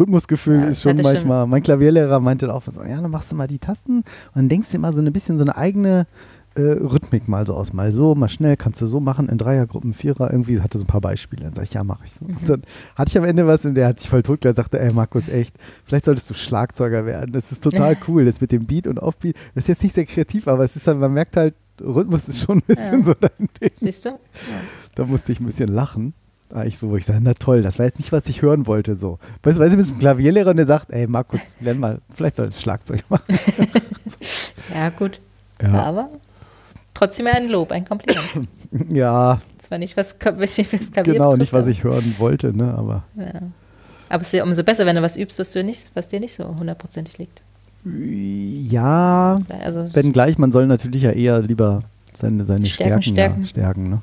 Rhythmusgefühl 0.00 0.60
Ja, 0.60 0.64
ist 0.66 0.82
schon 0.82 0.96
ich 0.98 1.02
schon. 1.04 1.12
manchmal. 1.12 1.46
Mein 1.46 1.62
Klavierlehrer 1.62 2.20
meinte 2.20 2.52
auch 2.52 2.62
so, 2.62 2.82
ja, 2.82 3.00
dann 3.00 3.10
machst 3.10 3.32
du 3.32 3.36
mal 3.36 3.46
die 3.46 3.58
Tasten 3.58 3.98
und 3.98 4.04
dann 4.34 4.48
denkst 4.48 4.70
du 4.70 4.76
immer 4.76 4.92
so 4.92 5.00
ein 5.00 5.12
bisschen 5.12 5.38
so 5.38 5.44
eine 5.44 5.56
eigene 5.56 6.06
äh, 6.54 6.60
Rhythmik 6.60 7.28
mal 7.28 7.46
so 7.46 7.54
aus. 7.54 7.72
Mal 7.72 7.92
so, 7.92 8.14
mal 8.14 8.28
schnell, 8.28 8.56
kannst 8.58 8.80
du 8.82 8.86
so 8.86 9.00
machen, 9.00 9.28
in 9.30 9.38
Dreiergruppen, 9.38 9.94
Vierer, 9.94 10.30
irgendwie 10.30 10.60
hatte 10.60 10.76
so 10.76 10.84
ein 10.84 10.86
paar 10.86 11.00
Beispiele. 11.00 11.44
Dann 11.44 11.54
sag 11.54 11.62
ich, 11.64 11.72
ja, 11.72 11.82
mache 11.82 12.04
ich 12.04 12.12
so. 12.12 12.26
Und 12.26 12.46
dann 12.48 12.62
hatte 12.94 13.08
ich 13.10 13.16
am 13.18 13.24
Ende 13.24 13.46
was 13.46 13.64
und 13.64 13.74
der 13.74 13.86
hat 13.88 14.00
sich 14.00 14.10
voll 14.10 14.22
totgelacht, 14.22 14.56
sagte, 14.56 14.78
ey 14.78 14.92
Markus, 14.92 15.28
echt, 15.28 15.54
vielleicht 15.84 16.04
solltest 16.04 16.28
du 16.28 16.34
Schlagzeuger 16.34 17.06
werden. 17.06 17.32
Das 17.32 17.52
ist 17.52 17.64
total 17.64 17.96
cool, 18.08 18.24
das 18.26 18.40
mit 18.42 18.52
dem 18.52 18.66
Beat 18.66 18.86
und 18.86 18.98
Offbeat. 18.98 19.34
Das 19.54 19.64
ist 19.64 19.68
jetzt 19.68 19.82
nicht 19.82 19.94
sehr 19.94 20.04
kreativ, 20.04 20.46
aber 20.46 20.62
es 20.64 20.76
ist 20.76 20.86
halt, 20.86 20.98
man 20.98 21.14
merkt 21.14 21.36
halt, 21.38 21.54
Rhythmus 21.80 22.28
ist 22.28 22.40
schon 22.40 22.58
ein 22.58 22.62
bisschen 22.66 22.98
Ja. 23.00 23.04
so 23.06 23.14
dein 23.14 23.48
Ding. 23.60 23.70
Siehst 23.72 24.04
du? 24.04 24.10
Da 24.94 25.06
musste 25.06 25.32
ich 25.32 25.40
ein 25.40 25.46
bisschen 25.46 25.68
lachen. 25.70 26.12
Eigentlich 26.52 26.78
so, 26.78 26.90
wo 26.90 26.96
ich 26.96 27.06
sage, 27.06 27.20
na 27.22 27.34
toll, 27.34 27.62
das 27.62 27.78
war 27.78 27.86
jetzt 27.86 27.98
nicht, 27.98 28.12
was 28.12 28.26
ich 28.26 28.42
hören 28.42 28.66
wollte. 28.66 28.94
So. 28.94 29.18
Weißt 29.42 29.58
du, 29.58 29.62
weißt 29.62 29.74
du, 29.74 29.78
mit 29.78 29.88
einem 29.88 29.98
Klavierlehrer 29.98 30.50
und 30.50 30.56
der 30.56 30.66
sagt, 30.66 30.90
ey 30.90 31.06
Markus, 31.06 31.54
lern 31.60 31.78
mal, 31.78 32.00
vielleicht 32.14 32.36
sollst 32.36 32.58
du 32.58 32.62
Schlagzeug 32.62 33.04
machen. 33.08 33.38
Ja, 34.74 34.88
gut. 34.90 35.20
Ja, 35.60 35.82
Aber 35.82 36.08
trotzdem 36.94 37.26
ein 37.26 37.48
Lob, 37.48 37.72
ein 37.72 37.84
Kompliment. 37.84 38.48
ja 38.88 39.40
Zwar 39.58 39.78
nicht 39.78 39.96
was, 39.96 40.16
was 40.20 40.56
das 40.56 40.92
Klavier 40.92 41.14
genau, 41.14 41.30
betrifft, 41.30 41.40
nicht, 41.40 41.52
was 41.52 41.66
ich 41.66 41.84
hören 41.84 42.14
wollte, 42.18 42.56
ne, 42.56 42.74
aber 42.74 43.04
Ja. 43.16 43.40
Aber 44.08 44.20
es 44.20 44.28
ist 44.28 44.34
ja 44.34 44.44
umso 44.44 44.62
besser, 44.62 44.84
wenn 44.86 44.96
du 44.96 45.02
was 45.02 45.16
übst, 45.16 45.38
was, 45.38 45.52
du 45.52 45.64
nicht, 45.64 45.90
was 45.94 46.08
dir 46.08 46.20
nicht 46.20 46.34
so 46.34 46.44
hundertprozentig 46.44 47.18
liegt. 47.18 47.42
ja, 47.84 49.38
Also 49.60 49.94
wenngleich, 49.94 50.38
man 50.38 50.52
soll 50.52 50.66
natürlich 50.66 51.02
ja 51.02 51.12
eher 51.12 51.40
lieber 51.40 51.82
seine, 52.14 52.44
seine 52.44 52.66
Stärken, 52.66 53.02
Stärken, 53.02 53.14
Stärken. 53.14 53.40
Ja, 53.42 53.46
stärken 53.46 53.90
ne? 53.90 54.00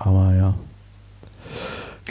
Aber 0.00 0.34
ja, 0.34 0.54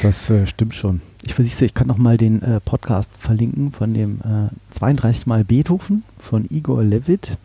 das 0.02 0.30
äh, 0.30 0.48
stimmt 0.48 0.74
schon. 0.76 1.02
Ich 1.24 1.34
versichere, 1.34 1.66
ich 1.66 1.74
kann 1.74 1.88
noch 1.88 1.98
mal 1.98 2.16
den 2.18 2.42
äh, 2.42 2.60
Podcast 2.62 3.10
verlinken 3.20 3.72
von 3.74 3.94
dem 3.94 4.22
äh, 4.22 4.74
32 4.74 5.26
Mal 5.28 5.44
Beethoven 5.44 6.04
von 6.18 6.46
Igor 6.50 6.84
Levit. 6.84 7.36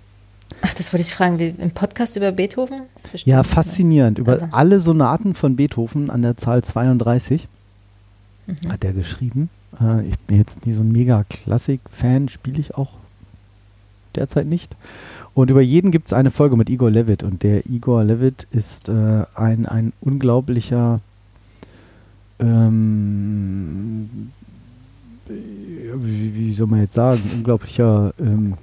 Ach, 0.62 0.72
das 0.74 0.92
wollte 0.92 1.02
ich 1.02 1.14
fragen, 1.14 1.38
wie, 1.40 1.48
im 1.48 1.72
Podcast 1.72 2.14
über 2.16 2.30
Beethoven? 2.30 2.82
Ja, 3.24 3.42
faszinierend. 3.42 4.18
Über 4.18 4.32
Also. 4.32 4.48
alle 4.52 4.80
Sonaten 4.80 5.34
von 5.34 5.56
Beethoven 5.56 6.10
an 6.10 6.22
der 6.22 6.36
Zahl 6.36 6.62
32 6.62 7.48
Mhm. 8.46 8.72
hat 8.72 8.84
er 8.84 8.92
geschrieben. 8.92 9.48
Äh, 9.80 10.06
ich 10.06 10.18
bin 10.18 10.36
jetzt 10.36 10.66
nie 10.66 10.74
so 10.74 10.82
ein 10.82 10.92
mega 10.92 11.24
Klassik-Fan, 11.24 12.28
spiele 12.28 12.60
ich 12.60 12.74
auch 12.74 12.90
derzeit 14.14 14.46
nicht. 14.46 14.76
Und 15.34 15.50
über 15.50 15.60
jeden 15.60 15.90
gibt 15.90 16.06
es 16.06 16.12
eine 16.12 16.30
Folge 16.30 16.56
mit 16.56 16.70
Igor 16.70 16.90
Levit. 16.90 17.22
Und 17.22 17.42
der 17.42 17.66
Igor 17.66 18.04
Levit 18.04 18.46
ist 18.50 18.88
äh, 18.88 19.24
ein, 19.34 19.66
ein 19.66 19.92
unglaublicher 20.00 21.00
ähm, 22.38 24.30
wie, 25.26 26.34
wie 26.34 26.52
soll 26.52 26.66
man 26.66 26.80
jetzt 26.80 26.94
sagen, 26.94 27.20
unglaublicher 27.34 28.12
ähm, 28.20 28.54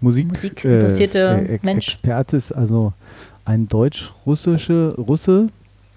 Musik, 0.00 0.28
Musikinteressierte 0.28 1.58
Mensch. 1.62 1.88
Experte 1.88 2.36
ist 2.36 2.52
also 2.52 2.92
ein 3.44 3.68
deutsch-russische 3.68 4.94
Russe, 4.96 5.48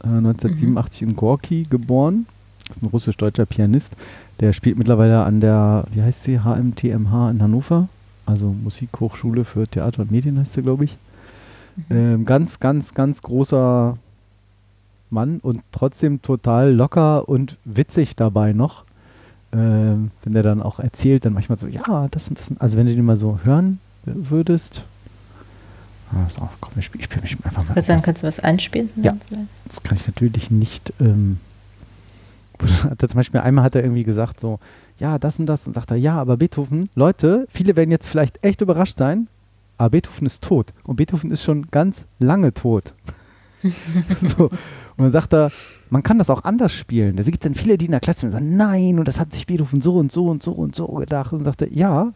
äh, 0.04 0.08
1987 0.08 1.02
in 1.04 1.16
Gorki 1.16 1.68
geboren. 1.70 2.26
Ist 2.70 2.82
ein 2.82 2.88
russisch-deutscher 2.88 3.46
Pianist. 3.46 3.96
Der 4.40 4.54
spielt 4.54 4.78
mittlerweile 4.78 5.24
an 5.24 5.42
der, 5.42 5.84
wie 5.94 6.02
heißt 6.02 6.24
sie, 6.24 6.40
HMTMH 6.40 7.32
in 7.32 7.42
Hannover. 7.44 7.90
Also 8.26 8.48
Musikhochschule 8.64 9.44
für 9.46 9.68
Theater 9.68 10.02
und 10.04 10.12
Medien 10.12 10.38
heißt 10.40 10.54
sie, 10.54 10.62
glaube 10.62 10.86
ich. 10.86 10.98
Ähm, 11.90 12.26
ganz, 12.26 12.60
ganz, 12.60 12.94
ganz 12.94 13.22
großer 13.22 13.98
Mann 15.10 15.40
und 15.42 15.62
trotzdem 15.72 16.22
total 16.22 16.72
locker 16.74 17.28
und 17.28 17.58
witzig 17.66 18.16
dabei 18.16 18.54
noch. 18.54 18.84
Ähm, 19.54 20.12
wenn 20.24 20.34
der 20.34 20.44
dann 20.44 20.62
auch 20.62 20.80
erzählt, 20.80 21.26
dann 21.26 21.34
manchmal 21.34 21.58
so, 21.58 21.68
ja, 21.68 22.08
das 22.12 22.30
und 22.30 22.40
das. 22.40 22.50
und- 22.50 22.62
Also 22.62 22.78
wenn 22.78 22.88
du 22.88 22.96
den 22.96 23.04
mal 23.06 23.18
so 23.18 23.40
hören 23.44 23.80
würdest. 24.06 24.84
Ah, 26.14 26.50
komm, 26.60 26.74
ich 26.78 26.86
spiele 26.86 27.04
spiel 27.06 27.22
mich 27.22 27.38
einfach 27.46 27.68
mal. 27.68 27.82
Sagen, 27.82 28.00
was. 28.00 28.04
kannst 28.06 28.24
du 28.24 28.28
was 28.28 28.40
einspielen? 28.40 28.90
Ja. 28.98 29.16
vielleicht? 29.28 29.48
Das 29.66 29.82
kann 29.84 29.98
ich 29.98 30.08
natürlich 30.08 30.52
nicht. 30.52 30.94
Ähm, 31.00 31.38
hat 32.84 33.02
er 33.02 33.10
zum 33.10 33.18
Beispiel 33.18 33.40
einmal 33.40 33.64
hat 33.66 33.76
er 33.76 33.84
irgendwie 33.84 34.04
gesagt 34.04 34.40
so, 34.40 34.60
ja, 34.98 35.18
das 35.18 35.40
und 35.40 35.46
das 35.46 35.68
und 35.68 35.74
sagt 35.74 35.92
er, 35.92 35.98
ja, 35.98 36.16
aber 36.16 36.38
Beethoven, 36.38 36.90
Leute, 36.96 37.48
viele 37.50 37.76
werden 37.76 37.92
jetzt 37.92 38.08
vielleicht 38.08 38.44
echt 38.44 38.62
überrascht 38.62 38.98
sein, 38.98 39.28
aber 39.78 39.92
Beethoven 39.92 40.28
ist 40.28 40.44
tot 40.44 40.74
und 40.84 40.98
Beethoven 40.98 41.32
ist 41.32 41.44
schon 41.44 41.68
ganz 41.72 42.06
lange 42.20 42.54
tot. 42.54 42.94
so. 44.38 44.46
Und 44.46 44.98
dann 44.98 45.12
sagt 45.12 45.34
er, 45.34 45.52
man 45.90 46.04
kann 46.04 46.18
das 46.18 46.30
auch 46.30 46.44
anders 46.44 46.72
spielen. 46.72 47.18
Es 47.18 47.26
gibt 47.26 47.44
dann 47.44 47.54
viele, 47.54 47.78
die 47.78 47.86
in 47.86 47.92
der 47.92 48.00
Klasse 48.00 48.30
sagen, 48.30 48.56
nein, 48.56 48.98
und 48.98 49.08
das 49.08 49.20
hat 49.20 49.34
sich 49.34 49.46
Beethoven 49.46 49.82
so 49.82 49.98
und 49.98 50.12
so 50.12 50.28
und 50.28 50.42
so 50.42 50.52
und 50.52 50.76
so 50.76 50.88
gedacht. 50.88 51.34
Und 51.34 51.44
sagt 51.44 51.62
er, 51.62 51.72
ja, 51.72 52.14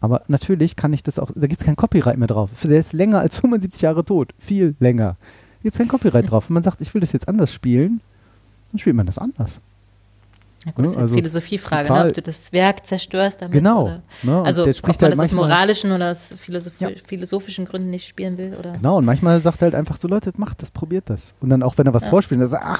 aber 0.00 0.22
natürlich 0.28 0.76
kann 0.76 0.92
ich 0.92 1.02
das 1.02 1.18
auch, 1.18 1.30
da 1.34 1.46
gibt 1.46 1.60
es 1.60 1.66
kein 1.66 1.76
Copyright 1.76 2.18
mehr 2.18 2.28
drauf. 2.28 2.50
Der 2.64 2.78
ist 2.78 2.92
länger 2.92 3.20
als 3.20 3.36
75 3.36 3.82
Jahre 3.82 4.04
tot, 4.04 4.34
viel 4.38 4.74
länger. 4.80 5.16
Da 5.18 5.62
gibt 5.62 5.74
es 5.74 5.78
kein 5.78 5.88
Copyright 5.88 6.30
drauf. 6.30 6.48
Und 6.48 6.54
man 6.54 6.62
sagt, 6.62 6.80
ich 6.80 6.92
will 6.92 7.00
das 7.00 7.12
jetzt 7.12 7.28
anders 7.28 7.52
spielen, 7.52 8.00
dann 8.72 8.78
spielt 8.78 8.96
man 8.96 9.06
das 9.06 9.18
anders. 9.18 9.58
Ja, 10.64 10.72
gut, 10.72 10.84
das 10.84 10.90
ist 10.92 10.94
Ja, 10.94 10.98
eine 10.98 11.02
also 11.04 11.14
Philosophiefrage, 11.16 11.92
ne? 11.92 12.06
ob 12.06 12.12
du 12.12 12.22
das 12.22 12.52
Werk 12.52 12.86
zerstörst 12.86 13.42
damit. 13.42 13.52
Genau. 13.52 13.84
Oder, 13.84 14.02
Ne? 14.22 14.42
Also, 14.42 14.62
der 14.64 14.70
ob 14.72 14.76
spricht 14.76 15.00
man 15.00 15.10
halt 15.10 15.18
das 15.18 15.26
aus 15.26 15.32
moralischen 15.32 15.90
oder 15.92 16.12
aus 16.12 16.34
philosoph 16.38 16.74
Ja. 16.78 16.90
philosophischen 17.06 17.64
Gründen 17.64 17.90
nicht 17.90 18.06
spielen 18.06 18.38
will. 18.38 18.54
Oder? 18.58 18.72
Genau, 18.72 18.98
und 18.98 19.04
manchmal 19.04 19.40
sagt 19.40 19.60
er 19.62 19.66
halt 19.66 19.74
einfach 19.74 19.96
so, 19.96 20.06
Leute, 20.06 20.32
macht 20.36 20.62
das, 20.62 20.70
probiert 20.70 21.04
das. 21.10 21.34
Und 21.40 21.50
dann 21.50 21.62
auch, 21.64 21.78
wenn 21.78 21.86
er 21.86 21.94
was 21.94 22.04
Ja. 22.04 22.10
vorspielt, 22.10 22.40
dann 22.40 22.48
sagt 22.48 22.64
er, 22.64 22.70
ah, 22.74 22.78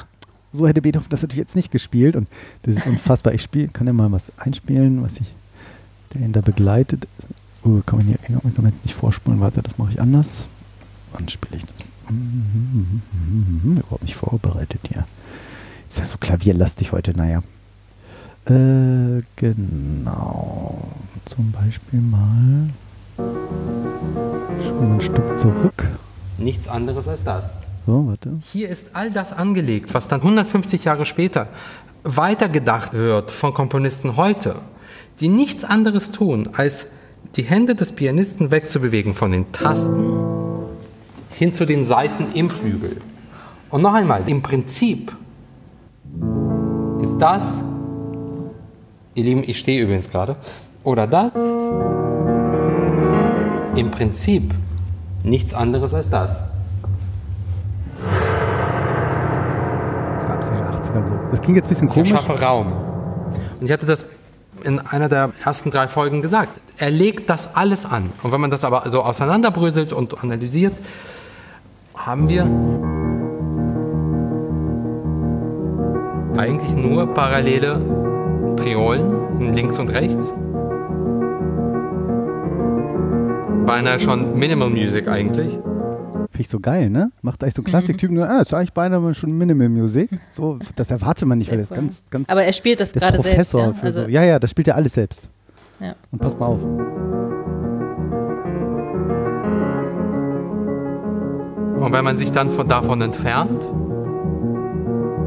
so 0.53 0.65
hätte 0.67 0.81
Beethoven 0.81 1.09
das 1.09 1.23
natürlich 1.23 1.39
jetzt 1.39 1.55
nicht 1.57 1.71
gespielt. 1.71 2.15
Und 2.15 2.29
das 2.61 2.75
ist 2.77 2.85
unfassbar. 2.87 3.33
Ich 3.33 3.41
spiel, 3.41 3.67
kann 3.67 3.85
ja 3.87 3.91
mal 3.93 4.11
was 4.11 4.31
einspielen, 4.37 5.03
was 5.03 5.17
ich, 5.19 5.33
der 6.13 6.21
ihn 6.21 6.31
da 6.31 6.39
begleitet. 6.41 7.07
Uh, 7.65 7.81
kann 7.85 7.99
man 7.99 8.07
hier 8.07 8.17
kann 8.17 8.41
man 8.63 8.71
jetzt 8.71 8.83
nicht 8.85 8.93
vorspulen? 8.95 9.39
Warte, 9.41 9.61
das 9.61 9.77
mache 9.77 9.91
ich 9.91 9.99
anders. 10.01 10.47
Wann 11.13 11.27
spiele 11.29 11.57
ich 11.57 11.65
das? 11.65 11.85
Mhm, 12.09 13.77
Überhaupt 13.77 14.03
nicht 14.03 14.15
vorbereitet 14.15 14.81
hier. 14.87 15.05
Ist 15.93 15.99
ja 15.99 16.05
so 16.05 16.17
klavierlastig 16.17 16.91
heute, 16.91 17.15
naja. 17.15 17.43
Äh, 18.47 19.21
genau. 19.35 20.87
Zum 21.23 21.51
Beispiel 21.51 22.01
mal. 22.01 22.69
Schon 23.15 24.89
mal 24.89 24.95
ein 24.95 25.01
Stück 25.01 25.37
zurück. 25.37 25.85
Nichts 26.39 26.67
anderes 26.67 27.07
als 27.07 27.21
das. 27.21 27.45
So, 27.85 28.07
warte. 28.07 28.39
Hier 28.51 28.69
ist 28.69 28.87
all 28.93 29.11
das 29.11 29.33
angelegt, 29.33 29.93
was 29.93 30.07
dann 30.07 30.21
150 30.21 30.83
Jahre 30.83 31.05
später 31.05 31.49
weitergedacht 32.01 32.93
wird 32.93 33.29
von 33.29 33.53
Komponisten 33.53 34.17
heute, 34.17 34.61
die 35.19 35.29
nichts 35.29 35.63
anderes 35.63 36.11
tun, 36.11 36.49
als 36.53 36.87
die 37.35 37.43
Hände 37.43 37.75
des 37.75 37.91
Pianisten 37.91 38.49
wegzubewegen 38.49 39.13
von 39.13 39.31
den 39.31 39.51
Tasten 39.51 40.11
hin 41.29 41.53
zu 41.53 41.67
den 41.67 41.83
Saiten 41.83 42.33
im 42.33 42.49
Flügel. 42.49 42.99
Und 43.69 43.83
noch 43.83 43.93
einmal, 43.93 44.23
im 44.25 44.41
Prinzip 44.41 45.13
ist 47.01 47.17
das, 47.17 47.63
ihr 49.15 49.23
Lieben, 49.23 49.43
ich 49.45 49.59
stehe 49.59 49.81
übrigens 49.83 50.09
gerade, 50.09 50.35
oder 50.83 51.07
das, 51.07 51.33
im 53.75 53.91
Prinzip 53.91 54.53
nichts 55.23 55.53
anderes 55.53 55.93
als 55.93 56.09
das. 56.09 56.43
Gab 60.27 60.41
es 60.41 60.49
in 60.49 60.55
den 60.55 60.63
80ern 60.65 61.07
so. 61.07 61.13
Das 61.31 61.41
klingt 61.41 61.55
jetzt 61.57 61.65
ein 61.65 61.69
bisschen 61.69 61.87
Ich 61.87 61.93
komisch. 61.93 62.09
schaffe 62.09 62.39
Raum. 62.41 62.73
Und 63.59 63.65
ich 63.65 63.71
hatte 63.71 63.85
das 63.85 64.05
in 64.63 64.79
einer 64.79 65.09
der 65.09 65.31
ersten 65.43 65.71
drei 65.71 65.87
Folgen 65.87 66.21
gesagt. 66.21 66.61
Er 66.77 66.89
legt 66.91 67.29
das 67.29 67.55
alles 67.55 67.85
an. 67.85 68.11
Und 68.21 68.31
wenn 68.31 68.41
man 68.41 68.51
das 68.51 68.63
aber 68.63 68.89
so 68.89 69.01
auseinanderbröselt 69.01 69.93
und 69.93 70.23
analysiert, 70.23 70.73
haben 71.95 72.27
wir 72.29 72.45
eigentlich 76.37 76.75
nur 76.75 77.13
parallele 77.13 77.79
Triolen 78.57 79.39
in 79.39 79.53
links 79.53 79.79
und 79.79 79.89
rechts. 79.89 80.33
Beinahe 83.65 83.99
schon 83.99 84.37
Minimal 84.37 84.69
Music 84.69 85.07
eigentlich. 85.07 85.53
Finde 85.53 86.41
ich 86.41 86.49
so 86.49 86.59
geil, 86.59 86.89
ne? 86.89 87.11
Macht 87.21 87.43
eigentlich 87.43 87.53
so 87.53 87.61
Klassiktypen. 87.61 88.19
Ah, 88.19 88.41
ist 88.41 88.53
eigentlich 88.53 88.73
beinahe 88.73 89.13
schon 89.13 89.31
Minimal 89.37 89.69
Music. 89.69 90.09
So, 90.29 90.59
das 90.75 90.91
erwartet 90.91 91.27
man 91.27 91.37
nicht, 91.37 91.51
weil 91.51 91.59
das 91.59 91.69
Sehr 91.69 91.77
ganz, 91.77 92.03
ganz. 92.09 92.29
Aber 92.29 92.43
er 92.43 92.53
spielt 92.53 92.79
das 92.79 92.89
ist 92.89 92.99
gerade 92.99 93.13
selbst. 93.21 93.29
Professor 93.29 93.61
Ja? 93.67 93.73
für 93.73 93.85
Also, 93.85 94.03
so. 94.03 94.09
Ja, 94.09 94.23
ja, 94.23 94.39
das 94.39 94.49
spielt 94.49 94.67
er 94.67 94.75
alles 94.75 94.93
selbst. 94.93 95.29
ja. 95.79 95.95
Und 96.11 96.19
pass 96.19 96.37
mal 96.37 96.47
auf. 96.47 96.59
Und 101.79 101.91
wenn 101.91 102.03
man 102.03 102.17
sich 102.17 102.31
dann 102.31 102.49
von 102.49 102.67
davon 102.67 103.01
entfernt, 103.01 103.67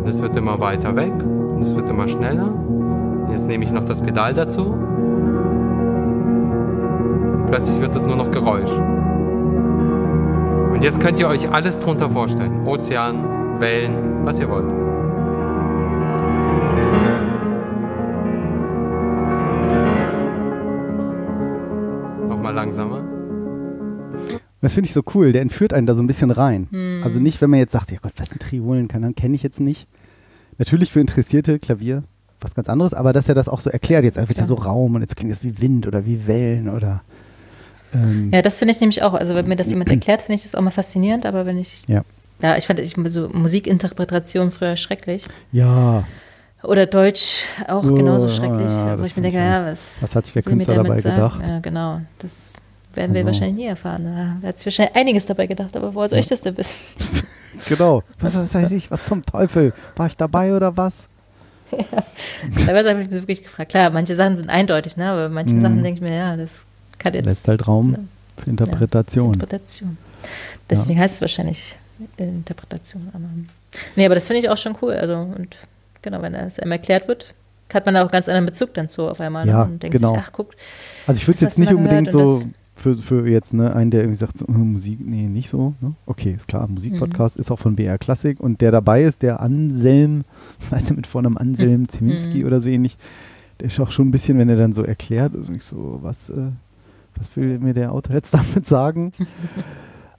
und 0.06 0.12
es 0.12 0.22
wird 0.22 0.36
immer 0.36 0.60
weiter 0.60 0.94
weg 0.94 1.12
und 1.20 1.62
es 1.62 1.74
wird 1.74 1.88
immer 1.88 2.06
schneller. 2.06 2.54
Jetzt 3.28 3.48
nehme 3.48 3.64
ich 3.64 3.72
noch 3.72 3.82
das 3.82 4.00
Pedal 4.00 4.34
dazu. 4.34 4.66
Und 7.40 7.46
plötzlich 7.48 7.80
wird 7.80 7.92
es 7.96 8.06
nur 8.06 8.14
noch 8.14 8.30
Geräusch. 8.30 8.70
Und 10.72 10.84
jetzt 10.84 11.00
könnt 11.00 11.18
ihr 11.18 11.26
euch 11.26 11.50
alles 11.50 11.80
drunter 11.80 12.08
vorstellen. 12.08 12.68
Ozean, 12.68 13.58
Wellen, 13.58 14.24
was 14.24 14.38
ihr 14.38 14.48
wollt. 14.48 14.68
Nochmal 22.28 22.54
langsamer. 22.54 23.02
Das 24.60 24.72
finde 24.72 24.86
ich 24.86 24.94
so 24.94 25.02
cool. 25.16 25.32
Der 25.32 25.42
entführt 25.42 25.72
einen 25.72 25.88
da 25.88 25.94
so 25.94 26.02
ein 26.02 26.06
bisschen 26.06 26.30
rein. 26.30 26.68
Hm. 26.70 27.00
Also 27.02 27.18
nicht, 27.18 27.40
wenn 27.40 27.50
man 27.50 27.58
jetzt 27.58 27.72
sagt, 27.72 27.90
ja 27.90 27.98
Gott, 28.00 28.12
was 28.16 28.28
sind 28.28 28.40
Triolen 28.40 28.86
kann, 28.86 29.02
dann 29.02 29.16
kenne 29.16 29.34
ich 29.34 29.42
jetzt 29.42 29.58
nicht. 29.58 29.88
Natürlich 30.58 30.90
für 30.92 31.00
Interessierte 31.00 31.58
Klavier 31.58 32.02
was 32.40 32.54
ganz 32.54 32.68
anderes, 32.68 32.92
aber 32.94 33.12
dass 33.14 33.28
er 33.28 33.34
das 33.34 33.48
auch 33.48 33.60
so 33.60 33.70
erklärt, 33.70 34.04
jetzt 34.04 34.18
einfach 34.18 34.34
Klar. 34.34 34.46
so 34.46 34.54
Raum 34.54 34.94
und 34.94 35.00
jetzt 35.00 35.16
klingt 35.16 35.32
es 35.32 35.42
wie 35.42 35.60
Wind 35.60 35.86
oder 35.86 36.04
wie 36.04 36.26
Wellen 36.26 36.68
oder 36.68 37.02
ähm, 37.94 38.30
ja, 38.32 38.42
das 38.42 38.58
finde 38.58 38.72
ich 38.72 38.80
nämlich 38.80 39.02
auch. 39.02 39.14
Also, 39.14 39.34
wenn 39.34 39.46
mir 39.48 39.56
das 39.56 39.70
jemand 39.70 39.88
erklärt, 39.90 40.20
finde 40.22 40.34
ich 40.36 40.42
das 40.42 40.54
auch 40.54 40.60
mal 40.60 40.70
faszinierend. 40.70 41.24
Aber 41.24 41.46
wenn 41.46 41.56
ich. 41.58 41.84
ja. 41.86 42.02
Ja, 42.42 42.56
ich 42.58 42.66
fand 42.66 42.78
ich, 42.80 42.94
so 43.06 43.30
Musikinterpretation 43.30 44.50
früher 44.50 44.76
schrecklich. 44.76 45.24
Ja, 45.52 46.04
Oder 46.62 46.84
Deutsch 46.84 47.44
auch 47.66 47.82
Oh, 47.82 47.94
genauso 47.94 48.28
schrecklich. 48.28 48.70
ja, 48.70 48.98
wo 48.98 49.04
ich 49.04 49.16
mir 49.16 49.22
denke, 49.22 49.38
ja, 49.38 49.64
was, 49.64 49.96
was 50.00 50.14
hat 50.14 50.26
sich 50.26 50.34
der 50.34 50.42
Künstler 50.42 50.74
dabei 50.74 50.96
gedacht? 50.96 51.40
Ja, 51.46 51.60
genau. 51.60 52.02
Das 52.18 52.52
werden 52.94 53.14
wir 53.14 53.20
Also- 53.20 53.26
wahrscheinlich 53.32 53.56
nie 53.56 53.64
erfahren. 53.66 54.04
Ja, 54.04 54.36
Da 54.42 54.48
hat 54.48 54.58
sich 54.58 54.66
wahrscheinlich 54.66 54.96
einiges 54.96 55.24
dabei 55.24 55.46
gedacht, 55.46 55.74
aber 55.76 55.94
woher 55.94 56.10
soll 56.10 56.18
ich 56.18 56.26
das 56.26 56.42
denn 56.42 56.58
wissen? 56.58 56.74
Genau. 57.68 58.02
Was, 58.20 58.34
was 58.34 58.54
weiß 58.54 58.70
ich, 58.72 58.90
was 58.90 59.04
zum 59.06 59.24
Teufel? 59.24 59.72
War 59.96 60.06
ich 60.06 60.16
dabei 60.16 60.54
oder 60.54 60.76
was? 60.76 61.08
Teilweise 62.64 62.90
habe 62.90 63.02
ich 63.02 63.10
mich 63.10 63.20
wirklich 63.22 63.42
gefragt. 63.42 63.70
Klar, 63.70 63.90
manche 63.90 64.14
Sachen 64.14 64.36
sind 64.36 64.48
eindeutig, 64.48 64.96
ne? 64.96 65.10
aber 65.10 65.28
bei 65.28 65.34
manchen 65.34 65.58
Mhm. 65.58 65.62
Sachen 65.62 65.82
denke 65.82 65.98
ich 66.04 66.08
mir, 66.10 66.16
ja, 66.16 66.36
das 66.36 66.64
kann 66.98 67.14
jetzt 67.14 67.24
Lässt 67.26 67.48
halt 67.48 67.66
Raum 67.66 67.92
Ja. 67.92 67.98
für 68.42 68.50
Interpretation. 68.50 69.34
Interpretation. 69.34 69.98
Deswegen 70.70 70.98
heißt 70.98 71.16
es 71.16 71.20
wahrscheinlich 71.20 71.76
Interpretation. 72.16 73.08
Aber, 73.12 73.24
nee, 73.96 74.04
aber 74.06 74.14
das 74.14 74.26
finde 74.26 74.40
ich 74.42 74.48
auch 74.50 74.56
schon 74.56 74.76
cool. 74.82 74.92
Also, 74.94 75.16
und 75.16 75.56
genau, 76.02 76.22
wenn 76.22 76.32
das 76.34 76.58
einem 76.58 76.72
erklärt 76.72 77.08
wird, 77.08 77.34
hat 77.72 77.84
man 77.84 77.94
da 77.94 78.04
auch 78.04 78.10
ganz 78.10 78.28
anderen 78.28 78.46
Bezug 78.46 78.74
dann 78.74 78.88
zu 78.88 79.08
auf 79.08 79.20
einmal. 79.20 79.44
ne? 79.44 79.52
Ja, 79.52 79.62
und 79.62 79.82
denkt 79.82 79.96
genau. 79.96 80.14
sich, 80.14 80.22
ach, 80.24 80.30
guck, 80.32 80.52
Also 81.06 81.18
ich 81.18 81.26
würde 81.26 81.36
es 81.36 81.40
jetzt 81.42 81.58
nicht 81.58 81.72
unbedingt 81.72 82.12
so 82.12 82.42
für, 82.76 82.94
für 82.96 83.26
jetzt 83.28 83.54
ne, 83.54 83.74
einen, 83.74 83.90
der 83.90 84.02
irgendwie 84.02 84.18
sagt, 84.18 84.38
so, 84.38 84.46
äh, 84.46 84.52
Musik, 84.52 85.00
nee, 85.02 85.26
nicht 85.28 85.48
so. 85.48 85.74
Ne? 85.80 85.94
Okay, 86.04 86.32
ist 86.36 86.46
klar, 86.46 86.68
Musikpodcast 86.68 87.36
ist 87.36 87.50
auch 87.50 87.58
von 87.58 87.74
BR 87.74 87.96
Klassik 87.98 88.38
und 88.38 88.60
der 88.60 88.70
dabei 88.70 89.02
ist, 89.02 89.22
der 89.22 89.40
Anselm, 89.40 90.24
weißt 90.70 90.90
du, 90.90 90.94
mit 90.94 91.06
Vornamen 91.06 91.36
Anselm 91.38 91.88
Zeminski 91.88 92.40
Mhm. 92.40 92.46
oder 92.46 92.60
so 92.60 92.68
ähnlich, 92.68 92.96
der 93.58 93.68
ist 93.68 93.80
auch 93.80 93.90
schon 93.90 94.08
ein 94.08 94.10
bisschen, 94.10 94.38
wenn 94.38 94.48
er 94.50 94.56
dann 94.56 94.74
so 94.74 94.82
erklärt, 94.82 95.34
also 95.34 95.52
ich 95.52 95.62
so, 95.64 95.98
was, 96.02 96.28
äh, 96.28 96.50
was 97.16 97.34
will 97.34 97.58
mir 97.58 97.72
der 97.72 97.92
Autor 97.92 98.14
jetzt 98.14 98.34
damit 98.34 98.66
sagen? 98.66 99.12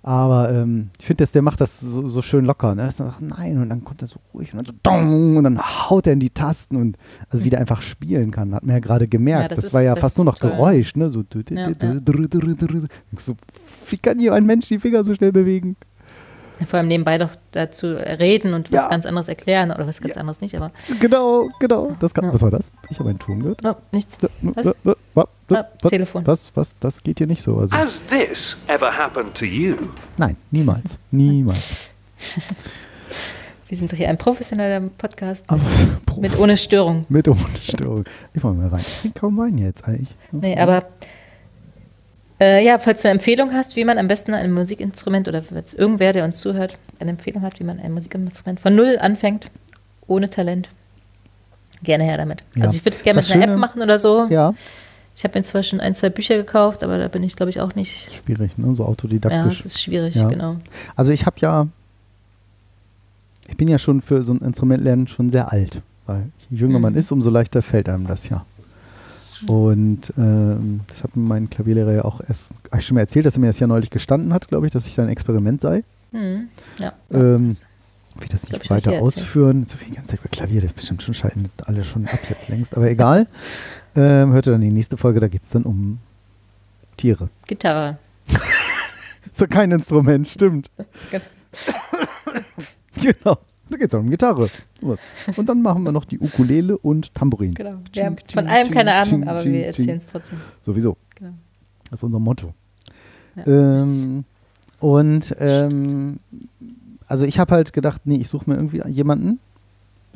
Aber 0.03 0.51
ähm, 0.51 0.89
ich 0.99 1.05
finde, 1.05 1.25
der 1.25 1.41
macht 1.41 1.59
das 1.59 1.79
so, 1.81 2.07
so 2.07 2.21
schön 2.21 2.45
locker. 2.45 2.75
Ne? 2.75 2.83
Dass 2.85 2.99
er 2.99 3.07
sagt, 3.07 3.21
nein, 3.21 3.57
und 3.57 3.69
dann 3.69 3.83
kommt 3.83 4.01
er 4.01 4.07
so 4.07 4.19
ruhig 4.33 4.53
und 4.53 4.57
dann 4.59 4.65
so 4.65 4.73
dong, 4.83 5.35
und 5.37 5.43
dann 5.43 5.59
haut 5.59 6.07
er 6.07 6.13
in 6.13 6.19
die 6.21 6.29
Tasten 6.29 6.77
und 6.77 6.97
also 7.29 7.43
wie 7.43 7.49
der 7.49 7.59
einfach 7.59 7.81
spielen 7.81 8.31
kann, 8.31 8.55
hat 8.55 8.63
man 8.63 8.75
ja 8.75 8.79
gerade 8.79 9.07
gemerkt. 9.07 9.41
Ja, 9.43 9.47
das 9.49 9.55
das 9.57 9.65
ist- 9.65 9.73
war 9.73 9.81
ja 9.81 9.93
das 9.95 10.01
fast 10.01 10.17
nur 10.17 10.25
noch 10.25 10.39
toll. 10.39 10.51
Geräusch, 10.51 10.95
ne? 10.95 11.09
So, 11.09 11.23
Ja, 11.49 11.73
so 13.17 13.35
wie 13.89 13.97
kann 13.97 14.19
hier 14.19 14.33
ein 14.33 14.45
Mensch 14.45 14.67
die 14.67 14.79
Finger 14.79 15.03
so 15.03 15.13
schnell 15.13 15.31
bewegen? 15.31 15.75
vor 16.65 16.79
allem 16.79 16.87
nebenbei 16.87 17.19
doch 17.19 17.29
dazu 17.51 17.85
reden 17.85 18.55
und 18.55 18.71
was 18.71 18.83
Ja. 18.83 18.89
ganz 18.89 19.05
anderes 19.05 19.27
erklären 19.27 19.69
oder 19.69 19.85
was 19.85 20.01
ganz 20.01 20.17
anderes 20.17 20.41
nicht, 20.41 20.55
aber 20.55 20.71
Genau, 20.99 21.49
genau. 21.59 21.95
Das 21.99 22.15
kann. 22.15 22.33
Was 22.33 22.41
war 22.41 22.49
das? 22.49 22.71
Ich 22.89 22.97
habe 22.99 23.09
einen 23.09 23.19
Ton 23.19 23.41
gehört. 23.41 23.61
oh, 23.63 23.75
nichts. 23.91 24.17
Was? 24.41 24.71
Was? 25.49 25.59
Ah, 25.83 25.89
Telefon. 25.89 26.27
Was? 26.27 26.51
Was? 26.55 26.75
Das 26.79 27.01
geht 27.03 27.19
hier 27.19 27.27
nicht 27.27 27.41
so. 27.41 27.57
Also, 27.57 27.75
Has 27.75 28.01
this 28.09 28.57
ever 28.67 28.95
happened 28.95 29.33
to 29.35 29.45
you? 29.45 29.75
nein, 30.17 30.35
niemals. 30.51 30.97
Niemals. 31.11 31.91
Wir 33.69 33.77
sind 33.77 33.91
doch 33.91 33.97
hier 33.97 34.07
ein 34.09 34.17
professioneller 34.17 34.79
Podcast 34.97 35.43
Aber 35.49 35.61
so, 35.69 36.21
mit 36.21 36.37
ohne 36.39 36.55
Störung. 36.57 37.05
mit 37.09 37.27
ohne 37.27 37.39
Störung. 37.61 38.05
Ich 38.33 38.41
mache 38.43 38.53
mal 38.53 38.67
rein. 38.69 38.79
Ich 38.79 38.99
trinke 39.01 39.19
kaum 39.19 39.37
Wein 39.37 39.57
jetzt 39.57 39.85
eigentlich. 39.85 40.15
Nee, 40.31 40.57
aber 40.57 40.85
äh, 42.39 42.63
ja, 42.63 42.77
falls 42.79 43.01
du 43.01 43.09
eine 43.09 43.17
Empfehlung 43.19 43.51
hast, 43.53 43.75
wie 43.75 43.83
man 43.83 43.97
am 43.97 44.07
besten 44.07 44.33
ein 44.33 44.53
Musikinstrument 44.53 45.27
oder 45.27 45.41
falls 45.43 45.73
irgendwer, 45.73 46.13
der 46.13 46.23
uns 46.23 46.37
zuhört, 46.37 46.77
eine 46.99 47.09
Empfehlung 47.11 47.41
hat, 47.43 47.59
wie 47.59 47.63
man 47.65 47.79
ein 47.79 47.91
Musikinstrument 47.93 48.59
von 48.59 48.73
null 48.75 48.97
anfängt, 49.01 49.47
ohne 50.07 50.29
Talent, 50.29 50.69
gerne 51.83 52.05
her 52.05 52.15
damit. 52.17 52.43
Ja. 52.55 52.63
Also 52.63 52.77
ich 52.77 52.85
würde 52.85 52.95
es 52.95 53.03
gerne 53.03 53.19
Das 53.19 53.27
mit 53.27 53.35
einer 53.35 53.43
App 53.45 53.49
Schöne- 53.49 53.59
machen 53.59 53.81
oder 53.81 53.99
so. 53.99 54.27
Ja, 54.29 54.53
Ich 55.18 55.24
habe 55.24 55.38
mir 55.39 55.43
zwar 55.43 55.63
schon 55.63 55.80
ein, 55.80 55.95
zwei 55.95 56.11
Bücher 56.11 56.38
gekauft, 56.38 56.84
aber 56.84 56.99
da 56.99 57.07
bin 57.07 57.24
ich, 57.24 57.36
glaube 57.36 57.49
ich, 57.49 57.59
auch 57.59 57.74
nicht. 57.74 58.11
schwierig, 58.13 58.55
ne? 58.59 58.76
So 58.76 58.84
Ja, 58.84 58.89
autodidaktisch. 58.89 59.61
es 59.61 59.65
ist 59.65 59.82
schwierig, 59.82 60.13
Ja. 60.13 60.28
genau. 60.30 60.57
Also 60.95 61.09
ich 61.09 61.26
habe 61.26 61.38
ja, 61.39 61.68
ich 63.47 63.57
bin 63.57 63.68
ja 63.68 63.80
schon 63.80 64.01
für 64.01 64.22
so 64.22 64.34
ein 64.34 64.39
Instrument 64.41 64.84
lernen 64.84 65.07
schon 65.07 65.32
sehr 65.32 65.51
alt, 65.51 65.82
weil 66.05 66.24
je 66.49 66.57
jünger 66.59 66.78
man 66.78 66.93
Mhm. 66.93 66.99
ist, 66.99 67.11
umso 67.11 67.32
leichter 67.32 67.63
fällt 67.63 67.89
einem 67.89 68.05
das 68.05 68.30
ja. 68.30 68.45
Und 69.47 70.13
ähm, 70.18 70.82
das 70.88 71.03
hat 71.03 71.15
mir 71.15 71.24
mein 71.28 71.49
Klavierlehrer 71.49 71.93
ja 71.93 72.05
auch 72.05 72.22
erst 72.28 72.53
hab 72.72 72.80
ich 72.80 72.86
schon 72.86 72.95
mal 72.95 73.01
erzählt, 73.01 73.26
dass 73.26 73.36
er 73.38 73.39
mir 73.39 73.47
das 73.47 73.59
ja 73.59 73.68
neulich 73.68 73.89
gestanden 73.89 74.34
hat, 74.34 74.47
glaube 74.47 74.65
ich, 74.68 74.72
dass 74.72 74.86
ich 74.88 74.93
sein 74.93 75.09
Experiment 75.09 75.61
sei. 75.61 75.84
Mhm. 76.11 76.47
Ja. 76.80 76.93
Ähm, 77.11 77.55
wie 78.20 78.28
das 78.28 78.49
nicht 78.49 78.70
weiter 78.72 78.93
ausführen. 79.01 79.65
So 79.65 79.78
viel 79.78 79.93
ganze 79.93 80.11
Zeit 80.11 80.20
über 80.22 80.30
Klavier, 80.30 80.61
das 80.61 80.74
bestimmt 80.74 81.03
schon 81.03 81.13
schalten 81.13 81.49
alle 81.65 81.84
schon 81.84 82.07
ab 82.07 82.20
jetzt 82.30 82.49
längst, 82.49 82.76
aber 82.78 82.89
egal. 82.89 83.28
Ähm, 83.97 84.31
hört 84.31 84.47
ihr 84.47 84.51
dann 84.51 84.61
die 84.61 84.69
nächste 84.71 84.95
Folge, 84.95 85.19
da 85.19 85.27
geht 85.27 85.43
es 85.43 85.49
dann 85.49 85.63
um 85.63 85.97
Tiere. 86.97 87.29
Gitarre. 87.47 87.97
So 89.33 89.45
kein 89.45 89.71
Instrument, 89.71 90.25
stimmt. 90.27 90.71
genau. 92.99 93.37
Da 93.69 93.75
geht 93.75 93.89
es 93.93 93.99
um 93.99 94.09
Gitarre. 94.09 94.49
Und 95.35 95.49
dann 95.49 95.61
machen 95.61 95.83
wir 95.83 95.91
noch 95.91 96.05
die 96.05 96.17
Ukulele 96.19 96.77
und 96.77 97.13
Tambourin. 97.13 97.53
Genau. 97.53 97.79
Wir 97.91 98.05
haben 98.05 98.15
von 98.17 98.45
ching, 98.45 98.47
allem 98.47 98.71
keine 98.71 98.91
ching, 98.91 98.99
Ahnung, 98.99 99.21
ching, 99.21 99.27
aber 99.27 99.43
wir 99.43 99.65
erzählen 99.65 99.97
es 99.97 100.07
trotzdem. 100.07 100.39
Sowieso. 100.61 100.95
Genau. 101.15 101.33
Das 101.89 101.99
ist 101.99 102.03
unser 102.03 102.19
Motto. 102.19 102.53
Ja, 103.35 103.45
Ähm, 103.45 104.23
und 104.79 105.35
ähm, 105.39 106.19
also 107.07 107.25
ich 107.25 107.39
habe 107.39 107.55
halt 107.55 107.73
gedacht, 107.73 108.03
nee, 108.05 108.15
ich 108.15 108.29
suche 108.29 108.49
mir 108.49 108.55
irgendwie 108.55 108.81
jemanden. 108.89 109.39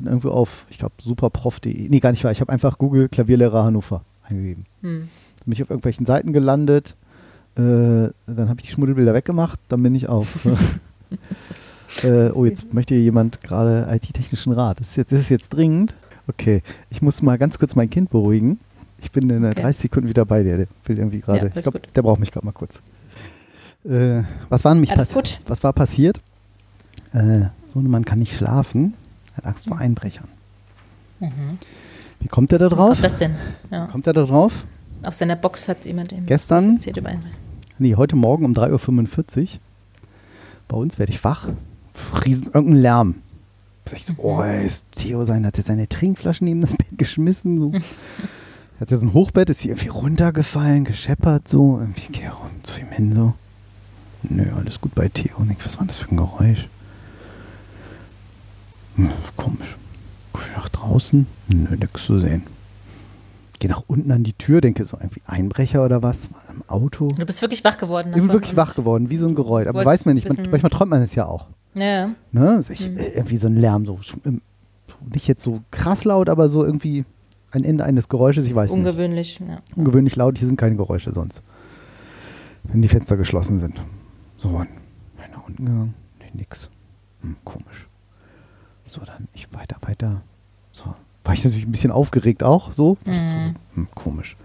Bin 0.02 0.06
irgendwo 0.08 0.30
auf, 0.30 0.66
ich 0.68 0.78
glaube, 0.78 0.94
superprof.de. 1.02 1.88
Nee, 1.88 2.00
gar 2.00 2.10
nicht 2.10 2.24
wahr. 2.24 2.32
Ich 2.32 2.40
habe 2.40 2.52
einfach 2.52 2.78
Google 2.78 3.08
Klavierlehrer 3.08 3.64
Hannover 3.64 4.02
eingegeben. 4.28 4.66
Hm. 4.82 4.98
Dann 5.38 5.44
bin 5.44 5.52
ich 5.52 5.62
auf 5.62 5.70
irgendwelchen 5.70 6.06
Seiten 6.06 6.32
gelandet. 6.32 6.96
Äh, 7.56 7.60
dann 8.26 8.48
habe 8.48 8.56
ich 8.60 8.66
die 8.66 8.72
Schmuddelbilder 8.72 9.14
weggemacht. 9.14 9.60
Dann 9.68 9.82
bin 9.82 9.94
ich 9.94 10.08
auf. 10.08 10.46
äh, 12.02 12.30
oh, 12.30 12.44
jetzt 12.44 12.72
möchte 12.74 12.94
hier 12.94 13.02
jemand 13.02 13.42
gerade 13.42 13.86
IT-technischen 13.90 14.52
Rat. 14.52 14.80
Das 14.80 14.88
ist, 14.90 14.96
jetzt, 14.96 15.12
das 15.12 15.20
ist 15.20 15.28
jetzt 15.28 15.50
dringend. 15.50 15.94
Okay, 16.28 16.62
ich 16.90 17.02
muss 17.02 17.20
mal 17.22 17.36
ganz 17.38 17.58
kurz 17.58 17.74
mein 17.74 17.90
Kind 17.90 18.10
beruhigen. 18.10 18.58
Ich 19.02 19.10
bin 19.10 19.28
in 19.30 19.44
Okay. 19.44 19.62
30 19.62 19.82
Sekunden 19.82 20.08
wieder 20.08 20.24
bei 20.24 20.42
dir. 20.42 20.56
Der 20.56 20.66
will 20.86 20.98
irgendwie 20.98 21.20
gerade. 21.20 21.46
Ja, 21.46 21.52
ich 21.54 21.62
glaube, 21.62 21.80
der 21.94 22.02
braucht 22.02 22.20
mich 22.20 22.30
gerade 22.30 22.46
mal 22.46 22.52
kurz. 22.52 22.80
Äh, 23.84 24.22
was 24.48 24.64
war 24.64 24.74
nämlich 24.74 24.92
Alles 24.92 25.08
pass- 25.08 25.14
gut. 25.14 25.40
Was 25.48 25.62
war 25.64 25.72
passiert? 25.72 26.20
Äh, 27.12 27.46
Sohnemann 27.74 28.04
kann 28.04 28.20
nicht 28.20 28.34
schlafen. 28.36 28.94
Er 29.32 29.36
hat 29.38 29.46
Angst 29.46 29.68
vor 29.68 29.78
Einbrechern. 29.78 30.28
Wie 32.20 32.28
kommt 32.28 32.52
er 32.52 32.58
da 32.58 32.68
drauf? 32.68 32.94
kommt 32.94 33.04
das 33.04 33.16
denn? 33.16 33.36
Ja. 33.70 33.86
Kommt 33.86 34.06
er 34.06 34.12
da 34.12 34.24
drauf? 34.24 34.64
Auf 35.04 35.14
seiner 35.14 35.36
Box 35.36 35.68
hat 35.68 35.84
jemand 35.84 36.14
Gestern? 36.26 36.74
erzählt 36.74 36.96
über 36.96 37.08
einen. 37.08 37.24
Nee, 37.78 37.96
heute 37.96 38.16
Morgen 38.16 38.44
um 38.44 38.52
3.45 38.52 39.40
Uhr. 39.40 39.48
Bei 40.68 40.76
uns 40.76 40.98
werde 40.98 41.12
ich 41.12 41.22
wach. 41.24 41.48
Riesen, 42.24 42.50
irgendein 42.52 42.82
Lärm. 42.82 43.14
Ich 43.92 44.04
so, 44.06 44.14
oh, 44.18 44.42
ist 44.42 44.86
Theo 44.94 45.24
sein, 45.24 45.44
hat 45.44 45.58
er 45.58 45.64
seine 45.64 45.88
Trinkflaschen 45.88 46.46
neben 46.46 46.60
das 46.60 46.76
Bett 46.76 46.96
geschmissen. 46.96 47.58
So. 47.58 47.72
hat 48.80 48.90
er 48.90 48.96
so 48.96 49.06
ein 49.06 49.12
Hochbett, 49.12 49.50
ist 49.50 49.60
hier 49.60 49.72
irgendwie 49.72 49.88
runtergefallen, 49.88 50.84
gescheppert 50.84 51.48
so. 51.48 51.78
Irgendwie 51.78 52.12
gehe 52.12 52.30
rund 52.30 52.66
zu 52.66 52.80
ihm 52.80 52.90
hin 52.90 53.12
so. 53.12 53.34
Nö, 54.22 54.44
alles 54.56 54.80
gut 54.80 54.94
bei 54.94 55.08
Theo. 55.08 55.36
Und 55.38 55.50
ich, 55.50 55.64
was 55.64 55.78
war 55.78 55.86
das 55.86 55.96
für 55.96 56.10
ein 56.10 56.16
Geräusch? 56.16 56.68
Komisch. 59.36 59.76
Guck 60.32 60.42
ich 60.48 60.56
nach 60.56 60.68
draußen. 60.68 61.26
Nö, 61.48 61.76
nix 61.76 62.04
zu 62.04 62.18
sehen. 62.18 62.42
Geh 63.58 63.68
nach 63.68 63.84
unten 63.86 64.10
an 64.10 64.24
die 64.24 64.32
Tür, 64.32 64.60
denke 64.60 64.84
so, 64.84 64.96
irgendwie 64.96 65.22
Einbrecher 65.26 65.84
oder 65.84 66.02
was? 66.02 66.28
Im 66.52 66.62
Auto. 66.68 67.08
Du 67.08 67.24
bist 67.24 67.42
wirklich 67.42 67.62
wach 67.64 67.78
geworden. 67.78 68.08
Ich 68.10 68.16
bin 68.16 68.32
wirklich 68.32 68.56
wach 68.56 68.74
geworden, 68.74 69.08
wie 69.08 69.16
so 69.16 69.26
ein 69.28 69.34
Geräusch. 69.34 69.68
Aber 69.68 69.84
weiß 69.84 70.04
man 70.04 70.14
nicht, 70.16 70.28
man, 70.28 70.50
manchmal 70.50 70.70
träumt 70.70 70.90
man 70.90 71.02
es 71.02 71.14
ja 71.14 71.26
auch. 71.26 71.46
Ja, 71.74 72.10
Ne? 72.32 72.50
Also 72.50 72.72
ich, 72.72 72.90
Mhm. 72.90 72.98
äh, 72.98 73.06
irgendwie 73.14 73.36
so 73.36 73.46
ein 73.46 73.56
Lärm, 73.56 73.86
so, 73.86 73.98
ähm, 74.26 74.42
nicht 75.12 75.26
jetzt 75.28 75.42
so 75.42 75.60
krass 75.70 76.04
laut, 76.04 76.28
aber 76.28 76.48
so 76.48 76.64
irgendwie 76.64 77.04
ein 77.50 77.64
Ende 77.64 77.84
eines 77.84 78.08
Geräusches, 78.08 78.46
ich 78.46 78.54
weiß 78.54 78.70
nicht. 78.72 78.78
ungewöhnlich. 78.78 79.40
Ja. 79.40 79.60
Ungewöhnlich 79.76 80.16
laut, 80.16 80.38
hier 80.38 80.46
sind 80.48 80.56
keine 80.56 80.76
Geräusche 80.76 81.12
sonst. 81.12 81.40
Wenn 82.64 82.82
die 82.82 82.88
Fenster 82.88 83.16
geschlossen 83.16 83.60
sind. 83.60 83.80
So, 84.36 84.48
bin 84.50 84.66
nach 85.32 85.46
unten 85.46 85.64
gegangen, 85.64 85.94
nee, 86.20 86.30
nix. 86.40 86.68
Hm, 87.22 87.36
komisch. 87.44 87.86
So, 88.92 89.00
dann 89.06 89.26
ich 89.32 89.50
weiter, 89.54 89.76
weiter. 89.80 90.20
So, 90.72 90.84
war 91.24 91.32
ich 91.32 91.42
natürlich 91.44 91.64
ein 91.66 91.72
bisschen 91.72 91.90
aufgeregt 91.90 92.42
auch, 92.42 92.72
so. 92.74 92.98
Was 93.06 93.30
so 93.30 93.36
Mhm. 93.36 93.54
hm, 93.74 93.88
komisch. 93.94 94.36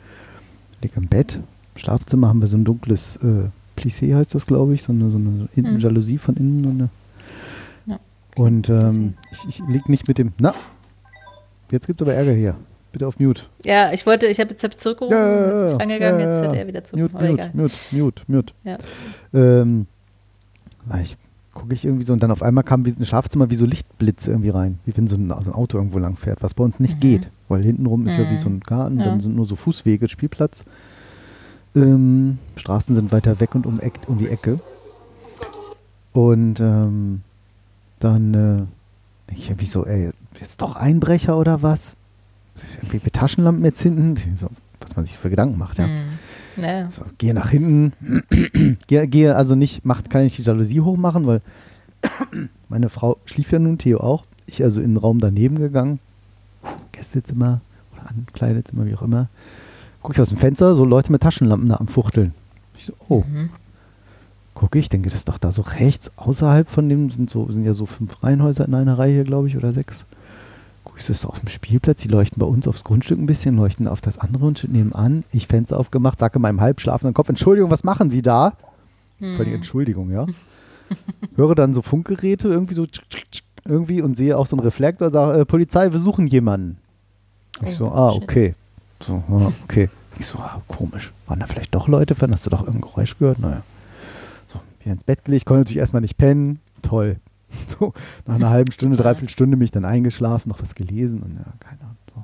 Lieg 0.82 0.96
im 0.96 1.08
Bett, 1.08 1.36
im 1.76 1.80
Schlafzimmer 1.82 2.30
haben 2.30 2.40
wir 2.40 2.48
so 2.48 2.56
ein 2.56 2.64
dunkles 2.64 3.18
äh, 3.18 3.50
Plissé 3.78 4.16
heißt 4.16 4.34
das, 4.34 4.46
glaube 4.46 4.74
ich, 4.74 4.84
so 4.84 4.94
eine, 4.94 5.12
so 5.12 5.18
eine 5.18 5.50
Mhm. 5.56 5.80
Jalousie 5.80 6.18
von 6.18 6.36
innen. 6.38 6.64
So 6.64 6.70
eine. 6.70 6.90
Ja. 7.88 8.00
Und 8.38 8.70
ähm, 8.70 9.16
ich, 9.32 9.50
ich 9.50 9.68
lieg 9.68 9.90
nicht 9.90 10.08
mit 10.08 10.18
dem, 10.18 10.32
na, 10.40 10.54
jetzt 11.70 11.88
gibt 11.88 12.00
es 12.02 12.08
aber 12.08 12.16
Ärger 12.16 12.32
hier. 12.34 12.56
Bitte 12.94 13.06
auf 13.06 13.20
Mute. 13.20 13.44
Ja, 13.66 13.92
ich 13.92 14.06
wollte, 14.06 14.28
ich 14.28 14.40
habe 14.40 14.52
jetzt 14.52 14.64
hab 14.64 14.74
zurückgerufen, 14.80 15.18
Ja, 15.18 15.28
ja, 15.28 15.46
jetzt 15.48 15.56
ist 15.56 15.62
ja, 15.62 15.68
ich 15.74 15.80
rangegangen, 15.82 16.20
ja, 16.22 16.26
ja, 16.30 16.36
jetzt 16.38 16.48
hat 16.48 16.56
er 16.56 16.68
wieder 16.68 16.84
zu. 16.86 16.98
Mute, 16.98 17.14
mute, 17.16 17.28
egal. 17.28 17.50
mute, 17.54 17.76
mute, 17.92 18.24
mute. 18.28 18.54
Ja. 18.64 18.78
Ähm, 19.34 19.88
ich 21.02 21.18
gucke 21.58 21.74
ich 21.74 21.84
irgendwie 21.86 22.06
so 22.06 22.14
und 22.14 22.22
dann 22.24 22.32
auf 22.32 22.44
einmal 22.44 22.64
kam 22.64 22.86
wie 22.86 22.94
ein 22.98 23.06
Schlafzimmer 23.06 23.50
wie 23.50 23.56
so 23.56 23.66
Lichtblitze 23.66 24.32
irgendwie 24.32 24.50
rein, 24.50 24.80
wie 24.86 24.96
wenn 24.96 25.08
so 25.08 25.16
ein, 25.16 25.28
so 25.30 25.36
ein 25.36 25.54
Auto 25.54 25.78
irgendwo 25.78 25.98
lang 26.00 26.16
fährt, 26.16 26.42
was 26.44 26.54
bei 26.54 26.64
uns 26.64 26.80
nicht 26.80 26.96
Mhm. 26.96 27.00
geht, 27.00 27.30
weil 27.50 27.64
hintenrum 27.64 28.06
ist 28.08 28.18
ja 28.18 28.30
wie 28.30 28.34
Mhm. 28.34 28.40
so 28.40 28.50
ein 28.50 28.60
Garten, 28.60 28.98
Ja. 28.98 29.06
dann 29.06 29.20
sind 29.20 29.36
nur 29.36 29.46
so 29.46 29.56
Fußwege, 29.56 30.08
Spielplatz. 30.08 30.66
Ähm, 31.76 32.38
Straßen 32.56 32.96
sind 32.96 33.12
weiter 33.12 33.40
weg 33.40 33.56
und 33.56 33.66
um, 33.66 33.80
Eck, 33.80 33.94
um 34.08 34.18
die 34.18 34.30
Ecke. 34.30 34.60
Und 36.14 36.60
ähm, 36.60 37.22
dann 38.00 38.34
äh, 38.34 39.34
ich 39.34 39.50
irgendwie 39.50 39.66
so, 39.66 39.86
ey, 39.86 40.12
jetzt 40.40 40.62
doch 40.62 40.76
Einbrecher 40.76 41.38
oder 41.38 41.62
was? 41.62 41.96
Irgendwie 42.78 43.02
mit 43.04 43.14
Taschenlampen 43.14 43.64
jetzt 43.66 43.82
hinten? 43.82 44.16
So, 44.36 44.48
was 44.80 44.96
man 44.96 45.06
sich 45.06 45.18
für 45.18 45.30
Gedanken 45.30 45.58
macht, 45.58 45.78
ja. 45.78 45.88
Mhm. 45.88 46.00
Ja. 46.58 46.90
So, 46.92 47.04
gehe 47.18 47.34
nach 47.34 47.50
hinten. 47.50 47.94
gehe, 48.88 49.08
gehe 49.08 49.36
also 49.36 49.56
nicht, 49.56 49.86
macht, 49.86 50.10
kann 50.10 50.26
ich 50.26 50.36
die 50.36 50.42
Jalousie 50.42 50.82
hochmachen, 50.82 51.26
weil 51.26 51.42
meine 52.70 52.90
Frau 52.90 53.18
schlief 53.26 53.52
ja 53.52 53.60
nun, 53.60 53.78
Theo 53.78 54.00
auch. 54.00 54.26
Ich 54.46 54.64
also 54.64 54.82
in 54.82 54.92
den 54.92 54.98
Raum 54.98 55.20
daneben 55.20 55.60
gegangen. 55.60 56.00
Gästezimmer 56.92 57.62
oder 57.94 58.10
Ankleidezimmer, 58.10 58.86
wie 58.86 58.96
auch 58.96 59.02
immer. 59.02 59.28
Gucke 60.02 60.16
ich 60.16 60.22
aus 60.22 60.30
dem 60.30 60.38
Fenster, 60.38 60.76
so 60.76 60.86
Leute 60.86 61.12
mit 61.12 61.22
Taschenlampen 61.22 61.70
da 61.70 61.76
am 61.76 61.88
Fuchteln. 61.88 62.34
Ich 62.78 62.86
so, 62.86 62.94
oh. 63.10 63.24
Mhm. 63.28 63.50
Gucke 64.54 64.80
ich, 64.80 64.90
denke, 64.90 65.10
das 65.10 65.20
ist 65.20 65.30
doch 65.30 65.38
da 65.38 65.52
so 65.52 65.62
rechts 65.62 66.12
außerhalb 66.16 66.68
von 66.68 66.90
dem, 66.90 67.12
sind 67.12 67.30
so, 67.30 67.52
sind 67.52 67.64
ja 67.64 67.74
so 67.74 67.86
fünf 67.86 68.24
Reihenhäuser 68.24 68.66
in 68.66 68.74
einer 68.74 68.98
Reihe, 68.98 69.24
glaube 69.24 69.48
ich, 69.48 69.56
oder 69.56 69.72
sechs. 69.72 70.06
Guck 70.98 71.02
ich, 71.02 71.08
das 71.10 71.18
ist 71.18 71.26
doch 71.26 71.30
auf 71.30 71.40
dem 71.40 71.50
Spielplatz, 71.50 72.02
die 72.02 72.08
leuchten 72.08 72.40
bei 72.40 72.48
uns 72.48 72.68
aufs 72.68 72.84
Grundstück 72.84 73.20
ein 73.20 73.28
bisschen, 73.28 73.56
leuchten 73.56 73.88
auf 73.88 74.02
das 74.02 74.18
andere 74.18 74.40
Grundstück 74.40 74.72
nebenan. 74.72 75.26
Ich 75.32 75.46
Fenster 75.46 75.80
aufgemacht, 75.80 76.18
sage 76.18 76.40
meinem 76.40 76.60
halbschlafenden 76.60 77.14
Kopf, 77.14 77.30
Entschuldigung, 77.30 77.70
was 77.70 77.84
machen 77.84 78.10
Sie 78.10 78.24
da? 78.24 78.54
Völlige 79.20 79.58
Entschuldigung, 79.58 80.10
ja. 80.10 80.26
Höre 81.36 81.54
dann 81.54 81.76
so 81.76 81.84
Funkgeräte 81.84 82.48
irgendwie 82.48 82.74
so 82.74 82.88
tsch, 82.88 83.02
tsch, 83.10 83.26
tsch, 83.30 83.44
irgendwie 83.66 84.02
und 84.02 84.18
sehe 84.18 84.36
auch 84.36 84.48
so 84.48 84.56
einen 84.56 84.64
Reflektor, 84.64 85.12
sage, 85.12 85.42
äh, 85.42 85.46
Polizei, 85.46 85.92
wir 85.92 86.00
suchen 86.00 86.26
jemanden. 86.26 86.80
Ich 87.64 87.76
so, 87.76 87.90
Oh, 87.90 87.94
ah, 87.94 88.14
okay. 88.14 88.56
So, 89.06 89.22
ah, 89.30 89.52
okay. 89.66 89.90
Ich 90.18 90.26
so, 90.26 90.40
ah, 90.40 90.64
komisch. 90.68 91.12
Waren 91.28 91.42
da 91.42 91.46
vielleicht 91.46 91.76
doch 91.76 91.88
Leute 91.88 92.16
von? 92.16 92.32
Hast 92.32 92.48
du 92.48 92.50
doch 92.50 92.62
irgendein 92.62 92.90
Geräusch 92.90 93.16
gehört? 93.20 93.38
Naja. 93.38 93.62
So, 94.48 94.60
wieder 94.80 94.94
ins 94.94 95.04
Bett 95.04 95.24
gelegt, 95.24 95.46
konnte 95.46 95.60
natürlich 95.60 95.78
erstmal 95.78 96.02
nicht 96.02 96.18
pennen. 96.18 96.60
Toll. 96.82 97.18
So, 97.68 97.94
nach 98.26 98.36
einer 98.36 98.50
halben 98.50 98.72
Stunde, 98.72 98.98
dreiviertel 98.98 99.30
Stunde 99.30 99.58
bin 99.58 99.66
ich 99.66 99.72
dann 99.72 99.86
eingeschlafen, 99.86 100.50
noch 100.50 100.62
was 100.62 100.76
gelesen 100.76 101.22
und 101.22 101.36
ja, 101.36 101.54
keine 101.60 101.82
Ahnung. 101.82 101.98
So. 102.14 102.24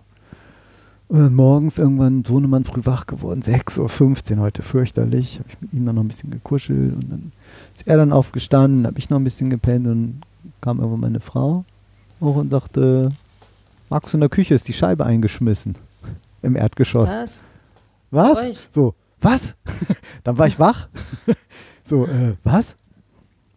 Und 1.10 1.20
dann 1.20 1.36
morgens 1.36 1.78
irgendwann 1.78 2.24
Sohnemann 2.24 2.64
früh 2.64 2.82
wach 2.86 3.06
geworden, 3.06 3.42
6.15 3.42 4.36
Uhr 4.36 4.42
heute, 4.42 4.64
fürchterlich. 4.64 5.40
Habe 5.40 5.50
ich 5.50 5.62
mit 5.62 5.74
ihm 5.74 5.86
dann 5.86 5.96
noch 5.96 6.04
ein 6.04 6.08
bisschen 6.08 6.32
gekuschelt 6.32 6.96
und 6.96 7.12
dann 7.12 7.32
ist 7.76 7.88
er 7.88 7.98
dann 7.98 8.12
aufgestanden, 8.12 8.88
habe 8.88 9.00
ich 9.00 9.10
noch 9.10 9.20
ein 9.20 9.24
bisschen 9.24 9.50
gepennt 9.50 9.88
und 9.88 10.22
kam 10.62 10.80
irgendwann 10.80 11.02
meine 11.02 11.20
Frau 11.20 11.66
hoch 12.20 12.36
und 12.36 12.50
sagte, 12.50 13.10
Markus, 13.90 14.14
in 14.14 14.22
der 14.22 14.30
Küche 14.30 14.56
ist 14.56 14.68
die 14.68 14.74
Scheibe 14.74 15.06
eingeschmissen 15.06 15.76
im 16.42 16.56
Erdgeschoss. 16.56 17.12
Was? 17.12 17.44
Was? 18.12 18.38
Euch? 18.38 18.68
So, 18.72 18.96
was? 19.22 19.56
Dann 20.24 20.38
war 20.38 20.48
ich 20.48 20.60
wach. 20.60 20.88
so, 21.84 22.06
äh, 22.06 22.34
was? 22.44 22.76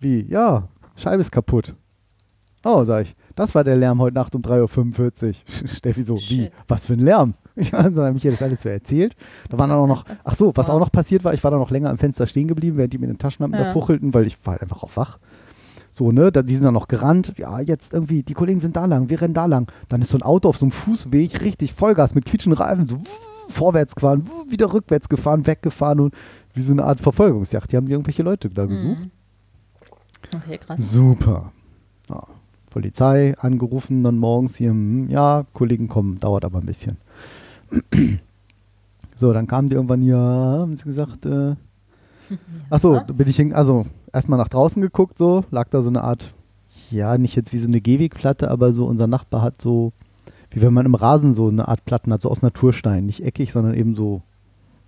Wie? 0.00 0.26
Ja, 0.28 0.68
Scheibe 0.96 1.20
ist 1.20 1.30
kaputt. 1.32 1.74
Oh, 2.64 2.84
sag 2.84 3.02
ich. 3.04 3.14
Das 3.36 3.54
war 3.54 3.62
der 3.62 3.76
Lärm 3.76 4.00
heute 4.00 4.14
Nacht 4.16 4.34
um 4.34 4.42
3.45 4.42 5.26
Uhr. 5.26 5.68
Steffi 5.68 6.02
so, 6.02 6.16
wie? 6.16 6.20
Shit. 6.20 6.52
Was 6.68 6.86
für 6.86 6.94
ein 6.94 7.00
Lärm? 7.00 7.34
Ja, 7.58 7.78
also 7.78 8.04
habe 8.04 8.18
ich 8.18 8.24
ihr 8.26 8.32
das 8.32 8.42
alles 8.42 8.60
so 8.60 8.68
erzählt. 8.68 9.16
Da 9.48 9.58
waren 9.58 9.70
dann 9.70 9.78
auch 9.78 9.86
noch, 9.86 10.04
ach 10.24 10.34
so, 10.34 10.52
was 10.54 10.68
auch 10.68 10.78
noch 10.78 10.92
passiert 10.92 11.24
war, 11.24 11.32
ich 11.32 11.42
war 11.42 11.50
dann 11.50 11.58
noch 11.60 11.70
länger 11.70 11.88
am 11.88 11.96
Fenster 11.96 12.26
stehen 12.26 12.48
geblieben, 12.48 12.76
während 12.76 12.92
die 12.92 12.98
mit 12.98 13.08
den 13.08 13.16
Taschenlampen 13.16 13.58
da 13.58 13.66
Ja. 13.68 13.72
fuchelten, 13.72 14.12
weil 14.12 14.26
ich 14.26 14.36
war 14.44 14.52
halt 14.52 14.62
einfach 14.62 14.82
auch 14.82 14.90
wach. 14.94 15.18
So, 15.90 16.12
ne, 16.12 16.30
da, 16.30 16.42
die 16.42 16.54
sind 16.54 16.64
dann 16.64 16.74
noch 16.74 16.86
gerannt. 16.86 17.32
Ja, 17.38 17.58
jetzt 17.60 17.94
irgendwie, 17.94 18.22
die 18.22 18.34
Kollegen 18.34 18.60
sind 18.60 18.76
da 18.76 18.84
lang, 18.84 19.08
wir 19.08 19.22
rennen 19.22 19.32
da 19.32 19.46
lang. 19.46 19.72
Dann 19.88 20.02
ist 20.02 20.10
so 20.10 20.18
ein 20.18 20.22
Auto 20.22 20.50
auf 20.50 20.58
so 20.58 20.66
einem 20.66 20.70
Fußweg, 20.72 21.40
richtig 21.42 21.72
Vollgas 21.72 22.14
mit 22.14 22.26
quietschenden 22.26 22.60
Reifen, 22.62 22.86
so 22.88 22.98
vorwärts 23.48 23.94
gefahren, 23.94 24.28
wieder 24.50 24.74
rückwärts 24.74 25.08
gefahren, 25.08 25.46
weggefahren 25.46 26.00
und 26.00 26.14
wie 26.52 26.60
so 26.60 26.72
eine 26.72 26.84
Art 26.84 27.00
Verfolgungsjagd. 27.00 27.72
Die 27.72 27.78
haben 27.78 27.86
irgendwelche 27.86 28.22
Leute 28.22 28.50
da 28.50 28.66
gesucht. 28.66 28.98
Mhm. 28.98 29.10
Okay, 30.34 30.58
krass. 30.58 30.80
Super. 30.90 31.52
Ja, 32.08 32.22
Polizei 32.70 33.34
angerufen, 33.38 34.04
dann 34.04 34.18
morgens 34.18 34.56
hier, 34.56 34.70
hm, 34.70 35.08
ja, 35.08 35.44
Kollegen 35.52 35.88
kommen, 35.88 36.20
dauert 36.20 36.44
aber 36.44 36.60
ein 36.60 36.66
bisschen. 36.66 36.98
So, 39.18 39.32
dann 39.32 39.46
kamen 39.46 39.70
die 39.70 39.76
irgendwann 39.76 40.02
hier, 40.02 40.18
haben 40.18 40.76
sie 40.76 40.84
gesagt, 40.84 41.24
äh, 41.24 41.54
achso, 42.70 42.96
da 42.96 43.14
bin 43.14 43.26
ich 43.26 43.36
hin, 43.36 43.54
also 43.54 43.86
erstmal 44.12 44.38
nach 44.38 44.48
draußen 44.48 44.82
geguckt, 44.82 45.16
so, 45.16 45.44
lag 45.50 45.68
da 45.70 45.80
so 45.80 45.88
eine 45.88 46.04
Art, 46.04 46.34
ja, 46.90 47.16
nicht 47.16 47.34
jetzt 47.34 47.54
wie 47.54 47.58
so 47.58 47.66
eine 47.66 47.80
Gehwegplatte, 47.80 48.50
aber 48.50 48.74
so 48.74 48.84
unser 48.84 49.06
Nachbar 49.06 49.40
hat 49.40 49.62
so, 49.62 49.92
wie 50.50 50.60
wenn 50.60 50.74
man 50.74 50.84
im 50.84 50.94
Rasen 50.94 51.32
so 51.32 51.48
eine 51.48 51.66
Art 51.66 51.86
Platten 51.86 52.12
hat, 52.12 52.20
so 52.20 52.30
aus 52.30 52.42
Naturstein, 52.42 53.06
nicht 53.06 53.24
eckig, 53.24 53.52
sondern 53.52 53.72
eben 53.72 53.94
so, 53.94 54.20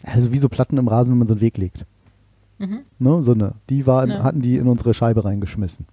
also 0.05 0.31
wie 0.31 0.39
so 0.39 0.51
Platten 0.51 0.77
im 0.77 0.89
Rasen, 0.89 1.11
wenn 1.11 1.19
man 1.19 1.29
so 1.29 1.35
einen 1.35 1.41
Weg 1.41 1.57
legt. 1.57 1.87
Mhm. 2.59 2.81
Ne, 2.99 3.23
so 3.23 3.33
eine, 3.33 3.53
die 3.71 3.87
war 3.87 4.05
in, 4.05 4.11
Ja. 4.11 4.23
hatten 4.23 4.41
die 4.43 4.57
in 4.57 4.67
unsere 4.69 4.95
Scheibe 4.95 5.25
reingeschmissen. 5.25 5.87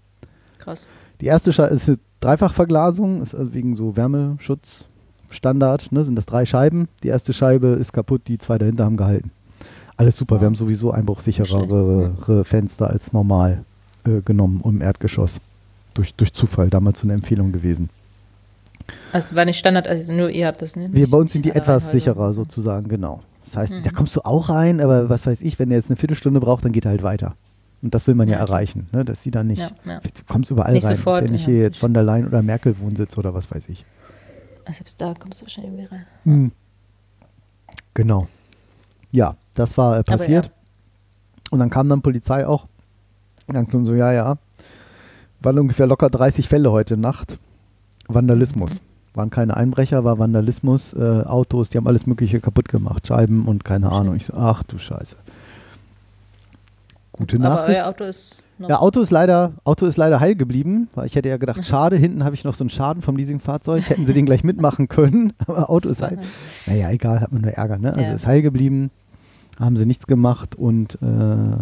Krass. 0.60 0.86
Die 1.22 1.28
erste 1.28 1.54
Scheibe 1.54 1.74
ist 1.74 1.88
eine 1.88 1.98
Dreifachverglasung, 2.20 3.22
ist 3.22 3.36
also 3.36 3.54
wegen 3.54 3.76
so 3.76 3.96
Wärmeschutz 3.96 4.86
Standard, 5.30 5.92
ne, 5.92 6.04
sind 6.04 6.16
das 6.16 6.26
drei 6.26 6.46
Scheiben. 6.46 6.88
Die 7.04 7.08
erste 7.10 7.34
Scheibe 7.34 7.68
ist 7.68 7.94
kaputt, 7.94 8.22
die 8.28 8.38
zwei 8.38 8.58
dahinter 8.58 8.86
haben 8.86 8.98
gehalten. 8.98 9.32
Alles 9.98 10.18
super. 10.18 10.40
Wir 10.42 10.46
haben 10.48 10.56
sowieso 10.56 10.92
einbruchsicherere 10.92 12.44
Fenster 12.44 12.90
als 12.90 13.14
normal 13.14 13.64
äh, 14.06 14.22
genommen 14.22 14.62
im 14.66 14.82
Erdgeschoss. 14.82 15.40
Durch, 15.94 16.14
durch 16.16 16.34
Zufall, 16.34 16.70
damals 16.70 17.00
so 17.00 17.06
eine 17.06 17.14
Empfehlung 17.14 17.54
gewesen. 17.54 17.90
Also 19.14 19.36
war 19.36 19.46
nicht 19.46 19.58
Standard, 19.58 19.88
also 19.88 20.12
nur 20.12 20.30
ihr 20.30 20.48
habt 20.48 20.62
das 20.62 20.76
nicht. 20.76 20.94
Wir 20.94 21.10
bei 21.10 21.18
uns 21.18 21.32
sind 21.32 21.46
die 21.46 21.52
etwas 21.52 21.92
sicherer 21.92 22.34
sozusagen, 22.34 22.90
genau. 22.90 23.22
Das 23.46 23.56
heißt, 23.58 23.74
Mhm. 23.74 23.84
da 23.84 23.92
kommst 23.92 24.16
du 24.16 24.22
auch 24.26 24.50
rein, 24.50 24.82
aber 24.82 25.08
was 25.10 25.26
weiß 25.26 25.42
ich, 25.42 25.58
wenn 25.60 25.72
er 25.72 25.78
jetzt 25.78 25.90
eine 25.90 25.96
Viertelstunde 25.98 26.40
braucht, 26.40 26.66
dann 26.66 26.72
geht 26.74 26.86
er 26.86 26.92
halt 26.92 27.04
weiter. 27.04 27.36
Und 27.82 27.94
das 27.94 28.08
will 28.08 28.16
man 28.16 28.28
ja, 28.28 28.36
Ja, 28.36 28.40
erreichen, 28.42 28.88
ne? 28.92 29.06
dass 29.06 29.22
sie 29.22 29.32
dann 29.32 29.48
nicht, 29.48 29.60
Ja, 29.62 29.70
ja. 29.86 30.00
du 30.00 30.10
kommst 30.28 30.50
überall 30.52 30.74
Nicht 30.74 30.86
rein. 30.86 30.96
sofort, 30.98 31.22
ist 31.22 31.28
ja 31.28 31.32
nicht 31.32 31.46
hier 31.46 31.60
jetzt 31.60 31.78
von 31.78 31.94
der 31.94 32.04
Leyen 32.04 32.28
oder 32.28 32.42
Merkel 32.42 32.78
Wohnsitz 32.80 33.18
oder 33.18 33.34
was 33.34 33.52
weiß 33.52 33.70
ich. 33.70 33.86
Selbst 34.74 35.00
da 35.00 35.14
kommst 35.14 35.42
du 35.42 35.46
wahrscheinlich 35.46 35.74
irgendwie 35.74 35.96
rein. 35.96 36.06
Mhm. 36.24 36.52
Genau. 37.94 38.28
Ja, 39.12 39.36
das 39.54 39.78
war 39.78 40.00
äh, 40.00 40.04
passiert. 40.04 40.52
Und 41.52 41.60
dann 41.60 41.70
kam 41.70 41.88
dann 41.88 42.02
Polizei 42.02 42.48
auch. 42.48 42.66
Und 43.48 43.54
dann 43.56 43.68
kam 43.68 43.86
so, 43.86 43.94
ja, 43.94 44.12
ja. 44.12 44.38
Waren 45.42 45.60
ungefähr 45.60 45.86
locker 45.86 46.10
30 46.10 46.50
Fälle 46.50 46.72
heute 46.72 46.98
Nacht. 46.98 47.38
Vandalismus. 48.08 48.82
Waren 49.16 49.30
keine 49.30 49.56
Einbrecher, 49.58 50.04
war 50.04 50.20
Vandalismus. 50.20 50.94
Äh, 50.94 51.24
Autos, 51.26 51.70
die 51.70 51.78
haben 51.78 51.88
alles 51.88 52.06
Mögliche 52.06 52.40
kaputt 52.42 52.70
gemacht. 52.70 53.08
Scheiben 53.08 53.46
und 53.48 53.64
keine 53.64 53.92
Ahnung. 53.92 54.16
Ich 54.16 54.26
so, 54.26 54.34
ach 54.36 54.64
du 54.64 54.78
Scheiße. 54.78 55.16
Gute 57.14 57.38
Aber 57.38 57.44
Nachricht. 57.50 57.80
euer 57.80 57.88
Auto 57.88 58.04
ist. 58.04 58.44
Ja, 58.58 58.80
Auto 58.80 59.02
ist 59.02 59.12
leider, 59.12 59.52
Auto 59.66 59.86
ist 59.86 59.98
leider 59.98 60.22
heil 60.22 60.36
geblieben, 60.36 60.88
weil 60.96 61.08
ich 61.08 61.16
hätte 61.16 61.28
ja 61.28 61.36
gedacht, 61.36 61.66
schade, 61.66 61.98
hinten 61.98 62.24
habe 62.24 62.36
ich 62.36 62.46
noch 62.46 62.54
so 62.54 62.64
einen 62.64 62.70
Schaden 62.70 63.02
vom 63.02 63.18
Leasingfahrzeug, 63.18 63.90
hätten 63.90 64.06
sie 64.06 64.14
den 64.14 64.26
gleich 64.26 64.46
mitmachen 64.46 64.88
können, 64.88 65.34
aber 65.48 65.70
Auto 65.70 65.90
ist 65.90 66.02
heil. 66.02 66.20
Naja, 66.66 66.90
egal, 66.92 67.20
hat 67.20 67.34
man 67.34 67.42
nur 67.42 67.52
Ärger, 67.52 67.78
ne? 67.78 67.90
Also 67.94 68.12
Ja. 68.12 68.16
ist 68.16 68.26
heil 68.28 68.42
geblieben, 68.42 68.92
haben 69.60 69.76
sie 69.76 69.86
nichts 69.86 70.08
gemacht 70.08 70.56
und 70.56 70.96
äh, 71.02 71.58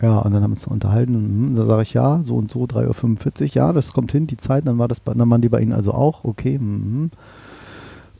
ja, 0.00 0.18
und 0.18 0.32
dann 0.32 0.42
haben 0.42 0.50
wir 0.50 0.56
uns 0.56 0.66
unterhalten 0.66 1.14
und 1.14 1.24
hm, 1.24 1.54
da 1.54 1.66
sage 1.66 1.82
ich 1.82 1.94
ja, 1.94 2.20
so 2.22 2.36
und 2.36 2.50
so, 2.50 2.64
3.45 2.64 3.42
Uhr, 3.42 3.48
ja, 3.54 3.72
das 3.72 3.92
kommt 3.92 4.12
hin, 4.12 4.26
die 4.26 4.36
Zeit, 4.36 4.66
dann 4.66 4.78
war 4.78 4.88
das 4.88 5.00
bei, 5.00 5.14
dann 5.14 5.30
waren 5.30 5.40
die 5.40 5.48
bei 5.48 5.60
Ihnen 5.60 5.72
also 5.72 5.92
auch, 5.92 6.24
okay, 6.24 6.58
mhm. 6.58 7.10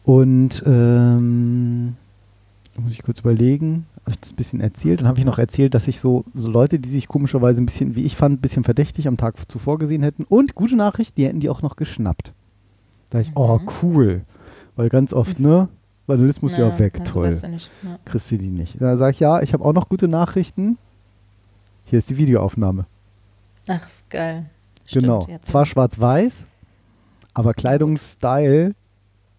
Und 0.06 0.62
ähm, 0.64 1.96
muss 2.76 2.92
ich 2.92 3.02
kurz 3.02 3.20
überlegen, 3.20 3.86
habe 4.02 4.12
ich 4.12 4.20
das 4.20 4.32
ein 4.32 4.36
bisschen 4.36 4.60
erzählt. 4.60 5.00
Dann 5.00 5.08
habe 5.08 5.18
ich 5.18 5.24
noch 5.24 5.38
erzählt, 5.38 5.74
dass 5.74 5.88
ich 5.88 5.98
so, 5.98 6.24
so 6.32 6.48
Leute, 6.48 6.78
die 6.78 6.88
sich 6.88 7.08
komischerweise 7.08 7.60
ein 7.60 7.66
bisschen, 7.66 7.96
wie 7.96 8.04
ich 8.04 8.14
fand, 8.14 8.38
ein 8.38 8.40
bisschen 8.40 8.62
verdächtig 8.62 9.08
am 9.08 9.16
Tag 9.16 9.34
zuvor 9.50 9.78
gesehen 9.78 10.04
hätten. 10.04 10.22
Und 10.22 10.54
gute 10.54 10.76
Nachricht, 10.76 11.16
die 11.16 11.26
hätten 11.26 11.40
die 11.40 11.50
auch 11.50 11.60
noch 11.60 11.74
geschnappt. 11.74 12.32
Da 13.10 13.18
ich, 13.18 13.32
oh 13.34 13.58
cool. 13.82 14.22
Weil 14.76 14.90
ganz 14.90 15.12
oft, 15.12 15.40
ne, 15.40 15.68
Vandalismus 16.06 16.56
ja, 16.56 16.78
weg, 16.78 17.00
also 17.00 17.12
toll. 17.12 17.26
weißt 17.26 17.42
du 17.42 17.48
nicht. 17.48 17.68
Ja. 17.82 17.98
Kriegst 18.04 18.30
du 18.30 18.38
die 18.38 18.50
nicht. 18.50 18.80
Da 18.80 18.96
sage 18.96 19.10
ich, 19.12 19.20
ja, 19.20 19.42
ich 19.42 19.52
habe 19.54 19.64
auch 19.64 19.72
noch 19.72 19.88
gute 19.88 20.06
Nachrichten. 20.06 20.78
Hier 21.86 21.98
ist 21.98 22.10
die 22.10 22.18
Videoaufnahme. 22.18 22.86
Ach, 23.68 23.86
geil. 24.10 24.46
Stimmt, 24.86 25.04
genau. 25.04 25.26
habt- 25.28 25.46
Zwar 25.46 25.64
schwarz-weiß, 25.66 26.46
aber 27.34 27.54
Kleidungsstyle 27.54 28.74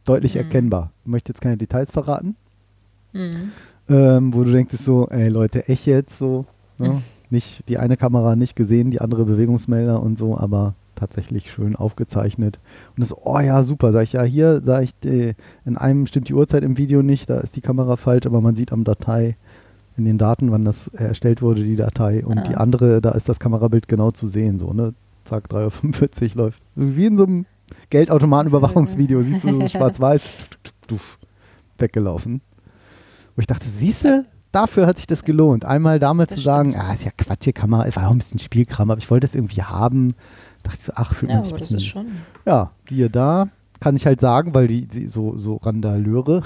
deutlich 0.06 0.36
Mhm. 0.36 0.42
erkennbar. 0.42 0.92
Ich 1.04 1.08
möchte 1.12 1.32
jetzt 1.32 1.42
keine 1.42 1.58
Details 1.58 1.92
verraten. 1.92 2.36
Mhm. 3.14 3.52
ähm, 3.90 4.34
wo 4.34 4.44
du 4.44 4.52
denkst 4.52 4.76
so, 4.76 5.08
ey 5.08 5.30
Leute, 5.30 5.70
echt 5.70 5.86
jetzt 5.86 6.18
so, 6.18 6.46
ne? 6.78 6.90
Mhm. 6.90 7.04
nicht 7.30 7.64
die 7.70 7.78
eine 7.78 7.96
Kamera 7.96 8.36
nicht 8.36 8.56
gesehen, 8.58 8.92
die 8.92 9.00
andere 9.00 9.24
Bewegungsmelder 9.24 10.02
und 10.04 10.18
so, 10.18 10.38
aber 10.38 10.76
tatsächlich 10.96 11.50
schön 11.52 11.74
aufgezeichnet. 11.78 12.60
Und 12.96 13.02
das, 13.02 13.16
oh 13.16 13.40
ja, 13.40 13.64
super, 13.64 13.94
sag 13.94 14.04
ich, 14.04 14.14
ja, 14.14 14.24
hier, 14.24 14.62
sag 14.64 14.84
ich, 14.84 14.92
äh, 15.06 15.36
in 15.66 15.78
einem 15.78 16.06
stimmt 16.06 16.28
die 16.28 16.34
Uhrzeit 16.34 16.64
im 16.64 16.76
Video 16.78 17.02
nicht, 17.02 17.30
da 17.30 17.40
ist 17.40 17.56
die 17.56 17.62
Kamera 17.62 17.96
falsch, 17.96 18.26
aber 18.26 18.42
man 18.42 18.56
sieht 18.58 18.74
am 18.74 18.84
Datei, 18.84 19.38
in 19.98 20.06
den 20.06 20.18
Daten, 20.18 20.52
wann 20.52 20.64
das 20.64 20.88
erstellt 20.90 21.42
wurde, 21.42 21.64
die 21.64 21.76
Datei. 21.76 22.24
Und 22.26 22.38
Ah. 22.40 22.44
die 22.48 22.56
andere, 22.56 23.02
da 23.02 23.12
ist 23.12 23.28
das 23.28 23.40
Kamerabild 23.40 23.88
genau 23.88 24.12
zu 24.12 24.28
sehen, 24.28 24.60
so, 24.60 24.72
ne? 24.74 24.94
Zack, 25.24 25.50
3.45 25.50 26.32
Uhr 26.36 26.36
läuft. 26.44 26.62
Wie 26.76 27.06
in 27.06 27.18
so 27.18 27.26
einem 27.26 27.46
Geldautomatenüberwachungsvideo, 27.90 29.24
siehst 29.24 29.44
du 29.44 29.60
so 29.62 29.68
schwarz-weiß, 29.68 30.22
weggelaufen. 31.78 32.42
Wo 33.36 33.40
ich 33.42 33.48
dachte, 33.48 33.68
siehste, 33.68 34.26
dafür 34.52 34.88
hat 34.88 34.98
sich 34.98 35.08
das 35.08 35.24
gelohnt. 35.24 35.66
Einmal 35.66 36.00
damals 36.00 36.30
Das 36.30 36.38
zu 36.38 36.44
sagen, 36.44 36.72
stimmt. 36.72 36.84
ah, 36.86 36.94
ist 36.94 37.04
ja 37.06 37.12
Quatsch, 37.18 37.44
hier 37.44 37.54
Kamera, 37.54 37.86
war 37.96 38.08
auch 38.08 38.12
ein 38.12 38.18
bisschen 38.18 38.40
Spielkram, 38.40 38.90
aber 38.92 39.00
ich 39.00 39.10
wollte 39.12 39.28
das 39.28 39.36
irgendwie 39.36 39.62
haben. 39.62 40.14
Dachte 40.64 40.78
ich 40.80 40.84
so, 40.86 40.94
ach, 40.96 41.14
fühlt 41.14 41.30
Ja, 41.30 41.36
man 41.38 41.44
sich 41.44 41.54
ein 41.54 41.60
bisschen. 41.60 42.08
Ja, 42.46 42.72
siehe 42.90 43.10
da, 43.10 43.50
kann 43.80 43.96
ich 43.96 44.06
halt 44.06 44.20
sagen, 44.22 44.54
weil 44.56 44.68
die, 44.68 44.86
die 44.88 45.08
so, 45.08 45.38
so 45.38 45.58
Randaleure, 45.58 46.42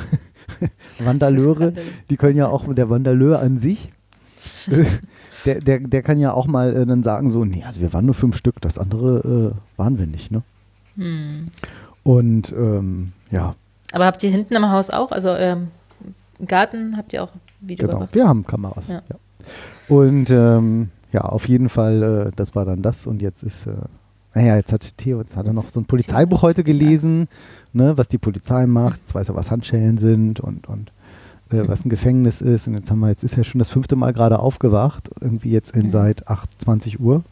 Randaleure, 0.99 1.73
die 2.09 2.17
können 2.17 2.37
ja 2.37 2.47
auch, 2.47 2.71
der 2.73 2.89
Vandaleur 2.89 3.39
an 3.39 3.57
sich, 3.59 3.91
äh, 4.67 4.85
der, 5.45 5.59
der, 5.59 5.79
der 5.79 6.01
kann 6.01 6.19
ja 6.19 6.33
auch 6.33 6.47
mal 6.47 6.75
äh, 6.75 6.85
dann 6.85 7.03
sagen, 7.03 7.29
so, 7.29 7.45
nee, 7.45 7.63
also 7.65 7.81
wir 7.81 7.93
waren 7.93 8.05
nur 8.05 8.15
fünf 8.15 8.37
Stück, 8.37 8.61
das 8.61 8.77
andere 8.77 9.53
äh, 9.55 9.77
waren 9.77 9.99
wir 9.99 10.07
nicht, 10.07 10.31
ne? 10.31 10.43
Hm. 10.95 11.45
Und 12.03 12.51
ähm, 12.51 13.13
ja, 13.29 13.55
Aber 13.91 14.05
habt 14.05 14.23
ihr 14.23 14.31
hinten 14.31 14.55
am 14.55 14.69
Haus 14.69 14.89
auch, 14.89 15.11
also 15.11 15.29
ähm, 15.29 15.67
im 16.39 16.47
Garten 16.47 16.97
habt 16.97 17.13
ihr 17.13 17.23
auch 17.23 17.31
genau, 17.31 17.43
Videoüberwachung? 17.61 18.09
wir 18.13 18.27
haben 18.27 18.45
Kameras. 18.45 18.89
Ja. 18.89 19.01
Ja. 19.07 19.15
Und 19.87 20.29
ähm, 20.29 20.89
ja, 21.11 21.21
auf 21.21 21.47
jeden 21.47 21.69
Fall, 21.69 22.27
äh, 22.27 22.31
das 22.35 22.55
war 22.55 22.65
dann 22.65 22.81
das 22.81 23.05
und 23.05 23.21
jetzt 23.21 23.43
ist, 23.43 23.67
äh, 23.67 23.73
naja, 24.33 24.55
jetzt 24.55 24.71
hat 24.71 24.97
Theo, 24.97 25.19
jetzt 25.19 25.35
hat 25.35 25.45
er 25.45 25.53
noch 25.53 25.69
so 25.69 25.79
ein 25.79 25.85
Polizeibuch 25.85 26.41
heute 26.41 26.63
gelesen, 26.63 27.27
ne, 27.73 27.97
was 27.97 28.07
die 28.07 28.17
Polizei 28.17 28.65
macht, 28.65 28.99
jetzt 29.01 29.15
weiß 29.15 29.29
er, 29.29 29.35
was 29.35 29.51
Handschellen 29.51 29.97
sind 29.97 30.39
und, 30.39 30.67
und 30.67 30.89
äh, 31.51 31.67
was 31.67 31.85
ein 31.85 31.89
Gefängnis 31.89 32.41
ist 32.41 32.67
und 32.67 32.75
jetzt 32.75 32.89
haben 32.91 32.99
wir, 32.99 33.09
jetzt 33.09 33.23
ist 33.23 33.37
er 33.37 33.43
schon 33.43 33.59
das 33.59 33.69
fünfte 33.69 33.95
Mal 33.95 34.13
gerade 34.13 34.39
aufgewacht, 34.39 35.09
irgendwie 35.19 35.51
jetzt 35.51 35.71
in 35.75 35.89
seit 35.89 36.27
8, 36.27 36.49
20 36.61 36.99
Uhr, 36.99 37.23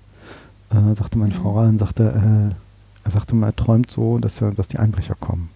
äh, 0.72 0.96
sagte 0.96 1.18
meine 1.18 1.34
Frau 1.34 1.60
rein, 1.60 1.78
sagte, 1.78 2.04
äh, 2.04 2.56
er 3.06 3.12
sagte 3.12 3.36
mal, 3.36 3.48
er 3.48 3.56
träumt 3.56 3.90
so, 3.90 4.18
dass, 4.20 4.42
er, 4.42 4.52
dass 4.52 4.68
die 4.68 4.78
Einbrecher 4.78 5.16
kommen. 5.20 5.50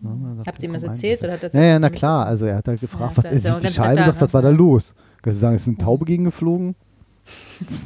Ne, 0.00 0.10
sagte, 0.36 0.50
Habt 0.50 0.62
ihr 0.62 0.68
ihm 0.68 0.72
das 0.74 0.82
erzählt 0.82 1.22
Einbrecher. 1.22 1.24
oder 1.24 1.32
hat 1.34 1.42
das 1.44 1.52
Ja, 1.54 1.62
ja, 1.62 1.78
na 1.78 1.90
klar. 1.90 2.26
Also 2.26 2.44
er 2.46 2.56
hat 2.56 2.68
halt 2.68 2.80
gefragt, 2.80 3.12
Ja, 3.12 3.16
was 3.16 3.24
da 3.24 3.30
ist 3.30 3.44
die 3.64 3.72
Scheibe, 3.74 3.94
klar, 3.94 4.06
sagt, 4.06 4.16
ne? 4.16 4.20
was 4.20 4.34
war 4.34 4.42
da 4.42 4.50
Ja. 4.50 4.56
los? 4.56 4.94
Kannst 5.22 5.38
du 5.38 5.40
sagen, 5.40 5.56
ist 5.56 5.68
eine 5.68 5.78
Taube 5.78 6.04
gegengeflogen? 6.04 6.74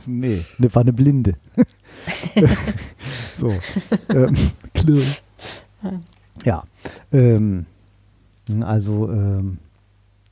nee, 0.06 0.42
ne, 0.58 0.74
war 0.74 0.82
eine 0.82 0.92
Blinde. 0.92 1.34
so. 3.36 3.52
ähm, 4.08 4.34
Ja. 6.44 6.64
Ähm, 7.12 7.66
also, 8.62 9.10
ähm, 9.10 9.58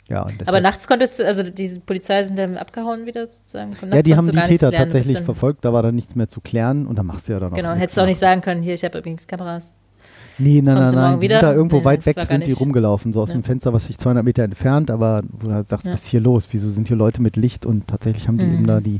ja. 0.09 0.26
Aber 0.47 0.61
nachts 0.61 0.86
konntest 0.86 1.18
du, 1.18 1.26
also 1.26 1.42
diese 1.42 1.80
Polizei 1.80 2.22
sind 2.24 2.36
dann 2.38 2.57
abgehauen 2.59 3.07
wieder 3.07 3.26
sozusagen? 3.26 3.70
Nachts 3.70 3.95
ja, 3.95 4.03
die 4.03 4.16
haben 4.16 4.26
die 4.30 4.36
Täter 4.36 4.68
klären, 4.68 4.82
tatsächlich 4.84 5.16
dann- 5.16 5.24
verfolgt, 5.24 5.64
da 5.64 5.72
war 5.72 5.82
dann 5.82 5.95
nichts 5.95 6.14
mehr 6.14 6.28
zu 6.28 6.40
klären 6.40 6.86
und 6.86 6.97
da 6.97 7.03
machst 7.03 7.28
du 7.28 7.32
ja 7.32 7.40
dann 7.40 7.53
auch 7.53 7.57
Genau, 7.57 7.72
hättest 7.72 7.97
du 7.97 8.03
auch 8.03 8.07
nicht 8.07 8.18
sagen 8.18 8.40
können, 8.42 8.62
hier, 8.62 8.74
ich 8.74 8.84
habe 8.84 8.99
übrigens 8.99 9.26
Kameras. 9.26 9.72
Nee, 10.36 10.61
nein, 10.62 10.76
Kommst 10.76 10.95
nein, 10.95 11.03
nein. 11.12 11.20
Die 11.20 11.24
wieder? 11.24 11.40
sind 11.40 11.42
da 11.49 11.55
irgendwo 11.55 11.78
Nee, 11.78 11.84
weit 11.84 12.07
weg, 12.07 12.16
sind 12.24 12.45
die 12.47 12.53
rumgelaufen, 12.53 13.12
so 13.12 13.23
aus 13.23 13.28
Ja. 13.31 13.35
dem 13.36 13.44
Fenster, 13.44 13.73
was 13.73 13.85
sich 13.86 13.97
200 13.98 14.24
Meter 14.24 14.43
entfernt, 14.43 14.90
aber 14.90 15.23
wo 15.31 15.47
du 15.47 15.55
halt 15.55 15.68
sagst, 15.68 15.86
Ja. 15.86 15.93
was 15.93 16.02
ist 16.02 16.09
hier 16.09 16.20
los? 16.20 16.48
Wieso 16.51 16.70
sind 16.70 16.89
hier 16.89 16.97
Leute 16.97 17.23
mit 17.23 17.36
Licht? 17.36 17.64
Und 17.64 17.86
tatsächlich 17.86 18.27
haben 18.28 18.39
die 18.39 18.44
Mhm. 18.44 18.55
eben 18.55 18.66
da 18.66 18.81
die 18.81 18.98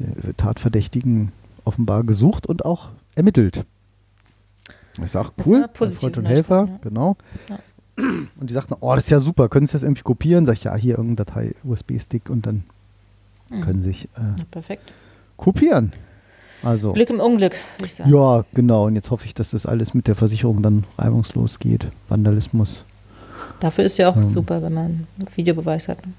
äh, 0.00 0.32
Tatverdächtigen 0.36 1.32
offenbar 1.64 2.04
gesucht 2.04 2.46
und 2.46 2.64
auch 2.64 2.90
ermittelt. 3.14 3.64
Ich 5.02 5.10
sag, 5.10 5.30
Das 5.36 5.46
cool, 5.46 5.66
Freund 5.74 6.18
und 6.18 6.26
Helfer, 6.26 6.66
glaub, 6.66 6.82
genau. 6.82 7.16
Ja. 7.48 7.58
Und 8.40 8.50
die 8.50 8.52
sagten, 8.54 8.74
oh, 8.80 8.94
das 8.94 9.04
ist 9.04 9.10
ja 9.10 9.20
super, 9.20 9.48
können 9.48 9.66
Sie 9.66 9.72
das 9.72 9.82
irgendwie 9.84 10.02
kopieren? 10.02 10.46
Sag 10.46 10.54
ich, 10.54 10.64
ja, 10.64 10.74
hier 10.76 10.98
irgendeine 10.98 11.26
Datei, 11.26 11.54
USB-Stick 11.64 12.28
und 12.30 12.46
dann 12.46 12.64
Mhm. 13.50 13.60
können 13.60 13.80
Sie 13.82 13.88
sich 13.88 14.04
äh, 14.16 14.20
Ja, 14.38 14.76
kopieren. 15.36 15.92
Also. 16.62 16.92
Glück 16.94 17.10
im 17.10 17.20
Unglück, 17.20 17.52
würde 17.76 17.86
ich 17.86 17.94
sagen. 17.94 18.10
Ja, 18.10 18.44
genau. 18.54 18.86
Und 18.86 18.94
jetzt 18.94 19.10
hoffe 19.10 19.26
ich, 19.26 19.34
dass 19.34 19.50
das 19.50 19.66
alles 19.66 19.92
mit 19.94 20.08
der 20.08 20.14
Versicherung 20.14 20.62
dann 20.62 20.84
reibungslos 20.96 21.58
geht. 21.58 21.88
Vandalismus. 22.08 22.84
Dafür 23.60 23.84
ist 23.84 23.98
ja 23.98 24.08
auch 24.10 24.16
Ähm. 24.16 24.22
super, 24.32 24.62
wenn 24.62 24.72
man 24.72 24.84
einen 25.18 25.28
Videobeweis 25.36 25.88
hat. 25.88 26.04
ne? 26.06 26.12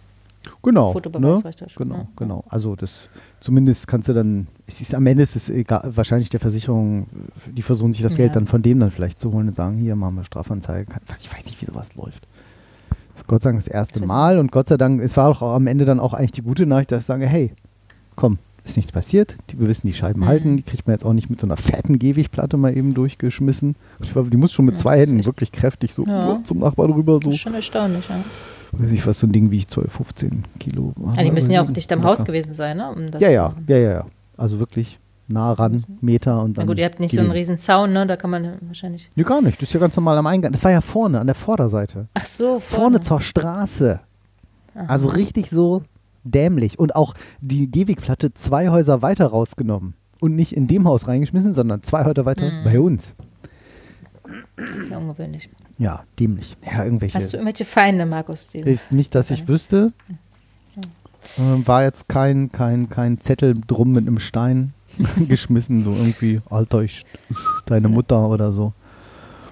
Genau. 0.63 0.93
Fotobeweis 0.93 1.43
ne? 1.43 1.67
Genau, 1.76 1.95
ja. 1.95 2.07
genau. 2.15 2.43
Also 2.47 2.76
das 2.76 3.09
zumindest 3.39 3.88
kannst 3.88 4.07
du 4.09 4.13
dann, 4.13 4.47
es 4.65 4.81
ist 4.81 4.93
am 4.95 5.05
Ende 5.05 5.23
ist 5.23 5.35
es 5.35 5.49
egal, 5.49 5.91
wahrscheinlich 5.95 6.30
der 6.30 6.39
Versicherung, 6.39 7.07
die 7.51 7.61
versuchen 7.61 7.93
sich 7.93 8.01
das 8.01 8.13
Ja. 8.13 8.17
Geld 8.17 8.35
dann 8.35 8.47
von 8.47 8.61
dem 8.61 8.80
dann 8.80 8.91
vielleicht 8.91 9.19
zu 9.19 9.31
holen 9.31 9.47
und 9.47 9.55
sagen, 9.55 9.77
hier 9.77 9.95
machen 9.95 10.15
wir 10.15 10.23
Strafanzeige. 10.23 10.91
Ich 11.22 11.31
weiß 11.31 11.45
nicht, 11.45 11.61
wie 11.61 11.65
sowas 11.65 11.95
läuft. 11.95 12.27
Das 13.11 13.22
ist 13.22 13.27
Gott 13.27 13.43
sei 13.43 13.51
Dank 13.51 13.63
das 13.63 13.67
erste 13.67 14.05
Mal 14.05 14.39
und 14.39 14.51
Gott 14.51 14.67
sei 14.67 14.77
Dank, 14.77 15.01
es 15.01 15.15
war 15.15 15.30
auch 15.30 15.41
am 15.41 15.67
Ende 15.67 15.85
dann 15.85 15.99
auch 15.99 16.13
eigentlich 16.13 16.34
die 16.34 16.41
gute 16.41 16.65
Nachricht, 16.65 16.91
dass 16.91 17.03
ich 17.03 17.05
sage, 17.05 17.26
hey, 17.27 17.53
komm, 18.15 18.39
ist 18.65 18.75
nichts 18.77 18.91
passiert, 18.91 19.37
die, 19.49 19.59
wir 19.59 19.67
wissen 19.67 19.87
die 19.87 19.93
Scheiben 19.93 20.21
Mhm. 20.21 20.25
halten, 20.25 20.57
die 20.57 20.63
kriegt 20.63 20.87
man 20.87 20.95
jetzt 20.95 21.05
auch 21.05 21.13
nicht 21.13 21.29
mit 21.29 21.39
so 21.39 21.47
einer 21.47 21.55
fetten 21.57 21.99
Gehwegplatte 21.99 22.57
mal 22.57 22.75
eben 22.75 22.93
durchgeschmissen. 22.93 23.75
Ich 24.01 24.11
die 24.13 24.37
muss 24.37 24.51
schon 24.51 24.65
mit 24.65 24.75
Ja, 24.75 24.81
zwei 24.81 24.99
Händen 24.99 25.23
wirklich 25.25 25.51
kräftig 25.51 25.93
so 25.93 26.05
Ja. 26.05 26.39
zum 26.43 26.59
Nachbar 26.59 26.87
drüber 26.87 27.13
so. 27.13 27.29
Das 27.29 27.35
ist 27.35 27.41
schon 27.41 27.53
erstaunlich, 27.53 28.07
ja. 28.09 28.15
Weiß 28.71 28.91
ich 28.91 29.05
was, 29.07 29.19
so 29.19 29.27
ein 29.27 29.31
Ding 29.31 29.51
wie 29.51 29.65
12, 29.65 29.91
15 29.91 30.43
Kilo. 30.59 30.93
Ah, 31.15 31.23
die 31.23 31.31
müssen 31.31 31.51
ja 31.51 31.61
auch 31.63 31.69
dicht 31.71 31.91
am. 31.93 32.03
Haus 32.03 32.25
gewesen 32.25 32.53
sein, 32.53 32.77
ne? 32.77 32.89
Um 32.91 33.09
Ja, 33.19 33.29
ja, 33.29 33.53
ja, 33.67 33.77
ja, 33.77 33.91
ja. 33.91 34.05
Also 34.35 34.59
wirklich 34.59 34.99
nah 35.27 35.53
ran, 35.53 35.83
Meter 36.01 36.41
und 36.41 36.51
Na 36.51 36.61
dann. 36.61 36.67
gut, 36.67 36.77
ihr 36.77 36.85
habt 36.85 36.99
nicht 36.99 37.13
so 37.15 37.21
einen 37.21 37.31
riesen 37.31 37.57
Zaun, 37.57 37.93
ne? 37.93 38.05
Da 38.05 38.17
kann 38.17 38.29
man 38.31 38.57
wahrscheinlich. 38.67 39.09
Nee, 39.15 39.23
gar 39.23 39.41
nicht. 39.41 39.61
Das 39.61 39.69
ist 39.69 39.73
ja 39.73 39.79
ganz 39.79 39.95
normal 39.95 40.17
am 40.17 40.27
Eingang. 40.27 40.51
Das 40.51 40.63
war 40.63 40.71
ja 40.71 40.81
vorne, 40.81 41.19
an 41.19 41.27
der 41.27 41.35
Vorderseite. 41.35 42.07
Ach 42.15 42.25
so, 42.25 42.59
Vorne, 42.59 42.99
zur 43.01 43.21
Straße. 43.21 44.01
Also 44.87 45.07
richtig 45.07 45.49
so 45.49 45.83
dämlich. 46.26 46.77
Und 46.80 46.95
auch 46.95 47.14
die 47.39 47.72
Gehwegplatte 47.72 48.34
zwei 48.34 48.69
Häuser 48.69 49.02
weiter 49.02 49.27
rausgenommen. 49.27 49.93
Und 50.19 50.35
nicht 50.35 50.52
in 50.53 50.68
dem 50.68 50.85
Haus 50.88 51.07
reingeschmissen, 51.07 51.53
sondern 51.53 51.84
zwei 51.84 52.03
Häuser 52.03 52.26
weiter 52.26 52.52
Mhm. 52.52 52.64
bei 52.65 52.80
uns. 52.80 53.15
Das 54.57 54.69
ist 54.72 54.89
ja 54.89 54.97
ungewöhnlich. 54.97 55.49
Ja, 55.77 56.03
dämlich. 56.19 56.57
Ja, 56.65 56.84
irgendwelche. 56.84 57.15
Hast 57.18 57.34
du 57.34 57.38
irgendwelche 57.38 57.65
Feinde, 57.65 58.06
Markus? 58.06 58.49
Ich- 58.53 58.80
nicht, 58.91 59.14
dass 59.14 59.30
ich 59.31 59.47
wüsste. 59.47 59.93
Ähm, 61.39 61.65
war 61.68 61.84
jetzt 61.84 62.07
kein, 62.07 62.52
kein, 62.52 62.89
kein 62.89 63.19
Zettel 63.19 63.56
drum 63.68 63.91
mit 63.91 64.07
einem 64.07 64.19
Stein 64.19 64.73
geschmissen, 65.27 65.84
so 65.84 65.91
irgendwie, 65.91 66.41
Alter, 66.49 66.81
ich, 66.81 67.03
deine 67.65 67.88
Mutter 67.89 68.30
oder 68.30 68.52
so. 68.52 68.73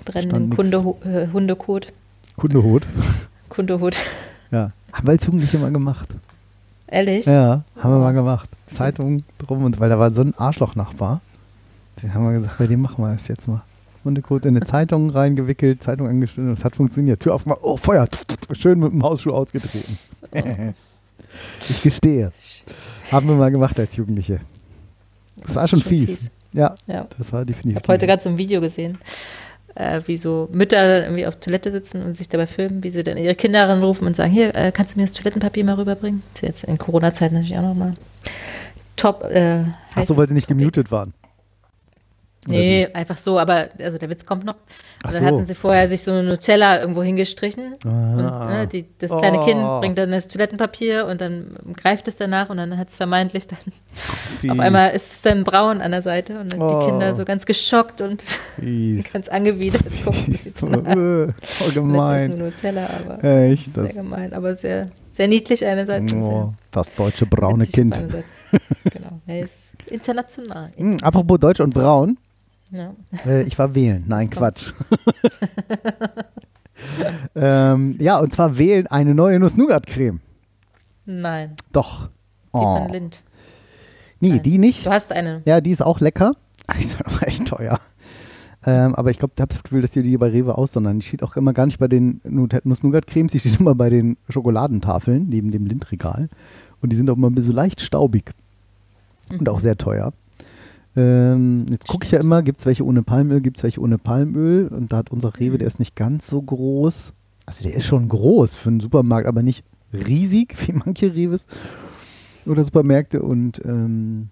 brennenden. 0.06 0.50
Kunde, 0.56 0.78
äh, 1.04 1.28
Hundekot. 1.34 1.88
Kundehut. 2.38 2.86
Kundehut. 3.50 3.96
Ja. 4.52 4.72
Haben 4.92 5.08
wir 5.08 5.12
als 5.12 5.26
Jugendliche 5.26 5.58
mal 5.58 5.72
gemacht. 5.72 6.10
Ehrlich? 6.94 7.26
Ja, 7.26 7.64
haben 7.80 7.92
wir 7.92 7.98
mal 7.98 8.12
gemacht. 8.14 8.48
Zeitung 8.72 9.24
drum 9.40 9.64
und 9.66 9.80
weil 9.80 9.90
da 9.90 9.98
war 9.98 10.12
so 10.14 10.22
ein 10.22 10.36
Arschloch-Nachbar. 10.38 11.22
Wir 12.00 12.14
haben 12.14 12.24
wir 12.26 12.34
gesagt, 12.34 12.60
bei 12.60 12.68
dem 12.68 12.82
machen 12.82 13.04
wir 13.04 13.12
das 13.12 13.28
jetzt 13.28 13.48
mal. 13.48 13.64
Hundekot 14.06 14.46
in 14.46 14.56
eine 14.56 14.66
Zeitung 14.68 15.10
reingewickelt, 15.10 15.82
Zeitung 15.82 16.08
angestellt 16.08 16.48
und 16.50 16.54
es 16.54 16.64
hat 16.64 16.76
funktioniert. 16.76 17.20
Tür 17.20 17.34
aufgemacht, 17.34 17.62
oh 17.64 17.78
Feuer, 17.78 18.08
schön 18.52 18.80
mit 18.80 18.92
dem 18.92 19.02
Hausschuh 19.02 19.32
ausgetreten. 19.32 19.98
ich 21.68 21.82
gestehe. 21.82 22.32
Haben 23.12 23.28
wir 23.28 23.36
mal 23.36 23.50
gemacht 23.50 23.80
als 23.80 23.96
Jugendliche. 23.96 24.42
Das, 25.38 25.56
war 25.56 25.64
ist 25.64 25.72
schon 25.72 25.82
schon 25.82 25.90
fies. 25.90 26.10
fies. 26.20 26.32
Ja, 26.52 26.76
Ja. 26.86 27.08
das 27.18 27.34
war 27.34 27.44
definitiv. 27.44 27.72
Ich 27.72 27.84
habe 27.86 27.94
heute 27.94 28.06
gerade 28.06 28.22
so 28.22 28.30
ein 28.30 28.38
Video 28.38 28.62
gesehen, 28.62 29.00
äh, 29.76 30.02
wie 30.06 30.18
so 30.18 30.50
Mütter 30.52 31.04
irgendwie 31.04 31.26
auf 31.26 31.38
Toilette 31.38 31.72
sitzen 31.72 32.04
und 32.04 32.18
sich 32.18 32.30
dabei 32.30 32.48
filmen, 32.48 32.84
wie 32.84 32.92
sie 32.92 33.04
dann 33.04 33.18
ihre 33.18 33.36
Kinder 33.36 33.68
anrufen 33.68 34.06
und 34.06 34.16
sagen, 34.16 34.32
hier, 34.32 34.56
äh, 34.56 34.72
kannst 34.72 34.96
du 34.96 35.00
mir 35.00 35.06
das 35.06 35.14
Toilettenpapier 35.14 35.64
mal 35.66 35.76
rüberbringen? 35.76 36.22
Das 36.34 36.44
ist 36.44 36.48
jetzt 36.48 36.64
in 36.66 36.78
Corona-Zeiten 36.78 37.36
natürlich 37.36 37.58
auch 37.58 37.64
nochmal 37.64 37.94
top. 38.96 39.24
Äh, 39.24 39.64
Ach 39.96 40.04
so, 40.04 40.18
weil 40.18 40.28
sie 40.28 40.34
nicht 40.34 40.48
gemutet 40.48 40.92
waren. 40.92 41.14
Nee, 42.48 42.88
einfach 42.94 43.18
so, 43.18 43.40
aber 43.40 43.70
also 43.80 43.98
der 43.98 44.10
Witz 44.10 44.26
kommt 44.26 44.44
noch. 44.46 44.56
Und 45.06 45.12
so. 45.14 45.20
dann 45.20 45.26
hatten 45.28 45.46
sie 45.46 45.56
vorher 45.56 45.88
sich 45.88 46.02
so 46.04 46.12
eine 46.12 46.24
Nutella 46.24 46.80
irgendwo 46.82 47.02
hingestrichen 47.04 47.76
Ah. 47.86 47.88
und 47.88 48.52
ne, 48.52 48.68
die, 48.68 48.86
das 49.00 49.12
kleine 49.12 49.40
Oh. 49.40 49.46
Kind 49.46 49.62
bringt 49.80 49.98
dann 49.98 50.12
das 50.12 50.28
Toilettenpapier 50.28 51.06
und 51.08 51.22
dann 51.22 51.56
greift 51.76 52.08
es 52.08 52.16
danach 52.18 52.50
und 52.50 52.58
dann 52.58 52.78
hat 52.78 52.90
es 52.90 52.96
vermeintlich 52.98 53.48
dann 53.48 53.60
auf 54.52 54.60
einmal 54.60 54.92
ist 54.92 55.12
es 55.12 55.22
dann 55.22 55.44
braun 55.44 55.80
an 55.82 55.92
der 55.92 56.02
Seite 56.02 56.40
und 56.40 56.52
dann 56.54 56.62
Oh. 56.62 56.80
die 56.80 56.86
Kinder 56.88 57.16
so 57.16 57.24
ganz 57.26 57.46
geschockt 57.46 58.02
und 58.02 58.22
Fies. 58.22 59.12
ganz 59.14 59.30
angewidert 59.30 59.84
gucken. 60.04 60.34
Fies. 60.34 60.60
So, 60.60 60.68
äh, 60.68 60.74
voll 60.84 61.28
Das 61.42 61.68
ist 61.68 61.74
gemein. 61.76 62.30
nur 62.38 62.38
Nutella, 62.50 62.90
aber 63.06 63.24
Echt, 63.24 63.74
sehr 63.74 63.84
das, 63.84 63.96
gemein, 63.96 64.34
aber 64.34 64.56
sehr, 64.56 64.90
sehr 65.12 65.28
niedlich 65.28 65.66
einerseits. 65.66 66.14
oh, 66.14 66.54
das 66.72 66.94
deutsche 66.96 67.26
braune 67.26 67.68
Kind. 67.68 67.96
genau. 68.84 69.22
Es 69.28 69.46
ist 69.46 69.72
international. 69.92 70.72
Hm, 70.76 70.98
apropos 71.02 71.40
Deutsch 71.40 71.60
und 71.62 71.74
Braun. 71.74 72.18
Ja. 72.74 72.96
Äh, 73.26 73.44
ich 73.44 73.58
war 73.60 73.76
wählen. 73.76 74.04
Nein, 74.08 74.26
Jetzt. 74.26 74.36
Quatsch. 74.36 74.74
ähm, 77.36 77.96
ja, 78.00 78.18
und 78.18 78.34
zwar 78.34 78.58
wählen 78.58 78.88
eine 78.88 79.14
neue 79.14 79.40
Nuss-Nougat-Creme. 79.40 80.20
Nein, 81.06 81.56
Doch. 81.72 82.08
die 82.08 82.10
Oh. 82.54 82.82
von 82.84 82.92
Lind. 82.92 83.22
Nee, 84.20 84.30
Nein. 84.30 84.42
die 84.44 84.58
nicht. 84.58 84.86
Du 84.86 84.92
hast 84.92 85.12
eine. 85.12 85.42
Ja, 85.46 85.62
die 85.62 85.72
ist 85.72 85.82
auch 85.84 86.00
lecker. 86.00 86.34
Aber 86.68 86.78
Die 86.80 86.86
ist 86.86 86.98
auch 87.06 87.22
echt 87.22 87.46
teuer. 87.48 87.80
Ähm, 88.66 88.96
aber 88.96 89.12
ich 89.12 89.20
glaube, 89.20 89.34
ich 89.36 89.42
habe 89.42 89.52
das 89.52 89.64
Gefühl, 89.64 89.82
dass 89.82 89.92
die 89.92 90.02
die 90.02 90.18
bei 90.18 90.30
Rewe 90.30 90.58
aussondern. 90.58 91.00
Die 91.00 91.06
steht 91.06 91.22
auch 91.22 91.36
immer 91.36 91.52
gar 91.54 91.66
nicht 91.66 91.78
bei 91.80 91.88
den 91.88 92.22
Nuss-Nougat-Cremes, 92.24 93.34
die 93.34 93.40
steht 93.40 93.60
immer 93.60 93.76
bei 93.76 93.90
den 93.90 94.18
Schokoladentafeln 94.30 95.28
neben 95.30 95.52
dem 95.52 95.66
Lindregal. 95.68 96.30
Und 96.82 96.92
die 96.92 96.96
sind 96.96 97.10
auch 97.10 97.18
immer 97.18 97.30
so 97.42 97.52
leicht 97.52 97.82
staubig. 97.82 98.34
Und 99.30 99.48
auch 99.50 99.60
sehr 99.60 99.78
teuer. 99.78 100.14
Ähm, 100.96 101.66
jetzt 101.70 101.88
gucke 101.88 102.06
ich 102.06 102.12
ja 102.12 102.20
immer, 102.20 102.44
gibt 102.44 102.60
es 102.60 102.66
welche 102.66 102.86
ohne 102.86 103.04
Palmöl, 103.04 103.42
gibt 103.42 103.58
es 103.58 103.64
welche 103.64 103.82
ohne 103.82 103.98
Palmöl. 103.98 104.68
Und 104.68 104.92
da 104.92 104.98
hat 104.98 105.12
unser 105.12 105.38
Rewe, 105.40 105.58
der 105.58 105.68
ist 105.68 105.80
nicht 105.80 105.96
ganz 105.96 106.28
so 106.28 106.42
groß. 106.42 107.14
Also 107.46 107.64
der 107.64 107.74
ist 107.74 107.86
schon 107.86 108.10
groß 108.10 108.56
für 108.56 108.70
einen 108.70 108.80
Supermarkt, 108.80 109.28
aber 109.28 109.42
nicht 109.44 109.64
riesig 109.92 110.56
wie 110.68 110.74
manche 110.74 111.14
Reves 111.16 111.48
oder 112.46 112.64
Supermärkte. 112.64 113.22
Und 113.22 113.62
ähm, 113.66 114.30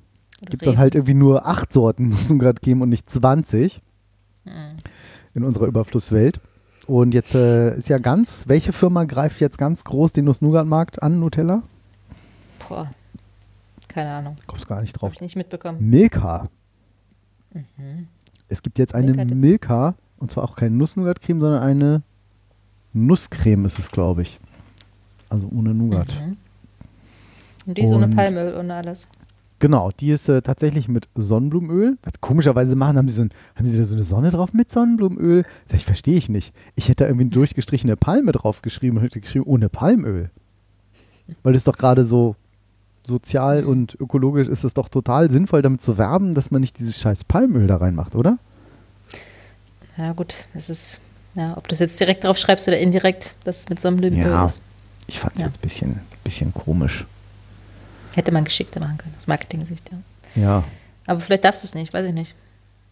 gibt 0.49 0.65
dann 0.65 0.77
halt 0.77 0.95
irgendwie 0.95 1.13
nur 1.13 1.47
acht 1.47 1.73
Sorten 1.73 2.09
Nuss-Nougat 2.09 2.61
geben 2.61 2.81
und 2.81 2.89
nicht 2.89 3.09
20 3.09 3.81
Mhm. 4.43 4.77
in 5.35 5.43
unserer 5.43 5.67
Überflusswelt. 5.67 6.39
Und 6.88 7.13
jetzt 7.13 7.35
äh, 7.35 7.77
ist 7.77 7.89
ja 7.89 7.99
ganz, 7.99 8.45
welche 8.47 8.73
Firma 8.73 9.03
greift 9.03 9.39
jetzt 9.39 9.59
ganz 9.59 9.83
groß 9.83 10.13
den 10.13 10.25
Nuss-Nougat-Markt 10.25 11.03
an, 11.03 11.19
Nutella? 11.19 11.61
Boah. 12.67 12.89
Keine 13.91 14.13
Ahnung. 14.13 14.38
Kommst 14.47 14.68
gar 14.68 14.81
nicht 14.81 14.93
drauf. 14.93 15.09
Habe 15.09 15.15
ich 15.15 15.22
nicht 15.22 15.35
mitbekommen. 15.35 15.77
Milka. 15.81 16.47
Es 18.47 18.61
gibt 18.61 18.80
jetzt 18.80 18.95
eine 18.95 19.13
Milka, 19.13 19.35
Milka, 19.35 19.95
und 20.18 20.31
zwar 20.31 20.45
auch 20.45 20.55
keine 20.55 20.76
Nuss-Nougat-Creme, 20.77 21.41
sondern 21.41 21.61
eine 21.61 22.01
Nusscreme 22.93 23.65
ist 23.65 23.80
es, 23.80 23.91
glaube 23.91 24.22
ich. 24.22 24.39
Also 25.30 25.49
ohne 25.53 25.73
Nougat. 25.73 26.22
Mhm. 26.22 26.38
Und 27.65 27.77
die 27.77 27.84
ist 27.84 27.91
ohne 27.91 28.07
Palmöl 28.07 28.53
und 28.53 28.72
alles. 28.72 29.07
Genau, 29.59 29.91
die 29.91 30.09
ist 30.09 30.27
äh, 30.27 30.41
tatsächlich 30.41 30.88
mit 30.88 31.07
Sonnenblumenöl. 31.15 31.97
Was 32.01 32.19
komischerweise 32.19 32.76
machen, 32.76 32.97
haben 32.97 33.09
sie, 33.09 33.15
so 33.15 33.22
ein, 33.22 33.30
haben 33.55 33.68
sie 33.68 33.77
da 33.77 33.85
so 33.85 33.93
eine 33.93 34.03
Sonne 34.03 34.31
drauf 34.31 34.53
mit 34.53 34.72
Sonnenblumenöl? 34.72 35.45
Sag 35.68 35.77
ich, 35.77 35.85
verstehe 35.85 36.18
ich 36.18 36.30
nicht. 36.30 36.53
Ich 36.76 36.89
hätte 36.89 37.03
da 37.03 37.05
irgendwie 37.05 37.26
eine 37.26 37.31
durchgestrichene 37.31 37.95
Palme 37.95 38.31
drauf 38.31 38.61
geschrieben 38.61 38.97
und 38.97 39.03
hätte 39.03 39.22
geschrieben, 39.22 39.45
ohne 39.45 39.69
Palmöl. 39.69 40.31
Weil 41.43 41.53
das 41.53 41.63
doch 41.63 41.77
gerade 41.77 42.03
so 42.03 42.35
sozial 43.05 43.63
und 43.65 43.95
ökologisch 43.99 44.47
ist 44.47 44.63
es 44.63 44.73
doch 44.73 44.89
total 44.89 45.29
sinnvoll, 45.31 45.61
damit 45.61 45.81
zu 45.81 45.97
werben, 45.97 46.35
dass 46.35 46.51
man 46.51 46.61
nicht 46.61 46.77
dieses 46.79 46.97
scheiß 46.99 47.23
Palmöl 47.25 47.67
da 47.67 47.77
reinmacht, 47.77 48.15
oder? 48.15 48.37
Ja, 49.97 50.13
gut. 50.13 50.33
Es 50.53 50.69
ist, 50.69 50.99
ja, 51.35 51.55
ob 51.57 51.67
du 51.67 51.73
es 51.73 51.79
jetzt 51.79 51.99
direkt 51.99 52.23
drauf 52.23 52.37
schreibst 52.37 52.67
oder 52.67 52.77
indirekt, 52.77 53.35
dass 53.43 53.59
es 53.59 53.69
mit 53.69 53.81
Sonnenblumenöl 53.81 54.25
Ja. 54.31 54.45
ist. 54.45 54.61
Ich 55.07 55.19
fand 55.19 55.35
es 55.35 55.41
Ja. 55.41 55.47
jetzt 55.47 55.57
ein 55.57 55.61
bisschen, 55.61 55.99
bisschen 56.23 56.53
komisch. 56.53 57.05
Hätte 58.15 58.31
man 58.31 58.43
geschickter 58.45 58.79
machen 58.79 58.97
können, 58.97 59.13
aus 59.17 59.27
Marketing-Sicht, 59.27 59.89
ja. 59.91 60.41
Ja. 60.41 60.63
Aber 61.07 61.19
vielleicht 61.19 61.43
darfst 61.43 61.63
du 61.63 61.65
es 61.67 61.75
nicht, 61.75 61.93
weiß 61.93 62.07
ich 62.07 62.13
nicht. 62.13 62.35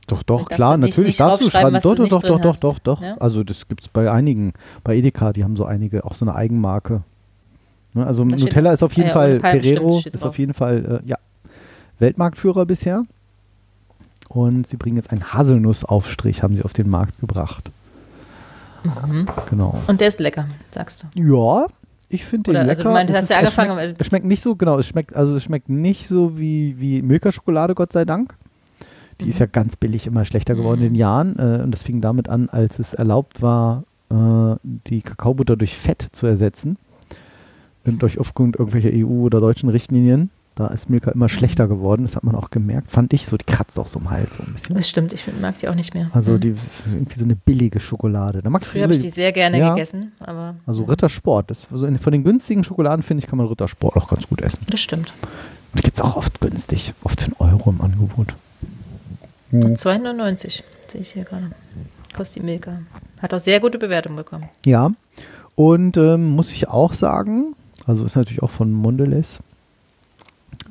Doch, 0.07 0.23
doch, 0.23 0.39
Vielleicht 0.39 0.55
klar, 0.55 0.69
darfst 0.71 0.81
nicht- 0.81 0.91
natürlich 0.91 1.09
nicht 1.09 1.19
darfst 1.19 1.45
du 1.45 1.51
schreiben. 1.51 1.73
Doch, 1.81 1.95
du 1.95 2.07
doch, 2.07 2.21
doch, 2.21 2.21
doch, 2.21 2.39
doch, 2.39 2.57
doch, 2.59 2.79
doch. 2.79 3.01
Ja? 3.01 3.15
Also 3.17 3.43
das 3.43 3.67
gibt 3.67 3.81
es 3.83 3.87
bei 3.89 4.09
einigen, 4.11 4.53
bei 4.83 4.95
Edeka, 4.95 5.33
die 5.33 5.43
haben 5.43 5.55
so 5.55 5.65
einige, 5.65 6.03
auch 6.03 6.15
so 6.15 6.25
eine 6.25 6.33
Eigenmarke. 6.35 7.03
Ne, 7.93 8.05
also 8.05 8.23
Da 8.23 8.35
Nutella 8.35 8.71
ist 8.73 8.83
auf 8.83 8.93
jeden 8.93 9.09
ja, 9.09 9.13
Fall, 9.13 9.39
Ferrero 9.39 10.01
ist 10.11 10.23
auf 10.25 10.37
jeden 10.37 10.53
Fall, 10.53 11.01
äh, 11.03 11.09
ja, 11.09 11.17
Weltmarktführer 11.99 12.65
bisher. 12.65 13.03
Und 14.27 14.67
sie 14.67 14.77
bringen 14.77 14.95
jetzt 14.97 15.11
einen 15.11 15.33
Haselnussaufstrich, 15.33 16.43
haben 16.43 16.55
sie 16.55 16.63
auf 16.63 16.73
den 16.73 16.89
Markt 16.89 17.19
gebracht. 17.19 17.71
Mhm. 18.83 19.27
Genau. 19.49 19.79
Und 19.87 19.99
der 20.01 20.07
ist 20.07 20.19
lecker, 20.19 20.45
sagst 20.71 21.03
du. 21.15 21.19
Ja, 21.35 21.65
ich 22.09 22.23
finde 22.25 22.43
den 22.51 22.51
Oder, 22.51 22.63
lecker. 22.65 22.85
also 22.89 23.11
Es 23.11 23.17
hast 23.17 23.29
ja 23.29 23.35
es 23.37 23.39
angefangen, 23.41 23.71
Schmeckt, 23.73 23.89
aber- 23.91 24.01
es 24.01 24.07
schmeckt 24.07 24.25
nicht 24.25 24.41
so, 24.43 24.55
genau, 24.55 24.77
es 24.79 24.87
schmeckt, 24.87 25.15
also 25.15 25.35
es 25.35 25.43
schmeckt 25.43 25.67
nicht 25.69 26.07
so 26.07 26.37
wie, 26.39 26.75
wie 26.79 27.01
Milka-Schokolade, 27.01 27.75
Gott 27.75 27.91
sei 27.91 28.05
Dank. 28.05 28.35
Die 29.19 29.25
Mhm. 29.25 29.29
ist 29.31 29.39
ja 29.39 29.47
ganz 29.47 29.75
billig 29.75 30.07
immer 30.07 30.23
schlechter 30.25 30.55
geworden 30.55 30.79
in 30.81 30.93
den 30.93 30.95
Jahren. 30.95 31.37
Äh, 31.37 31.61
und 31.63 31.71
das 31.71 31.83
fing 31.83 31.99
damit 31.99 32.29
an, 32.29 32.47
als 32.49 32.79
es 32.79 32.93
erlaubt 32.93 33.41
war, 33.41 33.83
äh, 34.11 34.55
die 34.63 35.01
Kakaobutter 35.01 35.57
durch 35.57 35.75
Fett 35.75 36.07
zu 36.13 36.25
ersetzen. 36.25 36.77
Und 37.85 38.01
durch 38.01 38.19
aufgrund 38.19 38.57
irgendwelcher 38.57 38.89
EU- 38.93 39.23
oder 39.25 39.39
deutschen 39.39 39.69
Richtlinien. 39.69 40.29
Da 40.55 40.67
ist 40.67 40.89
Milka 40.89 41.11
immer 41.11 41.29
schlechter 41.29 41.69
geworden. 41.69 42.03
Das 42.03 42.17
hat 42.17 42.25
man 42.25 42.35
auch 42.35 42.49
gemerkt. 42.49 42.91
Fand 42.91 43.13
ich 43.13 43.25
so, 43.25 43.37
die 43.37 43.45
kratzt 43.45 43.79
auch 43.79 43.87
so 43.87 43.97
im 43.99 44.09
Hals 44.09 44.33
so 44.33 44.43
ein 44.43 44.51
bisschen. 44.51 44.75
Das 44.75 44.89
stimmt, 44.89 45.13
ich 45.13 45.23
mag 45.39 45.57
die 45.59 45.69
auch 45.69 45.75
nicht 45.75 45.93
mehr. 45.93 46.09
Also 46.11 46.33
Mhm. 46.33 46.39
die 46.41 46.49
ist 46.49 46.83
irgendwie 46.87 47.17
so 47.17 47.23
eine 47.23 47.35
billige 47.37 47.79
Schokolade. 47.79 48.41
Da 48.41 48.49
mag 48.49 48.63
Früher 48.65 48.83
habe 48.83 48.93
ich 48.93 48.99
die 48.99 49.09
sehr 49.09 49.31
gerne 49.31 49.57
Ja. 49.57 49.69
gegessen, 49.73 50.11
aber 50.19 50.55
Also 50.65 50.83
Rittersport. 50.83 51.49
Das, 51.49 51.67
also 51.71 51.85
in, 51.85 51.97
von 51.97 52.11
den 52.11 52.25
günstigen 52.25 52.65
Schokoladen, 52.65 53.03
finde 53.03 53.23
ich, 53.23 53.29
kann 53.29 53.37
man 53.37 53.47
Rittersport 53.47 53.95
auch 53.95 54.09
ganz 54.09 54.27
gut 54.27 54.41
essen. 54.41 54.65
das 54.69 54.81
stimmt. 54.81 55.13
Und 55.71 55.79
die 55.79 55.83
gibt 55.83 55.95
es 55.95 56.01
auch 56.01 56.17
oft 56.17 56.41
günstig. 56.41 56.93
Oft 57.03 57.21
für 57.21 57.27
einen 57.27 57.53
Euro 57.53 57.69
im 57.69 57.79
Angebot. 57.79 58.35
Und 59.51 59.77
2,99 59.79 60.61
sehe 60.87 61.01
ich 61.01 61.11
hier 61.11 61.23
gerade. 61.23 61.51
Kostet 62.15 62.41
die 62.41 62.45
Milka. 62.45 62.79
Hat 63.21 63.33
auch 63.33 63.39
sehr 63.39 63.59
gute 63.61 63.77
Bewertungen 63.77 64.17
bekommen. 64.17 64.49
Ja. 64.65 64.91
Und 65.55 65.95
ähm, 65.97 66.31
muss 66.31 66.51
ich 66.51 66.67
auch 66.67 66.93
sagen, 66.93 67.55
also 67.89 68.05
ist 68.05 68.15
natürlich 68.15 68.43
auch 68.43 68.51
von 68.51 68.71
Mondelez, 68.71 69.39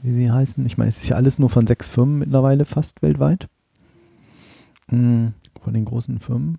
wie 0.02 0.12
sie 0.12 0.30
heißen. 0.30 0.64
Ich 0.66 0.78
meine, 0.78 0.88
es 0.90 0.98
ist 1.02 1.08
ja 1.08 1.16
alles 1.16 1.38
nur 1.38 1.50
von 1.50 1.66
sechs 1.66 1.88
Firmen 1.88 2.18
mittlerweile 2.18 2.64
fast 2.64 3.02
weltweit. 3.02 3.48
Mm, 4.90 5.28
von 5.62 5.74
den 5.74 5.84
großen 5.84 6.20
Firmen. 6.20 6.58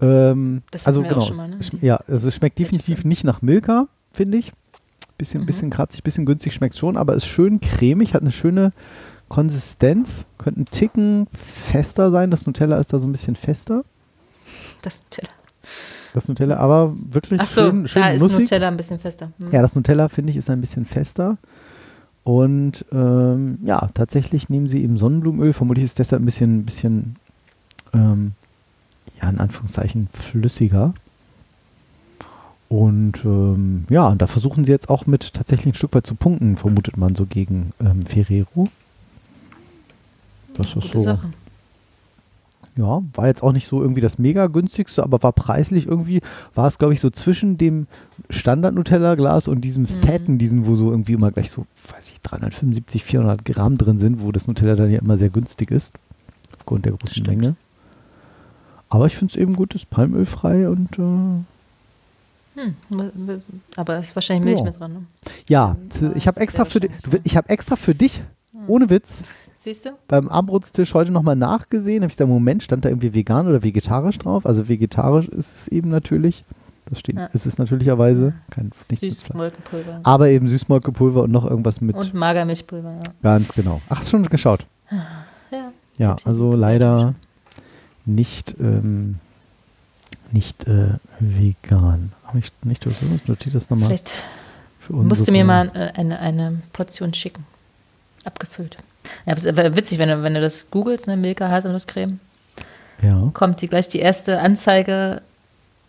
Ähm, 0.00 0.62
Das 0.70 0.86
also 0.86 1.02
wir 1.02 1.08
auch 1.10 1.14
genau. 1.14 1.26
schon 1.26 1.36
mal, 1.36 1.48
ne? 1.48 1.56
es- 1.58 1.72
Ja, 1.80 1.96
also 2.08 2.28
es 2.28 2.34
schmeckt 2.34 2.58
definitiv 2.58 3.04
nicht 3.04 3.24
nach 3.24 3.42
Milka, 3.42 3.88
finde 4.12 4.38
ich. 4.38 4.52
Bisschen, 5.18 5.42
Mhm. 5.42 5.46
bisschen 5.46 5.70
kratzig, 5.70 6.02
bisschen 6.04 6.26
günstig 6.26 6.52
schmeckt 6.52 6.76
schon, 6.76 6.96
aber 6.98 7.14
ist 7.14 7.24
schön 7.26 7.60
cremig, 7.60 8.12
hat 8.14 8.20
eine 8.20 8.32
schöne 8.32 8.72
Konsistenz. 9.28 10.26
Könnte 10.38 10.60
ein 10.60 10.64
Ticken 10.66 11.26
fester 11.32 12.10
sein. 12.12 12.30
Das 12.30 12.46
Nutella 12.46 12.78
ist 12.78 12.92
da 12.92 12.98
so 12.98 13.06
ein 13.08 13.12
bisschen 13.12 13.34
fester. 13.34 13.82
Das 14.82 15.02
Nutella. 15.02 15.30
Das 16.16 16.28
Nutella, 16.28 16.56
aber 16.56 16.94
wirklich 17.12 17.38
Ach 17.42 17.46
so, 17.46 17.66
schön, 17.66 17.88
schön 17.88 18.02
da 18.02 18.08
ist 18.08 18.22
nussig. 18.22 18.38
Nutella 18.38 18.68
ein 18.68 18.78
bisschen 18.78 18.98
fester. 18.98 19.32
Hm. 19.38 19.50
Ja, 19.50 19.60
das 19.60 19.74
Nutella 19.74 20.08
finde 20.08 20.30
ich 20.30 20.38
ist 20.38 20.48
ein 20.48 20.62
bisschen 20.62 20.86
fester. 20.86 21.36
Und 22.24 22.86
ähm, 22.90 23.58
ja, 23.66 23.86
tatsächlich 23.92 24.48
nehmen 24.48 24.66
sie 24.66 24.82
eben 24.82 24.96
Sonnenblumenöl. 24.96 25.52
Vermutlich 25.52 25.84
ist 25.84 25.98
deshalb 25.98 26.22
ein 26.22 26.24
bisschen, 26.24 26.64
bisschen 26.64 27.16
ähm, 27.92 28.32
ja, 29.20 29.28
in 29.28 29.38
Anführungszeichen 29.38 30.08
flüssiger. 30.10 30.94
Und 32.70 33.22
ähm, 33.26 33.84
ja, 33.90 34.14
da 34.14 34.26
versuchen 34.26 34.64
sie 34.64 34.72
jetzt 34.72 34.88
auch 34.88 35.04
mit 35.04 35.34
tatsächlich 35.34 35.74
ein 35.74 35.76
Stück 35.76 35.94
weit 35.94 36.06
zu 36.06 36.14
punkten, 36.14 36.56
vermutet 36.56 36.96
man 36.96 37.14
so 37.14 37.26
gegen 37.26 37.74
ähm, 37.78 38.00
Ferrero. 38.04 38.68
Das 40.54 40.68
ist 40.68 40.74
Gute 40.74 40.88
so. 40.88 41.02
Sache. 41.02 41.28
Ja, 42.76 43.02
war 43.14 43.26
jetzt 43.26 43.42
auch 43.42 43.52
nicht 43.52 43.68
so 43.68 43.80
irgendwie 43.80 44.02
das 44.02 44.18
mega 44.18 44.48
günstigste, 44.48 45.02
aber 45.02 45.22
war 45.22 45.32
preislich 45.32 45.86
irgendwie, 45.86 46.20
war 46.54 46.66
es 46.66 46.78
glaube 46.78 46.92
ich 46.92 47.00
so 47.00 47.08
zwischen 47.08 47.56
dem 47.56 47.86
Standard-Nutella-Glas 48.28 49.48
und 49.48 49.62
diesem 49.62 49.86
fetten, 49.86 50.36
diesen, 50.36 50.66
wo 50.66 50.76
so 50.76 50.90
irgendwie 50.90 51.14
immer 51.14 51.30
gleich 51.30 51.50
so, 51.50 51.64
weiß 51.90 52.10
ich, 52.10 52.20
375, 52.20 53.02
400 53.02 53.44
Gramm 53.46 53.78
drin 53.78 53.98
sind, 53.98 54.20
wo 54.22 54.30
das 54.30 54.46
Nutella 54.46 54.76
dann 54.76 54.90
ja 54.90 54.98
immer 54.98 55.16
sehr 55.16 55.30
günstig 55.30 55.70
ist, 55.70 55.94
aufgrund 56.58 56.84
der 56.84 56.92
großen. 56.92 57.22
Menge. 57.26 57.56
Aber 58.90 59.06
ich 59.06 59.16
finde 59.16 59.32
es 59.32 59.36
eben 59.40 59.56
gut, 59.56 59.74
ist 59.74 59.88
palmölfrei 59.90 60.68
und 60.68 60.98
äh, 60.98 61.42
Hm, 62.58 62.74
aber 63.76 63.98
ist 63.98 64.14
wahrscheinlich 64.14 64.44
Milch 64.44 64.58
Ja. 64.60 64.64
mit 64.64 64.80
dran. 64.80 64.92
Ne? 64.92 65.02
ja, 65.48 65.76
ich 66.14 66.26
habe 66.26 66.40
extra 66.40 66.64
für 66.64 66.80
ich 67.22 67.36
habe 67.36 67.48
extra 67.50 67.76
für 67.76 67.94
dich, 67.94 68.24
ohne 68.66 68.88
Witz, 68.88 69.22
Siehst 69.66 69.84
du? 69.84 69.90
beim 70.06 70.28
Abendbrotstisch 70.28 70.94
heute 70.94 71.10
nochmal 71.10 71.34
nachgesehen. 71.34 72.04
Habe 72.04 72.12
ich 72.12 72.16
gesagt, 72.16 72.30
Moment, 72.30 72.62
stand 72.62 72.84
da 72.84 72.88
irgendwie 72.88 73.14
vegan 73.14 73.48
oder 73.48 73.64
vegetarisch 73.64 74.16
drauf? 74.16 74.46
Also 74.46 74.68
vegetarisch 74.68 75.26
ist 75.26 75.56
es 75.56 75.66
eben 75.66 75.90
natürlich. 75.90 76.44
Das 76.84 77.00
steht, 77.00 77.16
Ja. 77.16 77.26
ist 77.26 77.46
es 77.46 77.58
natürlicherweise. 77.58 78.34
Kein. 78.50 78.70
Süßmolkenpulver. 78.88 80.02
Aber 80.04 80.28
eben 80.28 80.46
Süßmolkepulver 80.46 81.24
und 81.24 81.32
noch 81.32 81.44
irgendwas 81.44 81.80
mit. 81.80 81.96
Und 81.96 82.14
Magermilchpulver, 82.14 82.92
ja. 82.92 83.12
Ganz 83.24 83.48
genau. 83.54 83.80
Ach, 83.88 83.98
hast 83.98 84.08
schon 84.10 84.22
geschaut. 84.26 84.66
Ja, 85.50 85.72
Ja, 85.98 86.16
also 86.22 86.52
leider 86.54 87.16
nicht, 88.04 88.54
ähm, 88.60 89.16
nicht 90.30 90.68
äh, 90.68 90.90
vegan. 91.18 92.12
Habe 92.22 92.38
ich 92.38 92.52
nicht 92.62 92.86
notiere 93.26 93.52
das 93.52 93.68
nochmal. 93.68 93.88
Vielleicht 93.88 94.22
musst 94.88 95.26
du 95.26 95.32
mir 95.32 95.44
mal 95.44 95.72
äh, 95.74 95.98
eine, 95.98 96.20
eine 96.20 96.62
Portion 96.72 97.12
schicken. 97.14 97.44
Abgefüllt. 98.24 98.76
Ja, 99.26 99.34
es 99.34 99.44
ist 99.44 99.56
witzig, 99.56 99.98
wenn 99.98 100.08
du, 100.08 100.22
wenn 100.22 100.34
du 100.34 100.40
das 100.40 100.70
googelst, 100.70 101.06
ne, 101.06 101.16
Milka 101.16 101.48
Haselnusscreme, 101.48 102.18
Ja. 103.02 103.30
kommt 103.34 103.60
die 103.62 103.68
gleich 103.68 103.88
die 103.88 104.00
erste 104.00 104.40
Anzeige 104.40 105.22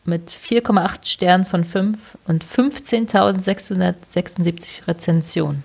mit 0.05 0.29
4,8 0.29 1.05
Sternen 1.07 1.45
von 1.45 1.63
5 1.65 2.17
und 2.27 2.43
15.676 2.43 4.87
Rezensionen. 4.87 5.63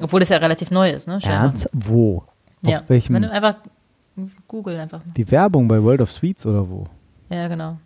Obwohl 0.00 0.20
das 0.20 0.28
ja 0.28 0.36
relativ 0.38 0.70
neu 0.70 0.90
ist, 0.90 1.08
ne? 1.08 1.20
scheinbar. 1.20 1.46
Ernst? 1.48 1.68
Wo? 1.72 2.24
Ja. 2.62 2.78
Auf 2.78 2.88
welchem? 2.88 3.14
Wenn 3.14 3.22
du 3.22 3.30
einfach 3.30 3.56
google 4.48 4.78
einfach. 4.78 5.00
Die 5.16 5.30
Werbung 5.30 5.68
bei 5.68 5.82
World 5.82 6.00
of 6.00 6.10
Sweets 6.10 6.46
oder 6.46 6.68
wo? 6.68 6.84
Ja, 7.30 7.48
genau. 7.48 7.78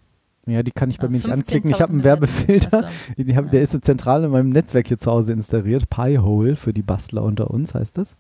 Ja, 0.47 0.62
die 0.62 0.73
kann 0.73 0.90
ich 0.90 0.98
bei 0.98 1.05
Ja, 1.06 1.10
mir 1.10 1.16
nicht 1.19 1.31
anklicken. 1.31 1.70
Ich 1.70 1.81
habe 1.81 1.93
einen 1.93 2.01
15.000 2.01 2.05
Werbefilter. 2.05 2.89
Die 3.16 3.36
hab, 3.36 3.51
der 3.51 3.62
ist 3.62 3.73
so 3.73 3.78
zentral 3.78 4.24
in 4.24 4.31
meinem 4.31 4.48
Netzwerk 4.48 4.89
hier 4.89 4.98
zu 4.98 5.10
Hause 5.10 5.32
installiert. 5.32 5.89
Piehole 5.89 6.56
für 6.56 6.73
die 6.73 6.82
Bastler 6.82 7.23
unter 7.23 7.51
uns 7.51 7.74
heißt 7.74 7.97
das. 7.98 8.16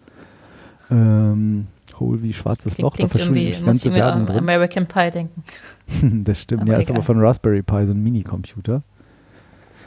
Ähm, 0.92 1.66
Hole 1.98 2.22
wie 2.22 2.32
schwarzes 2.32 2.74
Klingt, 2.74 2.90
Loch, 2.90 2.96
da 2.96 3.08
verschwindet 3.08 3.60
die 3.60 3.64
ganze 3.64 3.90
mir 3.90 3.96
Werbung 3.96 4.20
an 4.22 4.26
drin. 4.26 4.38
American 4.38 4.86
Pie 4.86 5.10
denken. 5.10 5.44
das 6.24 6.40
stimmt, 6.40 6.62
Aber 6.62 6.72
ja, 6.72 6.78
ist 6.78 6.90
aber 6.90 7.02
von 7.02 7.20
Raspberry 7.20 7.62
Pi, 7.62 7.86
so 7.86 7.92
ein 7.92 8.02
Minicomputer. 8.02 8.82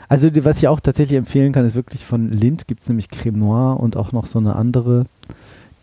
Also, 0.08 0.30
die, 0.30 0.44
was 0.44 0.58
ich 0.58 0.68
auch 0.68 0.80
tatsächlich 0.80 1.18
empfehlen 1.18 1.52
kann, 1.52 1.64
ist 1.64 1.74
wirklich 1.74 2.04
von 2.04 2.30
Lind 2.30 2.68
gibt 2.68 2.80
es 2.80 2.88
nämlich 2.88 3.08
Creme 3.08 3.38
Noir 3.38 3.80
und 3.80 3.96
auch 3.96 4.12
noch 4.12 4.26
so 4.26 4.38
eine 4.38 4.54
andere. 4.54 5.06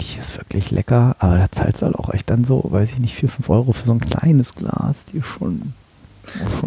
Die 0.01 0.19
ist 0.19 0.37
wirklich 0.37 0.71
lecker, 0.71 1.15
aber 1.19 1.37
da 1.37 1.51
zahlst 1.51 1.81
du 1.81 1.85
halt 1.85 1.95
auch 1.95 2.13
echt 2.13 2.29
dann 2.29 2.43
so, 2.43 2.63
weiß 2.67 2.93
ich 2.93 2.99
nicht, 2.99 3.15
4, 3.15 3.29
5 3.29 3.49
Euro 3.49 3.73
für 3.73 3.85
so 3.85 3.91
ein 3.91 3.99
kleines 3.99 4.55
Glas. 4.55 5.05
Die 5.05 5.17
ist 5.17 5.27
schon. 5.27 5.73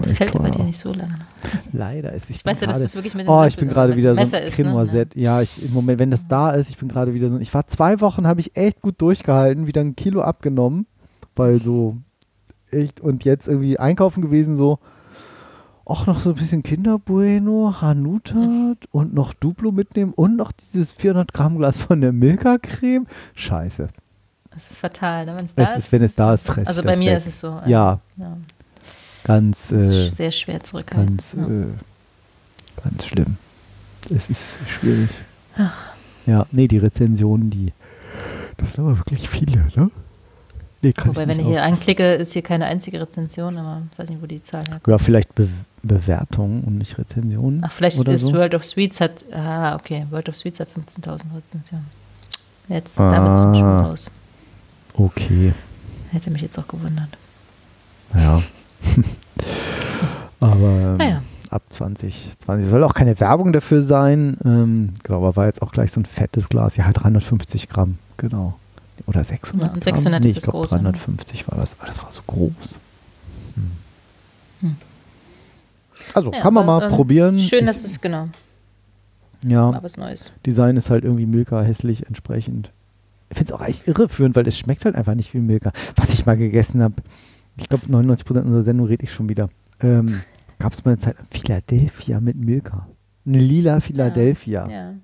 Das 0.02 0.20
hält 0.20 0.32
teuer. 0.32 0.50
dir 0.50 0.64
nicht 0.64 0.78
so 0.78 0.92
lange. 0.92 1.18
Leider 1.72 2.12
ist 2.12 2.30
ich 2.30 2.36
Ich 2.36 2.44
weiß 2.44 2.60
ja, 2.60 2.66
dass 2.66 2.74
gerade- 2.74 2.84
du 2.84 2.84
es 2.86 2.94
wirklich 2.94 3.14
mit 3.14 3.26
den 3.26 3.30
Oh, 3.32 3.44
ich 3.44 3.56
bin 3.56 3.68
gerade 3.68 3.96
wieder 3.96 4.14
dem 4.14 4.24
so 4.26 4.36
ein 4.36 4.42
isst, 4.44 4.58
ne? 4.58 5.06
Ja, 5.14 5.42
ich, 5.42 5.64
im 5.64 5.72
Moment, 5.72 5.98
wenn 5.98 6.10
das 6.10 6.26
da 6.28 6.50
ist, 6.52 6.68
ich 6.70 6.78
bin 6.78 6.88
gerade 6.88 7.14
wieder 7.14 7.28
so. 7.28 7.38
Ich 7.38 7.52
war 7.52 7.66
zwei 7.66 8.00
Wochen, 8.00 8.26
habe 8.26 8.40
ich 8.40 8.56
echt 8.56 8.80
gut 8.80 9.00
durchgehalten, 9.00 9.66
wieder 9.66 9.80
ein 9.80 9.96
Kilo 9.96 10.22
abgenommen, 10.22 10.86
weil 11.34 11.60
so 11.60 11.96
echt 12.70 13.00
und 13.00 13.24
jetzt 13.24 13.48
irgendwie 13.48 13.78
einkaufen 13.78 14.22
gewesen, 14.22 14.56
so. 14.56 14.78
Auch 15.84 16.06
noch 16.06 16.20
so 16.20 16.30
ein 16.30 16.34
bisschen 16.34 16.64
Kinderbueno, 16.64 17.76
Hanuta 17.80 18.74
und 18.90 19.14
noch 19.14 19.32
Duplo 19.34 19.70
mitnehmen 19.70 20.12
und 20.14 20.36
noch 20.36 20.50
dieses 20.50 20.90
400 20.90 21.32
Gramm 21.32 21.58
Glas 21.58 21.76
von 21.76 22.00
der 22.00 22.12
Milka-Creme. 22.12 23.06
Scheiße. 23.34 23.88
Das 24.50 24.70
ist 24.70 24.78
fatal, 24.78 25.26
ne? 25.26 25.36
wenn 25.36 25.44
es 25.44 25.54
da 25.54 25.62
Es 25.62 25.70
ist. 25.70 25.76
ist, 25.78 25.92
wenn 25.92 26.02
es 26.02 26.14
da 26.16 26.34
ist, 26.34 26.44
fress 26.44 26.66
Also 26.66 26.80
ich 26.80 26.86
bei 26.86 26.92
das 26.92 26.98
mir 26.98 27.10
weg. 27.10 27.16
ist 27.18 27.26
es 27.28 27.38
so. 27.38 27.60
äh, 27.64 27.70
Ja, 27.70 28.00
ja. 28.16 28.36
Ganz, 29.26 29.72
äh, 29.72 30.10
sehr 30.10 30.32
schwer 30.32 30.62
zurückhalten. 30.62 31.16
ganz, 31.16 31.34
ja. 31.38 31.44
äh, 31.46 31.66
ganz 32.82 33.06
schlimm. 33.06 33.36
Es 34.14 34.30
ist 34.30 34.58
schwierig. 34.68 35.10
Ja, 36.26 36.46
nee, 36.52 36.68
die 36.68 36.78
Rezensionen, 36.78 37.50
die. 37.50 37.72
Das 38.56 38.72
sind 38.72 38.84
aber 38.84 38.96
wirklich 38.98 39.28
viele, 39.28 39.66
ne? 39.74 39.90
Nee, 40.82 40.92
kann 40.92 41.08
Wobei, 41.08 41.26
wenn 41.26 41.40
ich 41.40 41.46
hier 41.46 41.62
anklicke, 41.64 42.14
ist 42.14 42.32
hier 42.34 42.42
keine 42.42 42.66
einzige 42.66 43.00
Rezension, 43.00 43.56
aber 43.58 43.82
ich 43.92 43.98
weiß 43.98 44.10
nicht, 44.10 44.22
wo 44.22 44.26
die 44.26 44.42
Zahl 44.42 44.62
herkommt. 44.62 44.86
Ja, 44.86 44.98
vielleicht 44.98 45.34
Be 45.34 45.48
Bewertungen 45.82 46.62
und 46.64 46.78
nicht 46.78 46.98
Rezensionen. 46.98 47.62
Ach, 47.64 47.70
vielleicht 47.70 47.96
oder 47.98 48.12
ist 48.12 48.22
so. 48.22 48.32
World 48.32 48.54
of 48.56 48.64
Sweets 48.64 49.00
hat, 49.00 49.24
ah, 49.32 49.76
okay, 49.76 50.04
World 50.10 50.28
of 50.28 50.34
Sweets 50.36 50.58
hat 50.58 50.68
15.000 50.76 51.20
Rezensionen. 51.36 51.86
Jetzt, 52.68 52.98
damit 52.98 53.34
ist 53.34 53.44
es 53.44 53.56
schon 53.58 53.64
Ah. 53.66 53.82
raus. 53.82 54.10
Okay, 54.94 55.52
Hätte 56.10 56.30
mich 56.30 56.42
jetzt 56.42 56.58
auch 56.58 56.66
gewundert. 56.66 57.08
ja. 58.14 58.42
aber 60.40 60.56
ähm, 60.80 60.96
Naja. 60.98 61.22
ab 61.50 61.62
2020 61.68 62.68
soll 62.68 62.84
auch 62.84 62.94
keine 62.94 63.18
Werbung 63.20 63.52
dafür 63.52 63.82
sein. 63.82 64.36
Ähm, 64.44 64.94
genau, 65.02 65.18
aber 65.18 65.36
war 65.36 65.46
jetzt 65.46 65.62
auch 65.62 65.72
gleich 65.72 65.92
so 65.92 66.00
ein 66.00 66.04
fettes 66.06 66.48
Glas. 66.48 66.76
Ja, 66.76 66.90
350 66.92 67.68
Gramm, 67.68 67.98
genau. 68.16 68.54
Oder 69.06 69.24
600 69.24 69.68
Ja, 69.68 69.74
und 69.74 69.84
Gramm? 69.84 69.94
600 69.96 70.22
nee, 70.24 70.30
ist 70.30 70.36
ich 70.38 70.42
glaube 70.42 70.58
große, 70.58 70.76
ne? 70.76 70.82
350 70.84 71.48
war 71.48 71.58
das. 71.58 71.76
Aber 71.78 71.86
das 71.86 72.02
war 72.02 72.10
so 72.12 72.22
groß. 72.26 72.78
Hm. 73.54 73.70
Hm. 74.62 74.76
Also, 76.14 76.32
Ja, 76.32 76.40
kann 76.40 76.54
man 76.54 76.64
aber, 76.68 76.80
mal 76.80 76.86
ähm, 76.90 76.92
probieren. 76.96 77.38
Schön, 77.40 77.60
Ist- 77.66 77.84
dass 77.84 77.90
es, 77.90 78.00
genau, 78.00 78.28
Ja, 79.46 79.70
mal 79.70 79.82
was 79.82 79.96
Neues. 79.96 80.30
Design 80.44 80.76
ist 80.76 80.90
halt 80.90 81.04
irgendwie 81.04 81.26
Milka 81.26 81.60
hässlich 81.62 82.06
entsprechend. 82.06 82.70
Ich 83.28 83.38
finde 83.38 83.52
es 83.52 83.58
auch 83.60 83.64
echt 83.66 83.86
irreführend, 83.88 84.36
weil 84.36 84.46
es 84.46 84.56
schmeckt 84.56 84.84
halt 84.84 84.94
einfach 84.94 85.14
nicht 85.14 85.34
wie 85.34 85.38
Milka. 85.40 85.72
Was 85.96 86.10
ich 86.14 86.26
mal 86.26 86.36
gegessen 86.36 86.80
habe, 86.82 86.94
ich 87.56 87.68
glaube 87.68 87.86
99% 87.86 88.42
unserer 88.42 88.62
Sendung 88.62 88.86
rede 88.86 89.04
ich 89.04 89.12
schon 89.12 89.28
wieder. 89.28 89.48
Ähm, 89.80 90.22
Gab 90.58 90.72
es 90.72 90.84
mal 90.84 90.92
eine 90.92 90.98
Zeit 90.98 91.16
Philadelphia 91.30 92.20
mit 92.20 92.36
Milka. 92.36 92.86
Eine 93.26 93.38
lila 93.38 93.80
Philadelphia. 93.80 94.68
Ja. 94.70 94.94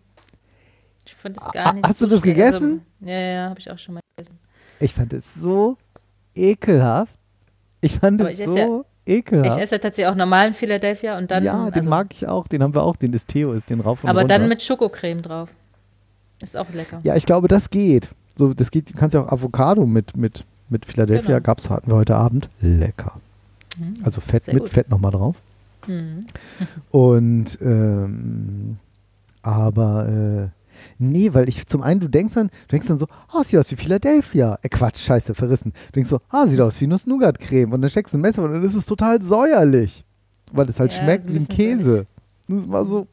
Ich 1.04 1.14
fand 1.14 1.36
es 1.36 1.42
Ah, 1.42 1.50
gar 1.52 1.74
nicht 1.74 1.86
hast 1.86 2.00
du 2.00 2.04
so 2.06 2.10
das 2.10 2.20
schlecht. 2.20 2.36
gegessen? 2.36 2.82
Also, 3.00 3.10
ja, 3.12 3.18
ja, 3.20 3.48
habe 3.50 3.60
ich 3.60 3.70
auch 3.70 3.78
schon 3.78 3.94
mal 3.94 4.00
gegessen. 4.16 4.38
Ich 4.80 4.94
fand 4.94 5.12
es 5.12 5.24
so 5.34 5.76
ekelhaft. 6.34 7.18
Ich 7.80 7.98
fand 7.98 8.20
Aber 8.20 8.32
es 8.32 8.38
ich 8.38 8.46
so 8.46 8.84
ekelhaft. 9.06 9.56
Ich 9.56 9.62
esse 9.62 9.78
tatsächlich 9.80 10.10
auch 10.10 10.16
normalen 10.16 10.54
Philadelphia 10.54 11.18
und 11.18 11.30
dann. 11.30 11.44
ja, 11.44 11.64
den 11.66 11.74
also, 11.74 11.90
mag 11.90 12.14
ich 12.14 12.26
auch. 12.28 12.46
Den 12.48 12.62
haben 12.62 12.74
wir 12.74 12.82
auch. 12.82 12.96
Den 12.96 13.12
ist 13.12 13.28
Theo, 13.28 13.52
ist 13.52 13.68
den 13.70 13.80
rauf 13.80 14.04
und 14.04 14.10
Aber 14.10 14.20
runter. 14.20 14.38
dann 14.38 14.48
mit 14.48 14.62
Schokocreme 14.62 15.20
drauf. 15.22 15.50
Ist 16.40 16.56
auch 16.56 16.70
lecker. 16.72 17.00
Ja, 17.02 17.14
ich 17.16 17.26
glaube, 17.26 17.48
das 17.48 17.70
geht. 17.70 18.08
So, 18.36 18.54
das 18.54 18.70
geht. 18.70 18.90
Du 18.90 18.94
kannst 18.98 19.14
ja 19.14 19.22
auch 19.22 19.30
Avocado 19.30 19.84
mit, 19.86 20.16
mit, 20.16 20.44
mit 20.72 20.86
Philadelphia. 20.86 21.38
Genau. 21.38 21.40
Gab's, 21.42 21.70
hatten 21.70 21.90
wir 21.90 21.96
heute 21.96 22.16
Abend. 22.16 22.48
Lecker. 22.60 23.20
Mhm. 23.78 23.94
Also 24.02 24.20
Fett 24.20 24.44
Sehr 24.44 24.54
mit 24.54 24.64
gut. 24.64 24.72
Fett 24.72 24.90
nochmal 24.90 25.12
drauf. 25.12 25.36
Mhm. 25.86 26.20
Und 26.90 27.58
ähm, 27.60 28.76
aber 29.42 30.08
äh, 30.08 30.48
nee, 30.98 31.34
weil 31.34 31.48
ich 31.48 31.66
zum 31.66 31.82
einen, 31.82 32.00
du 32.00 32.08
denkst 32.08 32.34
dann, 32.34 32.48
du 32.48 32.68
denkst 32.72 32.88
dann 32.88 32.98
so, 32.98 33.06
ah, 33.32 33.42
sieht 33.44 33.58
aus 33.58 33.70
wie 33.70 33.76
Philadelphia. 33.76 34.58
Äh, 34.62 34.68
Quatsch, 34.68 34.98
scheiße, 34.98 35.34
verrissen. 35.34 35.72
Du 35.88 35.92
denkst 35.92 36.10
so, 36.10 36.20
ah, 36.28 36.46
sieht 36.46 36.60
aus 36.60 36.80
wie 36.80 36.86
Nuss-Nougat-Creme. 36.86 37.72
Und 37.72 37.82
dann 37.82 37.90
steckst 37.90 38.14
du 38.14 38.18
ein 38.18 38.22
Messer 38.22 38.42
und 38.44 38.52
dann 38.52 38.62
ist 38.62 38.74
es 38.74 38.86
total 38.86 39.22
säuerlich. 39.22 40.04
Weil 40.52 40.68
es 40.68 40.78
halt 40.78 40.92
Ja, 40.92 41.02
schmeckt 41.02 41.26
wie 41.28 41.36
ein 41.36 41.48
Käse. 41.48 42.06
Das 42.48 42.68
war 42.68 42.86
so. 42.86 43.06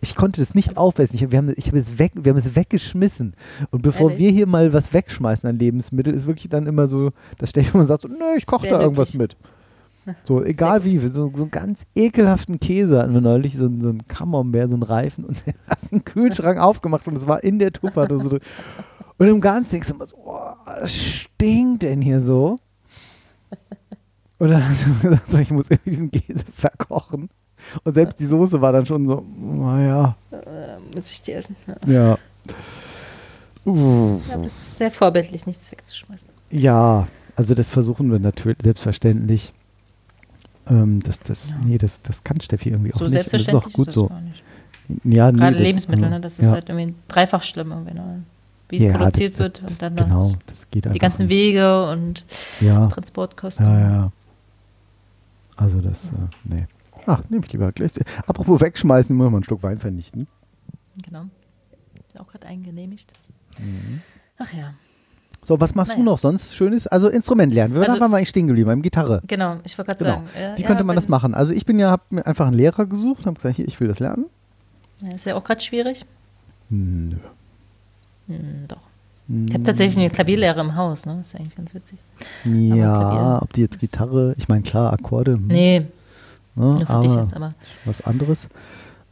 Ich 0.00 0.14
konnte 0.14 0.40
das 0.40 0.54
nicht 0.54 0.76
aufessen. 0.76 1.16
Ich, 1.16 1.30
wir, 1.30 1.38
haben, 1.38 1.52
ich 1.56 1.66
hab 1.66 1.74
es 1.74 1.98
weg, 1.98 2.12
wir 2.14 2.30
haben 2.30 2.38
es 2.38 2.56
weggeschmissen. 2.56 3.34
Und 3.70 3.82
bevor 3.82 4.10
Ehrlich? 4.10 4.24
wir 4.24 4.30
hier 4.32 4.46
mal 4.46 4.72
was 4.72 4.92
wegschmeißen 4.92 5.48
an 5.48 5.58
Lebensmittel, 5.58 6.14
ist 6.14 6.26
wirklich 6.26 6.48
dann 6.48 6.66
immer 6.66 6.86
so, 6.86 7.12
da 7.38 7.46
steht 7.46 7.72
man 7.72 7.82
und 7.82 7.86
sagt 7.86 8.02
so, 8.02 8.08
nö, 8.08 8.36
ich 8.36 8.46
koche 8.46 8.68
da 8.68 8.80
irgendwas 8.80 9.14
mit. 9.14 9.36
So, 10.22 10.42
egal 10.42 10.84
wie, 10.84 10.98
so, 10.98 11.32
so 11.34 11.42
einen 11.42 11.50
ganz 11.50 11.86
ekelhaften 11.94 12.58
Käse 12.58 12.98
hatten 12.98 13.14
wir 13.14 13.22
neulich, 13.22 13.56
so, 13.56 13.70
so 13.80 13.88
einen 13.88 14.06
Camembert, 14.06 14.70
so 14.70 14.76
einen 14.76 14.82
Reifen 14.82 15.24
und 15.24 15.42
hast 15.68 15.92
den 15.92 16.04
Kühlschrank 16.04 16.58
aufgemacht 16.58 17.06
und 17.06 17.16
es 17.16 17.26
war 17.26 17.42
in 17.42 17.58
der 17.58 17.72
Tupperdose 17.72 18.28
drin. 18.28 18.40
Und 19.16 19.28
im 19.28 19.40
Ganzen 19.40 19.70
denkst 19.72 19.88
du 19.88 19.94
immer 19.94 20.06
so, 20.06 20.16
oh, 20.16 20.40
was 20.66 20.92
stinkt 20.92 21.84
denn 21.84 22.02
hier 22.02 22.20
so? 22.20 22.58
Und 24.38 24.50
dann 24.50 24.68
hat 24.68 24.76
sie 24.76 24.92
gesagt, 25.00 25.30
so, 25.30 25.38
ich 25.38 25.50
muss 25.50 25.70
irgendwie 25.70 25.90
diesen 25.90 26.10
Käse 26.10 26.44
verkochen. 26.52 27.30
Und 27.84 27.94
selbst 27.94 28.18
die 28.20 28.26
Soße 28.26 28.60
war 28.60 28.72
dann 28.72 28.86
schon 28.86 29.06
so, 29.06 29.24
naja, 29.38 30.16
Äh, 30.30 30.96
muss 30.96 31.10
ich 31.12 31.22
die 31.22 31.32
essen. 31.32 31.56
Ja. 31.86 31.92
ja. 31.92 32.18
Uh, 33.66 34.20
Ja, 34.28 34.34
aber 34.34 34.44
das 34.44 34.52
ist 34.52 34.76
sehr 34.76 34.90
vorbildlich, 34.90 35.46
nichts 35.46 35.70
wegzuschmeißen. 35.72 36.28
ja, 36.50 37.08
also 37.36 37.54
das 37.54 37.70
versuchen 37.70 38.12
wir 38.12 38.18
natürlich 38.20 38.58
selbstverständlich. 38.62 39.52
Ähm, 40.68 41.02
das, 41.02 41.18
das, 41.20 41.48
Ja. 41.48 41.56
Nee, 41.64 41.78
das, 41.78 42.00
das 42.02 42.22
kann 42.24 42.40
Steffi 42.40 42.70
irgendwie 42.70 42.92
auch 42.94 42.98
So 42.98 43.04
nicht. 43.06 43.12
Und 43.14 43.18
das 43.18 43.24
ist 43.26 43.30
selbstverständlich 43.30 43.72
auch 43.74 43.76
gut 43.76 43.88
ist 43.88 43.96
das 43.96 44.02
so. 44.02 44.08
gar 44.08 44.20
nicht. 44.20 44.42
Ja, 45.04 45.32
nee, 45.32 45.38
Gerade 45.38 45.52
das- 45.56 45.62
Lebensmittel, 45.62 46.10
ne? 46.10 46.20
das 46.20 46.38
ist 46.38 46.46
ja. 46.46 46.52
halt 46.52 46.68
irgendwie 46.68 46.94
dreifach 47.08 47.42
schlimm, 47.42 47.70
irgendwie, 47.72 47.94
ne? 47.94 48.22
wie 48.68 48.76
es 48.78 48.84
Ja, 48.84 48.96
produziert 48.98 49.32
das, 49.34 49.38
wird 49.40 49.62
das, 49.62 49.72
und 49.72 49.82
dann 49.82 49.96
genau, 49.96 50.28
noch 50.30 50.36
das 50.46 50.70
geht 50.70 50.84
die 50.94 50.98
ganzen 50.98 51.22
nicht. 51.22 51.30
Wege 51.30 51.88
und 51.90 52.24
Ja, 52.60 52.86
Transportkosten. 52.88 53.66
ja, 53.66 53.80
ja. 53.80 54.12
Also 55.56 55.80
das, 55.80 56.10
äh, 56.10 56.14
nee. 56.44 56.66
Ach, 57.06 57.22
nehme 57.28 57.44
ich 57.44 57.52
lieber 57.52 57.70
gleich. 57.72 57.92
Apropos 58.26 58.60
wegschmeißen, 58.60 59.14
muss 59.14 59.24
man 59.26 59.34
einen 59.34 59.44
Schluck 59.44 59.62
Wein 59.62 59.78
vernichten. 59.78 60.26
Genau. 61.04 61.24
Ist 62.08 62.20
auch 62.20 62.26
gerade 62.28 62.46
eingenehmigt. 62.46 63.12
Mhm. 63.58 64.00
Ach 64.38 64.52
ja, 64.52 64.74
So, 65.42 65.60
was 65.60 65.74
machst 65.74 65.92
du 65.92 65.96
Naja. 65.98 66.04
noch 66.06 66.18
sonst 66.18 66.54
Schönes? 66.54 66.86
Also 66.86 67.08
Instrument 67.08 67.52
lernen. 67.52 67.74
Wir 67.74 67.82
Also- 67.82 68.00
waren 68.00 68.10
wir 68.10 68.16
eigentlich 68.16 68.30
stehen 68.30 68.46
geblieben, 68.46 68.68
beim 68.68 68.80
Gitarre. 68.82 69.20
genau. 69.26 69.58
Ich 69.64 69.76
wollte 69.76 69.94
gerade 69.94 70.04
Genau. 70.04 70.26
sagen. 70.26 70.54
äh, 70.54 70.56
Wie 70.56 70.62
ja, 70.62 70.66
könnte 70.66 70.84
man 70.84 70.96
das 70.96 71.08
machen? 71.08 71.34
Also 71.34 71.52
ich 71.52 71.66
bin 71.66 71.78
ja, 71.78 71.90
habe 71.90 72.02
mir 72.10 72.26
einfach 72.26 72.46
einen 72.46 72.56
Lehrer 72.56 72.86
gesucht, 72.86 73.26
habe 73.26 73.34
gesagt, 73.36 73.56
hier, 73.56 73.68
ich 73.68 73.78
will 73.78 73.88
das 73.88 73.98
lernen. 74.00 74.24
Ja, 75.00 75.10
ist 75.14 75.26
ja 75.26 75.34
auch 75.34 75.44
gerade 75.44 75.60
schwierig. 75.60 76.06
Nö. 76.70 77.16
Hm, 78.28 78.64
doch. 78.68 78.78
Ich 79.28 79.54
habe 79.54 79.64
tatsächlich 79.64 79.98
eine 79.98 80.10
Klavierlehre 80.10 80.60
im 80.60 80.76
Haus, 80.76 81.06
ne? 81.06 81.18
ist 81.20 81.32
ja 81.32 81.40
eigentlich 81.40 81.56
ganz 81.56 81.74
witzig. 81.74 81.98
Ja, 82.44 83.40
ob 83.42 83.52
die 83.54 83.62
jetzt 83.62 83.78
Gitarre, 83.80 84.34
ich 84.36 84.48
meine 84.48 84.62
klar, 84.62 84.92
Akkorde, 84.92 85.34
hm, 85.34 85.46
Nee, 85.46 85.86
ne, 86.56 86.64
nur 86.64 86.78
für 86.78 86.84
dich 87.00 87.10
aber 87.10 87.20
jetzt, 87.22 87.34
aber. 87.34 87.54
was 87.84 88.00
anderes. 88.02 88.48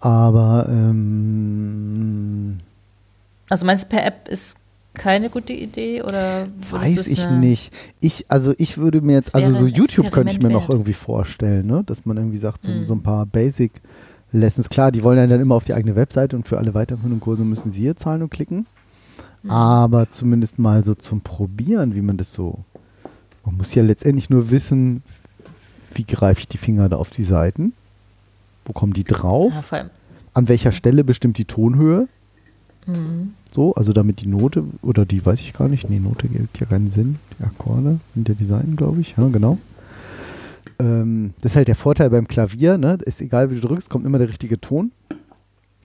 Aber 0.01 0.67
ähm, 0.69 2.59
Also 3.49 3.67
meinst 3.67 3.85
du, 3.85 3.89
per 3.89 4.05
App 4.07 4.29
ist 4.29 4.57
keine 4.95 5.31
gute 5.31 5.53
Idee 5.55 6.03
oder 6.03 6.49
weiß 6.71 7.07
ich 7.07 7.27
eine- 7.27 7.39
nicht. 7.39 7.73
Ich, 8.01 8.27
also 8.29 8.53
ich 8.59 8.77
würde 8.79 9.01
mir 9.01 9.15
jetzt, 9.15 9.35
also 9.35 9.53
so 9.53 9.67
YouTube 9.67 10.11
könnte 10.11 10.33
ich 10.33 10.39
mir 10.39 10.49
Experiment 10.49 10.53
noch 10.55 10.63
wert. 10.69 10.75
irgendwie 10.75 10.93
vorstellen, 10.93 11.67
ne? 11.67 11.83
dass 11.87 12.05
man 12.05 12.17
irgendwie 12.19 12.37
sagt, 12.39 12.63
so, 12.65 12.71
Mhm. 12.71 12.87
so 12.89 12.95
ein 12.95 13.03
paar 13.03 13.25
Basic 13.27 13.73
Lessons. 14.33 14.69
Klar, 14.69 14.93
die 14.93 15.03
wollen 15.03 15.19
ja 15.19 15.27
dann 15.27 15.41
immer 15.41 15.55
auf 15.55 15.65
die 15.65 15.75
eigene 15.75 15.97
Webseite 15.97 16.37
und 16.37 16.47
für 16.49 16.59
alle 16.59 16.75
weiterführenden 16.75 17.21
Kurse 17.21 17.43
müssen 17.43 17.71
sie 17.71 17.81
hier 17.81 17.97
zahlen 17.97 18.23
und 18.23 18.31
klicken. 18.31 18.67
Mhm. 19.43 19.51
Aber 19.51 20.11
zumindest 20.11 20.59
mal 20.59 20.85
so 20.85 20.95
zum 20.95 21.21
Probieren, 21.23 21.95
wie 21.95 22.03
man 22.03 22.17
das 22.19 22.33
so. 22.33 22.59
Man 23.45 23.57
muss 23.57 23.75
ja 23.75 23.83
letztendlich 23.83 24.31
nur 24.31 24.51
wissen, 24.51 25.03
wie 25.95 26.05
greife 26.05 26.41
ich 26.41 26.49
die 26.49 26.59
Finger 26.59 26.89
da 26.89 26.97
auf 26.97 27.11
die 27.11 27.25
Seiten? 27.25 27.73
Wo 28.65 28.73
kommen 28.73 28.93
die 28.93 29.05
drauf? 29.05 29.53
Ja. 29.73 29.91
An 30.35 30.49
welcher 30.49 30.73
Stelle 30.73 31.05
bestimmt 31.05 31.39
die 31.39 31.45
Tonhöhe? 31.45 32.09
Mhm. 32.87 33.35
So, 33.53 33.75
also 33.75 33.93
damit 33.93 34.21
die 34.21 34.27
Note, 34.27 34.65
oder 34.83 35.05
die 35.05 35.25
weiß 35.25 35.41
ich 35.41 35.53
gar 35.53 35.69
nicht, 35.69 35.89
nee, 35.91 35.99
Note 35.99 36.29
gibt 36.29 36.59
ja 36.59 36.67
keinen 36.67 36.91
Sinn. 36.91 37.19
Die 37.39 37.45
Akkorde 37.45 38.01
sind 38.15 38.29
ja 38.29 38.35
die 38.35 38.45
Seiten, 38.45 38.77
glaube 38.77 39.01
ich. 39.01 39.15
Ja, 39.17 39.27
genau. 39.29 39.59
Ähm, 40.79 41.35
das 41.41 41.53
ist 41.53 41.57
halt 41.57 41.69
der 41.69 41.77
Vorteil 41.77 42.11
beim 42.11 42.27
Klavier, 42.27 42.79
ne? 42.79 42.99
Ist 43.05 43.21
egal, 43.21 43.51
wie 43.51 43.57
du 43.57 43.67
drückst, 43.67 43.91
kommt 43.91 44.07
immer 44.07 44.19
der 44.19 44.29
richtige 44.29 44.61
Ton. 44.61 44.91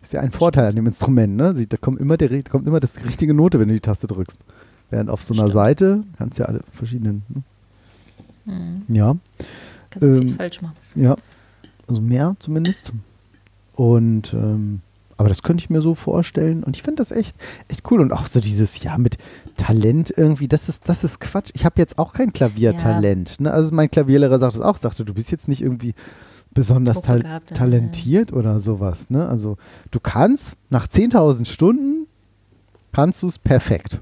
Ist 0.02 0.14
ja 0.14 0.22
ein 0.22 0.32
Vorteil 0.32 0.70
an 0.70 0.76
dem 0.76 0.88
Instrument, 0.88 1.36
ne? 1.36 1.54
Da 1.68 1.78
kommt 1.78 2.00
immer, 2.00 2.16
der, 2.16 2.44
kommt 2.44 2.68
immer 2.68 2.80
das 2.80 3.04
richtige 3.04 3.34
Note, 3.34 3.60
wenn 3.60 3.68
du 3.68 3.74
die 3.74 3.82
Taste 3.82 4.08
drückst. 4.08 4.40
Während 4.90 5.10
auf 5.10 5.24
so 5.24 5.34
einer 5.34 5.44
Stimmt. 5.44 5.54
Seite 5.54 6.04
kannst 6.18 6.40
du 6.40 6.44
ja 6.44 6.50
alle 6.50 6.62
verschiedenen. 6.72 7.24
Ne? 7.28 7.44
Mhm. 8.88 8.96
Ja. 8.96 9.16
Kannst 10.00 10.16
du 10.16 10.22
viel 10.22 10.30
Ähm, 10.30 10.36
falsch 10.36 10.62
machen. 10.62 10.76
Ja, 10.96 11.16
also 11.88 12.02
mehr 12.02 12.36
zumindest. 12.40 12.94
Und 13.74 14.34
ähm, 14.34 14.82
aber 15.18 15.30
das 15.30 15.42
könnte 15.42 15.64
ich 15.64 15.70
mir 15.70 15.82
so 15.82 15.96
vorstellen. 15.96 16.64
Und 16.64 16.76
ich 16.76 16.84
finde 16.84 16.98
das 16.98 17.12
echt, 17.12 17.36
echt 17.70 17.90
cool. 17.90 18.02
Und 18.02 18.14
auch 18.14 18.28
so 18.28 18.40
dieses, 18.40 18.82
ja, 18.84 18.98
mit 19.00 19.18
Talent 19.58 20.14
irgendwie, 20.16 20.48
das 20.48 20.70
ist, 20.70 20.88
das 20.88 21.04
ist 21.04 21.20
Quatsch. 21.20 21.50
Ich 21.56 21.66
habe 21.66 21.76
jetzt 21.82 21.98
auch 21.98 22.14
kein 22.14 22.32
Klaviertalent. 22.34 23.40
Ne? 23.40 23.52
Also 23.52 23.74
mein 23.74 23.90
Klavierlehrer 23.90 24.38
sagt 24.38 24.54
es 24.54 24.62
auch, 24.62 24.78
sagte, 24.78 25.06
du 25.06 25.16
bist 25.16 25.32
jetzt 25.32 25.48
nicht 25.48 25.62
irgendwie 25.62 25.96
besonders 26.54 26.98
Hochbegabt, 26.98 27.50
ja, 27.50 27.56
talentiert 27.56 28.32
oder 28.32 28.60
sowas. 28.60 29.10
Ne? 29.10 29.28
Also 29.28 29.58
du 29.90 30.00
kannst 30.00 30.56
nach 30.70 30.88
10.000 30.88 31.46
Stunden, 31.46 32.08
kannst 32.92 33.24
du 33.24 33.28
es 33.28 33.40
perfekt. 33.40 34.00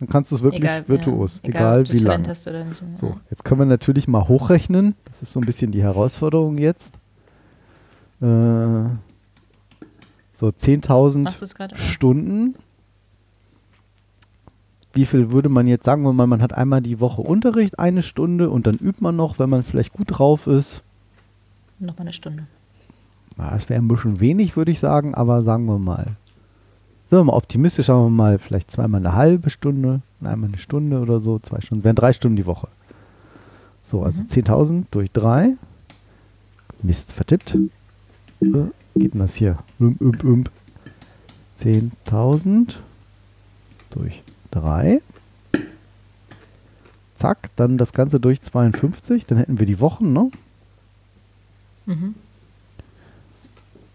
Dann 0.00 0.08
kannst 0.08 0.32
du 0.32 0.34
es 0.34 0.42
wirklich 0.42 0.62
egal, 0.62 0.88
virtuos, 0.88 1.40
ja, 1.44 1.50
egal, 1.50 1.84
du 1.84 1.92
wie 1.92 1.98
lange. 1.98 2.34
So, 2.94 3.16
jetzt 3.30 3.44
können 3.44 3.60
wir 3.60 3.66
natürlich 3.66 4.08
mal 4.08 4.26
hochrechnen. 4.26 4.96
Das 5.04 5.22
ist 5.22 5.32
so 5.32 5.40
ein 5.40 5.46
bisschen 5.46 5.70
die 5.70 5.82
Herausforderung 5.82 6.58
jetzt. 6.58 6.96
Äh, 8.20 8.26
so 10.32 10.48
10.000 10.48 11.18
Machst 11.18 11.40
du 11.40 11.44
es 11.44 11.54
gerade? 11.54 11.76
Stunden. 11.76 12.56
Wie 14.92 15.06
viel 15.06 15.30
würde 15.30 15.48
man 15.48 15.66
jetzt 15.68 15.84
sagen, 15.84 16.06
wenn 16.06 16.16
man, 16.16 16.28
man 16.28 16.42
hat 16.42 16.52
einmal 16.52 16.80
die 16.80 16.98
Woche 16.98 17.22
Unterricht, 17.22 17.78
eine 17.78 18.02
Stunde 18.02 18.50
und 18.50 18.66
dann 18.66 18.76
übt 18.76 19.00
man 19.00 19.14
noch, 19.14 19.38
wenn 19.38 19.50
man 19.50 19.62
vielleicht 19.62 19.92
gut 19.92 20.06
drauf 20.08 20.46
ist. 20.46 20.82
Noch 21.78 21.96
mal 21.96 22.02
eine 22.02 22.12
Stunde. 22.12 22.46
Na, 23.36 23.50
das 23.50 23.68
wäre 23.68 23.80
ein 23.80 23.88
bisschen 23.88 24.20
wenig, 24.20 24.56
würde 24.56 24.70
ich 24.70 24.78
sagen, 24.80 25.14
aber 25.14 25.42
sagen 25.42 25.66
wir 25.66 25.78
mal. 25.78 26.16
Sind 27.06 27.18
wir 27.18 27.24
mal 27.24 27.34
optimistisch, 27.34 27.86
sagen 27.86 28.04
wir 28.04 28.10
mal, 28.10 28.38
vielleicht 28.38 28.70
zweimal 28.70 29.00
eine 29.00 29.14
halbe 29.14 29.50
Stunde, 29.50 30.00
und 30.20 30.26
einmal 30.26 30.48
eine 30.48 30.58
Stunde 30.58 31.00
oder 31.00 31.20
so, 31.20 31.38
zwei 31.38 31.60
Stunden, 31.60 31.84
wären 31.84 31.96
drei 31.96 32.12
Stunden 32.12 32.36
die 32.36 32.46
Woche. 32.46 32.68
So, 33.82 34.02
also 34.02 34.22
10.000 34.22 34.84
durch 34.90 35.10
drei. 35.10 35.56
Mist, 36.82 37.12
vertippt. 37.12 37.56
Äh, 38.40 38.48
geht 38.96 39.14
denn 39.14 39.20
das 39.20 39.34
hier? 39.34 39.58
Ump, 39.78 40.00
ump, 40.00 40.24
ump. 40.24 40.50
10.000 41.60 42.76
durch 43.90 44.22
drei. 44.50 45.00
Zack, 47.16 47.50
dann 47.56 47.78
das 47.78 47.92
Ganze 47.92 48.20
durch 48.20 48.42
52, 48.42 49.24
dann 49.26 49.38
hätten 49.38 49.58
wir 49.58 49.66
die 49.66 49.80
Wochen, 49.80 50.12
ne? 50.12 50.30
Mhm. 51.86 52.14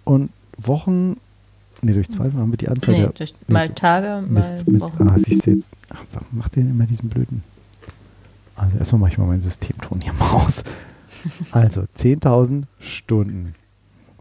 Und 0.04 0.32
Wochen, 0.58 1.18
ne, 1.84 1.94
durch 1.94 2.10
zwei 2.10 2.26
haben 2.26 2.52
wir 2.52 2.58
die 2.58 2.68
Anzahl 2.70 2.96
Nee, 2.96 3.02
der 3.02 3.10
durch 3.10 3.34
mal 3.48 3.70
Tage, 3.70 4.22
mal 4.28 4.30
Mist, 4.30 4.68
Mist. 4.68 4.86
Wochen. 4.86 5.08
Ah, 5.10 5.18
siehst 5.18 5.46
du 5.46 5.52
jetzt. 5.52 5.72
Ach, 5.94 6.04
warum 6.14 6.28
macht 6.38 6.56
der 6.56 6.64
denn 6.64 6.72
immer 6.72 6.86
diesen 6.86 7.10
blöden? 7.10 7.44
Also 8.56 8.78
erstmal 8.78 9.00
mache 9.02 9.12
ich 9.12 9.18
mal 9.18 9.26
meinen 9.26 9.42
Systemton 9.42 10.02
hier 10.02 10.14
mal 10.14 10.32
aus. 10.32 10.64
Also 11.52 11.82
10.000 11.82 12.64
Stunden. 12.80 13.56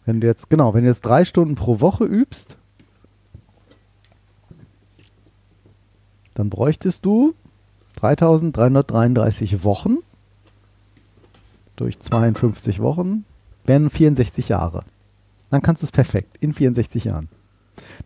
Wenn 0.05 0.21
du 0.21 0.27
jetzt, 0.27 0.49
genau, 0.51 0.75
wenn 0.75 0.83
du 0.83 0.89
jetzt 0.89 1.03
drei 1.03 1.25
Stunden 1.25 1.55
pro 1.55 1.81
Woche 1.81 2.05
übst, 2.05 2.57
dann 6.35 6.51
bräuchtest 6.51 7.05
du 7.05 7.35
3.333 8.01 9.65
Wochen 9.65 9.99
durch 11.77 11.99
52 11.99 12.81
Wochen, 12.81 13.25
wären 13.65 13.91
64 13.91 14.49
Jahre. 14.49 14.85
Dann 15.51 15.63
kannst 15.63 15.83
du 15.83 15.87
es 15.87 15.93
perfekt, 15.93 16.37
in 16.41 16.53
64 16.55 17.05
Jahren. 17.05 17.29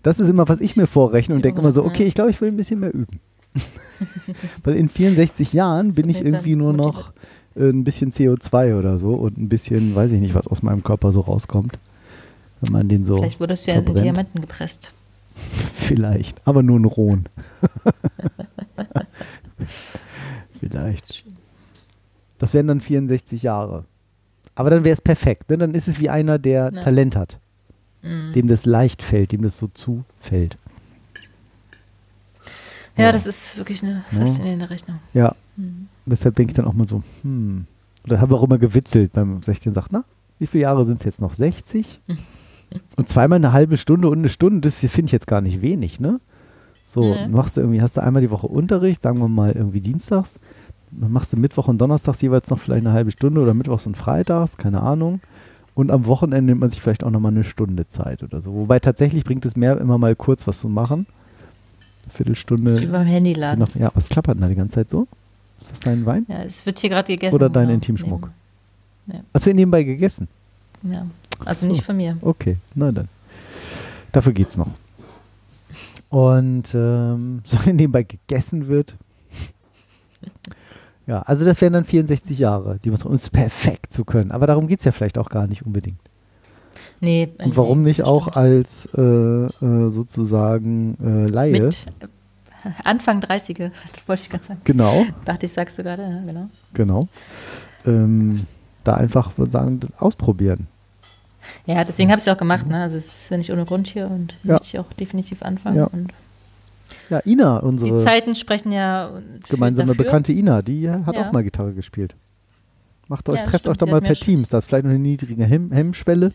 Das 0.02 0.20
ist 0.20 0.28
immer, 0.28 0.48
was 0.48 0.60
ich 0.60 0.76
mir 0.76 0.86
vorrechne 0.86 1.34
und 1.34 1.44
denke 1.44 1.60
immer 1.60 1.72
so, 1.72 1.84
okay, 1.84 2.04
ich 2.04 2.14
glaube, 2.14 2.30
ich 2.30 2.40
will 2.40 2.48
ein 2.48 2.56
bisschen 2.56 2.80
mehr 2.80 2.94
üben. 2.94 3.20
Weil 4.64 4.74
in 4.74 4.88
64 4.88 5.52
Jahren 5.52 5.94
bin 5.94 6.08
ich 6.08 6.24
irgendwie 6.24 6.56
nur 6.56 6.72
noch 6.72 7.12
äh, 7.54 7.68
ein 7.68 7.84
bisschen 7.84 8.12
CO2 8.12 8.78
oder 8.78 8.98
so 8.98 9.14
und 9.14 9.38
ein 9.38 9.48
bisschen, 9.48 9.94
weiß 9.94 10.12
ich 10.12 10.20
nicht, 10.20 10.34
was 10.34 10.48
aus 10.48 10.62
meinem 10.62 10.82
Körper 10.82 11.12
so 11.12 11.20
rauskommt. 11.20 11.78
Wenn 12.60 12.72
man 12.72 12.88
den 12.88 13.04
so 13.04 13.18
Vielleicht 13.18 13.40
wurdest 13.40 13.66
du 13.66 13.72
ja 13.72 13.78
in 13.78 13.84
verbrennt. 13.84 14.04
Diamanten 14.06 14.40
gepresst. 14.40 14.92
Vielleicht, 15.74 16.40
aber 16.46 16.62
nur 16.62 16.78
in 16.78 16.84
Rohen. 16.84 17.28
Vielleicht. 20.60 21.24
Das 22.38 22.54
wären 22.54 22.66
dann 22.66 22.80
64 22.80 23.42
Jahre. 23.42 23.84
Aber 24.54 24.70
dann 24.70 24.84
wäre 24.84 24.94
es 24.94 25.00
perfekt. 25.00 25.50
Ne? 25.50 25.58
Dann 25.58 25.72
ist 25.72 25.88
es 25.88 26.00
wie 26.00 26.10
einer, 26.10 26.38
der 26.38 26.70
Ja. 26.72 26.80
Talent 26.80 27.16
hat. 27.16 27.38
Mhm. 28.02 28.32
Dem 28.32 28.48
das 28.48 28.64
leicht 28.66 29.02
fällt, 29.02 29.32
dem 29.32 29.42
das 29.42 29.58
so 29.58 29.68
zufällt. 29.68 30.58
Ja, 32.96 33.04
Ja. 33.04 33.12
das 33.12 33.26
ist 33.26 33.56
wirklich 33.56 33.82
eine 33.82 34.04
Ja. 34.12 34.18
faszinierende 34.18 34.68
Rechnung. 34.70 34.98
Ja. 35.14 35.34
Mhm. 35.56 35.88
Deshalb 36.06 36.34
denke 36.34 36.50
ich 36.52 36.56
dann 36.56 36.66
auch 36.66 36.74
mal 36.74 36.88
so, 36.88 37.02
hm. 37.22 37.66
Oder 38.04 38.20
habe 38.20 38.34
auch 38.34 38.42
immer 38.42 38.58
gewitzelt 38.58 39.12
beim 39.12 39.42
16 39.42 39.72
sagt, 39.72 39.92
na, 39.92 40.04
wie 40.40 40.48
viele 40.48 40.62
Jahre 40.62 40.84
sind 40.84 40.98
es 40.98 41.04
jetzt 41.04 41.20
noch? 41.20 41.34
60? 41.34 42.00
und 42.96 43.08
zweimal 43.08 43.36
eine 43.36 43.52
halbe 43.52 43.76
Stunde 43.76 44.08
und 44.08 44.18
eine 44.18 44.28
Stunde, 44.28 44.60
das 44.60 44.80
finde 44.80 45.06
ich 45.06 45.12
jetzt 45.12 45.28
gar 45.28 45.40
nicht 45.40 45.62
wenig, 45.62 46.00
ne? 46.00 46.20
So, 46.84 47.02
Nee. 47.14 47.28
machst 47.28 47.56
du 47.56 47.60
irgendwie, 47.60 47.80
hast 47.80 47.96
du 47.96 48.02
einmal 48.02 48.20
die 48.22 48.30
Woche 48.30 48.48
Unterricht, 48.48 49.02
sagen 49.02 49.20
wir 49.20 49.28
mal 49.28 49.52
irgendwie 49.52 49.80
dienstags, 49.80 50.40
dann 50.90 51.12
machst 51.12 51.32
du 51.32 51.36
Mittwoch 51.36 51.68
und 51.68 51.78
Donnerstags 51.78 52.20
jeweils 52.20 52.50
noch 52.50 52.58
vielleicht 52.58 52.84
eine 52.84 52.92
halbe 52.92 53.12
Stunde 53.12 53.40
oder 53.40 53.54
Mittwochs 53.54 53.86
und 53.86 53.96
Freitags, 53.96 54.56
keine 54.56 54.82
Ahnung. 54.82 55.20
Und 55.74 55.90
am 55.90 56.04
Wochenende 56.06 56.52
nimmt 56.52 56.60
man 56.60 56.70
sich 56.70 56.80
vielleicht 56.82 57.02
auch 57.02 57.10
nochmal 57.10 57.32
eine 57.32 57.44
Stunde 57.44 57.88
Zeit 57.88 58.22
oder 58.22 58.40
so. 58.40 58.52
Wobei 58.54 58.78
tatsächlich 58.78 59.24
bringt 59.24 59.44
es 59.46 59.56
mehr, 59.56 59.78
immer 59.78 59.96
mal 59.98 60.14
kurz 60.14 60.46
was 60.46 60.60
zu 60.60 60.68
machen. 60.68 61.06
Viertelstunde. 62.10 62.72
Das 62.72 62.82
ist 62.82 62.88
wie 62.88 62.92
beim 62.92 63.06
Handyladen. 63.06 63.60
Noch, 63.60 63.74
ja, 63.74 63.90
was 63.94 64.08
klappert 64.08 64.34
denn 64.36 64.42
da 64.42 64.48
die 64.48 64.54
ganze 64.54 64.74
Zeit 64.74 64.90
so? 64.90 65.06
Ist 65.60 65.72
das 65.72 65.80
dein 65.80 66.04
Wein? 66.04 66.26
Ja, 66.28 66.42
es 66.42 66.66
wird 66.66 66.78
hier 66.80 66.90
gerade 66.90 67.06
gegessen. 67.06 67.34
Oder 67.34 67.48
dein 67.48 67.62
genau, 67.64 67.74
Intimschmuck? 67.74 68.30
neben- 69.06 69.24
Das 69.32 69.46
wird 69.46 69.56
nebenbei 69.56 69.82
gegessen. 69.84 70.28
Ja, 70.82 71.06
also 71.44 71.66
so. 71.66 71.72
nicht 71.72 71.84
von 71.84 71.96
mir. 71.96 72.18
Okay, 72.20 72.56
na 72.74 72.90
dann. 72.92 73.08
Dafür 74.10 74.32
geht's 74.32 74.56
noch. 74.56 74.68
Und 76.10 76.74
ähm, 76.74 77.40
so 77.44 77.56
nebenbei 77.70 78.02
gegessen 78.02 78.68
wird. 78.68 78.94
Ja, 81.06 81.22
also 81.22 81.44
das 81.44 81.60
wären 81.60 81.72
dann 81.72 81.84
64 81.84 82.38
Jahre, 82.38 82.78
die 82.84 82.90
man 82.90 83.02
um 83.02 83.12
es 83.14 83.28
perfekt 83.28 83.92
zu 83.92 84.04
können. 84.04 84.30
Aber 84.30 84.46
darum 84.46 84.68
geht 84.68 84.78
es 84.78 84.84
ja 84.84 84.92
vielleicht 84.92 85.18
auch 85.18 85.28
gar 85.30 85.46
nicht 85.46 85.66
unbedingt. 85.66 85.98
Nee. 87.00 87.32
Und 87.42 87.56
warum 87.56 87.82
nicht 87.82 88.02
auch 88.04 88.22
stimmt. 88.30 88.36
als 88.36 88.88
äh, 88.96 89.00
äh, 89.02 89.90
sozusagen 89.90 90.96
äh, 91.02 91.30
Laie? 91.30 91.52
Mit 91.52 91.76
äh, 92.00 92.68
Anfang 92.84 93.20
30er, 93.20 93.72
wollte 94.06 94.22
ich 94.22 94.30
gerade 94.30 94.44
sagen. 94.44 94.60
Genau, 94.64 95.04
Dachte 95.24 95.46
ich, 95.46 95.52
sagst 95.52 95.78
du 95.78 95.82
gerade, 95.82 96.02
ja, 96.02 96.20
genau. 96.24 96.48
genau. 96.74 97.08
Ähm, 97.84 98.46
da 98.84 98.94
einfach 98.94 99.36
würde 99.36 99.50
sagen, 99.50 99.80
ausprobieren. 99.98 100.68
Ja, 101.66 101.82
deswegen 101.84 102.10
habe 102.10 102.18
ich 102.20 102.26
es 102.26 102.32
auch 102.32 102.38
gemacht, 102.38 102.68
ne? 102.68 102.82
Also 102.82 102.96
es 102.96 103.06
ist 103.24 103.30
ja 103.30 103.36
nicht 103.36 103.52
ohne 103.52 103.64
Grund 103.64 103.88
hier 103.88 104.06
und 104.08 104.34
Ja. 104.44 104.52
möchte 104.52 104.66
ich 104.66 104.78
auch 104.78 104.92
definitiv 104.92 105.42
anfangen. 105.42 105.76
Ja. 105.76 105.84
Und 105.86 106.12
Ja, 107.10 107.20
Ina, 107.26 107.60
die 107.60 107.66
unsere 107.66 108.02
Zeiten 108.04 108.34
sprechen 108.34 108.72
ja 108.72 109.10
gemeinsame 109.48 109.88
dafür. 109.88 110.04
Bekannte 110.04 110.32
Ina, 110.32 110.62
die 110.62 110.88
hat 110.90 111.14
Ja. 111.16 111.28
auch 111.28 111.32
mal 111.32 111.42
Gitarre 111.44 111.72
gespielt. 111.72 112.14
Macht 113.08 113.28
euch, 113.28 113.36
Ja, 113.36 113.42
trefft 113.42 113.66
euch 113.68 113.74
stimmt, 113.74 113.82
doch 113.82 113.86
sie 113.86 113.92
mal 113.92 114.00
per 114.00 114.14
Teams. 114.14 114.48
Da 114.48 114.58
ist 114.58 114.66
vielleicht 114.66 114.84
noch 114.84 114.90
eine 114.90 114.98
niedrige 114.98 115.44
Hemm 115.44 115.70
Hemmschwelle. 115.72 116.32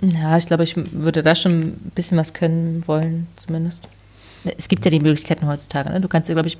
Ja, 0.00 0.36
ich 0.36 0.46
glaube, 0.46 0.64
ich 0.64 0.74
würde 0.92 1.22
da 1.22 1.34
schon 1.34 1.52
ein 1.52 1.92
bisschen 1.94 2.18
was 2.18 2.32
können 2.34 2.82
wollen, 2.86 3.26
zumindest. 3.36 3.88
Es 4.58 4.68
gibt 4.68 4.84
ja 4.84 4.90
die 4.90 4.98
Möglichkeiten 5.00 5.46
heutzutage, 5.46 5.90
ne? 5.90 6.00
Du 6.00 6.08
kannst 6.08 6.28
ja, 6.28 6.34
glaube 6.34 6.48
ich, 6.48 6.58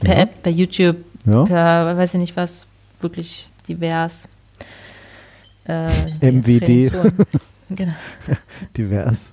per 0.00 0.16
Ja. 0.16 0.22
App, 0.22 0.42
per 0.42 0.50
YouTube, 0.50 0.96
Ja. 1.24 1.44
per, 1.44 1.96
weiß 1.96 2.14
ich 2.14 2.20
nicht 2.20 2.36
was, 2.36 2.66
wirklich 3.00 3.48
divers. 3.68 4.26
Äh, 5.64 5.88
die 6.20 6.26
MWD. 6.26 6.90
Genau, 7.72 7.92
Divers. 8.76 9.30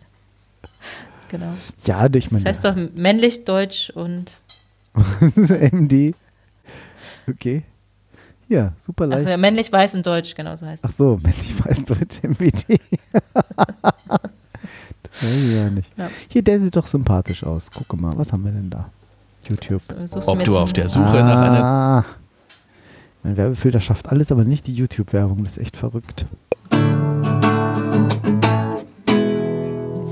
Genau. 1.29 1.53
Ja, 1.85 2.05
ich 2.13 2.23
Das 2.25 2.31
meine, 2.31 2.45
heißt 2.45 2.65
doch 2.65 2.75
männlich, 2.95 3.45
deutsch 3.45 3.89
und 3.91 4.31
MD. 5.71 6.13
Okay. 7.29 7.63
Ja, 8.49 8.73
super 8.83 9.03
ach, 9.05 9.09
leicht. 9.09 9.29
ja, 9.29 9.37
männlich, 9.37 9.71
weiß 9.71 9.95
und 9.95 10.05
deutsch, 10.07 10.33
genau 10.35 10.55
so 10.55 10.65
heißt 10.65 10.83
es. 10.83 10.89
Ach 10.89 10.95
so, 10.95 11.17
männlich 11.21 11.53
weiß 11.65 11.83
Deutsch 11.85 12.23
MWD. 12.23 12.79
das 13.11 13.23
weiß 15.21 15.43
ich 15.45 15.55
ja 15.55 15.69
nicht. 15.69 15.91
Ja. 15.97 16.09
Hier, 16.29 16.41
der 16.43 16.59
sieht 16.59 16.75
doch 16.75 16.87
sympathisch 16.87 17.43
aus. 17.43 17.69
Gucke 17.69 17.97
mal, 17.97 18.17
was 18.17 18.31
haben 18.31 18.45
wir 18.45 18.51
denn 18.51 18.69
da? 18.69 18.89
YouTube. 19.49 19.81
So, 19.81 20.21
Ob 20.27 20.43
du 20.43 20.57
auf 20.57 20.73
der 20.73 20.89
Suche 20.89 21.17
nach 21.23 21.41
einer 21.49 21.63
Ah. 21.63 22.05
Mein 23.23 23.35
Werbefilter 23.35 23.79
schafft 23.81 24.07
alles, 24.09 24.31
aber 24.31 24.45
nicht 24.45 24.67
die 24.67 24.73
YouTube-Werbung. 24.73 25.43
Das 25.43 25.57
ist 25.57 25.63
echt 25.63 25.75
verrückt. 25.77 26.25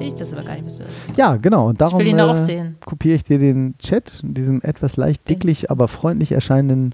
Sehe 0.06 0.14
ich 0.14 0.20
das 0.20 0.34
aber 0.34 0.44
gar 0.44 0.54
nicht, 0.54 0.66
was 0.66 0.78
du 0.78 0.84
Ja, 1.18 1.36
genau. 1.38 1.70
Und 1.70 1.82
darum 1.82 2.00
will 2.00 2.08
äh, 2.08 2.72
kopiere 2.86 3.16
ich 3.16 3.24
dir 3.24 3.40
den 3.40 3.76
Chat, 3.80 4.12
diesem 4.22 4.62
etwas 4.62 4.98
leicht 4.98 5.28
dicklich, 5.28 5.72
aber 5.72 5.88
freundlich 5.88 6.32
erscheinenden 6.32 6.94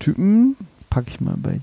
Typen. 0.00 0.56
Packe 0.88 1.10
ich 1.10 1.20
mal 1.20 1.36
bei 1.36 1.60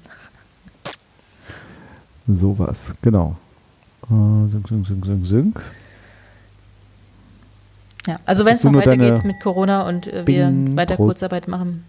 Sowas, 2.27 2.93
genau. 3.01 3.35
Äh, 4.03 4.49
sync, 4.49 4.67
sync, 4.67 4.85
sync, 4.85 5.05
sync, 5.05 5.25
sync. 5.25 5.61
Ja, 8.07 8.19
also 8.25 8.45
wenn 8.45 8.53
es 8.55 8.63
noch 8.63 8.73
weitergeht 8.73 9.23
mit 9.25 9.39
Corona 9.41 9.87
und 9.87 10.07
äh, 10.07 10.25
wir 10.25 10.51
weiter 10.75 10.95
Prost. 10.95 11.07
Kurzarbeit 11.19 11.47
machen, 11.47 11.83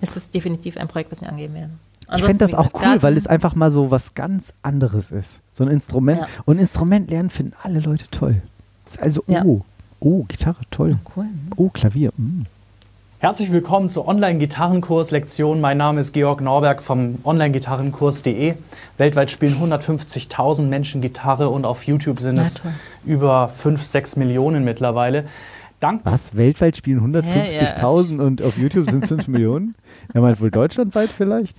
ist 0.00 0.16
es 0.16 0.30
definitiv 0.30 0.76
ein 0.76 0.88
Projekt, 0.88 1.12
was 1.12 1.20
wir 1.20 1.28
angehen 1.28 1.54
werden. 1.54 1.78
Ich 2.14 2.22
fände 2.24 2.38
das 2.40 2.52
Ansonsten, 2.52 2.56
auch 2.56 2.74
cool, 2.74 2.80
gesagt, 2.86 3.02
weil 3.04 3.14
Daten- 3.14 3.24
es 3.24 3.26
einfach 3.28 3.54
mal 3.54 3.70
so 3.70 3.90
was 3.90 4.14
ganz 4.14 4.52
anderes 4.62 5.10
ist. 5.10 5.40
So 5.52 5.64
ein 5.64 5.70
Instrument. 5.70 6.20
Ja. 6.20 6.26
Und 6.44 6.58
Instrument 6.58 7.08
lernen 7.10 7.30
finden 7.30 7.54
alle 7.62 7.80
Leute 7.80 8.04
toll. 8.10 8.42
Also, 9.00 9.22
Ja. 9.28 9.44
oh, 9.44 9.62
oh, 10.00 10.24
Gitarre, 10.24 10.58
toll. 10.70 10.98
Cool. 11.16 11.26
Oh, 11.56 11.70
Klavier. 11.70 12.10
mm. 12.16 12.42
Herzlich 13.22 13.52
willkommen 13.52 13.88
zur 13.88 14.08
Online-Gitarrenkurs-Lektion. 14.08 15.60
Mein 15.60 15.76
Name 15.76 16.00
ist 16.00 16.12
Georg 16.12 16.40
Norberg 16.40 16.82
vom 16.82 17.18
Online-Gitarrenkurs.de. 17.22 18.54
Weltweit 18.98 19.30
spielen 19.30 19.54
150.000 19.62 20.64
Menschen 20.64 21.00
Gitarre 21.00 21.48
und 21.48 21.64
auf 21.64 21.84
YouTube 21.84 22.18
sind 22.18 22.36
es 22.36 22.60
über 23.04 23.48
5, 23.48 23.80
6 23.80 24.16
Millionen 24.16 24.64
mittlerweile. 24.64 25.26
Dank 25.78 26.00
Was? 26.02 26.36
Weltweit 26.36 26.76
spielen 26.76 27.14
150.000 27.14 28.18
und 28.20 28.42
auf 28.42 28.58
YouTube 28.58 28.90
sind 28.90 29.04
es 29.04 29.10
5 29.10 29.28
Millionen? 29.28 29.76
Er 30.12 30.20
meint 30.20 30.40
wohl 30.40 30.50
deutschlandweit 30.50 31.10
vielleicht? 31.10 31.56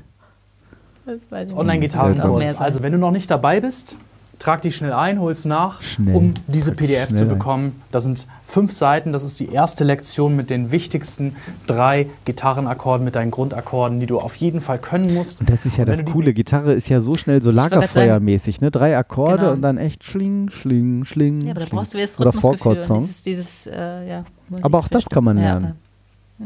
Online-Gitarrenkurs. 1.55 2.57
Also 2.57 2.83
wenn 2.83 2.91
du 2.91 2.97
noch 2.97 3.11
nicht 3.11 3.31
dabei 3.31 3.61
bist, 3.61 3.95
trag 4.39 4.61
dich 4.63 4.75
schnell 4.75 4.91
ein, 4.93 5.19
hol's 5.21 5.45
nach, 5.45 5.81
Schnell. 5.81 6.15
um 6.15 6.33
diese 6.47 6.73
PDF 6.73 7.13
zu 7.13 7.23
ein. 7.23 7.29
bekommen. 7.29 7.81
Das 7.91 8.03
sind 8.03 8.27
fünf 8.45 8.73
Seiten. 8.73 9.13
Das 9.13 9.23
ist 9.23 9.39
die 9.39 9.49
erste 9.49 9.83
Lektion 9.85 10.35
mit 10.35 10.49
den 10.49 10.71
wichtigsten 10.71 11.35
drei 11.65 12.07
Gitarrenakkorden, 12.25 13.05
mit 13.05 13.15
deinen 13.15 13.31
Grundakkorden, 13.31 13.99
die 13.99 14.05
du 14.05 14.19
auf 14.19 14.35
jeden 14.35 14.59
Fall 14.59 14.79
können 14.79 15.13
musst. 15.13 15.39
Und 15.39 15.49
das 15.49 15.65
ist 15.65 15.77
ja 15.77 15.85
das 15.85 15.99
die- 15.99 16.11
Coole. 16.11 16.33
Gitarre 16.33 16.73
ist 16.73 16.89
ja 16.89 16.99
so 16.99 17.15
schnell 17.15 17.41
so 17.41 17.51
Lagerfeuermäßig, 17.51 18.59
ne? 18.61 18.71
Drei 18.71 18.97
Akkorde 18.97 19.37
Genau. 19.37 19.51
und 19.53 19.61
dann 19.61 19.77
echt 19.77 20.03
schling, 20.03 20.49
schling, 20.49 21.05
schling. 21.05 21.41
ja, 21.41 21.51
aber 21.51 21.61
da 21.61 21.67
brauchst 21.69 21.93
du 21.93 21.97
wieder 21.97 22.07
das 22.07 22.19
Oder 22.19 22.33
Rhythmusgefühl. 22.33 22.75
Dieses, 23.01 23.23
dieses, 23.23 23.67
äh, 23.67 24.07
ja, 24.09 24.25
Aber 24.61 24.79
auch 24.79 24.87
das 24.87 25.05
kann 25.09 25.23
man 25.23 25.37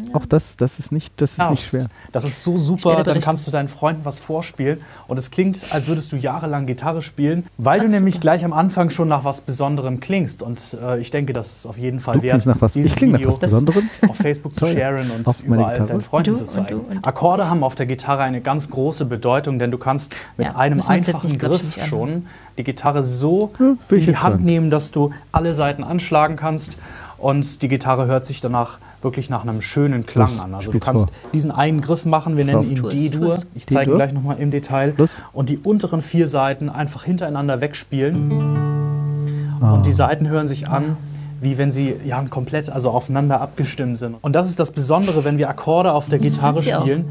Ja. 0.07 0.15
Auch 0.15 0.25
das, 0.25 0.57
das 0.57 0.79
ist 0.79 0.91
nicht, 0.91 1.13
das 1.17 1.31
ist 1.31 1.37
Ja, 1.39 1.49
nicht 1.51 1.67
schwer. 1.67 1.87
Das 2.11 2.23
ist 2.25 2.43
so 2.43 2.57
super, 2.57 3.03
dann 3.03 3.19
kannst 3.19 3.47
du 3.47 3.51
deinen 3.51 3.67
Freunden 3.67 4.05
was 4.05 4.19
vorspielen 4.19 4.81
und 5.07 5.17
es 5.17 5.31
klingt, 5.31 5.65
als 5.71 5.87
würdest 5.87 6.11
du 6.11 6.15
jahrelang 6.15 6.65
Gitarre 6.67 7.01
spielen, 7.01 7.45
weil 7.57 7.79
du 7.79 7.87
nämlich 7.87 8.15
super. 8.15 8.21
gleich 8.21 8.45
am 8.45 8.53
Anfang 8.53 8.89
schon 8.89 9.07
nach 9.07 9.23
was 9.23 9.41
Besonderem 9.41 9.99
klingst 9.99 10.41
und 10.41 10.77
äh, 10.81 10.99
ich 10.99 11.11
denke, 11.11 11.33
das 11.33 11.53
ist 11.55 11.65
auf 11.65 11.77
jeden 11.77 11.99
Fall 11.99 12.15
Du 12.15 12.21
wert, 12.23 12.45
nach 12.45 12.61
was, 12.61 12.73
dieses 12.73 12.91
ich 12.91 12.97
klinge 12.97 13.13
nach 13.13 13.19
Video 13.19 13.29
was 13.29 13.39
Besonderem. 13.39 13.89
auf 14.09 14.15
Facebook 14.17 14.55
zu 14.55 14.67
sharen 14.67 15.09
und 15.11 15.27
Auf 15.27 15.41
überall 15.41 15.71
Gitarre. 15.73 15.87
deinen 15.89 16.01
Freunden 16.01 16.31
Und 16.31 16.39
du, 16.41 16.45
zu 16.45 16.51
zeigen. 16.51 16.79
und 16.79 16.89
du, 16.89 16.91
und- 16.97 17.07
Akkorde 17.07 17.49
haben 17.49 17.63
auf 17.63 17.75
der 17.75 17.85
Gitarre 17.85 18.23
eine 18.23 18.41
ganz 18.41 18.69
große 18.69 19.05
Bedeutung, 19.05 19.59
denn 19.59 19.71
du 19.71 19.77
kannst 19.77 20.15
mit 20.37 20.47
Ja, 20.47 20.55
einem 20.55 20.81
einfachen 20.81 21.27
nicht, 21.29 21.39
glaub 21.39 21.53
ich, 21.53 21.73
Griff 21.75 21.85
schon 21.87 22.27
die 22.57 22.63
Gitarre 22.63 23.03
so 23.03 23.51
in 23.59 23.77
die 24.05 24.17
Hand 24.17 24.33
sagen. 24.35 24.43
nehmen, 24.45 24.69
dass 24.69 24.91
du 24.91 25.11
alle 25.31 25.53
Seiten 25.53 25.83
anschlagen 25.83 26.35
kannst 26.37 26.77
und 27.17 27.61
die 27.61 27.67
Gitarre 27.67 28.07
hört 28.07 28.25
sich 28.25 28.41
danach 28.41 28.79
wirklich 29.01 29.29
nach 29.29 29.43
einem 29.43 29.61
schönen 29.61 30.05
Klang 30.05 30.29
Los, 30.29 30.39
an. 30.39 30.53
Also 30.53 30.71
du 30.71 30.79
kannst 30.79 31.09
vor. 31.09 31.31
diesen 31.33 31.51
einen 31.51 31.81
Griff 31.81 32.05
machen, 32.05 32.37
wir 32.37 32.45
nennen 32.45 32.69
ihn 32.69 32.87
D-Dur. 32.87 33.39
Ich 33.55 33.67
zeige 33.67 33.95
gleich 33.95 34.13
nochmal 34.13 34.37
im 34.39 34.51
Detail. 34.51 34.93
Los. 34.97 35.21
Und 35.33 35.49
die 35.49 35.57
unteren 35.57 36.01
vier 36.01 36.27
Seiten 36.27 36.69
einfach 36.69 37.03
hintereinander 37.03 37.61
wegspielen. 37.61 39.57
Ah. 39.61 39.73
Und 39.73 39.85
die 39.85 39.93
Seiten 39.93 40.27
hören 40.27 40.47
sich 40.47 40.67
an, 40.67 40.97
wie 41.41 41.57
wenn 41.57 41.71
sie 41.71 41.95
ja, 42.05 42.23
komplett 42.29 42.69
also 42.69 42.89
aufeinander 42.89 43.41
abgestimmt 43.41 43.97
sind. 43.97 44.15
Und 44.21 44.33
das 44.33 44.49
ist 44.49 44.59
das 44.59 44.71
Besondere, 44.71 45.23
wenn 45.23 45.37
wir 45.37 45.49
Akkorde 45.49 45.91
auf 45.93 46.09
der 46.09 46.19
Gitarre 46.19 46.61
spielen, 46.61 47.05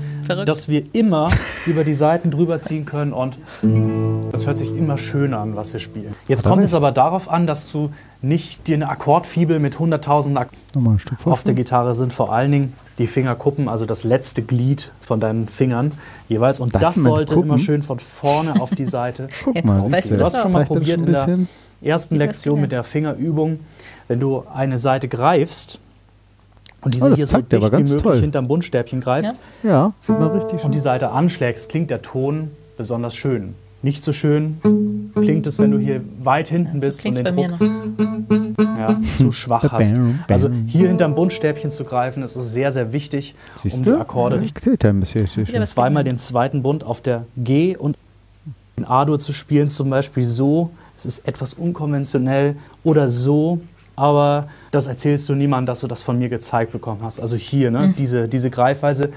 dass 0.44 0.68
wir 0.68 0.82
immer 0.92 1.30
über 1.66 1.84
die 1.84 1.94
Seiten 1.94 2.30
drüber 2.30 2.60
ziehen 2.60 2.84
können 2.84 3.12
und 3.12 3.38
das 4.32 4.46
hört 4.46 4.58
sich 4.58 4.76
immer 4.76 4.98
schöner 4.98 5.38
an, 5.38 5.56
was 5.56 5.72
wir 5.72 5.80
spielen. 5.80 6.14
Jetzt 6.28 6.44
kommt 6.44 6.64
es 6.64 6.74
aber 6.74 6.92
darauf 6.92 7.30
an, 7.30 7.46
dass 7.46 7.70
du 7.70 7.90
nicht 8.22 8.66
dir 8.66 8.76
eine 8.76 8.88
Akkordfibel 8.88 9.58
mit 9.58 9.76
100.000 9.76 10.36
Ak 10.36 10.48
auf 11.24 11.42
der 11.44 11.54
Gitarre 11.54 11.94
sind 11.94 12.12
vor 12.12 12.32
allen 12.32 12.50
Dingen 12.50 12.72
die 12.98 13.06
Fingerkuppen, 13.06 13.68
also 13.68 13.84
das 13.84 14.04
letzte 14.04 14.42
Glied 14.42 14.90
von 15.00 15.20
deinen 15.20 15.48
Fingern 15.48 15.92
jeweils. 16.28 16.60
Und 16.60 16.74
Das 16.74 16.80
das, 16.80 16.94
sollte 16.96 17.34
Kuppen? 17.34 17.50
immer 17.50 17.58
schön 17.58 17.82
von 17.82 17.98
vorne 17.98 18.60
auf 18.60 18.70
die 18.70 18.84
Seite. 18.86 19.28
Guck 19.44 19.54
Jetzt 19.54 19.66
mal, 19.66 19.82
du 19.82 20.24
hast 20.24 20.40
schon 20.40 20.52
mal 20.52 20.64
probiert 20.64 21.00
schon 21.00 21.08
in 21.08 21.12
der 21.12 21.38
ersten 21.82 22.16
Lektion 22.16 22.60
mit 22.60 22.72
der 22.72 22.82
Fingerübung, 22.82 23.60
wenn 24.08 24.20
du 24.20 24.44
eine 24.52 24.78
Seite 24.78 25.08
greifst 25.08 25.78
und 26.82 26.94
diese 26.94 27.10
Oh, 27.10 27.14
hier 27.14 27.26
so 27.26 27.38
dicht 27.40 27.50
wie 27.72 27.76
möglich 27.82 28.02
toll. 28.02 28.20
hinterm 28.20 28.46
Buntstäbchen 28.48 29.00
greifst 29.00 29.36
Ja, 29.62 29.92
sieht 30.00 30.18
man 30.18 30.30
richtig 30.30 30.62
und 30.64 30.74
die 30.74 30.80
Seite 30.80 31.10
anschlägst, 31.10 31.68
klingt 31.68 31.90
der 31.90 32.02
Ton 32.02 32.50
besonders 32.76 33.16
schön. 33.16 33.54
Nicht 33.82 34.02
so 34.02 34.12
schön 34.12 34.60
klingt 35.14 35.46
es, 35.46 35.58
wenn 35.58 35.70
du 35.70 35.78
hier 35.78 36.02
weit 36.20 36.48
hinten 36.48 36.80
bist 36.80 37.04
und 37.04 37.14
Klingt 37.14 37.18
den 37.28 37.36
bei 37.36 37.42
mir 37.42 37.48
Druck 37.56 37.60
noch. 38.58 38.78
ja, 38.78 39.00
zu 39.12 39.32
schwach 39.32 39.70
hast. 39.72 39.94
Also 40.28 40.48
hier 40.66 40.88
hinterm 40.88 41.14
Buntstäbchen 41.14 41.70
zu 41.70 41.84
greifen, 41.84 42.22
ist 42.22 42.36
es 42.36 42.52
sehr, 42.52 42.72
sehr 42.72 42.92
wichtig, 42.92 43.34
um 43.56 43.62
Siehst 43.70 43.76
die 43.80 43.90
du? 43.90 44.00
Akkorde 44.00 44.36
Ja, 44.36 44.42
richtig 44.42 45.60
was 45.60 45.70
zweimal 45.70 46.04
den 46.04 46.18
zweiten 46.18 46.62
Bund 46.62 46.84
auf 46.84 47.00
der 47.00 47.24
G 47.36 47.76
und 47.76 47.96
in 48.76 48.84
A-Dur 48.84 49.18
zu 49.18 49.32
spielen, 49.32 49.68
zum 49.68 49.88
Beispiel 49.90 50.26
so. 50.26 50.70
Es 50.96 51.06
ist 51.06 51.26
etwas 51.28 51.54
unkonventionell 51.54 52.56
oder 52.84 53.08
so, 53.08 53.60
aber 53.96 54.48
das 54.70 54.86
erzählst 54.86 55.28
du 55.28 55.34
niemandem, 55.34 55.66
dass 55.66 55.80
du 55.80 55.86
das 55.86 56.02
von 56.02 56.18
mir 56.18 56.28
gezeigt 56.28 56.72
bekommen 56.72 57.00
hast. 57.02 57.18
Also 57.18 57.36
hier, 57.36 57.70
ne, 57.70 57.94
diese, 57.96 58.28
diese 58.28 58.50
Greifweise, 58.50 59.10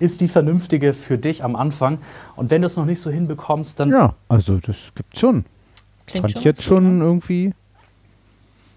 ist 0.00 0.20
die 0.20 0.28
vernünftige 0.28 0.92
für 0.92 1.18
dich 1.18 1.44
am 1.44 1.56
Anfang. 1.56 1.98
Und 2.36 2.50
wenn 2.50 2.62
du 2.62 2.66
es 2.66 2.76
noch 2.76 2.84
nicht 2.84 3.00
so 3.00 3.10
hinbekommst, 3.10 3.78
dann 3.80 3.90
Ja, 3.90 4.14
also 4.28 4.58
das 4.58 4.76
gibt's 4.94 5.20
schon. 5.20 5.44
Klingt 6.06 6.22
Fand 6.22 6.32
schon 6.32 6.40
ich 6.40 6.44
jetzt 6.44 6.62
schon 6.62 6.98
ne? 6.98 7.04
irgendwie 7.04 7.54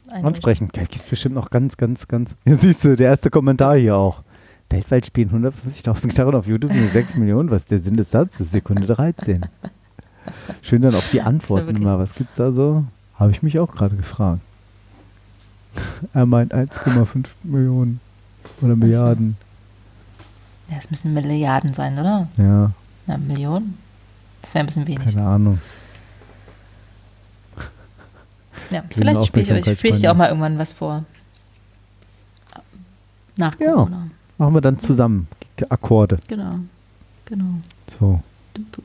ansprechend. 0.09 0.77
Da 0.77 0.83
gibt 0.83 1.09
bestimmt 1.09 1.35
noch 1.35 1.49
ganz, 1.49 1.75
ganz, 1.77 2.07
ganz. 2.07 2.35
Ja, 2.45 2.55
siehst 2.55 2.85
du, 2.85 2.95
der 2.95 3.09
erste 3.09 3.29
Kommentar 3.29 3.77
hier 3.77 3.95
auch. 3.95 4.23
Weltweit 4.69 5.05
spielen 5.05 5.29
150.000 5.31 6.07
Gitarren 6.07 6.35
auf 6.35 6.47
YouTube 6.47 6.73
nur 6.73 6.89
6 6.89 7.15
Millionen. 7.17 7.49
Was 7.49 7.63
ist 7.63 7.71
der 7.71 7.79
Sinn 7.79 7.95
des 7.95 8.11
Satzes? 8.11 8.51
Sekunde 8.51 8.85
13. 8.85 9.45
Schön 10.61 10.81
dann 10.81 10.93
auch 10.93 11.03
die 11.11 11.21
Antworten 11.21 11.75
immer. 11.75 11.99
Was 11.99 12.13
gibt's 12.13 12.35
da 12.35 12.51
so? 12.51 12.83
Habe 13.15 13.31
ich 13.31 13.43
mich 13.43 13.59
auch 13.59 13.73
gerade 13.73 13.95
gefragt. 13.95 14.41
Er 16.13 16.25
meint 16.25 16.53
1,5 16.53 17.27
Millionen 17.43 17.99
oder 18.61 18.75
Milliarden. 18.75 19.37
Ja, 20.69 20.77
es 20.79 20.89
müssen 20.91 21.13
Milliarden 21.13 21.73
sein, 21.73 21.97
oder? 21.97 22.27
Ja, 22.37 22.71
Ja, 23.07 23.17
Millionen? 23.17 23.77
Das 24.41 24.53
wäre 24.53 24.63
ein 24.63 24.67
bisschen 24.67 24.87
wenig. 24.87 25.05
keine 25.13 25.25
Ahnung. 25.25 25.59
Ja, 28.69 28.83
vielleicht 28.89 29.25
spiele 29.25 29.43
ich, 29.59 29.67
euch- 29.67 29.79
spiel 29.79 29.91
ich 29.91 29.99
dir 30.01 30.11
auch 30.11 30.15
mal 30.15 30.27
irgendwann 30.27 30.57
was 30.57 30.73
vor. 30.73 31.05
Nach 33.37 33.57
Ja. 33.59 33.73
Corona. 33.73 34.07
Machen 34.37 34.53
wir 34.55 34.61
dann 34.61 34.79
zusammen. 34.79 35.27
Akkorde. 35.69 36.17
Genau. 36.27 36.59
Genau. 37.25 37.45
So. 37.87 38.21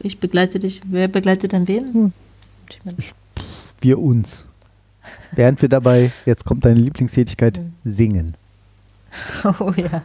Ich 0.01 0.21
begleite 0.21 0.59
dich. 0.59 0.83
Wer 0.85 1.09
begleitet 1.09 1.53
dann 1.53 1.67
wen? 1.69 1.93
Hm. 1.95 2.13
Ich 2.99 3.13
Wir 3.81 3.99
uns. 3.99 4.45
Während 5.33 5.61
wir 5.63 5.69
dabei, 5.69 6.13
jetzt 6.27 6.45
kommt 6.45 6.65
deine 6.65 6.79
Lieblingstätigkeit, 6.81 7.59
Hm. 7.59 7.73
singen. 7.85 8.37
Oh 9.59 9.73
ja. 9.77 10.03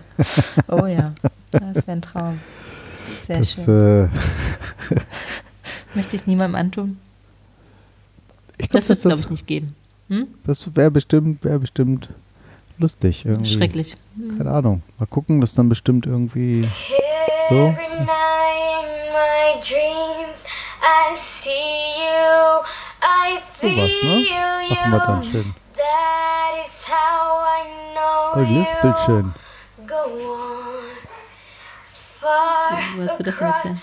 Oh 0.67 0.85
ja. 0.85 1.13
Das 1.51 1.75
wäre 1.87 1.91
ein 1.93 2.01
Traum. 2.01 2.39
Sehr 3.25 3.39
Das, 3.39 3.51
schön. 3.51 4.05
äh, 4.05 4.95
Möchte 5.95 6.15
ich 6.15 6.27
niemandem 6.27 6.55
antun. 6.55 6.97
ich 8.57 8.69
glaub, 8.69 8.81
Das 8.81 8.89
wird 8.89 8.97
es, 8.97 9.03
glaube 9.03 9.19
ich, 9.21 9.29
nicht 9.29 9.47
geben. 9.47 9.75
Hm? 10.09 10.27
das 10.45 10.73
wäre 10.75 10.89
bestimmt, 10.91 11.43
wäre 11.43 11.59
bestimmt 11.59 12.09
lustig 12.77 13.25
irgendwie. 13.25 13.49
Schrecklich. 13.51 13.95
Keine 14.37 14.51
Ahnung. 14.51 14.81
Mal 14.99 15.05
gucken, 15.05 15.41
das 15.41 15.53
dann 15.53 15.67
bestimmt 15.69 16.05
irgendwie 16.05 16.67
so. 17.49 17.55
Every 17.55 17.75
night 18.05 18.85
in 18.85 19.13
my 19.13 19.61
dreams, 19.61 20.37
I 20.81 21.15
see 21.15 21.49
you, 21.97 22.61
I 23.01 23.39
feel 23.53 23.75
Sowas, 23.75 24.03
ne? 24.03 24.25
Machen 24.69 24.91
wir 24.91 24.99
dann 24.99 25.23
you. 25.23 25.29
schön. 25.31 25.55
That 25.73 26.53
is 26.65 26.87
how 26.87 27.45
I 27.45 27.63
know 27.93 28.35
Oh, 28.35 28.59
lispelt 28.59 28.97
you. 28.99 29.05
schön. 29.05 29.33
Go 29.87 29.95
on. 29.95 30.97
Far 32.19 32.77
Wo 32.95 33.03
hast 33.03 33.19
du 33.19 33.23
das 33.23 33.37
denn 33.37 33.47
erzählt? 33.47 33.77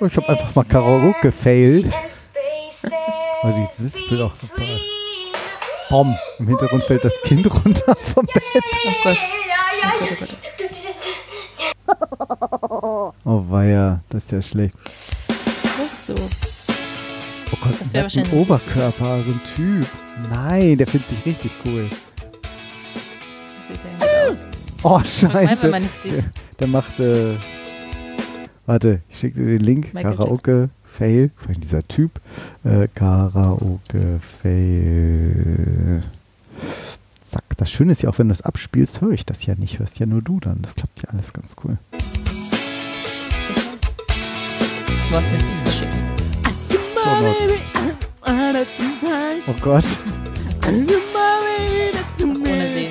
Oh, 0.00 0.06
ich 0.06 0.16
habe 0.16 0.28
einfach 0.28 0.54
mal 0.54 0.62
the 0.62 0.68
Karaoke 0.68 1.20
gefailt. 1.22 1.86
spaces 1.86 2.92
Oh, 3.42 3.48
die 3.48 3.82
lispelt 3.82 4.20
auch 4.22 4.34
super. 4.34 4.62
Bom, 5.88 6.16
im 6.38 6.46
Hintergrund 6.48 6.84
fällt 6.84 7.04
das 7.04 7.14
Kind 7.22 7.46
runter 7.52 7.96
vom 8.14 8.26
Bett. 8.26 8.44
Oh 8.86 8.92
Gott. 9.02 9.16
Ja, 9.16 9.88
ja, 9.88 9.92
ja. 10.06 10.16
Oh 13.24 13.44
weia, 13.48 14.00
das 14.08 14.24
ist 14.24 14.32
ja 14.32 14.42
schlecht. 14.42 14.74
So. 16.16 16.16
Oh 17.52 17.56
Gott, 17.62 17.80
Das 17.80 17.88
ein 17.88 17.92
wär 17.94 18.02
nackten 18.02 18.22
wahrscheinlich- 18.22 18.32
Oberkörper, 18.32 19.24
so 19.24 19.30
ein 19.32 19.40
Typ. 19.56 19.86
Nein, 20.28 20.76
der 20.78 20.86
findet 20.86 21.08
sich 21.08 21.24
richtig 21.24 21.52
cool. 21.64 21.88
Sieht 23.68 23.78
der 23.84 24.30
aus. 24.30 24.44
Oh, 24.82 24.98
scheiße. 25.00 25.62
wenn 25.62 25.70
man 25.70 25.82
nichts 25.82 26.02
Der, 26.02 26.12
sieht. 26.12 26.24
der 26.58 26.66
macht, 26.66 26.98
äh, 27.00 27.36
warte, 28.66 29.02
ich 29.08 29.18
schicke 29.18 29.40
dir 29.40 29.46
den 29.58 29.60
Link. 29.60 29.94
Michael 29.94 30.16
Karaoke 30.16 30.70
Fail. 30.84 31.30
Vor 31.36 31.50
allem 31.50 31.60
dieser 31.60 31.86
Typ. 31.86 32.20
Äh, 32.64 32.88
Karaoke 32.94 34.18
Fail. 34.42 36.00
Zack. 37.24 37.44
Das 37.56 37.70
Schöne 37.70 37.92
ist 37.92 38.02
ja 38.02 38.10
auch, 38.10 38.18
wenn 38.18 38.28
du 38.28 38.32
es 38.32 38.42
abspielst, 38.42 39.00
höre 39.00 39.12
ich 39.12 39.24
das 39.26 39.46
ja 39.46 39.54
nicht. 39.54 39.78
Hörst 39.78 39.98
ja 40.00 40.06
nur 40.06 40.22
du 40.22 40.40
dann. 40.40 40.60
Das 40.62 40.74
klappt 40.74 41.02
ja 41.02 41.10
alles 41.10 41.32
ganz 41.32 41.54
cool. 41.64 41.78
Du 45.10 45.16
hast 45.16 45.28
mir 45.32 45.38
das 45.38 45.46
jetzt 45.48 45.64
geschickt. 45.64 45.92
Oh 49.48 49.54
Gott. 49.60 49.84
Ohne 52.46 52.70
Sehen. 52.70 52.90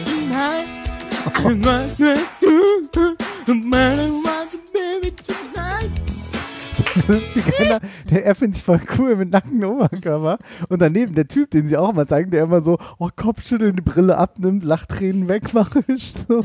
Zigeuner, 7.33 7.79
der 8.09 8.25
er 8.25 8.35
findet 8.35 8.55
sich 8.55 8.65
voll 8.65 8.81
cool 8.97 9.15
mit 9.15 9.29
nacktem 9.31 9.63
Oberkörper. 9.63 10.39
Und 10.67 10.81
daneben 10.81 11.15
der 11.15 11.29
Typ, 11.29 11.49
den 11.51 11.67
sie 11.67 11.77
auch 11.77 11.93
mal 11.93 12.05
zeigen, 12.05 12.31
der 12.31 12.43
immer 12.43 12.59
so, 12.59 12.77
oh, 12.97 13.07
Kopfschütteln, 13.15 13.77
die 13.77 13.81
Brille 13.81 14.17
abnimmt, 14.17 14.65
Lachtränen 14.65 15.29
wegmachisch. 15.29 16.11
So. 16.27 16.43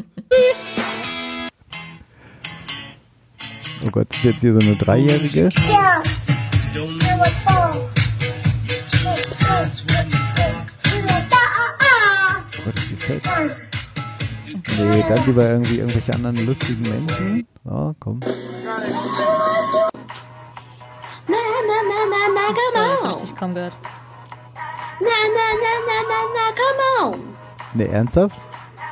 Oh 3.87 3.91
Gott, 3.91 4.07
das 4.11 4.19
ist 4.19 4.25
jetzt 4.25 4.41
hier 4.41 4.55
so 4.55 4.61
eine 4.61 4.77
Dreijährige. 4.77 5.51
Fall. 7.45 7.91
Oh 12.59 12.65
Gott, 12.65 12.77
ist 12.77 12.91
die 12.91 12.97
fett. 12.97 13.23
Nee, 14.79 15.05
dann 15.07 15.27
lieber 15.27 15.51
irgendwie 15.51 15.79
irgendwelche 15.81 16.15
anderen 16.15 16.47
lustigen 16.47 16.83
Menschen. 16.83 17.47
So, 17.65 17.95
komm. 18.01 18.21
Na, 18.21 18.31
na, 21.29 21.79
na, 21.91 21.99
na, 22.11 22.21
na, 22.35 22.45
So, 22.73 22.81
come 23.03 23.13
on. 23.13 23.17
ich 23.17 23.21
dich 23.23 23.37
kaum 23.37 23.55
gehört. 23.55 23.75
Na, 25.01 25.17
na, 25.37 25.47
na, 25.63 25.73
na, 25.89 25.97
na, 26.09 26.19
na, 26.35 26.45
come 26.57 27.15
on. 27.15 27.21
Nee, 27.75 27.87
ernsthaft? 27.87 28.37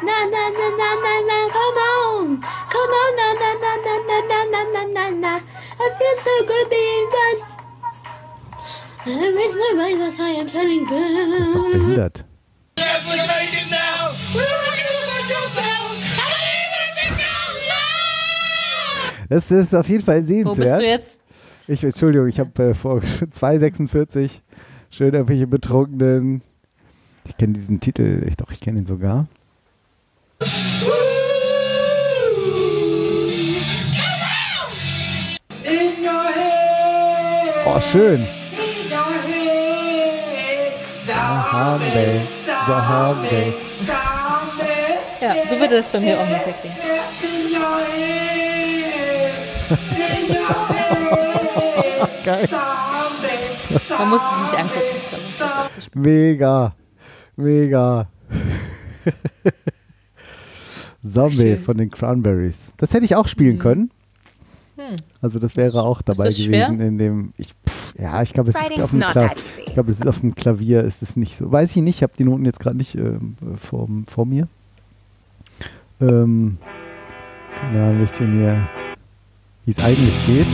Na, 0.06 0.16
na, 0.34 0.42
na, 0.58 0.66
na, 0.80 0.88
na, 1.04 1.14
na, 1.28 1.38
come 1.56 1.78
on. 1.92 2.26
Come 2.72 2.94
on, 3.02 3.12
na, 3.20 3.28
na, 3.42 3.50
na, 3.62 3.72
na, 3.86 3.94
na, 4.08 4.18
na, 4.30 4.40
na, 4.52 4.60
na, 4.72 4.82
na, 4.94 5.04
na. 5.10 5.34
I 5.80 5.86
feel 5.98 6.16
so 6.26 6.34
good 6.50 6.66
being 6.70 7.08
done. 7.16 7.40
Every 9.04 9.48
time 9.48 9.80
I 9.80 9.94
that 9.98 10.20
I 10.20 10.30
am 10.40 10.46
telling 10.48 10.86
Der 10.86 11.38
ist 11.42 11.54
doch 11.54 11.62
good. 11.64 11.72
behindert. 11.72 12.24
Das 19.28 19.50
ist 19.50 19.74
auf 19.74 19.88
jeden 19.88 20.04
Fall 20.04 20.16
Wo 20.16 20.26
bist 20.26 20.58
du 20.58 20.64
sehenswert. 20.64 20.82
jetzt? 20.82 21.20
Ich, 21.66 21.82
Entschuldigung, 21.84 22.28
ich 22.28 22.38
habe 22.38 22.62
äh, 22.62 22.74
vor 22.74 22.98
2,46 23.00 24.40
schön 24.90 25.14
irgendwelche 25.14 25.46
Betrunkenen. 25.46 26.42
Ich 27.24 27.36
kenne 27.36 27.52
diesen 27.54 27.80
Titel, 27.80 28.24
ich 28.26 28.36
doch, 28.36 28.50
ich 28.50 28.60
kenne 28.60 28.80
ihn 28.80 28.84
sogar. 28.86 29.26
Oh, 37.64 37.80
schön. 37.80 38.26
Zahambe, 41.06 42.20
Zahambe. 42.44 43.54
Ja, 45.20 45.34
so 45.48 45.60
würde 45.60 45.76
das 45.76 45.86
bei 45.88 46.00
mir 46.00 46.18
auch 46.18 46.22
ungefähr 46.22 46.54
klingen. 46.54 46.76
Geil. 52.24 52.48
Man 53.98 54.08
muss 54.10 54.22
es 54.22 54.42
nicht 54.42 54.58
angucken. 54.58 54.82
Mega. 55.94 56.74
Mega. 57.36 58.06
Zombie 61.02 61.56
von 61.56 61.76
den 61.76 61.90
Cranberries. 61.90 62.72
Das 62.76 62.94
hätte 62.94 63.04
ich 63.04 63.16
auch 63.16 63.26
spielen 63.26 63.58
können. 63.58 63.90
Hm. 64.76 64.96
Also 65.20 65.38
das 65.38 65.56
wäre 65.56 65.82
auch 65.82 66.02
dabei 66.02 66.30
schwer? 66.30 66.68
gewesen 66.68 66.80
in 66.80 66.98
dem. 66.98 67.32
Ich, 67.36 67.48
pff, 67.68 67.94
ja, 67.98 68.22
ich 68.22 68.32
glaube, 68.32 68.50
es 68.50 68.56
ist 68.56 68.80
auf 68.80 68.90
dem 68.90 69.00
Klavier. 69.00 69.36
Ich 69.66 69.72
glaube, 69.74 69.90
es 69.90 69.98
ist 69.98 70.06
auf 70.06 70.20
dem 70.20 70.34
Klavier 70.34 70.82
ist 70.82 71.02
es 71.02 71.16
nicht 71.16 71.36
so. 71.36 71.50
Weiß 71.50 71.76
ich 71.76 71.82
nicht. 71.82 71.96
Ich 71.96 72.02
habe 72.02 72.12
die 72.16 72.24
Noten 72.24 72.44
jetzt 72.44 72.60
gerade 72.60 72.76
nicht 72.76 72.94
ähm, 72.94 73.34
vor, 73.60 73.88
vor 74.06 74.26
mir. 74.26 74.48
Ähm, 76.00 76.58
kann 77.56 77.74
ja 77.76 77.90
ein 77.90 77.98
bisschen 77.98 78.32
hier, 78.32 78.68
wie 79.64 79.70
es 79.70 79.78
eigentlich 79.78 80.26
geht. 80.26 80.46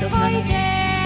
Englischunterricht 0.00 0.04
auseinandersetzen. 0.04 0.54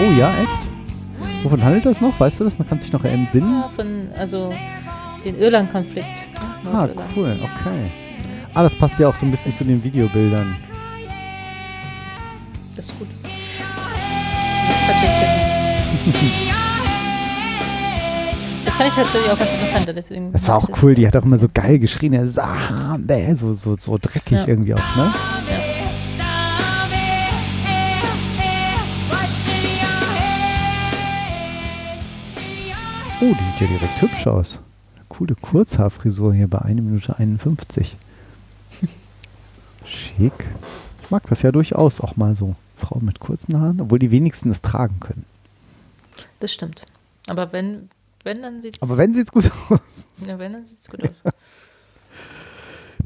Oh 0.01 0.11
ja, 0.11 0.33
echt? 0.41 1.43
Wovon 1.43 1.63
handelt 1.63 1.85
das 1.85 2.01
noch? 2.01 2.19
Weißt 2.19 2.39
du 2.39 2.43
das? 2.43 2.57
Dann 2.57 2.67
kannst 2.67 2.87
du 2.87 2.91
dich 2.91 2.93
noch 2.93 3.09
entsinnen. 3.09 3.49
Ja, 3.49 3.69
von, 3.75 4.09
also 4.17 4.53
den 5.23 5.37
Irland-Konflikt. 5.37 6.07
ne, 6.07 6.69
Ah, 6.71 6.71
Nordirland. 6.87 7.09
cool, 7.15 7.39
okay. 7.43 7.91
Ah, 8.53 8.63
das 8.63 8.75
passt 8.75 8.99
ja 8.99 9.07
auch 9.07 9.15
so 9.15 9.25
ein 9.25 9.31
bisschen 9.31 9.53
zu 9.53 9.63
den 9.63 9.81
Videobildern. 9.83 10.55
Das 12.75 12.85
ist 12.85 12.97
gut. 12.99 13.07
Das 18.65 18.75
fand 18.75 18.89
ich 18.89 18.95
tatsächlich 18.95 19.31
auch 19.31 19.37
ganz 19.39 19.51
interessant. 19.51 19.87
Deswegen 19.95 20.31
Das 20.31 20.47
war 20.47 20.57
auch 20.57 20.69
cool, 20.81 20.95
die 20.95 21.07
hat 21.07 21.15
auch 21.15 21.23
immer 21.23 21.37
so 21.37 21.47
geil 21.53 21.79
geschrien. 21.79 22.13
Ja, 22.13 22.25
Sambe, 22.25 23.35
so, 23.35 23.53
so, 23.53 23.75
so 23.77 23.97
dreckig 24.01 24.31
Ja. 24.39 24.47
irgendwie 24.47 24.73
auch, 24.73 24.95
ne? 24.95 25.13
Oh, 33.21 33.33
die 33.33 33.43
sieht 33.43 33.61
ja 33.61 33.67
direkt 33.67 34.01
hübsch 34.01 34.27
aus. 34.27 34.61
Coole 35.09 35.35
Kurzhaarfrisur 35.35 36.33
hier 36.33 36.47
bei 36.47 36.59
1 36.59 36.81
Minute 36.81 37.17
51. 37.17 37.97
Schick. 39.85 40.45
Ich 41.01 41.09
mag 41.09 41.23
das 41.27 41.41
ja 41.41 41.51
durchaus 41.51 41.99
auch 41.99 42.15
mal 42.15 42.35
so. 42.35 42.55
Frauen 42.77 43.03
mit 43.03 43.19
kurzen 43.19 43.59
Haaren, 43.59 43.81
obwohl 43.81 43.99
die 43.99 44.11
wenigsten 44.11 44.51
es 44.51 44.61
tragen 44.61 45.01
können. 45.01 45.25
Das 46.39 46.53
stimmt. 46.53 46.85
Aber 47.27 47.51
wenn, 47.51 47.89
wenn 48.23 48.41
dann 48.41 48.61
sieht's. 48.61 48.81
Aber 48.81 48.97
wenn 48.97 49.13
sieht's 49.13 49.31
gut 49.31 49.51
aus. 49.69 50.25
Ja, 50.25 50.39
wenn, 50.39 50.53
dann 50.53 50.65
sieht's 50.65 50.89
gut 50.89 51.03
aus. 51.03 51.21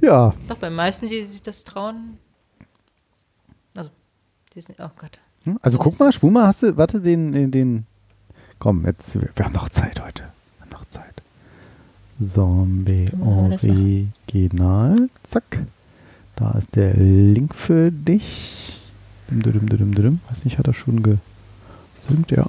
Ja. 0.02 0.34
Doch, 0.50 0.58
bei 0.58 0.70
meisten, 0.70 1.08
die 1.08 1.24
sich 1.24 1.42
das 1.42 1.64
trauen. 1.64 2.18
Also, 3.74 3.90
die 4.54 4.60
sind. 4.60 4.78
Oh 4.82 4.90
Gott. 4.98 5.18
Hm? 5.46 5.58
Also 5.62 5.78
guck 5.78 5.98
mal, 5.98 6.12
mal, 6.30 6.48
hast 6.48 6.64
du, 6.64 6.76
warte, 6.76 7.00
den, 7.00 7.32
den, 7.32 7.52
den. 7.52 7.86
Komm, 8.64 8.86
jetzt, 8.86 9.16
wir 9.22 9.30
haben 9.44 9.52
noch 9.54 9.68
Zeit 9.68 10.02
heute. 10.02 10.24
Wir 10.24 10.62
haben 10.62 10.70
noch 10.72 10.86
Zeit. 10.90 11.22
Zombie 12.26 13.08
Ja. 13.12 13.26
Original. 13.26 15.10
Zack. 15.24 15.64
Da 16.38 16.52
ist 16.52 16.74
der 16.78 16.94
Link 16.94 17.54
für 17.54 17.92
dich. 17.92 18.80
Dim, 19.30 19.42
dim, 19.42 19.94
dim. 19.94 20.20
Weiß 20.30 20.46
nicht, 20.46 20.58
hat 20.60 20.68
er 20.68 20.74
schon 20.74 21.04
gesynkt, 21.04 22.32
ja. 22.32 22.46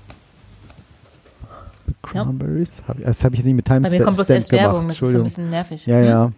Cranberries. 2.02 2.80
Hab, 2.86 3.00
ich- 3.00 3.04
das 3.06 3.24
habe 3.24 3.34
ich 3.34 3.40
jetzt 3.40 3.46
nicht 3.46 3.56
mit 3.56 3.64
Bei 3.68 3.74
Timestamp 3.74 3.98
mir 3.98 4.04
kommt 4.04 4.16
bloß 4.16 4.30
erst 4.30 4.50
gemacht. 4.50 4.64
Werbung, 4.66 4.86
das 4.86 5.02
ist 5.02 5.10
so 5.12 5.18
ein 5.18 5.24
bisschen 5.24 5.50
nervig. 5.50 5.84
Ja, 5.86 6.00
ja. 6.00 6.32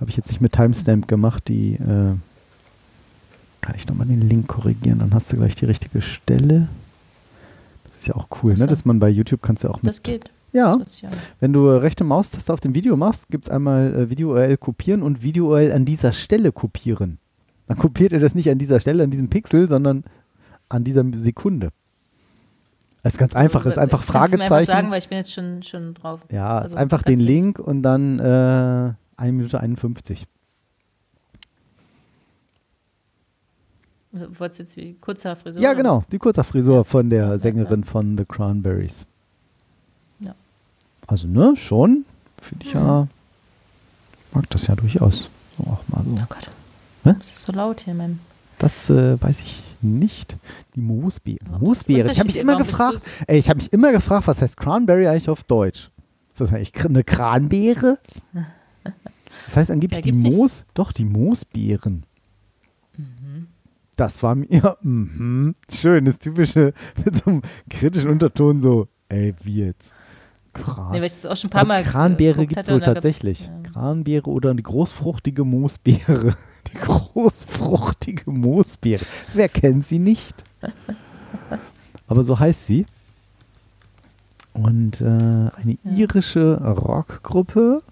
Habe 0.00 0.10
ich 0.10 0.16
jetzt 0.18 0.28
nicht 0.28 0.42
mit 0.42 0.52
Timestamp 0.52 1.08
gemacht. 1.08 1.48
Die 1.48 1.76
äh, 1.76 2.14
kann 3.62 3.74
ich 3.74 3.86
nochmal 3.88 4.06
den 4.06 4.20
Link 4.28 4.48
korrigieren. 4.48 4.98
Dann 4.98 5.14
hast 5.14 5.32
du 5.32 5.36
gleich 5.36 5.54
die 5.54 5.64
richtige 5.64 6.02
Stelle. 6.02 6.68
Das 7.98 8.04
ist 8.04 8.06
ja 8.06 8.14
auch 8.14 8.28
cool, 8.44 8.52
Ach 8.54 8.58
ne? 8.58 8.62
so. 8.62 8.66
dass 8.66 8.84
man 8.84 9.00
bei 9.00 9.08
YouTube 9.08 9.42
kannst 9.42 9.64
du 9.64 9.68
auch 9.68 9.78
mit. 9.82 9.88
Das 9.88 10.04
geht. 10.04 10.30
Ja. 10.52 10.76
Das 10.76 10.94
ich. 11.02 11.02
Wenn 11.40 11.52
du 11.52 11.66
rechte 11.68 12.04
Maustaste 12.04 12.52
auf 12.52 12.60
dem 12.60 12.72
Video 12.72 12.96
machst, 12.96 13.28
gibt 13.28 13.46
es 13.46 13.50
einmal 13.50 13.92
äh, 13.92 14.08
Video-URL 14.08 14.56
kopieren 14.56 15.02
und 15.02 15.24
Video-URL 15.24 15.72
an 15.72 15.84
dieser 15.84 16.12
Stelle 16.12 16.52
kopieren. 16.52 17.18
Dann 17.66 17.76
kopiert 17.76 18.12
er 18.12 18.20
das 18.20 18.36
nicht 18.36 18.48
an 18.50 18.58
dieser 18.58 18.78
Stelle, 18.78 19.02
an 19.02 19.10
diesem 19.10 19.28
Pixel, 19.30 19.68
sondern 19.68 20.04
an 20.68 20.84
dieser 20.84 21.04
Sekunde. 21.14 21.70
Das 23.02 23.14
ist 23.14 23.18
ganz 23.18 23.34
einfach, 23.34 23.66
ist 23.66 23.78
einfach 23.78 24.04
du 24.06 24.12
mir 24.12 24.20
einfach 24.20 24.38
Fragezeichen. 24.38 24.66
sagen, 24.70 24.90
weil 24.92 24.98
ich 25.00 25.08
bin 25.08 25.18
jetzt 25.18 25.32
schon, 25.32 25.64
schon 25.64 25.94
drauf. 25.94 26.20
Ja, 26.30 26.58
Also, 26.58 26.74
ist 26.74 26.78
einfach 26.78 27.02
den 27.02 27.18
Link 27.18 27.58
und 27.58 27.82
dann 27.82 28.20
äh, 28.20 28.92
1 29.16 29.32
Minute 29.32 29.58
51. 29.58 30.24
Wolltest 34.12 34.58
du 34.58 34.62
jetzt 34.62 34.76
wie 34.76 34.94
Kurzhaarfrisur? 34.94 35.60
Ja, 35.60 35.74
genau, 35.74 36.02
die 36.10 36.18
Kurzhaarfrisur 36.18 36.84
von 36.84 37.10
der 37.10 37.38
Sängerin 37.38 37.84
von 37.84 38.16
The 38.16 38.24
Cranberries. 38.24 39.04
Ja. 40.20 40.34
Also, 41.06 41.26
ne, 41.28 41.54
schon. 41.56 42.04
Finde 42.40 42.64
ich 42.66 42.72
ja. 42.72 43.06
Mag 44.32 44.48
das 44.50 44.66
ja 44.66 44.76
durchaus. 44.76 45.28
So 45.58 45.64
auch 45.64 45.80
mal 45.88 46.04
so. 46.04 46.10
Oh 46.22 46.26
Gott. 46.28 46.46
Hä? 46.46 46.50
Warum 47.04 47.20
ist 47.20 47.32
das 47.32 47.42
so 47.42 47.52
laut 47.52 47.80
hier 47.80 47.92
in 47.92 47.96
meinem. 47.98 48.20
Das 48.58 48.90
äh, 48.90 49.20
weiß 49.20 49.40
ich 49.40 49.82
nicht. 49.82 50.36
Die 50.74 50.80
Moosbeere. 50.80 51.38
Warum 51.46 51.60
das 51.60 51.68
Moosbeere. 51.68 52.10
Ich 52.10 52.18
habe 52.18 52.26
mich 52.28 52.36
immer 52.38 52.56
gefragt, 52.56 53.02
ey, 53.26 53.38
ich 53.38 53.48
habe 53.50 53.58
mich 53.58 53.72
immer 53.72 53.92
gefragt, 53.92 54.26
was 54.26 54.40
heißt 54.42 54.56
Cranberry 54.56 55.06
eigentlich 55.06 55.28
auf 55.28 55.44
Deutsch? 55.44 55.90
Ist 56.32 56.40
das 56.40 56.52
eigentlich 56.52 56.72
eine 56.84 57.04
Kranbeere? 57.04 57.98
Das 59.44 59.56
heißt 59.56 59.70
angeblich 59.70 59.98
Ja, 59.98 60.02
die 60.02 60.10
gibt's 60.10 60.22
nicht- 60.24 60.36
Moos, 60.36 60.64
doch 60.74 60.92
die 60.92 61.04
Moosbeeren. 61.04 62.02
Das 63.98 64.22
war 64.22 64.36
mir, 64.36 64.46
ja, 64.48 64.76
mhm. 64.82 65.54
schön, 65.68 66.04
das 66.04 66.18
typische, 66.20 66.72
mit 67.04 67.16
so 67.16 67.30
einem 67.30 67.42
kritischen 67.68 68.08
Unterton 68.08 68.60
so, 68.60 68.86
ey, 69.08 69.34
wie 69.42 69.64
jetzt? 69.66 69.92
Kran. 70.54 70.92
Nee, 70.92 70.98
weil 70.98 71.06
ich 71.06 71.12
das 71.12 71.26
auch 71.26 71.36
schon 71.36 71.48
ein 71.48 71.50
paar 71.50 71.66
Mal 71.66 71.82
Kranbeere 71.82 72.46
gibt 72.46 72.60
es 72.60 72.68
gab's- 72.68 72.84
tatsächlich. 72.84 73.48
ja. 73.48 73.70
Kranbeere 73.72 74.30
oder 74.30 74.54
die 74.54 74.62
großfruchtige 74.62 75.44
Moosbeere. 75.44 76.34
Die 76.72 76.76
großfruchtige 76.78 78.30
Moosbeere. 78.30 79.02
Wer 79.32 79.48
kennt 79.48 79.86
sie 79.86 79.98
nicht? 79.98 80.44
Aber 82.06 82.24
so 82.24 82.38
heißt 82.38 82.66
sie. 82.66 82.84
Und 84.52 85.00
äh, 85.00 85.04
eine 85.06 85.78
irische 85.82 86.60
Rockgruppe. 86.62 87.82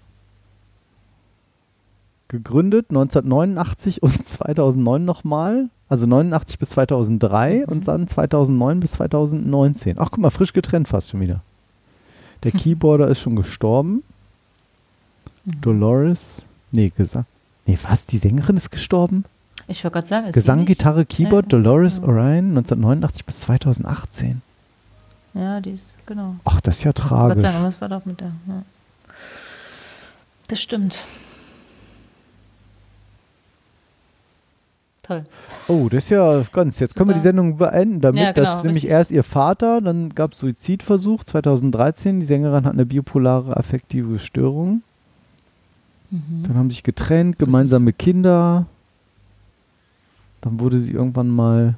Gegründet 2.29 2.87
1989 2.89 4.03
und 4.03 4.27
2009 4.27 5.03
nochmal. 5.05 5.69
Also 5.89 6.05
89 6.05 6.59
bis 6.59 6.69
2003 6.71 7.65
und 7.65 7.87
dann 7.87 8.07
2009 8.07 8.79
bis 8.81 8.91
2019. 8.93 9.95
Ach, 9.99 10.09
guck 10.11 10.19
mal, 10.19 10.29
frisch 10.31 10.51
getrennt 10.53 10.87
fast 10.89 11.09
schon 11.09 11.21
wieder. 11.21 11.41
Der 12.43 12.51
Keyboarder 12.53 13.07
ist 13.07 13.21
schon 13.21 13.35
gestorben. 13.37 14.03
Dolores. 15.45 16.45
Nee, 16.71 16.91
Gesang. 16.95 17.25
Nee, 17.65 17.77
was? 17.87 18.05
Die 18.05 18.17
Sängerin 18.17 18.57
ist 18.57 18.69
gestorben? 18.69 19.23
Ich 19.67 19.83
wollte 19.83 19.93
gerade 19.95 20.07
sagen, 20.07 20.27
ist 20.27 20.33
Gesang? 20.33 20.65
Gitarre, 20.65 21.05
Keyboard, 21.05 21.45
Ja, 21.45 21.59
Dolores 21.59 21.97
ja. 21.97 22.03
Orion, 22.03 22.49
1989 22.49 23.25
bis 23.25 23.39
2018. 23.41 24.41
Ja, 25.33 25.61
die 25.61 25.71
ist, 25.71 25.95
genau. 26.05 26.35
Ach, 26.45 26.59
das 26.61 26.77
ist 26.79 26.83
ja 26.83 26.91
Ich 26.91 26.97
wollte 26.97 27.07
tragisch. 27.09 27.41
sagen, 27.41 27.63
was 27.63 27.79
war 27.81 27.89
doch 27.89 28.05
mit 28.05 28.19
der. 28.19 28.31
Ja. 28.47 28.63
Das 30.47 30.61
stimmt. 30.61 30.99
Toll. 35.07 35.23
Oh, 35.69 35.87
das 35.89 36.03
ist 36.03 36.09
ja 36.09 36.43
ganz. 36.51 36.79
Jetzt 36.79 36.95
können 36.95 37.09
wir 37.09 37.13
die 37.13 37.19
Super. 37.19 37.29
Sendung 37.29 37.57
beenden 37.57 38.01
damit, 38.01 38.21
Ja, 38.21 38.31
genau, 38.33 38.45
dass 38.45 38.63
nämlich 38.63 38.83
richtig. 38.83 38.91
erst 38.91 39.11
ihr 39.11 39.23
Vater, 39.23 39.79
dann 39.79 40.09
gab 40.09 40.33
es 40.33 40.39
Suizidversuch 40.39 41.23
2013. 41.23 42.19
Die 42.19 42.25
Sängerin 42.25 42.65
hat 42.65 42.73
eine 42.73 42.85
bipolare 42.85 43.55
affektive 43.55 44.19
Störung. 44.19 44.81
Mhm. 46.11 46.43
Dann 46.45 46.57
haben 46.57 46.69
sie 46.69 46.75
sich 46.75 46.83
getrennt, 46.83 47.39
gemeinsame 47.39 47.93
Kinder. 47.93 48.65
Dann 50.41 50.59
wurde 50.59 50.79
sie 50.79 50.91
irgendwann 50.91 51.29
mal 51.29 51.75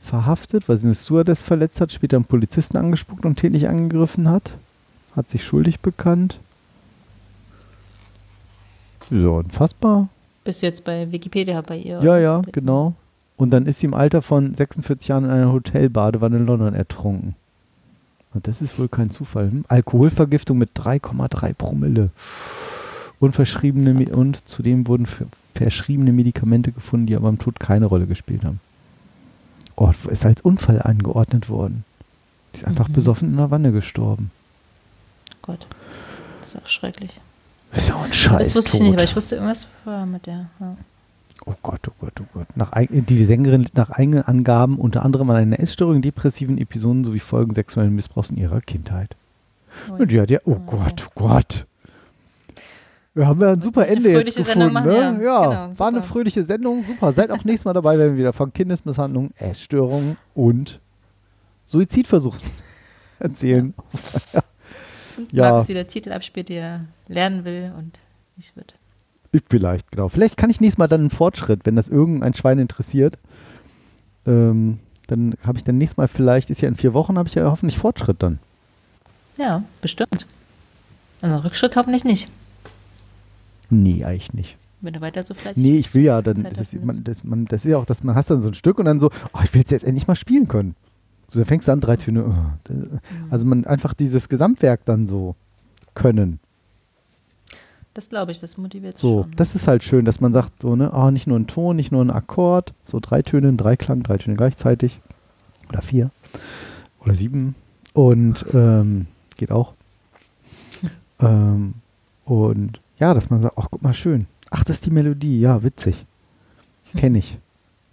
verhaftet, 0.00 0.68
weil 0.68 0.76
sie 0.76 0.86
eine 0.86 0.94
Stewardess 0.94 1.42
verletzt 1.42 1.80
hat, 1.80 1.92
später 1.92 2.16
einen 2.16 2.24
Polizisten 2.24 2.76
angespuckt 2.76 3.26
und 3.26 3.36
tätlich 3.36 3.68
angegriffen 3.68 4.28
hat. 4.28 4.52
Hat 5.14 5.30
sich 5.30 5.44
schuldig 5.44 5.80
bekannt. 5.80 6.38
So, 9.10 9.34
unfassbar. 9.36 10.08
Bist 10.46 10.62
du 10.62 10.66
jetzt 10.66 10.84
bei 10.84 11.10
Wikipedia 11.12 11.60
bei 11.60 11.76
ihr? 11.76 12.00
Ja, 12.02 12.18
ja, 12.18 12.40
genau. 12.52 12.94
Und 13.36 13.50
dann 13.50 13.66
ist 13.66 13.80
sie 13.80 13.86
im 13.86 13.94
Alter 13.94 14.22
von 14.22 14.54
46 14.54 15.08
Jahren 15.08 15.24
in 15.24 15.30
einer 15.30 15.52
Hotelbadewanne 15.52 16.36
in 16.38 16.46
London 16.46 16.72
ertrunken. 16.72 17.34
Und 18.32 18.46
das 18.46 18.62
ist 18.62 18.78
wohl 18.78 18.88
kein 18.88 19.10
Zufall. 19.10 19.50
Hm? 19.50 19.64
Alkoholvergiftung 19.68 20.56
mit 20.56 20.70
3,3 20.74 21.52
Promille. 21.52 22.10
Und, 23.18 23.32
verschriebene, 23.32 23.92
Me- 23.94 24.14
und 24.14 24.46
zudem 24.48 24.86
wurden 24.86 25.06
ver- 25.06 25.26
verschriebene 25.54 26.12
Medikamente 26.12 26.70
gefunden, 26.70 27.06
die 27.06 27.16
aber 27.16 27.28
am 27.28 27.38
Tod 27.38 27.58
keine 27.58 27.86
Rolle 27.86 28.06
gespielt 28.06 28.44
haben. 28.44 28.60
Oh, 29.74 29.90
ist 30.08 30.24
als 30.24 30.42
Unfall 30.42 30.80
angeordnet 30.80 31.48
worden. 31.48 31.84
Die 32.54 32.58
ist 32.58 32.66
einfach 32.66 32.88
Mhm. 32.88 32.92
besoffen 32.92 33.30
in 33.30 33.36
der 33.36 33.50
Wanne 33.50 33.72
gestorben. 33.72 34.30
Gott. 35.42 35.66
Das 36.40 36.48
ist 36.54 36.56
auch 36.62 36.68
schrecklich. 36.68 37.20
Ist 37.76 37.88
ja 37.88 37.94
auch 37.94 38.04
ein 38.04 38.12
Scheiß. 38.12 38.38
das 38.38 38.56
wusste 38.56 38.76
ich 38.76 38.82
nicht, 38.82 38.94
aber 38.94 39.04
ich 39.04 39.14
wusste 39.14 39.36
irgendwas 39.36 39.66
war 39.84 40.06
mit 40.06 40.26
der. 40.26 40.48
Ja. 40.60 40.76
Oh 41.44 41.54
Gott, 41.62 41.80
oh 41.88 41.92
Gott, 42.00 42.12
oh 42.20 42.24
Gott. 42.32 42.46
Nach, 42.56 42.72
die 42.88 43.24
Sängerin 43.24 43.62
litt 43.62 43.76
nach 43.76 43.90
eigenen 43.90 44.22
Angaben 44.22 44.78
unter 44.78 45.04
anderem 45.04 45.28
an 45.30 45.36
einer 45.36 45.60
Essstörung, 45.60 46.00
depressiven 46.00 46.58
Episoden 46.58 47.04
sowie 47.04 47.18
Folgen 47.20 47.54
sexuellen 47.54 47.94
Missbrauchs 47.94 48.30
in 48.30 48.38
ihrer 48.38 48.60
Kindheit. 48.62 49.14
Oh, 49.90 49.94
Und 50.00 50.10
die 50.10 50.20
hat 50.20 50.30
ja, 50.30 50.38
oh 50.44 50.56
Gott, 50.66 51.06
oh 51.06 51.12
Gott. 51.14 51.66
Wir 53.14 53.26
haben 53.26 53.40
ja 53.40 53.52
ein 53.52 53.62
super 53.62 53.82
eine 53.82 53.90
Ende 53.90 54.10
jetzt 54.24 54.36
gefunden, 54.36 54.58
ne? 54.64 54.70
machen, 54.70 55.20
Ja, 55.20 55.20
ja. 55.20 55.42
war 55.42 55.68
Genau, 55.70 55.84
eine 55.86 55.96
super. 55.96 56.02
fröhliche 56.02 56.44
Sendung, 56.44 56.84
super. 56.86 57.12
Seid 57.12 57.30
auch 57.30 57.44
nächstes 57.44 57.64
Mal 57.64 57.74
dabei, 57.74 57.98
wenn 57.98 58.12
wir 58.12 58.18
wieder 58.18 58.32
von 58.32 58.52
Kindesmisshandlung, 58.52 59.30
Essstörungen 59.36 60.16
und 60.34 60.80
Suizidversuchen 61.66 62.40
erzählen. 63.18 63.74
Und 65.16 65.32
Ja. 65.32 65.50
Markus 65.50 65.68
wieder 65.68 65.86
Titel 65.86 66.12
abspielt, 66.12 66.48
die 66.48 66.54
er 66.54 66.84
lernen 67.08 67.44
will 67.44 67.72
und 67.76 67.98
nicht 68.36 68.54
wird. 68.56 68.74
Ich 69.32 69.42
vielleicht, 69.48 69.90
genau. 69.92 70.08
Vielleicht 70.08 70.36
kann 70.36 70.50
ich 70.50 70.60
nächstes 70.60 70.78
Mal 70.78 70.88
dann 70.88 71.00
einen 71.00 71.10
Fortschritt, 71.10 71.60
wenn 71.64 71.76
das 71.76 71.88
irgendein 71.88 72.34
Schwein 72.34 72.58
interessiert. 72.58 73.18
Ähm, 74.26 74.78
dann 75.08 75.34
habe 75.44 75.58
ich 75.58 75.64
dann 75.64 75.78
nächstes 75.78 75.96
Mal 75.96 76.08
vielleicht, 76.08 76.50
ist 76.50 76.60
ja 76.60 76.68
in 76.68 76.76
vier 76.76 76.94
Wochen, 76.94 77.18
habe 77.18 77.28
ich 77.28 77.34
ja 77.34 77.44
hoffentlich 77.50 77.78
Fortschritt 77.78 78.22
dann. 78.22 78.38
Ja, 79.36 79.62
bestimmt. 79.80 80.26
Also 81.22 81.36
Rückschritt 81.38 81.76
hoffentlich 81.76 82.04
nicht. 82.04 82.28
Nee, 83.70 84.04
eigentlich 84.04 84.32
nicht. 84.32 84.56
Wenn 84.80 84.92
du 84.94 85.00
weiter 85.00 85.22
so 85.22 85.34
fleißig 85.34 85.62
Nee, 85.62 85.76
ich 85.78 85.94
will 85.94 86.04
ja 86.04 86.22
dann, 86.22 86.44
ist, 86.44 86.84
man, 86.84 87.02
das, 87.02 87.24
man, 87.24 87.46
das 87.46 87.64
ist 87.64 87.70
ja 87.70 87.78
auch, 87.78 87.86
dass 87.86 88.04
man 88.04 88.14
hast 88.14 88.30
dann 88.30 88.40
so 88.40 88.48
ein 88.48 88.54
Stück 88.54 88.78
und 88.78 88.84
dann 88.84 89.00
so, 89.00 89.10
oh, 89.32 89.40
ich 89.42 89.52
will 89.54 89.62
es 89.64 89.70
jetzt 89.70 89.84
endlich 89.84 90.06
mal 90.06 90.14
spielen 90.14 90.48
können. 90.48 90.74
So, 91.28 91.40
dann 91.40 91.46
fängst 91.46 91.66
du 91.68 91.72
an, 91.72 91.80
drei 91.80 91.96
Töne. 91.96 92.24
Oh, 92.24 92.72
Mhm. 92.72 93.00
also 93.30 93.46
man 93.46 93.64
einfach 93.66 93.94
dieses 93.94 94.28
Gesamtwerk 94.28 94.84
dann 94.84 95.06
so 95.06 95.34
können. 95.94 96.38
Das 97.94 98.08
glaube 98.10 98.30
ich, 98.32 98.40
das 98.40 98.58
motiviert 98.58 98.98
So, 98.98 99.22
schon. 99.22 99.32
das 99.36 99.54
ist 99.54 99.66
halt 99.66 99.82
schön, 99.82 100.04
dass 100.04 100.20
man 100.20 100.32
sagt, 100.32 100.60
so, 100.62 100.76
ne, 100.76 100.92
oh, 100.92 101.10
nicht 101.10 101.26
nur 101.26 101.38
ein 101.38 101.46
Ton, 101.46 101.76
nicht 101.76 101.92
nur 101.92 102.04
ein 102.04 102.10
Akkord, 102.10 102.74
so 102.84 103.00
drei 103.00 103.22
Töne, 103.22 103.48
ein 103.48 103.56
Dreiklang, 103.56 104.02
drei 104.02 104.18
Töne 104.18 104.36
gleichzeitig. 104.36 105.00
Oder 105.70 105.80
vier. 105.82 106.10
Oder 107.00 107.14
sieben. 107.14 107.54
Und 107.94 108.44
ähm, 108.52 109.06
geht 109.36 109.50
auch. 109.50 109.72
ähm, 111.20 111.74
und 112.24 112.80
ja, 112.98 113.14
dass 113.14 113.30
man 113.30 113.40
sagt, 113.42 113.56
ach, 113.58 113.68
guck 113.70 113.82
mal, 113.82 113.94
schön. 113.94 114.26
Ach, 114.50 114.62
das 114.62 114.76
ist 114.76 114.86
die 114.86 114.90
Melodie, 114.90 115.40
ja, 115.40 115.62
witzig. 115.62 116.04
Kenne 116.96 117.18
ich. 117.18 117.38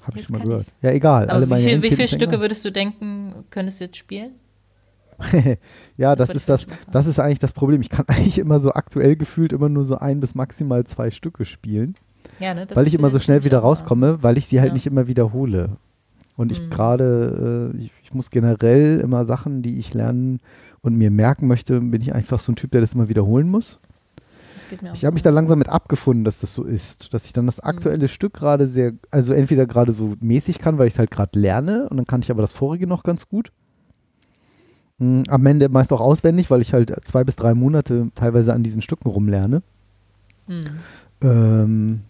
Habe 0.04 0.20
ich 0.20 0.26
schon 0.26 0.38
mal 0.38 0.44
gehört. 0.44 0.66
Ja, 0.82 0.92
egal. 0.92 1.24
Aber 1.30 1.34
alle 1.34 1.50
wie, 1.50 1.80
viel, 1.80 1.82
viele 1.96 2.08
Stücke 2.08 2.40
würdest 2.40 2.64
du 2.66 2.72
denken, 2.72 3.34
könntest 3.50 3.80
du 3.80 3.86
jetzt 3.86 3.98
spielen? 3.98 4.32
ja, 5.98 6.16
Das 6.16 6.28
das 6.30 6.36
ist 6.38 6.50
das, 6.50 6.68
das 6.92 7.08
ist 7.08 7.20
eigentlich 7.20 7.40
das 7.40 7.54
Problem. 7.54 7.82
Ich 7.82 7.90
kann 7.90 8.06
eigentlich 8.08 8.40
immer 8.40 8.60
so 8.60 8.72
aktuell 8.74 9.16
gefühlt 9.16 9.54
immer 9.54 9.70
nur 9.70 9.86
so 9.86 9.98
ein 9.98 10.20
bis 10.20 10.36
maximal 10.36 10.84
zwei 10.86 11.12
Stücke 11.12 11.46
spielen. 11.46 11.96
Ja, 12.40 12.54
ne, 12.54 12.66
weil 12.74 12.88
ich 12.88 12.96
immer 12.96 13.10
so 13.10 13.20
schnell 13.20 13.44
wieder 13.44 13.60
rauskomme, 13.60 14.24
weil 14.24 14.38
ich 14.38 14.48
sie 14.48 14.60
halt 14.60 14.70
Ja. 14.70 14.74
nicht 14.74 14.88
immer 14.88 15.08
wiederhole. 15.08 15.78
Und 16.36 16.52
ich 16.52 16.60
Mhm. 16.62 16.70
gerade, 16.72 17.72
äh, 17.74 17.78
ich, 17.78 17.92
ich 18.04 18.14
muss 18.14 18.32
generell 18.32 19.00
immer 19.00 19.24
Sachen, 19.26 19.62
die 19.62 19.78
ich 19.78 19.94
lernen 19.94 20.40
und 20.82 20.98
mir 20.98 21.12
merken 21.12 21.48
möchte, 21.48 21.80
bin 21.80 22.02
ich 22.02 22.14
einfach 22.16 22.40
so 22.40 22.52
ein 22.52 22.56
Typ, 22.56 22.72
der 22.72 22.82
das 22.82 22.94
immer 22.94 23.08
wiederholen 23.08 23.50
muss. 23.50 23.80
Das 24.64 24.70
geht 24.70 24.82
mir 24.82 24.92
auch 24.92 24.96
Ich 24.96 25.06
habe 25.06 25.14
mich 25.14 25.24
da 25.24 25.30
langsam 25.30 25.60
mit 25.60 25.70
abgefunden, 25.70 26.24
dass 26.24 26.40
das 26.40 26.54
so 26.54 26.64
ist. 26.64 27.14
Dass 27.14 27.26
ich 27.26 27.34
dann 27.34 27.46
das 27.46 27.58
Mhm. 27.58 27.70
aktuelle 27.70 28.08
Stück 28.08 28.34
gerade 28.34 28.68
sehr, 28.68 28.94
also 29.12 29.34
entweder 29.34 29.66
gerade 29.66 29.92
so 29.92 30.16
mäßig 30.22 30.60
kann, 30.60 30.78
weil 30.78 30.88
ich 30.88 30.94
es 30.94 31.00
halt 31.00 31.12
gerade 31.12 31.38
lerne 31.38 31.88
und 31.90 31.98
dann 31.98 32.08
kann 32.08 32.22
ich 32.22 32.32
aber 32.32 32.42
das 32.42 32.54
vorige 32.54 32.88
noch 32.88 33.04
ganz 33.04 33.28
gut. 33.28 33.52
Mm, 35.00 35.24
Am 35.28 35.46
Ende 35.46 35.70
meist 35.70 35.92
auch 35.92 36.02
auswendig, 36.02 36.50
weil 36.50 36.62
ich 36.62 36.74
halt 36.74 36.94
zwei 37.06 37.24
bis 37.24 37.36
drei 37.36 37.54
Monate 37.54 38.10
teilweise 38.16 38.54
an 38.54 38.64
diesen 38.64 38.82
Stücken 38.82 39.10
rumlerne. 39.10 39.62
Hm. 40.48 40.62
Ähm, 41.22 42.02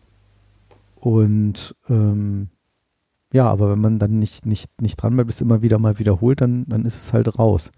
und 1.00 1.76
ähm, 1.90 2.48
ja, 3.32 3.48
aber 3.48 3.72
wenn 3.72 3.82
man 3.82 4.00
dann 4.00 4.20
nicht, 4.20 4.46
nicht, 4.46 4.70
nicht 4.82 4.98
dran 4.98 5.16
bleibt, 5.16 5.32
es 5.32 5.42
immer 5.42 5.62
wieder 5.62 5.80
mal 5.80 5.98
wiederholt, 5.98 6.42
dann, 6.42 6.66
dann 6.68 6.86
ist 6.86 7.02
es 7.02 7.14
halt 7.14 7.40
raus. 7.40 7.72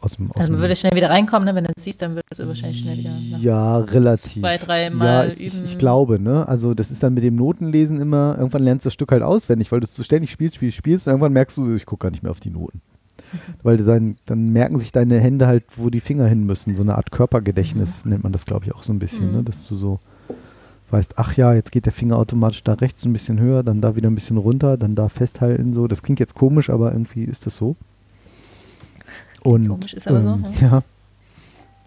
Aus 0.00 0.16
dem, 0.16 0.30
aus 0.30 0.36
Also 0.36 0.52
man 0.52 0.60
würde 0.60 0.76
schnell 0.76 0.92
wieder 0.94 1.10
reinkommen, 1.10 1.44
ne? 1.46 1.54
wenn 1.54 1.64
du 1.64 1.72
es 1.76 1.82
siehst, 1.82 2.00
dann 2.02 2.14
wird 2.14 2.24
es 2.30 2.46
wahrscheinlich 2.46 2.80
schnell 2.80 2.98
wieder 2.98 3.10
ja, 3.40 3.78
relativ. 3.78 4.40
zwei, 4.42 4.56
drei 4.56 4.84
ja, 4.84 4.90
Mal 4.90 5.32
ich, 5.32 5.40
ich, 5.40 5.54
üben. 5.54 5.64
ich 5.64 5.78
glaube, 5.78 6.20
ne? 6.20 6.46
Also 6.48 6.74
das 6.74 6.90
ist 6.90 7.02
dann 7.02 7.14
mit 7.14 7.24
dem 7.24 7.34
Notenlesen 7.36 8.00
immer, 8.00 8.36
irgendwann 8.38 8.62
lernst 8.62 8.84
du 8.86 8.88
das 8.88 8.94
Stück 8.94 9.10
halt 9.10 9.22
auswendig, 9.22 9.72
weil 9.72 9.80
du 9.80 9.86
es 9.86 9.94
so 9.96 10.02
ständig 10.02 10.30
spielst, 10.30 10.56
spielst, 10.56 10.76
spielst 10.76 11.06
und 11.06 11.12
irgendwann 11.12 11.32
merkst 11.32 11.56
du, 11.56 11.74
ich 11.74 11.84
gucke 11.86 12.04
gar 12.04 12.10
nicht 12.10 12.22
mehr 12.22 12.30
auf 12.30 12.40
die 12.40 12.50
Noten. 12.50 12.80
weil 13.62 13.82
sein, 13.82 14.16
dann 14.26 14.50
merken 14.50 14.78
sich 14.78 14.92
deine 14.92 15.18
Hände 15.20 15.46
halt, 15.46 15.64
wo 15.76 15.90
die 15.90 16.00
Finger 16.00 16.26
hin 16.26 16.44
müssen. 16.44 16.76
So 16.76 16.82
eine 16.82 16.94
Art 16.94 17.10
Körpergedächtnis 17.10 18.04
nennt 18.04 18.22
man 18.22 18.32
das, 18.32 18.46
glaube 18.46 18.66
ich, 18.66 18.74
auch 18.74 18.82
so 18.82 18.92
ein 18.92 18.98
bisschen, 18.98 19.28
Mhm. 19.30 19.36
ne? 19.38 19.42
Dass 19.42 19.66
du 19.66 19.74
so 19.74 19.98
weißt, 20.90 21.14
ach 21.18 21.36
ja, 21.36 21.52
jetzt 21.52 21.72
geht 21.72 21.84
der 21.84 21.92
Finger 21.92 22.16
automatisch 22.16 22.62
da 22.64 22.74
rechts 22.74 23.04
ein 23.04 23.12
bisschen 23.12 23.38
höher, 23.38 23.62
dann 23.62 23.80
da 23.82 23.96
wieder 23.96 24.08
ein 24.08 24.14
bisschen 24.14 24.38
runter, 24.38 24.76
dann 24.78 24.94
da 24.94 25.08
festhalten, 25.10 25.74
so. 25.74 25.86
Das 25.88 26.02
klingt 26.02 26.20
jetzt 26.20 26.34
komisch, 26.34 26.70
aber 26.70 26.92
irgendwie 26.92 27.24
ist 27.24 27.44
das 27.46 27.56
so. 27.56 27.76
Und, 29.50 29.68
komisch, 29.68 29.94
ist 29.94 30.06
aber 30.08 30.22
so, 30.22 30.30
ähm, 30.30 30.44
ja. 30.60 30.82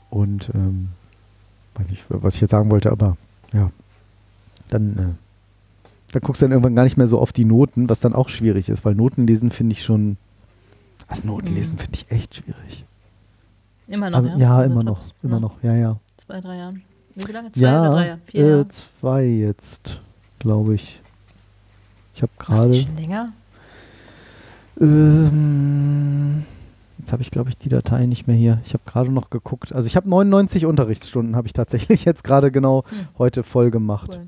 Und, 0.10 0.50
ähm, 0.54 0.90
weiß 1.76 1.90
nicht, 1.90 2.04
was 2.10 2.36
ich 2.36 2.42
jetzt 2.42 2.52
sagen 2.52 2.70
wollte, 2.72 2.92
aber 2.92 3.18
ja, 3.54 3.70
dann, 4.70 4.92
äh, 4.98 5.14
dann 6.12 6.22
guckst 6.22 6.42
du 6.42 6.46
dann 6.46 6.52
irgendwann 6.52 6.76
gar 6.76 6.84
nicht 6.84 6.98
mehr 6.98 7.08
so 7.08 7.20
auf 7.20 7.32
die 7.32 7.46
Noten, 7.46 7.90
was 7.90 8.00
dann 8.02 8.14
auch 8.14 8.30
schwierig 8.30 8.68
ist, 8.70 8.84
weil 8.86 8.96
Notenlesen 8.96 9.50
finde 9.52 9.74
ich 9.74 9.84
schon, 9.84 10.18
also 11.08 11.28
Notenlesen 11.28 11.76
Mhm. 11.76 11.80
finde 11.80 11.94
ich 11.98 12.12
echt 12.12 12.36
schwierig. 12.36 12.86
Immer 13.88 14.10
noch, 14.10 14.18
Also, 14.18 14.30
ja? 14.30 14.38
ja, 14.38 14.58
Also 14.58 14.72
immer 14.74 14.84
noch, 14.84 15.00
immer 15.24 15.34
ja, 15.36 15.40
noch, 15.40 15.64
ja, 15.64 15.76
ja. 15.76 15.98
Zwei, 16.18 16.40
drei 16.42 16.58
Jahren. 16.58 16.82
Wie 17.16 17.32
lange? 17.32 17.52
Zwei 17.52 17.62
ja, 17.64 17.82
oder 17.82 17.92
drei? 17.92 18.08
Jahre? 18.08 18.20
Vier 18.26 18.46
äh, 18.46 18.50
Jahre? 18.50 18.68
zwei 18.70 19.24
jetzt, 19.26 20.02
glaube 20.40 20.76
ich. 20.76 21.02
Ich 22.16 22.22
habe 22.22 22.32
gerade. 22.38 22.76
schon 22.76 22.96
länger? 22.96 23.34
Ähm, 24.80 26.44
jetzt 27.12 27.14
habe 27.14 27.24
ich, 27.24 27.32
glaube 27.32 27.50
ich, 27.50 27.58
die 27.58 27.68
Datei 27.68 28.06
nicht 28.06 28.28
mehr 28.28 28.38
hier. 28.38 28.60
Ich 28.64 28.74
habe 28.74 28.84
gerade 28.86 29.12
noch 29.12 29.30
geguckt. 29.30 29.74
Also 29.74 29.86
ich 29.88 29.98
habe 29.98 30.10
99 30.10 30.66
Unterrichtsstunden, 30.66 31.36
habe 31.36 31.48
ich 31.48 31.54
tatsächlich 31.54 32.06
jetzt 32.06 32.24
gerade 32.24 32.52
genau 32.52 32.84
Hm. 32.90 33.08
heute 33.18 33.44
voll 33.44 33.70
gemacht. 33.70 34.12
Cool. 34.14 34.28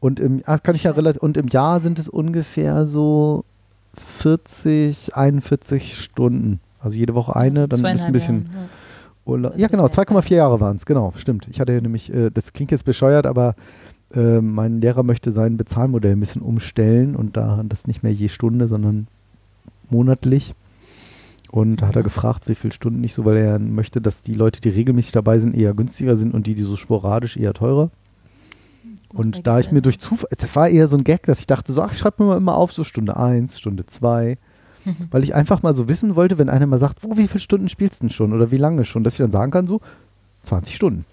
Und 0.00 0.18
im, 0.18 0.42
ah, 0.46 0.58
kann 0.58 0.74
ich 0.74 0.84
ja 0.84 0.90
relativ, 0.92 1.22
und 1.22 1.36
im 1.36 1.48
Jahr 1.48 1.78
sind 1.80 1.98
es 1.98 2.08
ungefähr 2.08 2.86
so 2.86 3.44
40, 3.94 5.14
41 5.14 5.98
Stunden. 5.98 6.60
Also 6.80 6.96
jede 6.96 7.14
Woche 7.14 7.36
eine, 7.36 7.68
dann 7.68 7.84
ist 7.84 8.04
ein 8.04 8.12
bisschen 8.12 8.44
Jahren, 8.44 8.50
ja. 8.54 9.30
Urlaub. 9.30 9.52
Ja, 9.56 9.68
genau, 9.68 9.82
wär 9.84 9.90
jetzt 9.90 9.98
2,4 9.98 10.34
Jahre 10.34 10.60
waren 10.60 10.76
es, 10.76 10.86
genau, 10.86 11.12
stimmt. 11.16 11.46
Ich 11.48 11.60
hatte 11.60 11.72
ja 11.74 11.80
nämlich, 11.80 12.12
äh, 12.12 12.30
das 12.30 12.52
klingt 12.52 12.70
jetzt 12.70 12.86
bescheuert, 12.86 13.26
aber 13.26 13.54
äh, 14.14 14.40
mein 14.40 14.80
Lehrer 14.80 15.02
möchte 15.02 15.30
sein 15.30 15.56
Bezahlmodell 15.56 16.12
ein 16.12 16.20
bisschen 16.20 16.42
umstellen 16.42 17.14
und 17.14 17.36
da 17.36 17.62
das 17.68 17.86
nicht 17.86 18.02
mehr 18.02 18.12
je 18.12 18.28
Stunde, 18.28 18.66
sondern 18.66 19.06
monatlich. 19.90 20.54
Und 21.50 21.82
da 21.82 21.88
hat 21.88 21.96
er 21.96 22.02
Mhm. 22.02 22.04
gefragt, 22.04 22.48
wie 22.48 22.54
viele 22.54 22.72
Stunden 22.72 23.02
ich 23.02 23.12
so, 23.14 23.24
weil 23.24 23.36
er 23.36 23.58
möchte, 23.58 24.00
dass 24.00 24.22
die 24.22 24.34
Leute, 24.34 24.60
die 24.60 24.68
regelmäßig 24.68 25.12
dabei 25.12 25.38
sind, 25.40 25.56
eher 25.56 25.74
günstiger 25.74 26.16
sind 26.16 26.32
und 26.32 26.46
die, 26.46 26.54
die 26.54 26.62
so 26.62 26.76
sporadisch, 26.76 27.36
eher 27.36 27.54
teurer. 27.54 27.90
Und 29.12 29.46
da 29.48 29.58
ich 29.58 29.72
mir 29.72 29.82
durch 29.82 29.98
Zufall, 29.98 30.28
das 30.38 30.54
war 30.54 30.68
eher 30.68 30.86
so 30.86 30.96
ein 30.96 31.02
Gag, 31.02 31.24
dass 31.24 31.40
ich 31.40 31.48
dachte 31.48 31.72
so, 31.72 31.82
ach, 31.82 31.92
ich 31.92 31.98
schreibe 31.98 32.22
mir 32.22 32.28
mal 32.30 32.36
immer 32.36 32.54
auf, 32.56 32.72
so 32.72 32.84
Stunde 32.84 33.16
1, 33.16 33.58
Stunde 33.58 33.84
2. 33.86 34.38
Weil 35.10 35.24
ich 35.24 35.34
einfach 35.34 35.62
mal 35.62 35.74
so 35.74 35.88
wissen 35.88 36.14
wollte, 36.14 36.38
wenn 36.38 36.48
einer 36.48 36.66
mal 36.66 36.78
sagt, 36.78 36.98
oh, 37.04 37.16
wie 37.16 37.26
viele 37.26 37.40
Stunden 37.40 37.68
spielst 37.68 37.96
du 38.00 38.06
denn 38.06 38.10
schon 38.14 38.32
oder 38.32 38.50
wie 38.52 38.56
lange 38.56 38.84
schon, 38.84 39.02
dass 39.02 39.14
ich 39.14 39.18
dann 39.18 39.32
sagen 39.32 39.50
kann, 39.50 39.66
so 39.66 39.80
20 40.42 40.74
Stunden. 40.76 41.04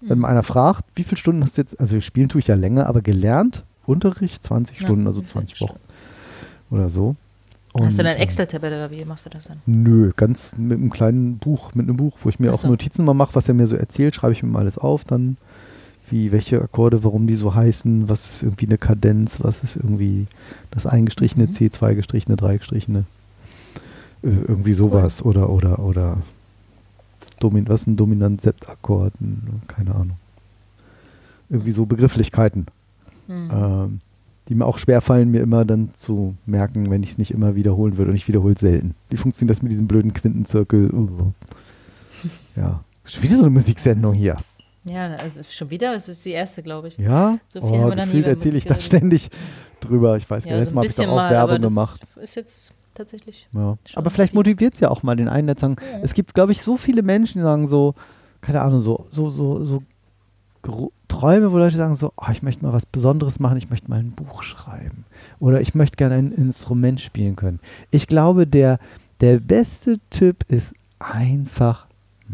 Wenn 0.00 0.20
mal 0.20 0.28
einer 0.28 0.42
fragt, 0.44 0.84
wie 0.94 1.02
viele 1.02 1.18
Stunden 1.18 1.42
hast 1.42 1.56
du 1.58 1.62
jetzt, 1.62 1.78
also 1.80 2.00
spielen 2.00 2.28
tue 2.28 2.38
ich 2.38 2.46
ja 2.46 2.54
länger, 2.54 2.86
aber 2.86 3.02
gelernt, 3.02 3.64
Unterricht 3.86 4.44
20 4.44 4.78
Ja, 4.78 4.86
Stunden, 4.86 5.06
also 5.06 5.20
ungefähr 5.20 5.40
20 5.42 5.60
Wochen 5.62 5.78
oder 6.70 6.88
so. 6.90 7.16
Hast 7.80 7.98
du 7.98 8.02
Und, 8.02 8.06
dann 8.08 8.16
äh, 8.16 8.20
Excel-Tabelle 8.22 8.76
oder 8.86 8.90
wie 8.90 9.04
machst 9.04 9.26
du 9.26 9.30
das 9.30 9.44
dann? 9.44 9.58
Nö, 9.66 10.12
ganz 10.16 10.56
mit 10.56 10.78
einem 10.78 10.90
kleinen 10.90 11.38
Buch, 11.38 11.74
mit 11.74 11.88
einem 11.88 11.96
Buch, 11.96 12.16
wo 12.22 12.28
ich 12.28 12.38
mir 12.40 12.50
Ach 12.50 12.54
auch. 12.54 12.64
Notizen 12.64 13.04
mal 13.04 13.14
mache, 13.14 13.34
was 13.34 13.48
er 13.48 13.54
mir 13.54 13.66
so 13.66 13.76
erzählt, 13.76 14.14
schreibe 14.14 14.32
ich 14.32 14.42
mir 14.42 14.50
mal 14.50 14.60
alles 14.60 14.78
auf, 14.78 15.04
dann 15.04 15.36
wie, 16.08 16.30
welche 16.30 16.62
Akkorde, 16.62 17.02
warum 17.02 17.26
die 17.26 17.34
so 17.34 17.54
heißen, 17.54 18.08
was 18.08 18.30
ist 18.30 18.42
irgendwie 18.44 18.66
eine 18.66 18.78
Kadenz, 18.78 19.42
was 19.42 19.64
ist 19.64 19.74
irgendwie 19.76 20.26
das 20.70 20.86
eingestrichene 20.86 21.46
Mhm. 21.46 21.50
C2 21.50 21.94
gestrichene, 21.96 22.36
3 22.36 22.58
gestrichene, 22.58 23.04
äh, 24.22 24.28
irgendwie 24.28 24.72
sowas 24.72 25.20
oder, 25.24 25.50
oder, 25.50 25.80
oder 25.80 26.18
Domin, 27.40 27.68
was 27.68 27.82
ist 27.82 27.86
ein 27.88 27.96
Dominant-Septakkord, 27.96 29.14
N- 29.20 29.62
keine 29.66 29.94
Ahnung. 29.94 30.16
Irgendwie 31.50 31.72
so 31.72 31.86
Begrifflichkeiten 31.86 32.66
Hm. 33.26 33.50
ähm, 33.52 34.00
die 34.48 34.54
mir 34.54 34.64
auch 34.64 34.78
schwer 34.78 35.00
fallen, 35.00 35.30
mir 35.30 35.40
immer 35.42 35.64
dann 35.64 35.90
zu 35.94 36.36
merken, 36.46 36.90
wenn 36.90 37.02
ich 37.02 37.10
es 37.10 37.18
nicht 37.18 37.32
immer 37.32 37.54
wiederholen 37.56 37.98
würde. 37.98 38.10
Und 38.10 38.16
ich 38.16 38.28
wiederhole 38.28 38.56
selten. 38.58 38.94
Wie 39.10 39.16
funktioniert 39.16 39.56
das 39.56 39.62
mit 39.62 39.72
diesem 39.72 39.88
blöden 39.88 40.14
Quintenzirkel? 40.14 40.90
Ja, 42.56 42.82
schon 43.04 43.22
wieder 43.22 43.36
so 43.36 43.42
eine 43.42 43.50
Musiksendung 43.50 44.14
hier. 44.14 44.38
Ja, 44.88 45.14
also 45.16 45.42
schon 45.48 45.68
wieder, 45.70 45.92
das 45.92 46.08
ist 46.08 46.24
die 46.24 46.30
erste, 46.30 46.62
glaube 46.62 46.88
ich. 46.88 46.96
Ja? 46.96 47.38
So 47.48 47.60
viel 47.60 47.84
oh, 47.84 47.90
gefühlt 47.90 48.26
erzähle 48.26 48.56
ich 48.56 48.64
da 48.64 48.80
ständig 48.80 49.30
drüber. 49.80 50.16
Ich 50.16 50.28
weiß 50.28 50.44
gar 50.44 50.54
Ja, 50.54 50.60
nicht, 50.60 50.70
so 50.70 50.80
letztes 50.80 50.98
Mal 50.98 51.06
habe 51.06 51.10
ich 51.10 51.10
auch 51.10 51.16
mal, 51.16 51.30
Werbung 51.30 51.60
gemacht. 51.62 52.00
ist 52.20 52.36
jetzt 52.36 52.72
tatsächlich. 52.94 53.48
Ja. 53.52 53.76
Aber 53.94 54.10
vielleicht 54.10 54.32
viel. 54.32 54.38
motiviert 54.38 54.74
es 54.74 54.80
ja 54.80 54.90
auch 54.90 55.02
mal 55.02 55.16
den 55.16 55.28
einen, 55.28 55.46
der 55.46 55.58
sagen, 55.58 55.76
Ja. 55.80 55.98
es 56.02 56.14
gibt, 56.14 56.34
glaube 56.34 56.52
ich, 56.52 56.62
so 56.62 56.76
viele 56.76 57.02
Menschen, 57.02 57.38
die 57.38 57.42
sagen 57.44 57.68
so, 57.68 57.94
keine 58.40 58.62
Ahnung, 58.62 58.80
so, 58.80 59.06
so, 59.10 59.28
so, 59.28 59.62
so 59.64 59.82
Träume, 61.20 61.52
wo 61.52 61.58
Leute 61.58 61.76
sagen 61.76 61.94
so, 61.94 62.12
oh, 62.16 62.26
ich 62.30 62.42
möchte 62.42 62.64
mal 62.64 62.72
was 62.72 62.84
Besonderes 62.86 63.40
machen, 63.40 63.56
ich 63.56 63.70
möchte 63.70 63.88
mal 63.90 64.00
ein 64.00 64.10
Buch 64.12 64.42
schreiben 64.42 65.04
oder 65.38 65.60
ich 65.60 65.74
möchte 65.74 65.96
gerne 65.96 66.16
ein 66.16 66.32
Instrument 66.32 67.00
spielen 67.00 67.36
können. 67.36 67.60
Ich 67.90 68.06
glaube, 68.06 68.46
der, 68.46 68.78
der 69.20 69.38
beste 69.38 69.98
Tipp 70.10 70.44
ist 70.48 70.74
einfach 70.98 71.86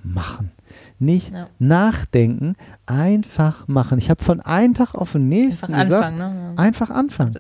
machen. 0.03 0.51
Nicht 0.99 1.33
Ja. 1.33 1.49
nachdenken, 1.59 2.55
einfach 2.87 3.69
machen. 3.69 3.99
Ich 3.99 4.09
habe 4.11 4.23
von 4.25 4.41
einem 4.41 4.75
Tag 4.75 4.95
auf 4.95 5.13
den 5.13 5.29
nächsten 5.29 5.75
Einfach 5.75 5.85
gesagt, 5.85 6.05
anfangen, 6.05 6.45
ne? 6.47 6.55
Ja. 6.57 6.63
einfach 6.63 6.91
anfangen. 6.91 7.39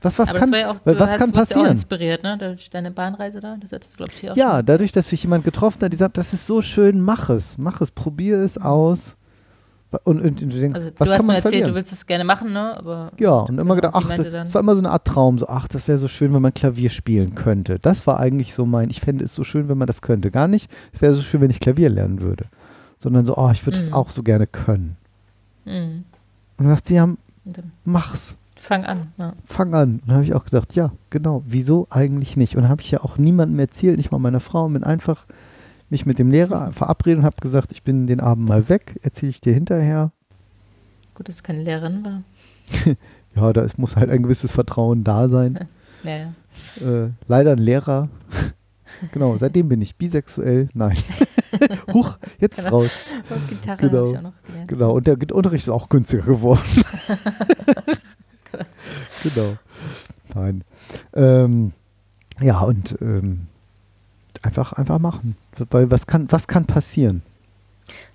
Was, 0.00 0.18
was 0.18 0.30
aber 0.30 0.38
kann, 0.40 0.52
ja 0.52 0.70
auch, 0.72 0.76
was 0.84 0.98
hast- 0.98 1.10
kann 1.18 1.28
wurdest 1.28 1.34
ja 1.34 1.34
auch 1.34 1.34
passieren? 1.34 1.66
inspiriert, 1.66 2.22
ne? 2.22 2.36
Durch 2.38 2.70
deine 2.70 2.90
Bahnreise 2.90 3.40
da. 3.40 3.56
Das 3.60 3.72
hattest 3.72 3.92
du, 3.94 3.96
glaube 3.98 4.12
ich, 4.14 4.20
hier 4.20 4.32
auch 4.32 4.36
Ja, 4.36 4.56
schon. 4.56 4.66
dadurch, 4.66 4.92
dass 4.92 5.08
sich 5.08 5.22
jemand 5.22 5.44
getroffen 5.44 5.80
hat, 5.82 5.92
die 5.92 5.96
sagt, 5.96 6.16
das 6.18 6.32
ist 6.32 6.46
so 6.46 6.60
schön, 6.62 7.00
mach 7.00 7.28
es, 7.30 7.56
mach 7.58 7.80
es, 7.80 7.90
probier 7.90 8.38
es 8.38 8.58
aus. 8.58 9.16
Und, 10.04 10.20
und, 10.22 10.24
und 10.24 10.40
du 10.40 10.46
denkst, 10.58 10.74
Also, 10.74 10.88
was 10.96 11.06
du 11.08 11.12
hast 11.12 11.18
kann 11.18 11.26
man 11.26 11.36
erzählt, 11.36 11.52
verlieren? 11.52 11.68
du 11.70 11.74
willst 11.74 11.92
es 11.92 12.06
gerne 12.06 12.24
machen, 12.24 12.52
ne? 12.52 12.76
Aber 12.78 13.06
ja, 13.18 13.30
und 13.40 13.58
immer 13.58 13.76
genau, 13.76 13.90
gedacht, 13.92 14.20
sie 14.20 14.28
ach, 14.28 14.32
das, 14.32 14.54
war 14.54 14.60
immer 14.62 14.72
so 14.74 14.78
eine 14.78 14.90
Art 14.90 15.04
Traum, 15.06 15.38
so, 15.38 15.48
ach, 15.48 15.68
das 15.68 15.86
wäre 15.86 15.98
so 15.98 16.08
schön, 16.08 16.32
wenn 16.32 16.40
man 16.42 16.54
Klavier 16.54 16.88
spielen 16.90 17.34
könnte. 17.34 17.78
Das 17.78 18.06
war 18.06 18.18
eigentlich 18.18 18.54
so 18.54 18.64
mein, 18.64 18.88
ich 18.90 19.00
fände 19.00 19.24
es 19.24 19.34
so 19.34 19.44
schön, 19.44 19.68
wenn 19.68 19.76
man 19.78 19.86
das 19.86 20.00
könnte. 20.00 20.30
Gar 20.30 20.48
nicht, 20.48 20.70
es 20.92 21.02
wäre 21.02 21.14
so 21.14 21.20
schön, 21.22 21.40
wenn 21.42 21.50
ich 21.50 21.60
Klavier 21.60 21.90
lernen 21.90 22.20
würde. 22.22 22.46
Sondern 22.96 23.24
so, 23.24 23.36
oh, 23.36 23.50
ich 23.52 23.66
würde 23.66 23.78
es 23.78 23.88
Mhm. 23.88 23.94
auch 23.94 24.10
so 24.10 24.22
gerne 24.22 24.46
können. 24.46 24.96
Mhm. 25.66 26.04
Und 26.56 26.66
dann 26.66 26.68
sagt 26.68 26.86
sie, 26.88 26.94
ja, 26.94 27.08
mach's. 27.84 28.36
fang 28.56 28.84
an. 28.84 29.08
Ja. 29.18 29.32
fang 29.44 29.74
an. 29.74 29.94
Und 29.94 30.02
dann 30.06 30.14
habe 30.16 30.24
ich 30.24 30.34
auch 30.34 30.44
gedacht, 30.44 30.74
ja, 30.74 30.92
genau, 31.10 31.42
wieso 31.46 31.86
eigentlich 31.90 32.36
nicht? 32.36 32.54
Und 32.56 32.62
dann 32.62 32.70
habe 32.70 32.80
ich 32.82 32.90
ja 32.90 33.00
auch 33.00 33.18
niemandem 33.18 33.58
erzählt, 33.58 33.96
nicht 33.96 34.12
mal 34.12 34.18
meiner 34.18 34.40
Frau, 34.40 34.68
bin 34.68 34.84
einfach 34.84 35.26
mich 35.92 36.06
mit 36.06 36.18
dem 36.18 36.30
Lehrer 36.30 36.72
verabredet 36.72 37.20
und 37.20 37.24
habe 37.24 37.36
gesagt, 37.40 37.70
ich 37.70 37.82
bin 37.84 38.06
den 38.08 38.18
Abend 38.18 38.48
mal 38.48 38.68
weg, 38.68 38.98
erzähle 39.02 39.30
ich 39.30 39.40
dir 39.40 39.52
hinterher. 39.54 40.10
Gut, 41.14 41.28
dass 41.28 41.36
es 41.36 41.42
keine 41.44 41.62
Lehrerin 41.62 42.04
war. 42.04 42.22
Ja, 43.34 43.50
da 43.54 43.66
muss 43.78 43.96
halt 43.96 44.10
ein 44.10 44.22
gewisses 44.22 44.52
Vertrauen 44.52 45.04
da 45.04 45.28
sein. 45.28 45.68
Ja, 46.04 46.16
ja. 46.16 47.04
Äh, 47.04 47.10
leider 47.28 47.52
ein 47.52 47.58
Lehrer. 47.58 48.08
genau, 49.12 49.36
seitdem 49.38 49.68
bin 49.68 49.80
ich 49.80 49.94
bisexuell. 49.96 50.68
Nein. 50.74 50.96
Huch, 51.94 52.18
jetzt 52.40 52.56
Genau. 52.56 52.70
raus. 52.80 52.90
Und 53.30 53.48
Gitarre 53.48 53.88
Genau. 53.88 53.98
habe 53.98 54.10
ich 54.10 54.18
auch 54.18 54.22
noch 54.22 54.42
gelernt. 54.42 54.68
Genau, 54.68 54.92
und 54.96 55.06
der 55.06 55.16
Unterricht 55.32 55.64
ist 55.66 55.70
auch 55.70 55.88
günstiger 55.88 56.24
geworden. 56.24 56.60
genau. 59.22 59.56
Nein. 60.34 60.64
Ähm, 61.14 61.72
ja, 62.40 62.60
und 62.62 62.96
ähm, 63.00 63.46
einfach, 64.42 64.72
einfach 64.74 64.98
machen. 64.98 65.36
Weil 65.70 65.90
was 65.90 66.06
kann, 66.06 66.26
was 66.30 66.46
kann 66.48 66.64
passieren? 66.66 67.22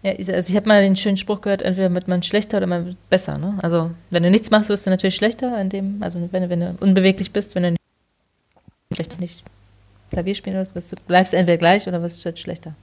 Ja, 0.01 0.13
ich- 0.17 0.33
also 0.33 0.49
ich 0.49 0.55
habe 0.55 0.67
mal 0.67 0.81
den 0.81 0.95
schönen 0.95 1.17
Spruch 1.17 1.41
gehört, 1.41 1.61
entweder 1.61 1.93
wird 1.93 2.07
man 2.07 2.23
schlechter 2.23 2.57
oder 2.57 2.67
man 2.67 2.85
wird 2.85 3.09
besser. 3.09 3.37
Ne? 3.37 3.55
Also 3.61 3.91
wenn 4.09 4.23
du 4.23 4.31
nichts 4.31 4.49
machst, 4.51 4.69
wirst 4.69 4.85
du 4.85 4.89
natürlich 4.89 5.15
schlechter, 5.15 5.59
in 5.61 5.69
dem, 5.69 6.01
also 6.01 6.19
wenn, 6.31 6.43
du- 6.43 6.49
wenn 6.49 6.59
du 6.61 6.75
unbeweglich 6.79 7.31
bist, 7.31 7.55
wenn 7.55 7.63
du 7.63 7.69
nicht, 7.71 7.81
vielleicht 8.93 9.19
nicht 9.19 9.43
Klavier 10.09 10.35
spielen 10.35 10.55
willst, 10.55 10.73
wirst 10.73 10.91
du, 10.91 10.95
bleibst 11.07 11.33
du 11.33 11.37
entweder 11.37 11.57
gleich 11.57 11.87
oder 11.87 12.01
wirst 12.01 12.21
du 12.21 12.25
halt 12.25 12.39
schlechter. 12.39 12.73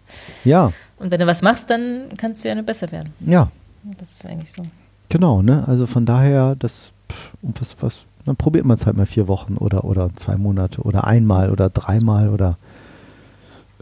Ja, 0.45 0.73
Und 0.99 1.11
wenn 1.11 1.21
du 1.21 1.27
was 1.27 1.41
machst, 1.43 1.71
dann 1.71 2.11
kannst 2.19 2.45
du 2.45 2.49
ja 2.49 2.55
nur 2.55 2.65
besser 2.65 2.93
werden. 2.93 3.15
ja, 3.21 3.51
Das 3.99 4.13
ist 4.13 4.27
eigentlich 4.27 4.53
so. 4.53 4.67
genau, 5.09 5.41
ne? 5.43 5.65
Also 5.67 5.87
von 5.87 6.05
daher, 6.05 6.55
das, 6.59 6.93
pff, 7.11 7.33
was, 7.43 7.77
was, 7.81 8.01
dann 8.27 8.37
probiert 8.37 8.67
man 8.67 8.77
es 8.77 8.85
halt 8.85 8.97
mal 8.97 9.07
vier 9.07 9.27
Wochen 9.27 9.57
oder, 9.57 9.85
oder 9.85 10.15
zwei 10.17 10.37
Monate 10.37 10.83
oder 10.83 11.05
einmal 11.07 11.51
oder 11.51 11.71
dreimal 11.71 12.29
oder 12.29 12.59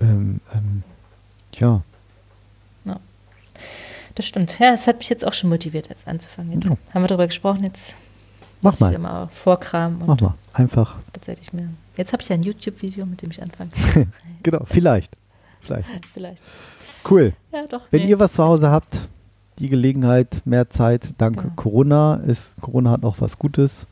ähm, 0.03 0.41
ähm, 0.55 0.83
ja, 1.55 1.83
Das 4.15 4.27
stimmt. 4.27 4.59
Ja, 4.59 4.75
es 4.75 4.87
hat 4.87 4.99
mich 4.99 5.09
jetzt 5.09 5.27
auch 5.27 5.33
schon 5.33 5.49
motiviert, 5.49 5.89
jetzt 5.89 6.07
anzufangen. 6.07 6.53
Jetzt 6.53 6.65
Ja. 6.65 6.77
haben 6.93 7.03
wir 7.03 7.09
darüber 7.09 7.27
gesprochen, 7.27 7.65
jetzt 7.65 7.95
mach 8.61 8.79
muss 8.79 8.91
ich 8.91 8.99
mal, 8.99 9.29
vorkramen 9.29 10.03
mach 10.07 10.21
mal, 10.21 10.35
einfach, 10.53 10.99
tatsächlich 11.13 11.53
mehr. 11.53 11.69
Jetzt 11.97 12.13
habe 12.13 12.23
ich 12.23 12.29
ja 12.29 12.35
ein 12.35 12.43
YouTube-Video, 12.43 13.07
mit 13.07 13.23
dem 13.23 13.31
ich 13.31 13.43
anfange. 13.43 13.71
genau, 14.43 14.65
vielleicht, 14.67 15.17
vielleicht. 15.61 15.89
Vielleicht. 16.13 16.43
Cool. 17.09 17.33
Ja, 17.53 17.65
doch. 17.67 17.83
Wenn 17.91 18.03
nee. 18.03 18.09
ihr 18.09 18.19
was 18.19 18.35
zu 18.35 18.45
Hause 18.45 18.71
habt, 18.71 19.09
die 19.59 19.69
Gelegenheit, 19.69 20.43
mehr 20.45 20.69
Zeit, 20.71 21.11
dank 21.19 21.39
Genau. 21.41 21.53
Corona, 21.57 22.15
ist, 22.17 22.55
Corona 22.61 22.91
hat 22.91 23.05
auch 23.05 23.17
was 23.21 23.39
Gutes. 23.39 23.87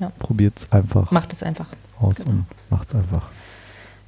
Ja. 0.00 0.12
Probiert 0.18 0.58
es 0.58 0.72
einfach 0.72 1.10
Macht 1.10 1.32
es 1.32 1.42
einfach. 1.42 1.66
aus 2.00 2.16
genau. 2.16 2.30
und 2.30 2.46
macht 2.70 2.88
es 2.88 2.94
einfach. 2.94 3.22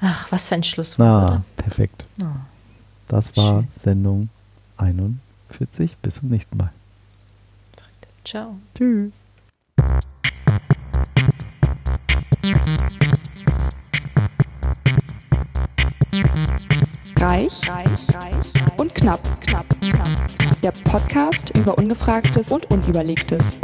Ach, 0.01 0.27
was 0.31 0.49
für 0.49 0.55
ein 0.55 0.63
Schlusswort. 0.63 1.07
Na, 1.07 1.27
oder? 1.27 1.43
perfekt. 1.57 2.05
Oh. 2.23 2.27
Das 3.09 3.37
war 3.37 3.61
Schön. 3.61 3.69
Sendung 3.77 4.29
41. 4.77 5.97
Bis 6.01 6.15
zum 6.17 6.29
nächsten 6.29 6.57
Mal. 6.57 6.73
Ciao. 8.25 8.57
Tschüss. 8.75 9.13
Reich, 17.19 17.69
reich, 17.69 18.15
reich 18.15 18.79
und 18.79 18.95
knapp, 18.95 19.41
knapp, 19.43 19.67
knapp. 19.81 20.09
Der 20.63 20.73
Podcast 20.73 21.51
über 21.57 21.77
Ungefragtes 21.77 22.53
und 22.53 22.71
Unüberlegtes. 22.71 23.57